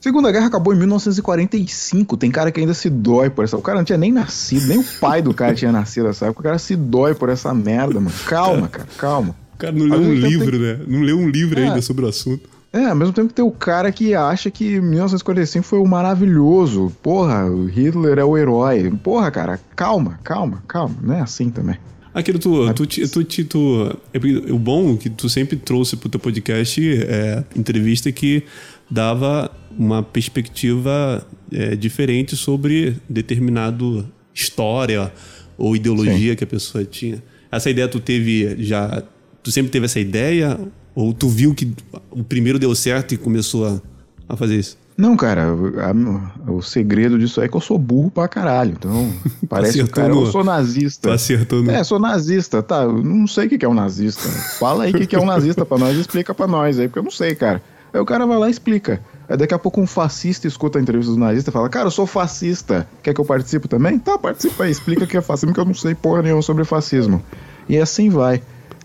Segunda 0.00 0.32
Guerra 0.32 0.46
acabou 0.48 0.74
em 0.74 0.78
1945. 0.78 2.16
Tem 2.16 2.32
cara 2.32 2.50
que 2.50 2.58
ainda 2.58 2.74
se 2.74 2.90
dói 2.90 3.30
por 3.30 3.44
essa. 3.44 3.56
O 3.56 3.62
cara 3.62 3.78
não 3.78 3.84
tinha 3.84 3.96
nem 3.98 4.10
nascido, 4.10 4.66
nem 4.66 4.78
o 4.78 4.84
pai 5.00 5.22
do 5.22 5.32
cara 5.32 5.54
tinha 5.54 5.70
nascido 5.70 6.08
nessa 6.08 6.26
época. 6.26 6.40
O 6.40 6.42
cara 6.42 6.58
se 6.58 6.74
dói 6.74 7.14
por 7.14 7.28
essa 7.28 7.54
merda, 7.54 8.00
mano. 8.00 8.10
Calma, 8.26 8.66
cara, 8.66 8.88
calma. 8.98 9.36
O 9.54 9.58
cara 9.58 9.72
não 9.72 9.86
leu 9.86 10.00
um 10.00 10.12
livro, 10.14 10.58
né? 10.58 10.80
Não 10.88 11.00
leu 11.02 11.16
um 11.16 11.28
livro 11.28 11.60
É. 11.60 11.68
ainda 11.68 11.80
sobre 11.80 12.04
o 12.04 12.08
assunto. 12.08 12.50
É, 12.72 12.86
ao 12.86 12.96
mesmo 12.96 13.12
tempo 13.12 13.28
que 13.28 13.34
tem 13.34 13.44
o 13.44 13.50
cara 13.50 13.92
que 13.92 14.14
acha 14.14 14.50
que 14.50 14.80
1945 14.80 15.64
foi 15.64 15.78
o 15.78 15.86
maravilhoso. 15.86 16.90
Porra, 17.02 17.44
o 17.44 17.66
Hitler 17.66 18.18
é 18.18 18.24
o 18.24 18.36
herói. 18.38 18.90
Porra, 19.02 19.30
cara, 19.30 19.60
calma, 19.76 20.18
calma, 20.24 20.62
calma. 20.66 20.96
Não 21.02 21.14
é 21.14 21.20
assim 21.20 21.50
também. 21.50 21.76
Aquilo 22.14 22.38
tu, 22.38 22.72
tu, 22.74 22.86
tu, 22.86 23.24
ti- 23.24 23.44
tu, 23.44 23.96
é 24.12 24.18
o 24.52 24.58
bom 24.58 24.96
que 24.96 25.08
tu 25.10 25.28
sempre 25.28 25.56
trouxe 25.56 25.96
pro 25.96 26.08
teu 26.08 26.20
podcast 26.20 26.80
é 27.04 27.42
entrevista 27.56 28.10
que 28.12 28.42
dava 28.90 29.50
uma 29.78 30.02
perspectiva 30.02 31.26
é, 31.50 31.74
diferente 31.74 32.36
sobre 32.36 32.96
determinado 33.08 34.06
história 34.34 35.12
ou 35.56 35.74
ideologia 35.76 36.34
que 36.36 36.44
a 36.44 36.46
pessoa 36.46 36.84
tinha. 36.84 37.22
Essa 37.50 37.70
ideia 37.70 37.88
tu 37.88 38.00
teve 38.00 38.56
já, 38.62 39.02
tu 39.42 39.50
sempre 39.50 39.70
teve 39.70 39.86
essa 39.86 40.00
ideia 40.00 40.58
ou 40.94 41.12
tu 41.12 41.28
viu 41.28 41.54
que 41.54 41.72
o 42.10 42.22
primeiro 42.22 42.58
deu 42.58 42.74
certo 42.74 43.12
e 43.14 43.16
começou 43.16 43.66
a, 43.66 43.80
a 44.28 44.36
fazer 44.36 44.56
isso? 44.56 44.76
Não, 44.96 45.16
cara, 45.16 45.46
a- 45.46 46.50
o 46.52 46.60
segredo 46.60 47.18
disso 47.18 47.40
é 47.40 47.48
que 47.48 47.56
eu 47.56 47.60
sou 47.62 47.78
burro 47.78 48.10
pra 48.10 48.28
caralho. 48.28 48.72
Então, 48.78 49.10
parece 49.48 49.78
o 49.80 49.82
Acertou 49.84 50.02
cara. 50.02 50.14
no- 50.14 50.22
Eu 50.26 50.30
sou 50.30 50.44
nazista. 50.44 51.08
Tu 51.08 51.12
acertou 51.12 51.62
no... 51.62 51.70
É, 51.70 51.82
sou 51.82 51.98
nazista, 51.98 52.62
tá? 52.62 52.82
Eu 52.82 53.02
não 53.02 53.26
sei 53.26 53.46
o 53.46 53.48
que 53.48 53.58
que 53.58 53.64
é 53.64 53.68
um 53.68 53.74
nazista. 53.74 54.28
Fala 54.58 54.84
aí 54.84 54.90
o 54.90 54.94
que 54.94 55.06
que 55.06 55.16
é 55.16 55.20
um 55.20 55.24
nazista 55.24 55.64
pra 55.64 55.78
nós, 55.78 55.96
explica 55.96 56.34
pra 56.34 56.46
nós 56.46 56.78
aí, 56.78 56.88
porque 56.88 56.98
eu 56.98 57.02
não 57.04 57.10
sei, 57.10 57.34
cara. 57.34 57.62
Aí 57.92 58.00
o 58.00 58.04
cara 58.04 58.26
vai 58.26 58.38
lá 58.38 58.48
e 58.48 58.50
explica. 58.50 59.00
Aí 59.28 59.36
daqui 59.36 59.54
a 59.54 59.58
pouco 59.58 59.80
um 59.80 59.86
fascista 59.86 60.46
escuta 60.46 60.78
a 60.78 60.82
entrevista 60.82 61.12
do 61.12 61.18
nazista 61.18 61.50
e 61.50 61.52
fala: 61.52 61.68
Cara, 61.68 61.86
eu 61.86 61.90
sou 61.90 62.06
fascista. 62.06 62.86
Quer 63.02 63.12
que 63.14 63.20
eu 63.20 63.24
participe 63.24 63.68
também? 63.68 63.98
Tá, 63.98 64.18
participa 64.18 64.64
aí, 64.64 64.70
explica 64.70 65.04
o 65.04 65.06
que 65.06 65.16
é 65.16 65.20
fascismo, 65.22 65.54
que 65.54 65.60
eu 65.60 65.64
não 65.64 65.74
sei 65.74 65.94
porra 65.94 66.22
nenhuma 66.22 66.40
sobre 66.42 66.64
fascismo. 66.64 67.22
E 67.68 67.76
assim 67.78 68.08
vai. 68.10 68.42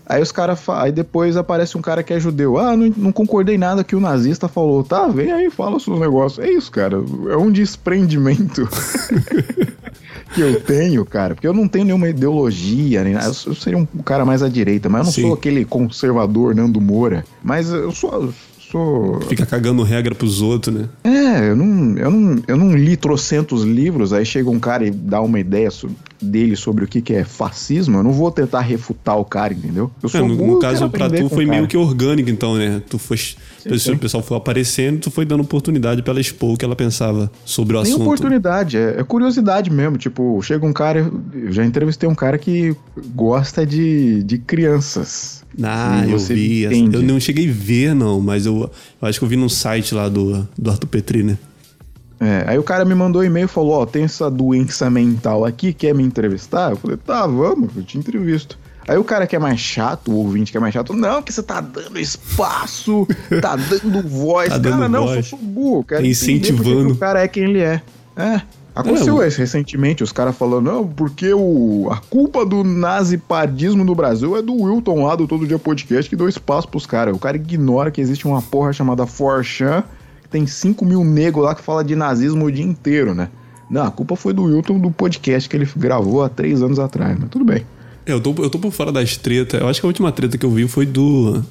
Aí 0.08 0.22
os 0.22 0.32
caras. 0.32 0.60
Aí 0.70 0.90
depois 0.90 1.36
aparece 1.36 1.76
um 1.76 1.82
cara 1.82 2.02
que 2.02 2.14
é 2.14 2.18
judeu. 2.20 2.56
Ah, 2.58 2.76
não, 2.76 2.92
não 2.96 3.12
concordei 3.12 3.58
nada 3.58 3.84
que 3.84 3.94
o 3.94 4.00
nazista 4.00 4.48
falou. 4.48 4.82
Tá, 4.82 5.06
vem 5.08 5.30
aí, 5.30 5.50
fala 5.50 5.78
seus 5.78 6.00
negócios. 6.00 6.44
É 6.44 6.50
isso, 6.50 6.70
cara. 6.72 6.96
É 7.30 7.36
um 7.36 7.50
desprendimento 7.50 8.66
que 10.34 10.40
eu 10.40 10.60
tenho, 10.60 11.04
cara. 11.04 11.34
Porque 11.34 11.46
eu 11.46 11.52
não 11.52 11.68
tenho 11.68 11.84
nenhuma 11.84 12.08
ideologia, 12.08 13.04
nem 13.04 13.14
nada. 13.14 13.32
Eu 13.46 13.54
seria 13.54 13.78
um 13.78 13.84
cara 14.02 14.24
mais 14.24 14.42
à 14.42 14.48
direita, 14.48 14.88
mas 14.88 15.00
eu 15.00 15.04
não 15.06 15.12
Sim. 15.12 15.22
sou 15.22 15.34
aquele 15.34 15.64
conservador 15.64 16.54
Nando 16.54 16.80
Moura. 16.80 17.24
Mas 17.42 17.70
eu 17.70 17.90
sou. 17.92 18.32
sou 18.70 19.20
Fica 19.28 19.44
cagando 19.46 19.82
regra 19.82 20.14
pros 20.14 20.40
outros, 20.42 20.74
né? 20.74 20.88
é, 21.04 21.50
eu 21.50 21.56
não, 21.56 21.96
eu, 21.98 22.10
não, 22.10 22.42
eu 22.46 22.56
não 22.56 22.74
li 22.76 22.96
trocentos 22.96 23.62
livros, 23.62 24.12
aí 24.12 24.24
chega 24.26 24.50
um 24.50 24.58
cara 24.60 24.86
e 24.86 24.90
dá 24.90 25.20
uma 25.20 25.38
ideia 25.40 25.70
so- 25.70 25.88
dele 26.20 26.56
sobre 26.56 26.84
o 26.84 26.88
que, 26.88 27.00
que 27.00 27.14
é 27.14 27.24
fascismo, 27.24 27.98
eu 27.98 28.02
não 28.02 28.12
vou 28.12 28.30
tentar 28.30 28.60
refutar 28.60 29.16
o 29.18 29.24
cara, 29.24 29.54
entendeu? 29.54 29.90
Eu 30.02 30.10
É, 30.12 30.20
no, 30.20 30.36
burro, 30.36 30.54
no 30.54 30.58
caso, 30.58 30.88
pra 30.90 31.08
tu 31.08 31.28
foi 31.28 31.44
o 31.44 31.48
meio 31.48 31.66
que 31.66 31.76
orgânico, 31.76 32.28
então, 32.30 32.56
né? 32.56 32.82
Tu 32.88 32.98
foi. 32.98 33.16
o 33.66 33.78
sim. 33.78 33.96
pessoal 33.96 34.22
foi 34.22 34.36
aparecendo, 34.36 35.00
tu 35.00 35.10
foi 35.10 35.24
dando 35.24 35.42
oportunidade 35.42 36.02
pra 36.02 36.12
ela 36.12 36.20
expor 36.20 36.54
o 36.54 36.56
que 36.56 36.64
ela 36.64 36.76
pensava 36.76 37.30
sobre 37.44 37.76
o 37.76 37.82
Nem 37.82 37.92
assunto. 37.92 38.02
oportunidade, 38.02 38.76
é, 38.76 38.96
é 38.98 39.04
curiosidade 39.04 39.70
mesmo. 39.70 39.96
Tipo, 39.96 40.40
chega 40.42 40.66
um 40.66 40.72
cara, 40.72 41.10
eu 41.32 41.52
já 41.52 41.64
entrevistei 41.64 42.08
um 42.08 42.14
cara 42.14 42.38
que 42.38 42.74
gosta 43.14 43.64
de, 43.66 44.22
de 44.24 44.38
crianças. 44.38 45.44
Ah, 45.62 46.04
eu 46.06 46.18
vi. 46.18 46.64
entende. 46.66 46.96
Eu 46.96 47.02
não 47.02 47.18
cheguei 47.18 47.48
a 47.48 47.52
ver, 47.52 47.94
não, 47.94 48.20
mas 48.20 48.46
eu, 48.46 48.70
eu 49.00 49.08
acho 49.08 49.18
que 49.18 49.24
eu 49.24 49.28
vi 49.28 49.36
num 49.36 49.48
site 49.48 49.94
lá 49.94 50.08
do, 50.08 50.46
do 50.56 50.70
Arthur 50.70 50.86
Petri, 50.86 51.22
né? 51.22 51.38
É, 52.20 52.44
aí 52.48 52.58
o 52.58 52.62
cara 52.64 52.84
me 52.84 52.94
mandou 52.94 53.22
um 53.22 53.24
e-mail 53.24 53.44
e 53.44 53.48
falou: 53.48 53.74
Ó, 53.80 53.86
tem 53.86 54.04
essa 54.04 54.30
doença 54.30 54.90
mental 54.90 55.44
aqui, 55.44 55.72
quer 55.72 55.94
me 55.94 56.02
entrevistar? 56.02 56.70
Eu 56.72 56.76
falei: 56.76 56.96
Tá, 56.96 57.26
vamos, 57.26 57.70
eu 57.76 57.82
te 57.82 57.96
entrevisto. 57.98 58.58
Aí 58.88 58.96
o 58.96 59.04
cara 59.04 59.26
que 59.26 59.36
é 59.36 59.38
mais 59.38 59.60
chato, 59.60 60.10
o 60.10 60.16
ouvinte 60.16 60.50
que 60.50 60.56
é 60.56 60.60
mais 60.60 60.72
chato, 60.72 60.94
não, 60.94 61.22
que 61.22 61.30
você 61.32 61.42
tá 61.42 61.60
dando 61.60 61.98
espaço, 62.00 63.06
tá 63.42 63.54
dando 63.68 64.02
voz. 64.08 64.48
Tá 64.48 64.58
cara, 64.58 64.76
dando 64.76 64.88
não, 64.88 65.04
voz. 65.04 65.16
eu 65.16 65.22
sou 65.22 65.38
burro, 65.38 65.84
quero 65.84 66.00
Tá 66.02 66.08
incentivando. 66.08 66.86
que 66.86 66.92
o 66.92 66.96
cara 66.96 67.20
é 67.22 67.28
quem 67.28 67.44
ele 67.44 67.60
é. 67.60 67.82
É. 68.16 68.40
Aconteceu 68.74 69.20
É, 69.22 69.26
isso 69.28 69.38
recentemente, 69.38 70.02
os 70.04 70.12
caras 70.12 70.36
falando, 70.36 70.70
não, 70.70 70.86
porque 70.86 71.34
o, 71.34 71.88
a 71.90 71.96
culpa 71.96 72.46
do 72.46 72.62
nazipadismo 72.62 73.84
no 73.84 73.94
Brasil 73.94 74.36
é 74.36 74.42
do 74.42 74.54
Wilton 74.54 75.04
lá 75.04 75.16
do 75.16 75.26
Todo 75.26 75.46
Dia 75.46 75.58
Podcast 75.58 76.08
que 76.08 76.14
deu 76.16 76.28
espaço 76.28 76.68
pros 76.68 76.86
caras. 76.86 77.14
O 77.14 77.18
cara 77.18 77.36
ignora 77.36 77.90
que 77.90 78.00
existe 78.00 78.26
uma 78.26 78.40
porra 78.40 78.72
chamada 78.72 79.04
Forchan, 79.06 79.82
tem 80.30 80.46
5 80.46 80.84
mil 80.84 81.04
negros 81.04 81.44
lá 81.44 81.54
que 81.54 81.62
fala 81.62 81.82
de 81.82 81.96
nazismo 81.96 82.46
o 82.46 82.52
dia 82.52 82.64
inteiro, 82.64 83.14
né? 83.14 83.28
Não, 83.70 83.84
a 83.84 83.90
culpa 83.90 84.16
foi 84.16 84.32
do 84.32 84.44
Wilton 84.44 84.78
do 84.78 84.90
podcast 84.90 85.48
que 85.48 85.56
ele 85.56 85.68
gravou 85.76 86.22
há 86.22 86.28
três 86.28 86.62
anos 86.62 86.78
atrás, 86.78 87.16
mas 87.18 87.28
tudo 87.28 87.44
bem. 87.44 87.64
É, 88.06 88.12
eu 88.12 88.20
tô, 88.20 88.34
eu 88.38 88.48
tô 88.48 88.58
por 88.58 88.72
fora 88.72 88.90
das 88.90 89.16
tretas. 89.16 89.60
Eu 89.60 89.68
acho 89.68 89.80
que 89.80 89.86
a 89.86 89.88
última 89.88 90.10
treta 90.10 90.38
que 90.38 90.46
eu 90.46 90.50
vi 90.50 90.66
foi 90.66 90.86
do. 90.86 91.44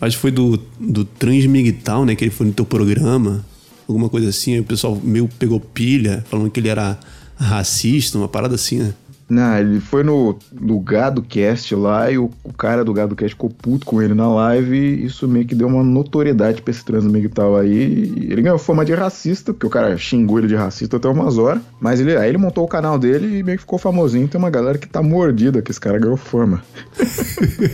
Acho 0.00 0.16
que 0.16 0.22
foi 0.22 0.30
do, 0.30 0.58
do 0.80 1.04
Transmigtal, 1.04 2.06
né? 2.06 2.14
Que 2.14 2.24
ele 2.24 2.30
foi 2.30 2.46
no 2.46 2.52
teu 2.52 2.64
programa. 2.64 3.44
Alguma 3.86 4.08
coisa 4.08 4.30
assim. 4.30 4.58
O 4.58 4.64
pessoal 4.64 4.98
meio 5.02 5.28
pegou 5.38 5.60
pilha, 5.60 6.24
falando 6.30 6.50
que 6.50 6.58
ele 6.58 6.68
era 6.68 6.98
racista, 7.36 8.16
uma 8.16 8.28
parada 8.28 8.54
assim, 8.54 8.78
né? 8.78 8.94
Não, 9.28 9.56
ele 9.58 9.80
foi 9.80 10.02
no, 10.04 10.36
no 10.52 10.78
Gado 10.80 11.22
Cast 11.22 11.74
lá 11.74 12.10
e 12.10 12.18
o, 12.18 12.30
o 12.44 12.52
cara 12.52 12.84
do 12.84 12.92
Gado 12.92 13.16
Cast 13.16 13.30
ficou 13.34 13.48
puto 13.48 13.86
com 13.86 14.02
ele 14.02 14.12
na 14.12 14.28
live 14.28 14.76
e 14.76 15.06
isso 15.06 15.26
meio 15.26 15.46
que 15.46 15.54
deu 15.54 15.68
uma 15.68 15.82
notoriedade 15.82 16.60
pra 16.60 16.70
esse 16.70 16.84
transmigtal 16.84 17.56
aí. 17.56 18.12
E 18.16 18.28
ele 18.30 18.42
ganhou 18.42 18.58
fama 18.58 18.84
de 18.84 18.92
racista, 18.92 19.54
porque 19.54 19.66
o 19.66 19.70
cara 19.70 19.96
xingou 19.96 20.38
ele 20.38 20.48
de 20.48 20.54
racista 20.54 20.98
até 20.98 21.08
umas 21.08 21.38
horas. 21.38 21.62
Mas 21.80 21.98
ele, 22.00 22.14
aí 22.16 22.28
ele 22.28 22.36
montou 22.38 22.64
o 22.64 22.68
canal 22.68 22.98
dele 22.98 23.38
e 23.38 23.42
meio 23.42 23.56
que 23.56 23.62
ficou 23.62 23.78
famosinho. 23.78 24.28
Tem 24.28 24.38
uma 24.38 24.50
galera 24.50 24.76
que 24.76 24.86
tá 24.88 25.02
mordida 25.02 25.62
que 25.62 25.70
esse 25.70 25.80
cara 25.80 25.98
ganhou 25.98 26.16
fama. 26.18 26.62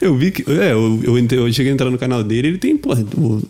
Eu 0.00 0.16
vi 0.16 0.30
que. 0.30 0.50
É, 0.50 0.72
eu, 0.72 1.00
eu, 1.02 1.18
entrei- 1.18 1.40
eu 1.40 1.52
cheguei 1.52 1.70
a 1.70 1.74
entrar 1.74 1.90
no 1.90 1.98
canal 1.98 2.22
dele 2.24 2.48
ele 2.48 2.58
tem, 2.58 2.76
pô, 2.76 2.90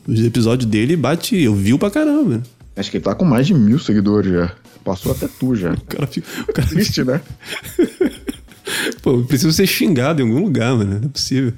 os 0.06 0.24
episódios 0.24 0.68
dele 0.68 0.96
bate. 0.96 1.40
Eu 1.40 1.54
vi 1.54 1.76
pra 1.78 1.90
caramba. 1.90 2.42
Acho 2.76 2.90
que 2.90 2.96
ele 2.96 3.04
tá 3.04 3.14
com 3.14 3.24
mais 3.24 3.46
de 3.46 3.54
mil 3.54 3.78
seguidores 3.78 4.30
já. 4.32 4.52
Passou 4.88 5.12
até 5.12 5.28
tu 5.28 5.54
já. 5.54 5.72
O 5.72 5.80
cara, 5.84 6.06
fica- 6.06 6.26
o 6.48 6.52
cara 6.52 6.66
Triste, 6.68 7.04
né? 7.04 7.20
Pô, 9.02 9.18
preciso 9.22 9.52
ser 9.52 9.66
xingado 9.66 10.22
em 10.22 10.26
algum 10.26 10.42
lugar, 10.42 10.74
mano. 10.74 10.98
Não 11.00 11.06
é 11.08 11.10
possível. 11.10 11.52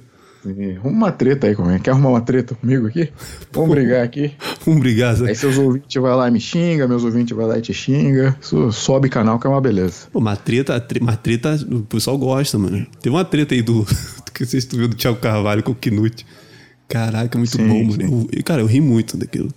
E 0.45 0.72
Arruma 0.76 0.97
uma 0.97 1.12
treta 1.12 1.47
aí 1.47 1.55
comigo. 1.55 1.81
Quer 1.83 1.91
arrumar 1.91 2.09
uma 2.11 2.20
treta 2.22 2.55
comigo 2.55 2.87
aqui? 2.87 3.11
Vamos 3.53 3.70
brigar 3.70 4.03
aqui. 4.03 4.33
Vamos 4.64 4.81
brigar, 4.81 5.14
sabe? 5.16 5.28
Aí 5.28 5.35
seus 5.37 5.59
ouvintes 5.59 6.03
vai 6.03 6.14
lá 6.16 6.28
e 6.28 6.31
me 6.33 6.41
xinga, 6.41 6.89
meus 6.89 7.05
ouvintes 7.05 7.37
vai 7.37 7.47
lá 7.47 7.59
e 7.59 7.61
te 7.62 7.74
xinga. 7.74 8.37
Isso 8.41 8.72
sobe 8.72 9.09
canal 9.09 9.39
que 9.39 9.47
é 9.47 9.51
uma 9.51 9.61
beleza. 9.61 10.09
Pô, 10.12 10.18
uma 10.18 10.35
treta, 10.37 10.85
uma 11.01 11.14
treta, 11.16 11.55
o 11.70 11.83
pessoal 11.83 12.16
gosta, 12.18 12.59
mano. 12.59 12.87
Teve 13.03 13.14
uma 13.14 13.24
treta 13.24 13.55
aí 13.55 13.62
do. 13.62 13.85
que 14.35 14.47
vocês 14.47 14.64
tu 14.64 14.76
viu 14.76 14.89
do 14.89 14.97
Thiago 14.97 15.18
Carvalho 15.18 15.62
com 15.62 15.72
o 15.72 15.74
Knut. 15.76 16.24
Caraca, 16.89 17.37
muito 17.39 17.57
Sim, 17.57 17.68
bom, 17.68 17.93
sim. 17.93 18.03
mano. 18.05 18.26
Eu- 18.33 18.43
cara, 18.43 18.62
eu 18.62 18.66
ri 18.66 18.81
muito 18.81 19.16
daquilo. 19.18 19.53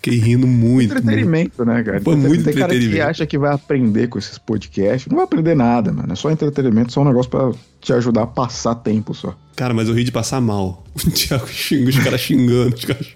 Fiquei 0.00 0.18
rindo 0.18 0.46
muito. 0.46 0.92
muito. 0.94 0.98
Entretenimento, 0.98 1.64
né, 1.64 1.82
cara? 1.82 2.00
Foi 2.00 2.14
muito 2.14 2.44
Tem 2.44 2.54
cara 2.54 2.68
que 2.68 2.76
entretenimento. 2.76 3.10
acha 3.10 3.26
que 3.26 3.36
vai 3.36 3.52
aprender 3.52 4.06
com 4.08 4.18
esses 4.18 4.38
podcasts. 4.38 5.06
Não 5.08 5.16
vai 5.16 5.24
aprender 5.24 5.56
nada, 5.56 5.92
mano. 5.92 6.12
É 6.12 6.16
só 6.16 6.30
entretenimento, 6.30 6.92
só 6.92 7.02
um 7.02 7.04
negócio 7.04 7.28
pra 7.30 7.50
te 7.80 7.92
ajudar 7.92 8.22
a 8.22 8.26
passar 8.26 8.76
tempo 8.76 9.12
só. 9.12 9.36
Cara, 9.56 9.74
mas 9.74 9.88
eu 9.88 9.94
ri 9.94 10.04
de 10.04 10.12
passar 10.12 10.40
mal. 10.40 10.84
O 10.94 11.10
Thiago 11.10 11.46
xinga, 11.48 11.90
os 11.90 11.98
caras 11.98 12.20
xingando. 12.20 12.74
Os 12.74 12.84
caras... 12.84 13.06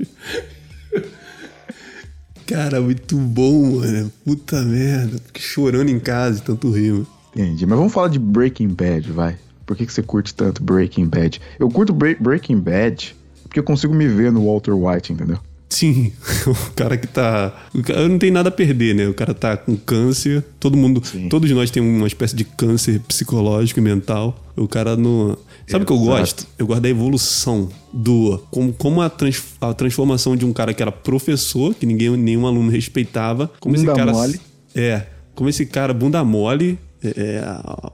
Cara, 2.47 2.80
muito 2.80 3.16
bom, 3.16 3.78
mano. 3.80 4.12
Puta 4.24 4.61
merda. 4.62 5.18
Fiquei 5.26 5.43
chorando 5.43 5.89
em 5.89 5.99
casa 5.99 6.37
de 6.37 6.43
tanto 6.43 6.70
rir, 6.70 6.93
mano. 6.93 7.07
Entendi. 7.35 7.64
Mas 7.66 7.78
vamos 7.78 7.93
falar 7.93 8.09
de 8.09 8.18
Breaking 8.18 8.68
Bad, 8.68 9.11
vai. 9.12 9.37
Por 9.64 9.76
que, 9.76 9.87
que 9.87 9.93
você 9.93 10.03
curte 10.03 10.35
tanto 10.35 10.62
Breaking 10.62 11.07
Bad? 11.07 11.41
Eu 11.59 11.68
curto 11.68 11.93
Bre- 11.95 12.16
Breaking 12.20 12.59
Bad 12.59 13.14
porque 13.45 13.59
eu 13.61 13.64
consigo 13.64 13.95
me 13.95 14.07
ver 14.09 14.33
no 14.33 14.45
Walter 14.47 14.72
White, 14.74 15.12
entendeu? 15.12 15.39
Sim, 15.73 16.12
o 16.47 16.73
cara 16.75 16.97
que 16.99 17.07
tá. 17.07 17.53
Cara 17.85 18.09
não 18.09 18.18
tem 18.18 18.31
nada 18.31 18.49
a 18.51 18.53
perder, 18.53 18.95
né? 18.95 19.09
O 19.09 19.14
cara 19.14 19.33
tá 19.33 19.57
com 19.57 19.75
câncer. 19.77 20.45
Todo 20.61 20.77
mundo. 20.77 21.01
Sim. 21.05 21.29
Todos 21.29 21.51
nós 21.53 21.70
temos 21.70 21.97
uma 21.97 22.07
espécie 22.07 22.37
de 22.37 22.45
câncer 22.45 23.01
psicológico 23.01 23.81
e 23.81 23.83
mental. 23.83 24.39
O 24.57 24.68
cara 24.68 24.97
não. 24.97 25.37
Sabe 25.66 25.85
o 25.85 25.87
que 25.87 25.93
eu 25.93 25.99
gosto? 25.99 26.47
Eu 26.59 26.66
gosto 26.66 26.81
da 26.83 26.89
evolução 26.91 27.70
do. 27.93 28.39
Como, 28.51 28.73
como 28.75 29.01
a, 29.01 29.09
trans- 29.09 29.43
a 29.61 29.73
transformação 29.73 30.37
de 30.37 30.45
um 30.45 30.53
cara 30.53 30.75
que 30.75 30.83
era 30.83 30.93
professor, 30.93 31.75
que 31.75 31.87
ninguém, 31.87 32.11
nenhum 32.16 32.47
aluno 32.47 32.70
respeitava. 32.70 33.51
Como 33.59 33.75
esse 33.75 33.85
Bunda 33.87 33.97
cara. 33.99 34.12
mole. 34.12 34.41
É. 34.75 35.07
Como 35.35 35.49
esse 35.49 35.64
cara, 35.64 35.95
bunda 35.95 36.23
mole. 36.23 36.79
é, 37.03 37.09
é, 37.16 37.45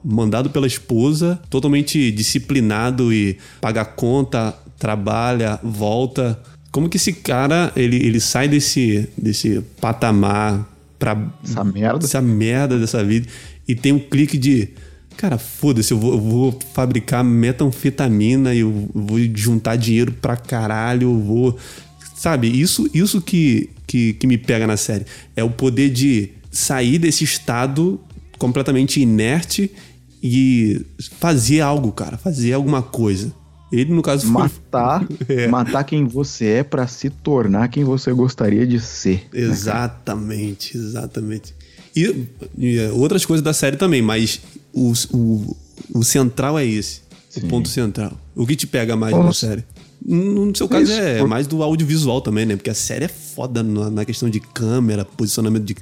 mandado 0.03 0.49
pela 0.49 0.67
esposa, 0.67 1.39
totalmente 1.49 2.11
disciplinado 2.11 3.13
e 3.13 3.37
paga 3.61 3.85
conta, 3.85 4.53
trabalha, 4.77 5.59
volta. 5.63 6.37
Como 6.71 6.87
que 6.89 6.97
esse 6.97 7.13
cara 7.13 7.71
ele, 7.75 7.95
ele 7.95 8.19
sai 8.19 8.47
desse, 8.47 9.07
desse 9.17 9.61
patamar 9.81 10.67
pra 10.97 11.17
Essa 11.43 11.63
merda. 11.63 12.05
essa 12.05 12.21
merda 12.21 12.77
dessa 12.77 13.03
vida 13.03 13.27
e 13.67 13.73
tem 13.75 13.91
um 13.91 13.99
clique 13.99 14.37
de 14.37 14.69
cara, 15.19 15.37
foda-se, 15.37 15.91
eu 15.91 15.99
vou, 15.99 16.13
eu 16.13 16.21
vou 16.21 16.59
fabricar 16.73 17.25
metanfetamina 17.25 18.55
e 18.55 18.59
eu 18.59 18.89
vou 18.93 19.19
juntar 19.35 19.75
dinheiro 19.75 20.13
pra 20.13 20.37
caralho, 20.37 21.09
eu 21.09 21.19
vou. 21.19 21.57
Sabe, 22.15 22.47
isso, 22.47 22.89
isso 22.93 23.21
que, 23.21 23.69
que, 23.85 24.13
que 24.13 24.25
me 24.25 24.37
pega 24.37 24.65
na 24.65 24.77
série. 24.77 25.05
É 25.35 25.43
o 25.43 25.49
poder 25.49 25.89
de 25.89 26.29
sair 26.49 26.97
desse 26.97 27.25
estado 27.25 27.99
completamente 28.37 29.01
inerte 29.01 29.69
e 30.23 30.85
fazer 31.19 31.59
algo, 31.59 31.91
cara, 31.91 32.17
fazer 32.17 32.53
alguma 32.53 32.81
coisa. 32.81 33.33
Ele, 33.71 33.93
no 33.93 34.01
caso, 34.01 34.23
foi. 34.23 34.31
Matar, 34.43 35.07
É. 35.29 35.47
matar 35.47 35.83
quem 35.83 36.05
você 36.05 36.45
é 36.47 36.63
pra 36.63 36.87
se 36.87 37.09
tornar 37.09 37.67
quem 37.69 37.83
você 37.83 38.11
gostaria 38.11 38.65
de 38.65 38.79
ser. 38.79 39.27
Exatamente, 39.33 40.77
exatamente. 40.77 41.53
E, 41.95 42.25
e, 42.57 42.77
é, 42.79 42.91
outras 42.91 43.25
coisas 43.25 43.43
da 43.43 43.53
série 43.53 43.77
também, 43.77 44.01
mas 44.01 44.41
o, 44.73 44.93
o, 45.13 45.57
o 45.95 46.03
central 46.03 46.57
é 46.57 46.65
esse. 46.65 47.01
Sim. 47.29 47.41
O 47.41 47.47
ponto 47.47 47.67
central. 47.69 48.11
O 48.35 48.45
que 48.45 48.55
te 48.55 48.65
pega 48.65 48.95
mais 48.95 49.13
Bom, 49.13 49.23
na 49.23 49.33
série? 49.33 49.63
No 50.03 50.45
no 50.47 50.55
seu 50.55 50.67
caso 50.67 50.83
isso, 50.91 50.93
é 50.99 51.19
por- 51.19 51.27
mais 51.27 51.45
do 51.45 51.61
audiovisual 51.61 52.21
também, 52.21 52.45
né? 52.45 52.55
Porque 52.55 52.69
a 52.69 52.73
série 52.75 53.05
é 53.05 53.07
foda 53.09 53.61
na, 53.61 53.89
na 53.89 54.05
questão 54.05 54.29
de 54.29 54.39
câmera, 54.39 55.03
posicionamento 55.05 55.63
de 55.65 55.75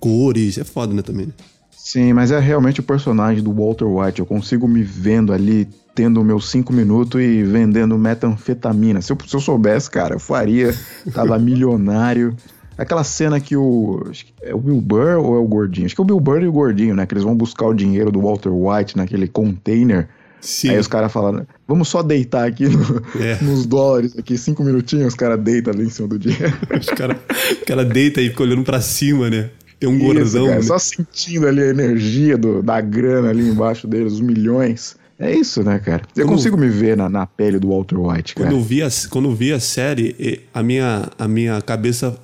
cores. 0.00 0.58
É 0.58 0.64
foda, 0.64 0.92
né, 0.94 1.02
também. 1.02 1.26
né? 1.26 1.32
Sim, 1.76 2.12
mas 2.12 2.30
é 2.30 2.38
realmente 2.40 2.80
o 2.80 2.82
personagem 2.82 3.42
do 3.42 3.52
Walter 3.52 3.84
White. 3.84 4.20
Eu 4.20 4.26
consigo 4.26 4.66
me 4.66 4.82
vendo 4.82 5.32
ali, 5.32 5.68
tendo 6.00 6.24
meus 6.24 6.48
cinco 6.48 6.72
minutos 6.72 7.20
e 7.20 7.42
vendendo 7.42 7.98
metanfetamina. 7.98 9.02
Se 9.02 9.12
eu, 9.12 9.18
se 9.26 9.36
eu 9.36 9.40
soubesse, 9.40 9.90
cara, 9.90 10.14
eu 10.14 10.18
faria. 10.18 10.74
Tava 11.12 11.38
milionário. 11.38 12.34
Aquela 12.78 13.04
cena 13.04 13.38
que 13.38 13.54
o. 13.54 14.02
É 14.42 14.54
o 14.54 14.58
Bill 14.58 14.80
Burr 14.80 15.18
ou 15.18 15.36
é 15.36 15.38
o 15.38 15.44
Gordinho? 15.46 15.84
Acho 15.84 15.94
que 15.94 16.00
é 16.00 16.04
o 16.04 16.06
Bill 16.06 16.18
Burr 16.18 16.42
e 16.42 16.48
o 16.48 16.52
Gordinho, 16.52 16.94
né? 16.94 17.04
Que 17.04 17.12
eles 17.12 17.22
vão 17.24 17.36
buscar 17.36 17.66
o 17.66 17.74
dinheiro 17.74 18.10
do 18.10 18.22
Walter 18.22 18.48
White 18.50 18.96
naquele 18.96 19.28
container. 19.28 20.08
Sim. 20.40 20.70
Aí 20.70 20.78
os 20.78 20.86
caras 20.86 21.12
falam, 21.12 21.46
vamos 21.68 21.86
só 21.88 22.02
deitar 22.02 22.48
aqui 22.48 22.66
no- 22.66 23.02
É. 23.22 23.36
nos 23.42 23.66
dólares, 23.66 24.16
aqui, 24.18 24.38
cinco 24.38 24.64
minutinhos, 24.64 25.08
os 25.08 25.14
caras 25.14 25.38
deitam 25.38 25.70
ali 25.74 25.84
em 25.84 25.90
cima 25.90 26.08
do 26.08 26.18
dinheiro. 26.18 26.54
Os 26.80 26.86
cara, 26.86 27.20
o 27.60 27.66
cara 27.66 27.84
deita 27.84 28.22
e 28.22 28.30
fica 28.30 28.42
olhando 28.42 28.64
pra 28.64 28.80
cima, 28.80 29.28
né? 29.28 29.50
Tem 29.78 29.86
um 29.86 29.96
Isso, 30.18 30.38
cara, 30.42 30.54
né? 30.56 30.62
Só 30.62 30.78
sentindo 30.78 31.46
ali 31.46 31.60
a 31.60 31.66
energia 31.68 32.38
do- 32.38 32.62
da 32.62 32.80
grana 32.80 33.28
ali 33.28 33.46
embaixo 33.46 33.86
deles, 33.86 34.14
os 34.14 34.20
milhões. 34.22 34.98
É 35.20 35.34
isso, 35.34 35.62
né, 35.62 35.78
cara? 35.78 36.02
Eu 36.16 36.24
Quando- 36.24 36.36
consigo 36.36 36.56
me 36.56 36.68
ver 36.68 36.96
na, 36.96 37.08
na 37.08 37.26
pele 37.26 37.58
do 37.58 37.68
Walter 37.68 37.98
White, 37.98 38.34
cara. 38.34 38.48
Quando 38.48 38.58
eu 38.58 38.64
vi 38.64 38.82
a, 38.82 38.88
quando 39.10 39.28
eu 39.28 39.34
vi 39.34 39.52
a 39.52 39.60
série, 39.60 40.40
a 40.54 40.62
minha, 40.62 41.08
a 41.18 41.28
minha 41.28 41.60
cabeça 41.60 42.18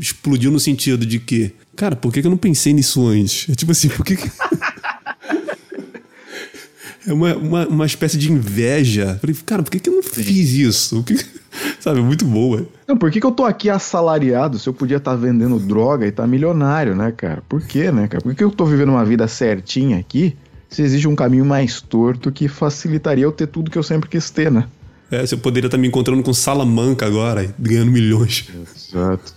explodiu 0.00 0.50
no 0.50 0.58
sentido 0.58 1.04
de 1.04 1.18
que, 1.20 1.52
cara, 1.76 1.94
por 1.94 2.10
que, 2.12 2.22
que 2.22 2.26
eu 2.26 2.30
não 2.30 2.38
pensei 2.38 2.72
nisso 2.72 3.06
antes? 3.06 3.48
É 3.50 3.54
tipo 3.54 3.70
assim, 3.72 3.88
por 3.90 4.04
que. 4.04 4.16
que- 4.16 4.30
é 7.06 7.12
uma, 7.12 7.36
uma, 7.36 7.68
uma 7.68 7.86
espécie 7.86 8.16
de 8.16 8.32
inveja. 8.32 9.18
Falei, 9.20 9.36
cara, 9.44 9.62
por 9.62 9.70
que, 9.70 9.78
que 9.78 9.90
eu 9.90 9.94
não 9.96 10.02
fiz 10.02 10.52
isso? 10.52 11.02
Que 11.04 11.14
que- 11.16 11.42
Sabe, 11.80 11.98
é 12.00 12.02
muito 12.02 12.24
boa. 12.24 12.66
Não, 12.88 12.96
por 12.96 13.10
que, 13.10 13.20
que 13.20 13.26
eu 13.26 13.30
tô 13.32 13.44
aqui 13.44 13.68
assalariado 13.68 14.58
se 14.58 14.66
eu 14.68 14.72
podia 14.72 14.96
estar 14.96 15.14
vendendo 15.16 15.58
droga 15.58 16.06
e 16.06 16.12
tá 16.12 16.26
milionário, 16.26 16.94
né, 16.96 17.12
cara? 17.12 17.42
Por 17.48 17.60
quê, 17.66 17.92
né, 17.92 18.08
cara? 18.08 18.22
Por 18.22 18.34
que 18.34 18.42
eu 18.42 18.50
tô 18.50 18.64
vivendo 18.64 18.88
uma 18.90 19.04
vida 19.04 19.28
certinha 19.28 19.98
aqui 19.98 20.34
se 20.74 20.82
existe 20.82 21.06
um 21.06 21.14
caminho 21.14 21.44
mais 21.44 21.80
torto 21.80 22.32
que 22.32 22.48
facilitaria 22.48 23.24
eu 23.24 23.32
ter 23.32 23.46
tudo 23.46 23.70
que 23.70 23.78
eu 23.78 23.82
sempre 23.82 24.08
quis 24.08 24.30
ter, 24.30 24.50
né? 24.50 24.66
É, 25.10 25.24
você 25.24 25.36
poderia 25.36 25.66
estar 25.68 25.76
me 25.76 25.86
encontrando 25.86 26.22
com 26.22 26.32
Salamanca 26.32 27.04
agora, 27.06 27.54
ganhando 27.58 27.90
milhões. 27.90 28.48
Exato. 28.74 29.34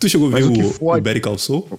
Tu 0.00 0.08
chegou 0.08 0.28
a 0.28 0.30
ver 0.30 0.36
Mas 0.36 0.46
o 0.46 0.52
que 0.52 0.62
o, 0.62 0.70
fode- 0.70 1.18
o 1.18 1.20
Call 1.20 1.38
Saul? 1.38 1.78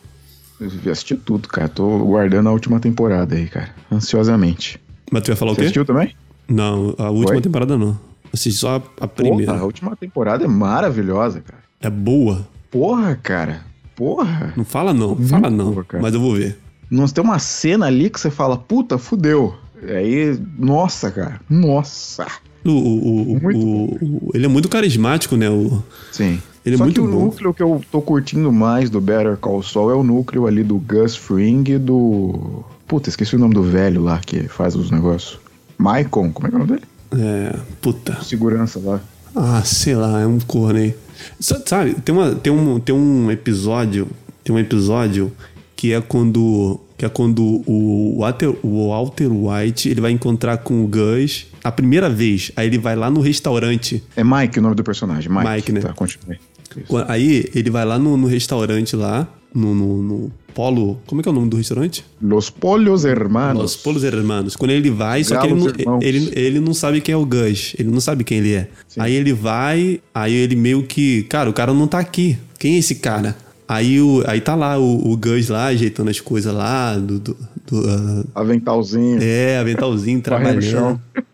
Eu 0.85 0.91
assisti 0.91 1.15
tudo, 1.15 1.49
cara. 1.49 1.67
Tô 1.67 1.99
guardando 2.05 2.47
a 2.47 2.51
última 2.51 2.79
temporada 2.79 3.35
aí, 3.35 3.47
cara. 3.47 3.69
Ansiosamente. 3.91 4.79
Mas 5.11 5.23
tu 5.23 5.29
ia 5.31 5.35
falar 5.35 5.51
o 5.51 5.55
Você 5.55 5.61
quê? 5.61 5.65
assistiu 5.65 5.85
também? 5.85 6.15
Não, 6.47 6.93
a 6.97 7.09
última 7.09 7.33
Foi? 7.33 7.41
temporada 7.41 7.77
não. 7.77 7.99
Assisti 8.31 8.59
só 8.59 8.75
a, 8.77 9.03
a 9.03 9.07
primeira. 9.07 9.51
Porra, 9.51 9.63
a 9.63 9.65
última 9.65 9.95
temporada 9.95 10.45
é 10.45 10.47
maravilhosa, 10.47 11.41
cara. 11.41 11.63
É 11.81 11.89
boa. 11.89 12.47
Porra, 12.71 13.15
cara. 13.21 13.61
Porra. 13.95 14.53
Não 14.55 14.63
fala 14.65 14.93
não, 14.93 15.15
fala 15.15 15.49
não. 15.49 15.73
cara. 15.83 16.01
Mas 16.03 16.13
eu 16.13 16.19
vou 16.21 16.35
ver. 16.35 16.57
Nós 16.95 17.11
tem 17.11 17.23
uma 17.23 17.39
cena 17.39 17.85
ali 17.87 18.09
que 18.09 18.19
você 18.19 18.29
fala, 18.31 18.57
puta, 18.57 18.97
fudeu. 18.97 19.55
Aí, 19.87 20.39
nossa, 20.57 21.11
cara. 21.11 21.39
Nossa. 21.49 22.25
O, 22.63 22.71
o- 22.71 23.37
o- 23.37 24.31
ele 24.33 24.45
é 24.45 24.47
muito 24.47 24.67
carismático, 24.69 25.35
né? 25.37 25.49
O, 25.49 25.83
Sim. 26.11 26.41
Ele 26.65 26.73
é 26.75 26.77
Só 26.79 26.83
muito 26.85 26.95
que 27.01 27.07
o 27.07 27.11
bom. 27.11 27.25
núcleo 27.25 27.53
que 27.53 27.61
eu 27.61 27.79
tô 27.91 28.01
curtindo 28.01 28.51
mais 28.51 28.89
do 28.89 28.99
Better 28.99 29.37
Call 29.37 29.61
Saul 29.61 29.91
é 29.91 29.95
o 29.95 30.01
núcleo 30.03 30.47
ali 30.47 30.63
do 30.63 30.77
Gus 30.79 31.15
Fring 31.15 31.63
e 31.69 31.77
do... 31.77 32.63
Puta, 32.87 33.09
esqueci 33.09 33.35
o 33.35 33.39
nome 33.39 33.53
do 33.53 33.61
velho 33.61 34.01
lá 34.01 34.19
que 34.19 34.47
faz 34.47 34.75
os 34.75 34.89
negócios. 34.89 35.39
Maicon, 35.77 36.31
como 36.31 36.47
é 36.47 36.49
que 36.49 36.55
é 36.55 36.59
o 36.59 36.65
nome 36.65 36.71
dele? 36.73 36.87
é, 37.23 37.55
puta. 37.81 38.17
Segurança 38.23 38.79
lá. 38.83 38.99
Ah, 39.35 39.61
sei 39.63 39.95
lá, 39.95 40.21
é 40.21 40.25
um 40.25 40.39
corno 40.39 40.79
aí. 40.79 40.95
Sa- 41.39 41.61
Sabe, 41.65 41.93
tem, 42.03 42.15
uma, 42.15 42.33
tem, 42.33 42.51
um, 42.51 42.79
tem 42.79 42.95
um 42.95 43.29
episódio. 43.29 44.07
Tem 44.43 44.55
um 44.55 44.59
episódio 44.59 45.31
que 45.75 45.93
é 45.93 46.01
quando. 46.01 46.79
Que 46.97 47.05
é 47.05 47.09
quando 47.09 47.61
o 47.67 48.19
Walter, 48.19 48.55
o 48.63 48.89
Walter 48.89 49.29
White 49.29 49.89
ele 49.89 49.99
vai 49.99 50.11
encontrar 50.11 50.57
com 50.59 50.83
o 50.83 50.87
Gus 50.87 51.47
a 51.63 51.71
primeira 51.71 52.09
vez. 52.09 52.51
Aí 52.55 52.67
ele 52.67 52.77
vai 52.77 52.95
lá 52.95 53.09
no 53.09 53.19
restaurante. 53.19 54.03
É 54.15 54.23
Mike 54.23 54.59
o 54.59 54.61
nome 54.61 54.75
do 54.75 54.83
personagem. 54.83 55.29
Mike, 55.29 55.49
Mike, 55.49 55.71
né? 55.73 55.81
Tá, 55.81 55.93
continue. 55.93 56.39
Isso. 56.77 57.05
Aí 57.07 57.49
ele 57.53 57.69
vai 57.69 57.85
lá 57.85 57.97
no, 57.97 58.17
no 58.17 58.27
restaurante 58.27 58.95
lá, 58.95 59.27
no, 59.53 59.73
no, 59.73 60.03
no 60.03 60.31
Polo. 60.53 60.99
Como 61.05 61.21
é 61.21 61.23
que 61.23 61.29
é 61.29 61.31
o 61.31 61.35
nome 61.35 61.49
do 61.49 61.57
restaurante? 61.57 62.03
Los 62.21 62.49
Pollos 62.49 63.05
Hermanos. 63.05 63.63
Os 63.63 63.75
Polos 63.75 64.03
Hermanos. 64.03 64.55
Quando 64.55 64.71
ele 64.71 64.89
vai, 64.89 65.23
só 65.23 65.39
que 65.39 65.47
ele 65.47 65.55
Galos 65.55 65.73
não, 65.85 65.99
ele, 66.01 66.31
ele 66.33 66.59
não 66.59 66.73
sabe 66.73 67.01
quem 67.01 67.13
é 67.13 67.17
o 67.17 67.25
Gus. 67.25 67.75
Ele 67.77 67.89
não 67.89 68.01
sabe 68.01 68.23
quem 68.23 68.39
ele 68.39 68.53
é. 68.53 68.69
Aí 68.97 69.13
ele 69.13 69.33
vai, 69.33 70.01
aí 70.13 70.33
ele 70.33 70.55
meio 70.55 70.83
que. 70.83 71.23
Cara, 71.23 71.49
o 71.49 71.53
cara 71.53 71.73
não 71.73 71.87
tá 71.87 71.99
aqui. 71.99 72.37
Quem 72.57 72.75
é 72.75 72.77
esse 72.79 72.95
cara? 72.95 73.35
Aí, 73.67 73.99
o, 73.99 74.23
aí 74.27 74.39
tá 74.41 74.53
lá 74.53 74.77
o, 74.77 75.11
o 75.11 75.17
Gus 75.17 75.49
lá, 75.49 75.65
ajeitando 75.67 76.09
as 76.09 76.19
coisas 76.19 76.53
lá, 76.53 76.95
do. 76.95 77.19
do, 77.19 77.37
do, 77.65 77.89
ah, 77.89 78.41
Aventalzinho. 78.41 79.19
é, 79.21 79.57
aventalzinho, 79.57 80.21
trabalhando. 80.21 81.01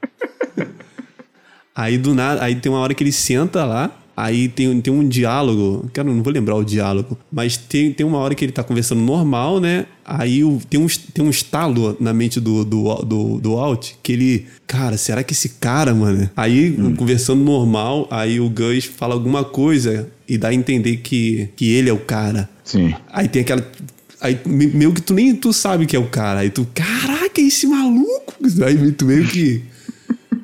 Aí 1.74 1.98
do 1.98 2.14
nada, 2.14 2.44
aí 2.44 2.56
tem 2.56 2.70
uma 2.70 2.80
hora 2.82 2.94
que 2.94 3.02
ele 3.02 3.14
senta 3.14 3.64
lá, 3.64 3.90
aí 4.24 4.48
tem, 4.48 4.80
tem 4.82 4.94
um 4.94 5.08
diálogo, 5.08 5.90
cara, 5.94 6.08
não 6.08 6.22
vou 6.22 6.32
lembrar 6.34 6.56
o 6.56 6.64
diálogo, 6.64 7.18
mas 7.32 7.58
tem, 7.58 7.92
tem 7.94 8.06
uma 8.06 8.18
hora 8.20 8.36
que 8.36 8.44
ele 8.46 8.52
tá 8.52 8.64
conversando 8.64 9.02
normal, 9.02 9.60
né? 9.60 9.86
Aí 10.06 10.44
tem, 10.70 10.80
um, 10.80 10.88
tem 11.14 11.24
um 11.26 11.30
estalo 11.30 11.96
na 12.00 12.14
mente 12.14 12.40
do, 12.40 12.64
do, 12.66 12.96
do, 13.04 13.40
do 13.40 13.58
Alt 13.58 13.92
que 14.04 14.12
ele, 14.12 14.46
cara, 14.68 14.98
será 14.98 15.24
que 15.24 15.34
esse 15.34 15.50
cara, 15.50 15.94
mano? 15.94 16.30
Aí 16.36 16.76
conversando 16.98 17.44
normal, 17.44 18.08
aí 18.12 18.40
o 18.40 18.50
Gus 18.50 18.86
fala 18.86 19.14
alguma 19.14 19.44
coisa 19.44 20.10
e 20.28 20.38
dá 20.38 20.50
a 20.50 20.54
entender 20.54 20.98
que, 20.98 21.50
que 21.56 21.72
ele 21.72 21.90
é 21.90 21.94
o 21.94 22.00
cara. 22.00 22.50
Sim. 22.64 22.94
Aí 23.12 23.28
tem 23.28 23.42
aquela. 23.42 23.66
Aí 24.20 24.38
me- 24.46 24.68
meio 24.68 24.94
que 24.94 25.02
tu 25.02 25.14
nem 25.14 25.36
tu 25.36 25.52
sabe 25.52 25.86
que 25.86 25.96
é 25.96 26.00
o 26.00 26.06
cara. 26.08 26.42
Aí 26.42 26.50
tu, 26.50 26.68
caraca, 26.74 27.42
é 27.42 27.44
esse 27.46 27.66
maluco. 27.68 28.34
Aí 28.66 28.92
tu 28.92 29.06
meio 29.06 29.26
que. 29.28 29.64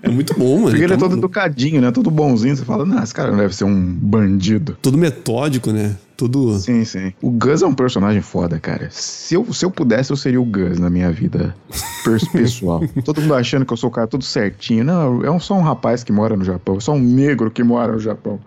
É 0.08 0.12
muito 0.12 0.34
bom, 0.38 0.56
mano. 0.56 0.70
Porque 0.70 0.84
ele 0.84 0.94
é 0.94 0.98
tá 0.98 1.04
todo 1.04 1.18
educadinho, 1.18 1.82
né? 1.82 1.92
Todo 1.92 2.10
bonzinho. 2.10 2.56
Você 2.56 2.66
fala, 2.66 2.86
não, 2.86 3.02
esse 3.02 3.14
cara 3.14 3.32
não 3.32 3.38
deve 3.38 3.56
ser 3.56 3.64
um 3.66 3.94
bandido. 3.94 4.78
Todo 4.82 4.98
metódico, 4.98 5.72
né? 5.72 5.96
Todo. 6.16 6.58
Sim, 6.58 6.84
sim. 6.84 7.14
O 7.22 7.30
Gus 7.30 7.62
é 7.62 7.68
um 7.68 7.74
personagem 7.74 8.22
foda, 8.22 8.60
cara. 8.60 8.88
Se 8.92 9.36
eu, 9.36 9.54
se 9.54 9.64
eu 9.64 9.70
pudesse, 9.70 10.12
eu 10.12 10.18
seria 10.18 10.42
o 10.42 10.46
Gus 10.46 10.80
na 10.80 10.90
minha 10.90 11.12
vida 11.12 11.56
pessoal. 12.32 12.82
todo 13.04 13.22
mundo 13.22 13.36
achando 13.36 13.66
que 13.66 13.74
eu 13.74 13.78
sou 13.78 13.90
o 13.90 13.94
cara 13.94 14.08
todo 14.08 14.24
certinho. 14.24 14.84
Não, 14.84 15.24
é 15.24 15.40
só 15.40 15.54
um 15.54 15.62
rapaz 15.62 16.04
que 16.04 16.12
mora 16.12 16.36
no 16.36 16.44
Japão. 16.44 16.80
Só 16.80 16.94
um 16.94 17.00
negro 17.00 17.52
que 17.52 17.64
mora 17.64 17.94
no 17.94 18.00
Japão. 18.00 18.40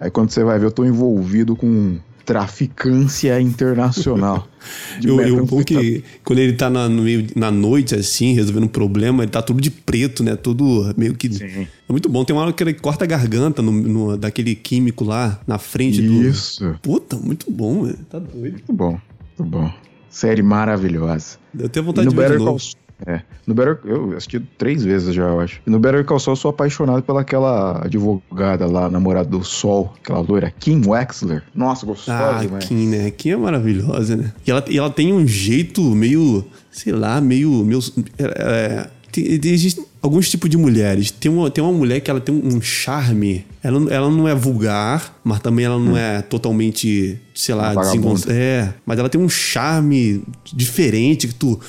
Aí 0.00 0.10
quando 0.10 0.30
você 0.30 0.44
vai 0.44 0.58
ver, 0.58 0.66
eu 0.66 0.70
tô 0.70 0.84
envolvido 0.84 1.56
com 1.56 1.98
traficância 2.26 3.40
internacional. 3.40 4.48
de 5.00 5.08
Eu, 5.08 5.20
eu, 5.20 5.36
bom 5.46 5.58
metanfetamina. 5.58 5.80
que 6.00 6.04
quando 6.24 6.38
ele 6.40 6.52
tá 6.54 6.68
na, 6.68 6.88
no 6.88 7.02
meio, 7.02 7.26
na 7.36 7.50
noite, 7.50 7.94
assim, 7.94 8.32
resolvendo 8.34 8.64
um 8.64 8.68
problema, 8.68 9.22
ele 9.22 9.30
tá 9.30 9.40
tudo 9.40 9.60
de 9.60 9.70
preto, 9.70 10.24
né? 10.24 10.34
Todo 10.36 10.92
meio 10.96 11.14
que. 11.14 11.32
Sim. 11.32 11.62
É 11.88 11.92
muito 11.92 12.08
bom. 12.08 12.24
Tem 12.24 12.34
uma 12.34 12.42
hora 12.42 12.52
que 12.52 12.62
ele 12.62 12.74
corta 12.74 13.04
a 13.04 13.06
garganta 13.06 13.62
no, 13.62 13.70
no- 13.70 14.16
daquele 14.16 14.54
químico 14.56 15.04
lá 15.04 15.40
na 15.46 15.56
frente 15.58 16.02
do. 16.02 16.22
Isso. 16.26 16.74
Puta, 16.82 17.16
muito 17.16 17.50
bom, 17.50 17.84
velho. 17.84 17.98
Tá 18.10 18.18
doido. 18.18 18.52
Muito 18.52 18.72
bom, 18.72 18.90
muito 19.38 19.44
bom. 19.50 19.72
Série 20.10 20.42
maravilhosa. 20.42 21.38
Deu 21.54 21.66
até 21.66 21.80
E 21.80 21.82
vontade 21.82 22.06
no 22.06 22.10
de 22.10 22.16
ver 22.16 22.22
de 22.24 22.28
Better 22.32 22.44
novo. 22.44 22.58
Call. 22.58 22.85
É, 23.04 23.20
no 23.46 23.52
Better, 23.54 23.78
eu 23.84 24.12
assisti 24.16 24.40
três 24.56 24.82
vezes 24.82 25.14
já, 25.14 25.24
eu 25.24 25.38
acho. 25.40 25.60
E 25.66 25.70
no 25.70 25.78
Better 25.78 26.02
Call 26.04 26.18
Saul 26.18 26.32
eu 26.32 26.36
sou 26.40 26.48
apaixonado 26.50 27.02
pelaquela 27.02 27.84
advogada 27.84 28.66
lá, 28.66 28.88
namorada 28.88 29.28
do 29.28 29.44
Sol, 29.44 29.94
aquela 30.02 30.20
loira, 30.20 30.50
Kim 30.58 30.80
Wexler. 30.86 31.42
Nossa, 31.54 31.84
gostosa 31.84 32.18
Ah, 32.38 32.40
demais. 32.40 32.64
Kim, 32.64 32.86
né? 32.88 33.10
Kim 33.10 33.30
é 33.30 33.36
maravilhosa, 33.36 34.16
né? 34.16 34.32
E 34.46 34.50
ela, 34.50 34.64
e 34.68 34.78
ela 34.78 34.88
tem 34.88 35.12
um 35.12 35.26
jeito 35.26 35.82
meio, 35.94 36.42
sei 36.70 36.92
lá, 36.92 37.20
meio. 37.20 37.50
meio 37.64 37.80
é, 38.18 38.88
tem, 39.12 39.38
tem- 39.38 39.52
existe 39.52 39.82
alguns 40.00 40.30
tipos 40.30 40.48
de 40.48 40.56
mulheres. 40.56 41.10
Tem 41.10 41.30
uma, 41.30 41.50
tem 41.50 41.62
uma 41.62 41.72
mulher 41.72 42.00
que 42.00 42.10
ela 42.10 42.20
tem 42.20 42.34
um 42.34 42.60
charme. 42.62 43.44
Ela, 43.62 43.92
ela 43.92 44.10
não 44.10 44.26
é 44.26 44.34
vulgar, 44.34 45.18
mas 45.22 45.40
também 45.40 45.66
ela 45.66 45.78
não 45.78 45.96
é 45.96 46.22
totalmente, 46.22 47.18
sei 47.34 47.54
lá, 47.54 47.74
desencon- 47.74 48.14
É, 48.30 48.72
mas 48.86 48.98
ela 48.98 49.08
tem 49.10 49.20
um 49.20 49.28
charme 49.28 50.22
diferente 50.54 51.28
que 51.28 51.34
tu. 51.34 51.60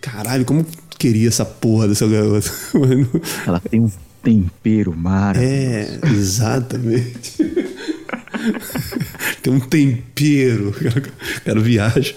Caralho, 0.00 0.44
como 0.44 0.60
eu 0.60 0.66
queria 0.98 1.28
essa 1.28 1.44
porra 1.44 1.88
dessa 1.88 2.06
garota. 2.06 2.50
Mano, 2.74 3.08
Ela 3.46 3.60
tem 3.60 3.80
um 3.80 3.90
tempero 4.22 4.94
maravilhoso. 4.96 6.00
é, 6.02 6.08
exatamente. 6.08 7.36
Tem 9.42 9.52
um 9.52 9.60
tempero. 9.60 10.70
O 10.70 11.42
cara 11.44 11.60
viaja. 11.60 12.14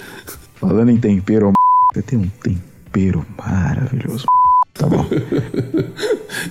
Falando 0.55 0.89
em 0.89 0.97
tempero, 0.97 1.51
você 1.93 2.01
tem 2.01 2.19
um 2.19 2.29
tempero 2.41 3.25
maravilhoso. 3.38 4.25
Tá 4.73 4.88
bom. 4.88 5.05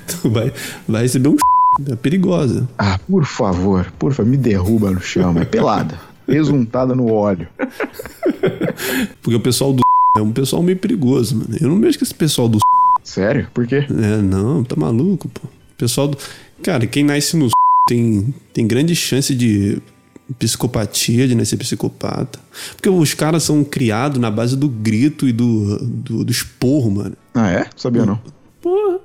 Tu 0.06 0.30
vai, 0.30 0.52
vai 0.86 1.02
receber 1.02 1.28
um 1.28 1.36
é 1.90 1.96
perigosa. 1.96 2.68
Ah, 2.78 2.98
por 3.08 3.24
favor, 3.24 3.90
por 3.98 4.12
favor, 4.12 4.30
me 4.30 4.36
derruba 4.36 4.90
no 4.90 5.00
chão, 5.00 5.36
é 5.38 5.44
pelada. 5.44 5.98
Pesuntada 6.26 6.94
no 6.94 7.10
óleo. 7.12 7.48
Porque 9.22 9.34
o 9.34 9.40
pessoal 9.40 9.72
do 9.72 9.82
é 10.16 10.20
um 10.20 10.32
pessoal 10.32 10.62
meio 10.62 10.78
perigoso, 10.78 11.36
mano. 11.36 11.56
Eu 11.60 11.68
não 11.68 11.76
mexo 11.76 11.98
com 11.98 12.04
esse 12.04 12.14
pessoal 12.14 12.48
do 12.48 12.58
Sério? 13.04 13.48
Por 13.52 13.66
quê? 13.66 13.84
É, 13.90 14.22
não, 14.22 14.62
tá 14.62 14.76
maluco, 14.76 15.28
pô. 15.28 15.48
Pessoal 15.76 16.08
do. 16.08 16.16
Cara, 16.62 16.86
quem 16.86 17.02
nasce 17.02 17.36
no 17.36 17.48
tem, 17.88 18.32
tem 18.52 18.66
grande 18.66 18.94
chance 18.94 19.34
de 19.34 19.82
psicopatia, 20.38 21.26
de 21.26 21.34
nascer 21.34 21.56
psicopata. 21.56 22.38
Porque 22.76 22.88
os 22.88 23.12
caras 23.12 23.42
são 23.42 23.64
criados 23.64 24.18
na 24.20 24.30
base 24.30 24.56
do 24.56 24.68
grito 24.68 25.26
e 25.28 25.32
do, 25.32 25.78
do, 25.84 26.24
do 26.24 26.30
esporro, 26.32 26.90
mano. 26.90 27.16
Ah, 27.34 27.50
é? 27.50 27.68
Sabia 27.76 28.06
não. 28.06 28.20
Porra. 28.60 29.00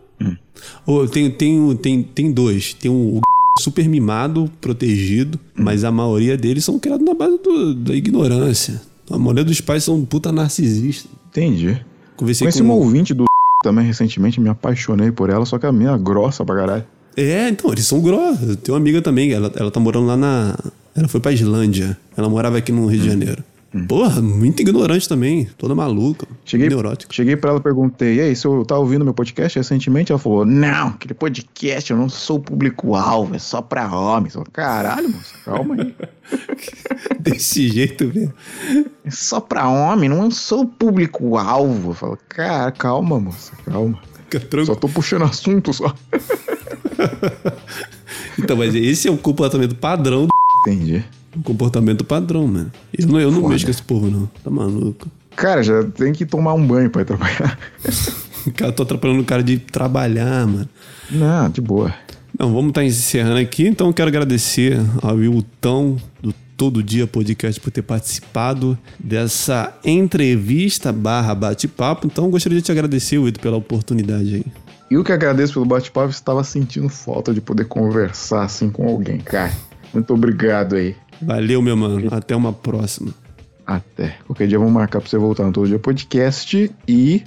Ô, 0.85 1.07
tem, 1.07 1.29
tem, 1.31 1.59
o- 1.59 1.75
tem, 1.75 2.01
tem 2.03 2.31
dois. 2.31 2.73
Tem 2.73 2.89
o, 2.89 3.17
o 3.17 3.21
super 3.61 3.87
mimado, 3.89 4.49
protegido, 4.61 5.39
mas 5.55 5.83
a 5.83 5.91
maioria 5.91 6.37
deles 6.37 6.63
são 6.63 6.77
criados 6.79 7.05
na 7.05 7.13
base 7.13 7.37
do- 7.39 7.73
da 7.75 7.95
ignorância. 7.95 8.81
A 9.09 9.17
maioria 9.17 9.43
dos 9.43 9.61
pais 9.61 9.83
são 9.83 10.03
puta 10.03 10.31
narcisistas. 10.31 11.09
Entendi. 11.29 11.79
Conversei 12.15 12.45
Conheci 12.45 12.61
com 12.61 12.67
um 12.67 12.71
ouvinte 12.71 13.13
do 13.13 13.25
também 13.63 13.85
recentemente 13.85 14.39
me 14.39 14.49
apaixonei 14.49 15.11
por 15.11 15.29
ela, 15.29 15.45
só 15.45 15.57
que 15.57 15.65
a 15.65 15.71
minha 15.71 15.91
é 15.91 15.97
grossa 15.97 16.43
pra 16.45 16.55
caralho. 16.55 16.85
É, 17.15 17.49
então, 17.49 17.71
eles 17.71 17.87
são 17.87 17.99
grossos. 17.99 18.55
Tenho 18.57 18.75
uma 18.75 18.79
amiga 18.79 19.01
também, 19.01 19.31
ela, 19.31 19.51
ela 19.55 19.71
tá 19.71 19.79
morando 19.79 20.05
lá 20.05 20.15
na. 20.15 20.55
Ela 20.95 21.07
foi 21.07 21.19
pra 21.19 21.31
Islândia. 21.31 21.97
Ela 22.15 22.29
morava 22.29 22.57
aqui 22.57 22.71
no 22.71 22.85
Rio 22.85 23.01
de 23.01 23.07
Janeiro. 23.07 23.43
Porra, 23.85 24.21
muito 24.21 24.61
ignorante 24.61 25.07
também. 25.07 25.45
Toda 25.57 25.75
maluca. 25.75 26.27
Cheguei, 26.45 26.69
Neurótica. 26.69 27.13
cheguei 27.13 27.35
pra 27.35 27.51
ela 27.51 27.59
e 27.59 27.63
perguntei, 27.63 28.15
e 28.15 28.21
aí, 28.21 28.35
se 28.35 28.45
eu 28.45 28.63
tava 28.65 28.81
ouvindo 28.81 29.03
meu 29.03 29.13
podcast 29.13 29.57
recentemente? 29.57 30.11
Ela 30.11 30.19
falou, 30.19 30.45
não, 30.45 30.89
aquele 30.89 31.13
podcast 31.13 31.91
eu 31.91 31.97
não 31.97 32.09
sou 32.09 32.39
público-alvo, 32.39 33.35
é 33.35 33.39
só 33.39 33.61
pra 33.61 33.93
homens. 33.93 34.35
Eu 34.35 34.41
falei, 34.41 34.51
Caralho, 34.53 35.09
moça, 35.09 35.35
calma 35.43 35.75
aí. 35.75 35.95
Desse 37.19 37.67
jeito 37.69 38.05
mesmo. 38.05 38.33
É 39.03 39.11
só 39.11 39.39
pra 39.39 39.67
homem, 39.67 40.09
não 40.09 40.31
sou 40.31 40.65
público-alvo. 40.65 41.91
Eu 41.91 41.93
falo, 41.93 42.17
cara, 42.29 42.71
calma, 42.71 43.19
moça, 43.19 43.51
calma. 43.65 43.99
Só 44.65 44.75
tô 44.75 44.89
puxando 44.89 45.23
assunto 45.23 45.73
só. 45.73 45.93
Então, 48.39 48.55
mas 48.55 48.75
esse 48.75 49.07
é 49.07 49.11
o 49.11 49.17
comportamento 49.17 49.75
padrão 49.75 50.27
do. 50.27 50.29
Entendi. 50.61 51.03
O 51.37 51.43
comportamento 51.43 52.03
padrão, 52.03 52.47
mano. 52.47 52.71
Eu 52.97 53.07
não, 53.07 53.19
eu 53.19 53.31
não 53.31 53.41
Foda. 53.41 53.53
mexo 53.53 53.65
com 53.65 53.71
esse 53.71 53.83
povo, 53.83 54.09
não. 54.09 54.29
Tá 54.43 54.49
maluco. 54.49 55.07
Cara, 55.35 55.61
já 55.61 55.83
tem 55.83 56.11
que 56.13 56.25
tomar 56.25 56.53
um 56.55 56.65
banho 56.65 56.89
pra 56.89 57.03
ir 57.03 57.05
trabalhar. 57.05 57.59
Cara, 58.55 58.71
tô 58.71 58.83
atrapalhando 58.83 59.21
o 59.21 59.25
cara 59.25 59.43
de 59.43 59.59
trabalhar, 59.59 60.47
mano. 60.47 60.69
Não, 61.11 61.49
de 61.49 61.59
boa. 61.59 61.93
Não, 62.37 62.53
vamos 62.53 62.69
estar 62.69 62.83
encerrando 62.83 63.39
aqui. 63.39 63.67
Então, 63.67 63.91
quero 63.91 64.07
agradecer 64.07 64.79
ao 65.01 65.15
Wilton 65.15 65.97
do 66.21 66.33
Todo 66.55 66.81
Dia 66.81 67.05
Podcast 67.05 67.59
por 67.59 67.71
ter 67.71 67.81
participado 67.81 68.77
dessa 68.97 69.73
entrevista 69.83 70.93
barra 70.93 71.35
bate-papo. 71.35 72.07
Então, 72.07 72.29
gostaria 72.29 72.57
de 72.57 72.63
te 72.63 72.71
agradecer, 72.71 73.17
Wilton, 73.17 73.41
pela 73.41 73.57
oportunidade 73.57 74.35
aí. 74.35 74.45
E 74.89 74.97
o 74.97 75.03
que 75.03 75.11
agradeço 75.11 75.53
pelo 75.53 75.65
bate-papo, 75.65 76.11
estava 76.11 76.43
sentindo 76.43 76.87
falta 76.87 77.33
de 77.33 77.41
poder 77.41 77.65
conversar 77.65 78.43
assim 78.43 78.69
com 78.69 78.87
alguém, 78.87 79.17
cara. 79.17 79.51
Muito 79.93 80.13
obrigado 80.13 80.75
aí. 80.75 80.95
Valeu, 81.21 81.61
meu 81.61 81.75
mano. 81.75 82.07
Até 82.11 82.35
uma 82.35 82.53
próxima. 82.53 83.13
Até. 83.65 84.15
Qualquer 84.25 84.47
dia 84.47 84.57
vamos 84.57 84.73
marcar 84.73 85.01
pra 85.01 85.09
você 85.09 85.17
voltar 85.17 85.43
no 85.43 85.51
Todo 85.51 85.67
Dia 85.67 85.79
Podcast 85.79 86.71
e 86.87 87.23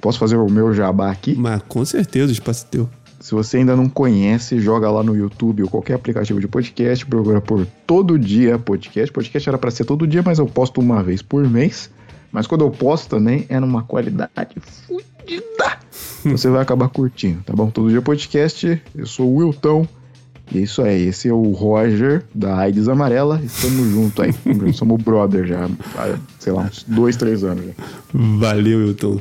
posso 0.00 0.18
fazer 0.18 0.36
o 0.36 0.48
meu 0.48 0.72
jabá 0.72 1.10
aqui. 1.10 1.34
Mas 1.34 1.62
com 1.68 1.84
certeza, 1.84 2.28
o 2.28 2.32
espaço 2.32 2.66
é 2.66 2.70
teu. 2.70 2.90
Se 3.20 3.32
você 3.32 3.58
ainda 3.58 3.76
não 3.76 3.88
conhece, 3.88 4.58
joga 4.58 4.90
lá 4.90 5.02
no 5.02 5.14
YouTube 5.14 5.62
ou 5.62 5.68
qualquer 5.68 5.94
aplicativo 5.94 6.40
de 6.40 6.48
podcast, 6.48 7.06
procura 7.06 7.40
por 7.40 7.64
Todo 7.86 8.18
Dia 8.18 8.58
Podcast. 8.58 9.12
Podcast 9.12 9.48
era 9.48 9.56
pra 9.56 9.70
ser 9.70 9.84
todo 9.84 10.08
dia, 10.08 10.22
mas 10.24 10.40
eu 10.40 10.46
posto 10.46 10.80
uma 10.80 11.04
vez 11.04 11.22
por 11.22 11.48
mês. 11.48 11.88
Mas 12.32 12.48
quando 12.48 12.64
eu 12.64 12.70
posto 12.70 13.10
também 13.10 13.46
é 13.48 13.60
numa 13.60 13.84
qualidade 13.84 14.56
fodida. 14.58 15.78
Você 16.24 16.48
vai 16.48 16.62
acabar 16.62 16.88
curtindo, 16.88 17.42
tá 17.44 17.52
bom? 17.52 17.70
Todo 17.70 17.90
Dia 17.90 18.02
Podcast, 18.02 18.82
eu 18.94 19.06
sou 19.06 19.28
o 19.28 19.36
Wilton. 19.36 19.86
Isso 20.54 20.82
aí, 20.82 21.06
esse 21.08 21.28
é 21.28 21.32
o 21.32 21.50
Roger 21.52 22.24
da 22.34 22.58
AIDS 22.58 22.88
Amarela. 22.88 23.40
Estamos 23.42 23.90
juntos 23.90 24.24
aí. 24.24 24.32
Somos 24.74 25.02
brother 25.02 25.46
já 25.46 25.68
sei 26.38 26.52
lá, 26.52 26.62
uns 26.62 26.84
dois, 26.86 27.16
três 27.16 27.44
anos 27.44 27.66
já. 27.66 27.72
Valeu, 28.12 28.80
Wilton. 28.80 29.20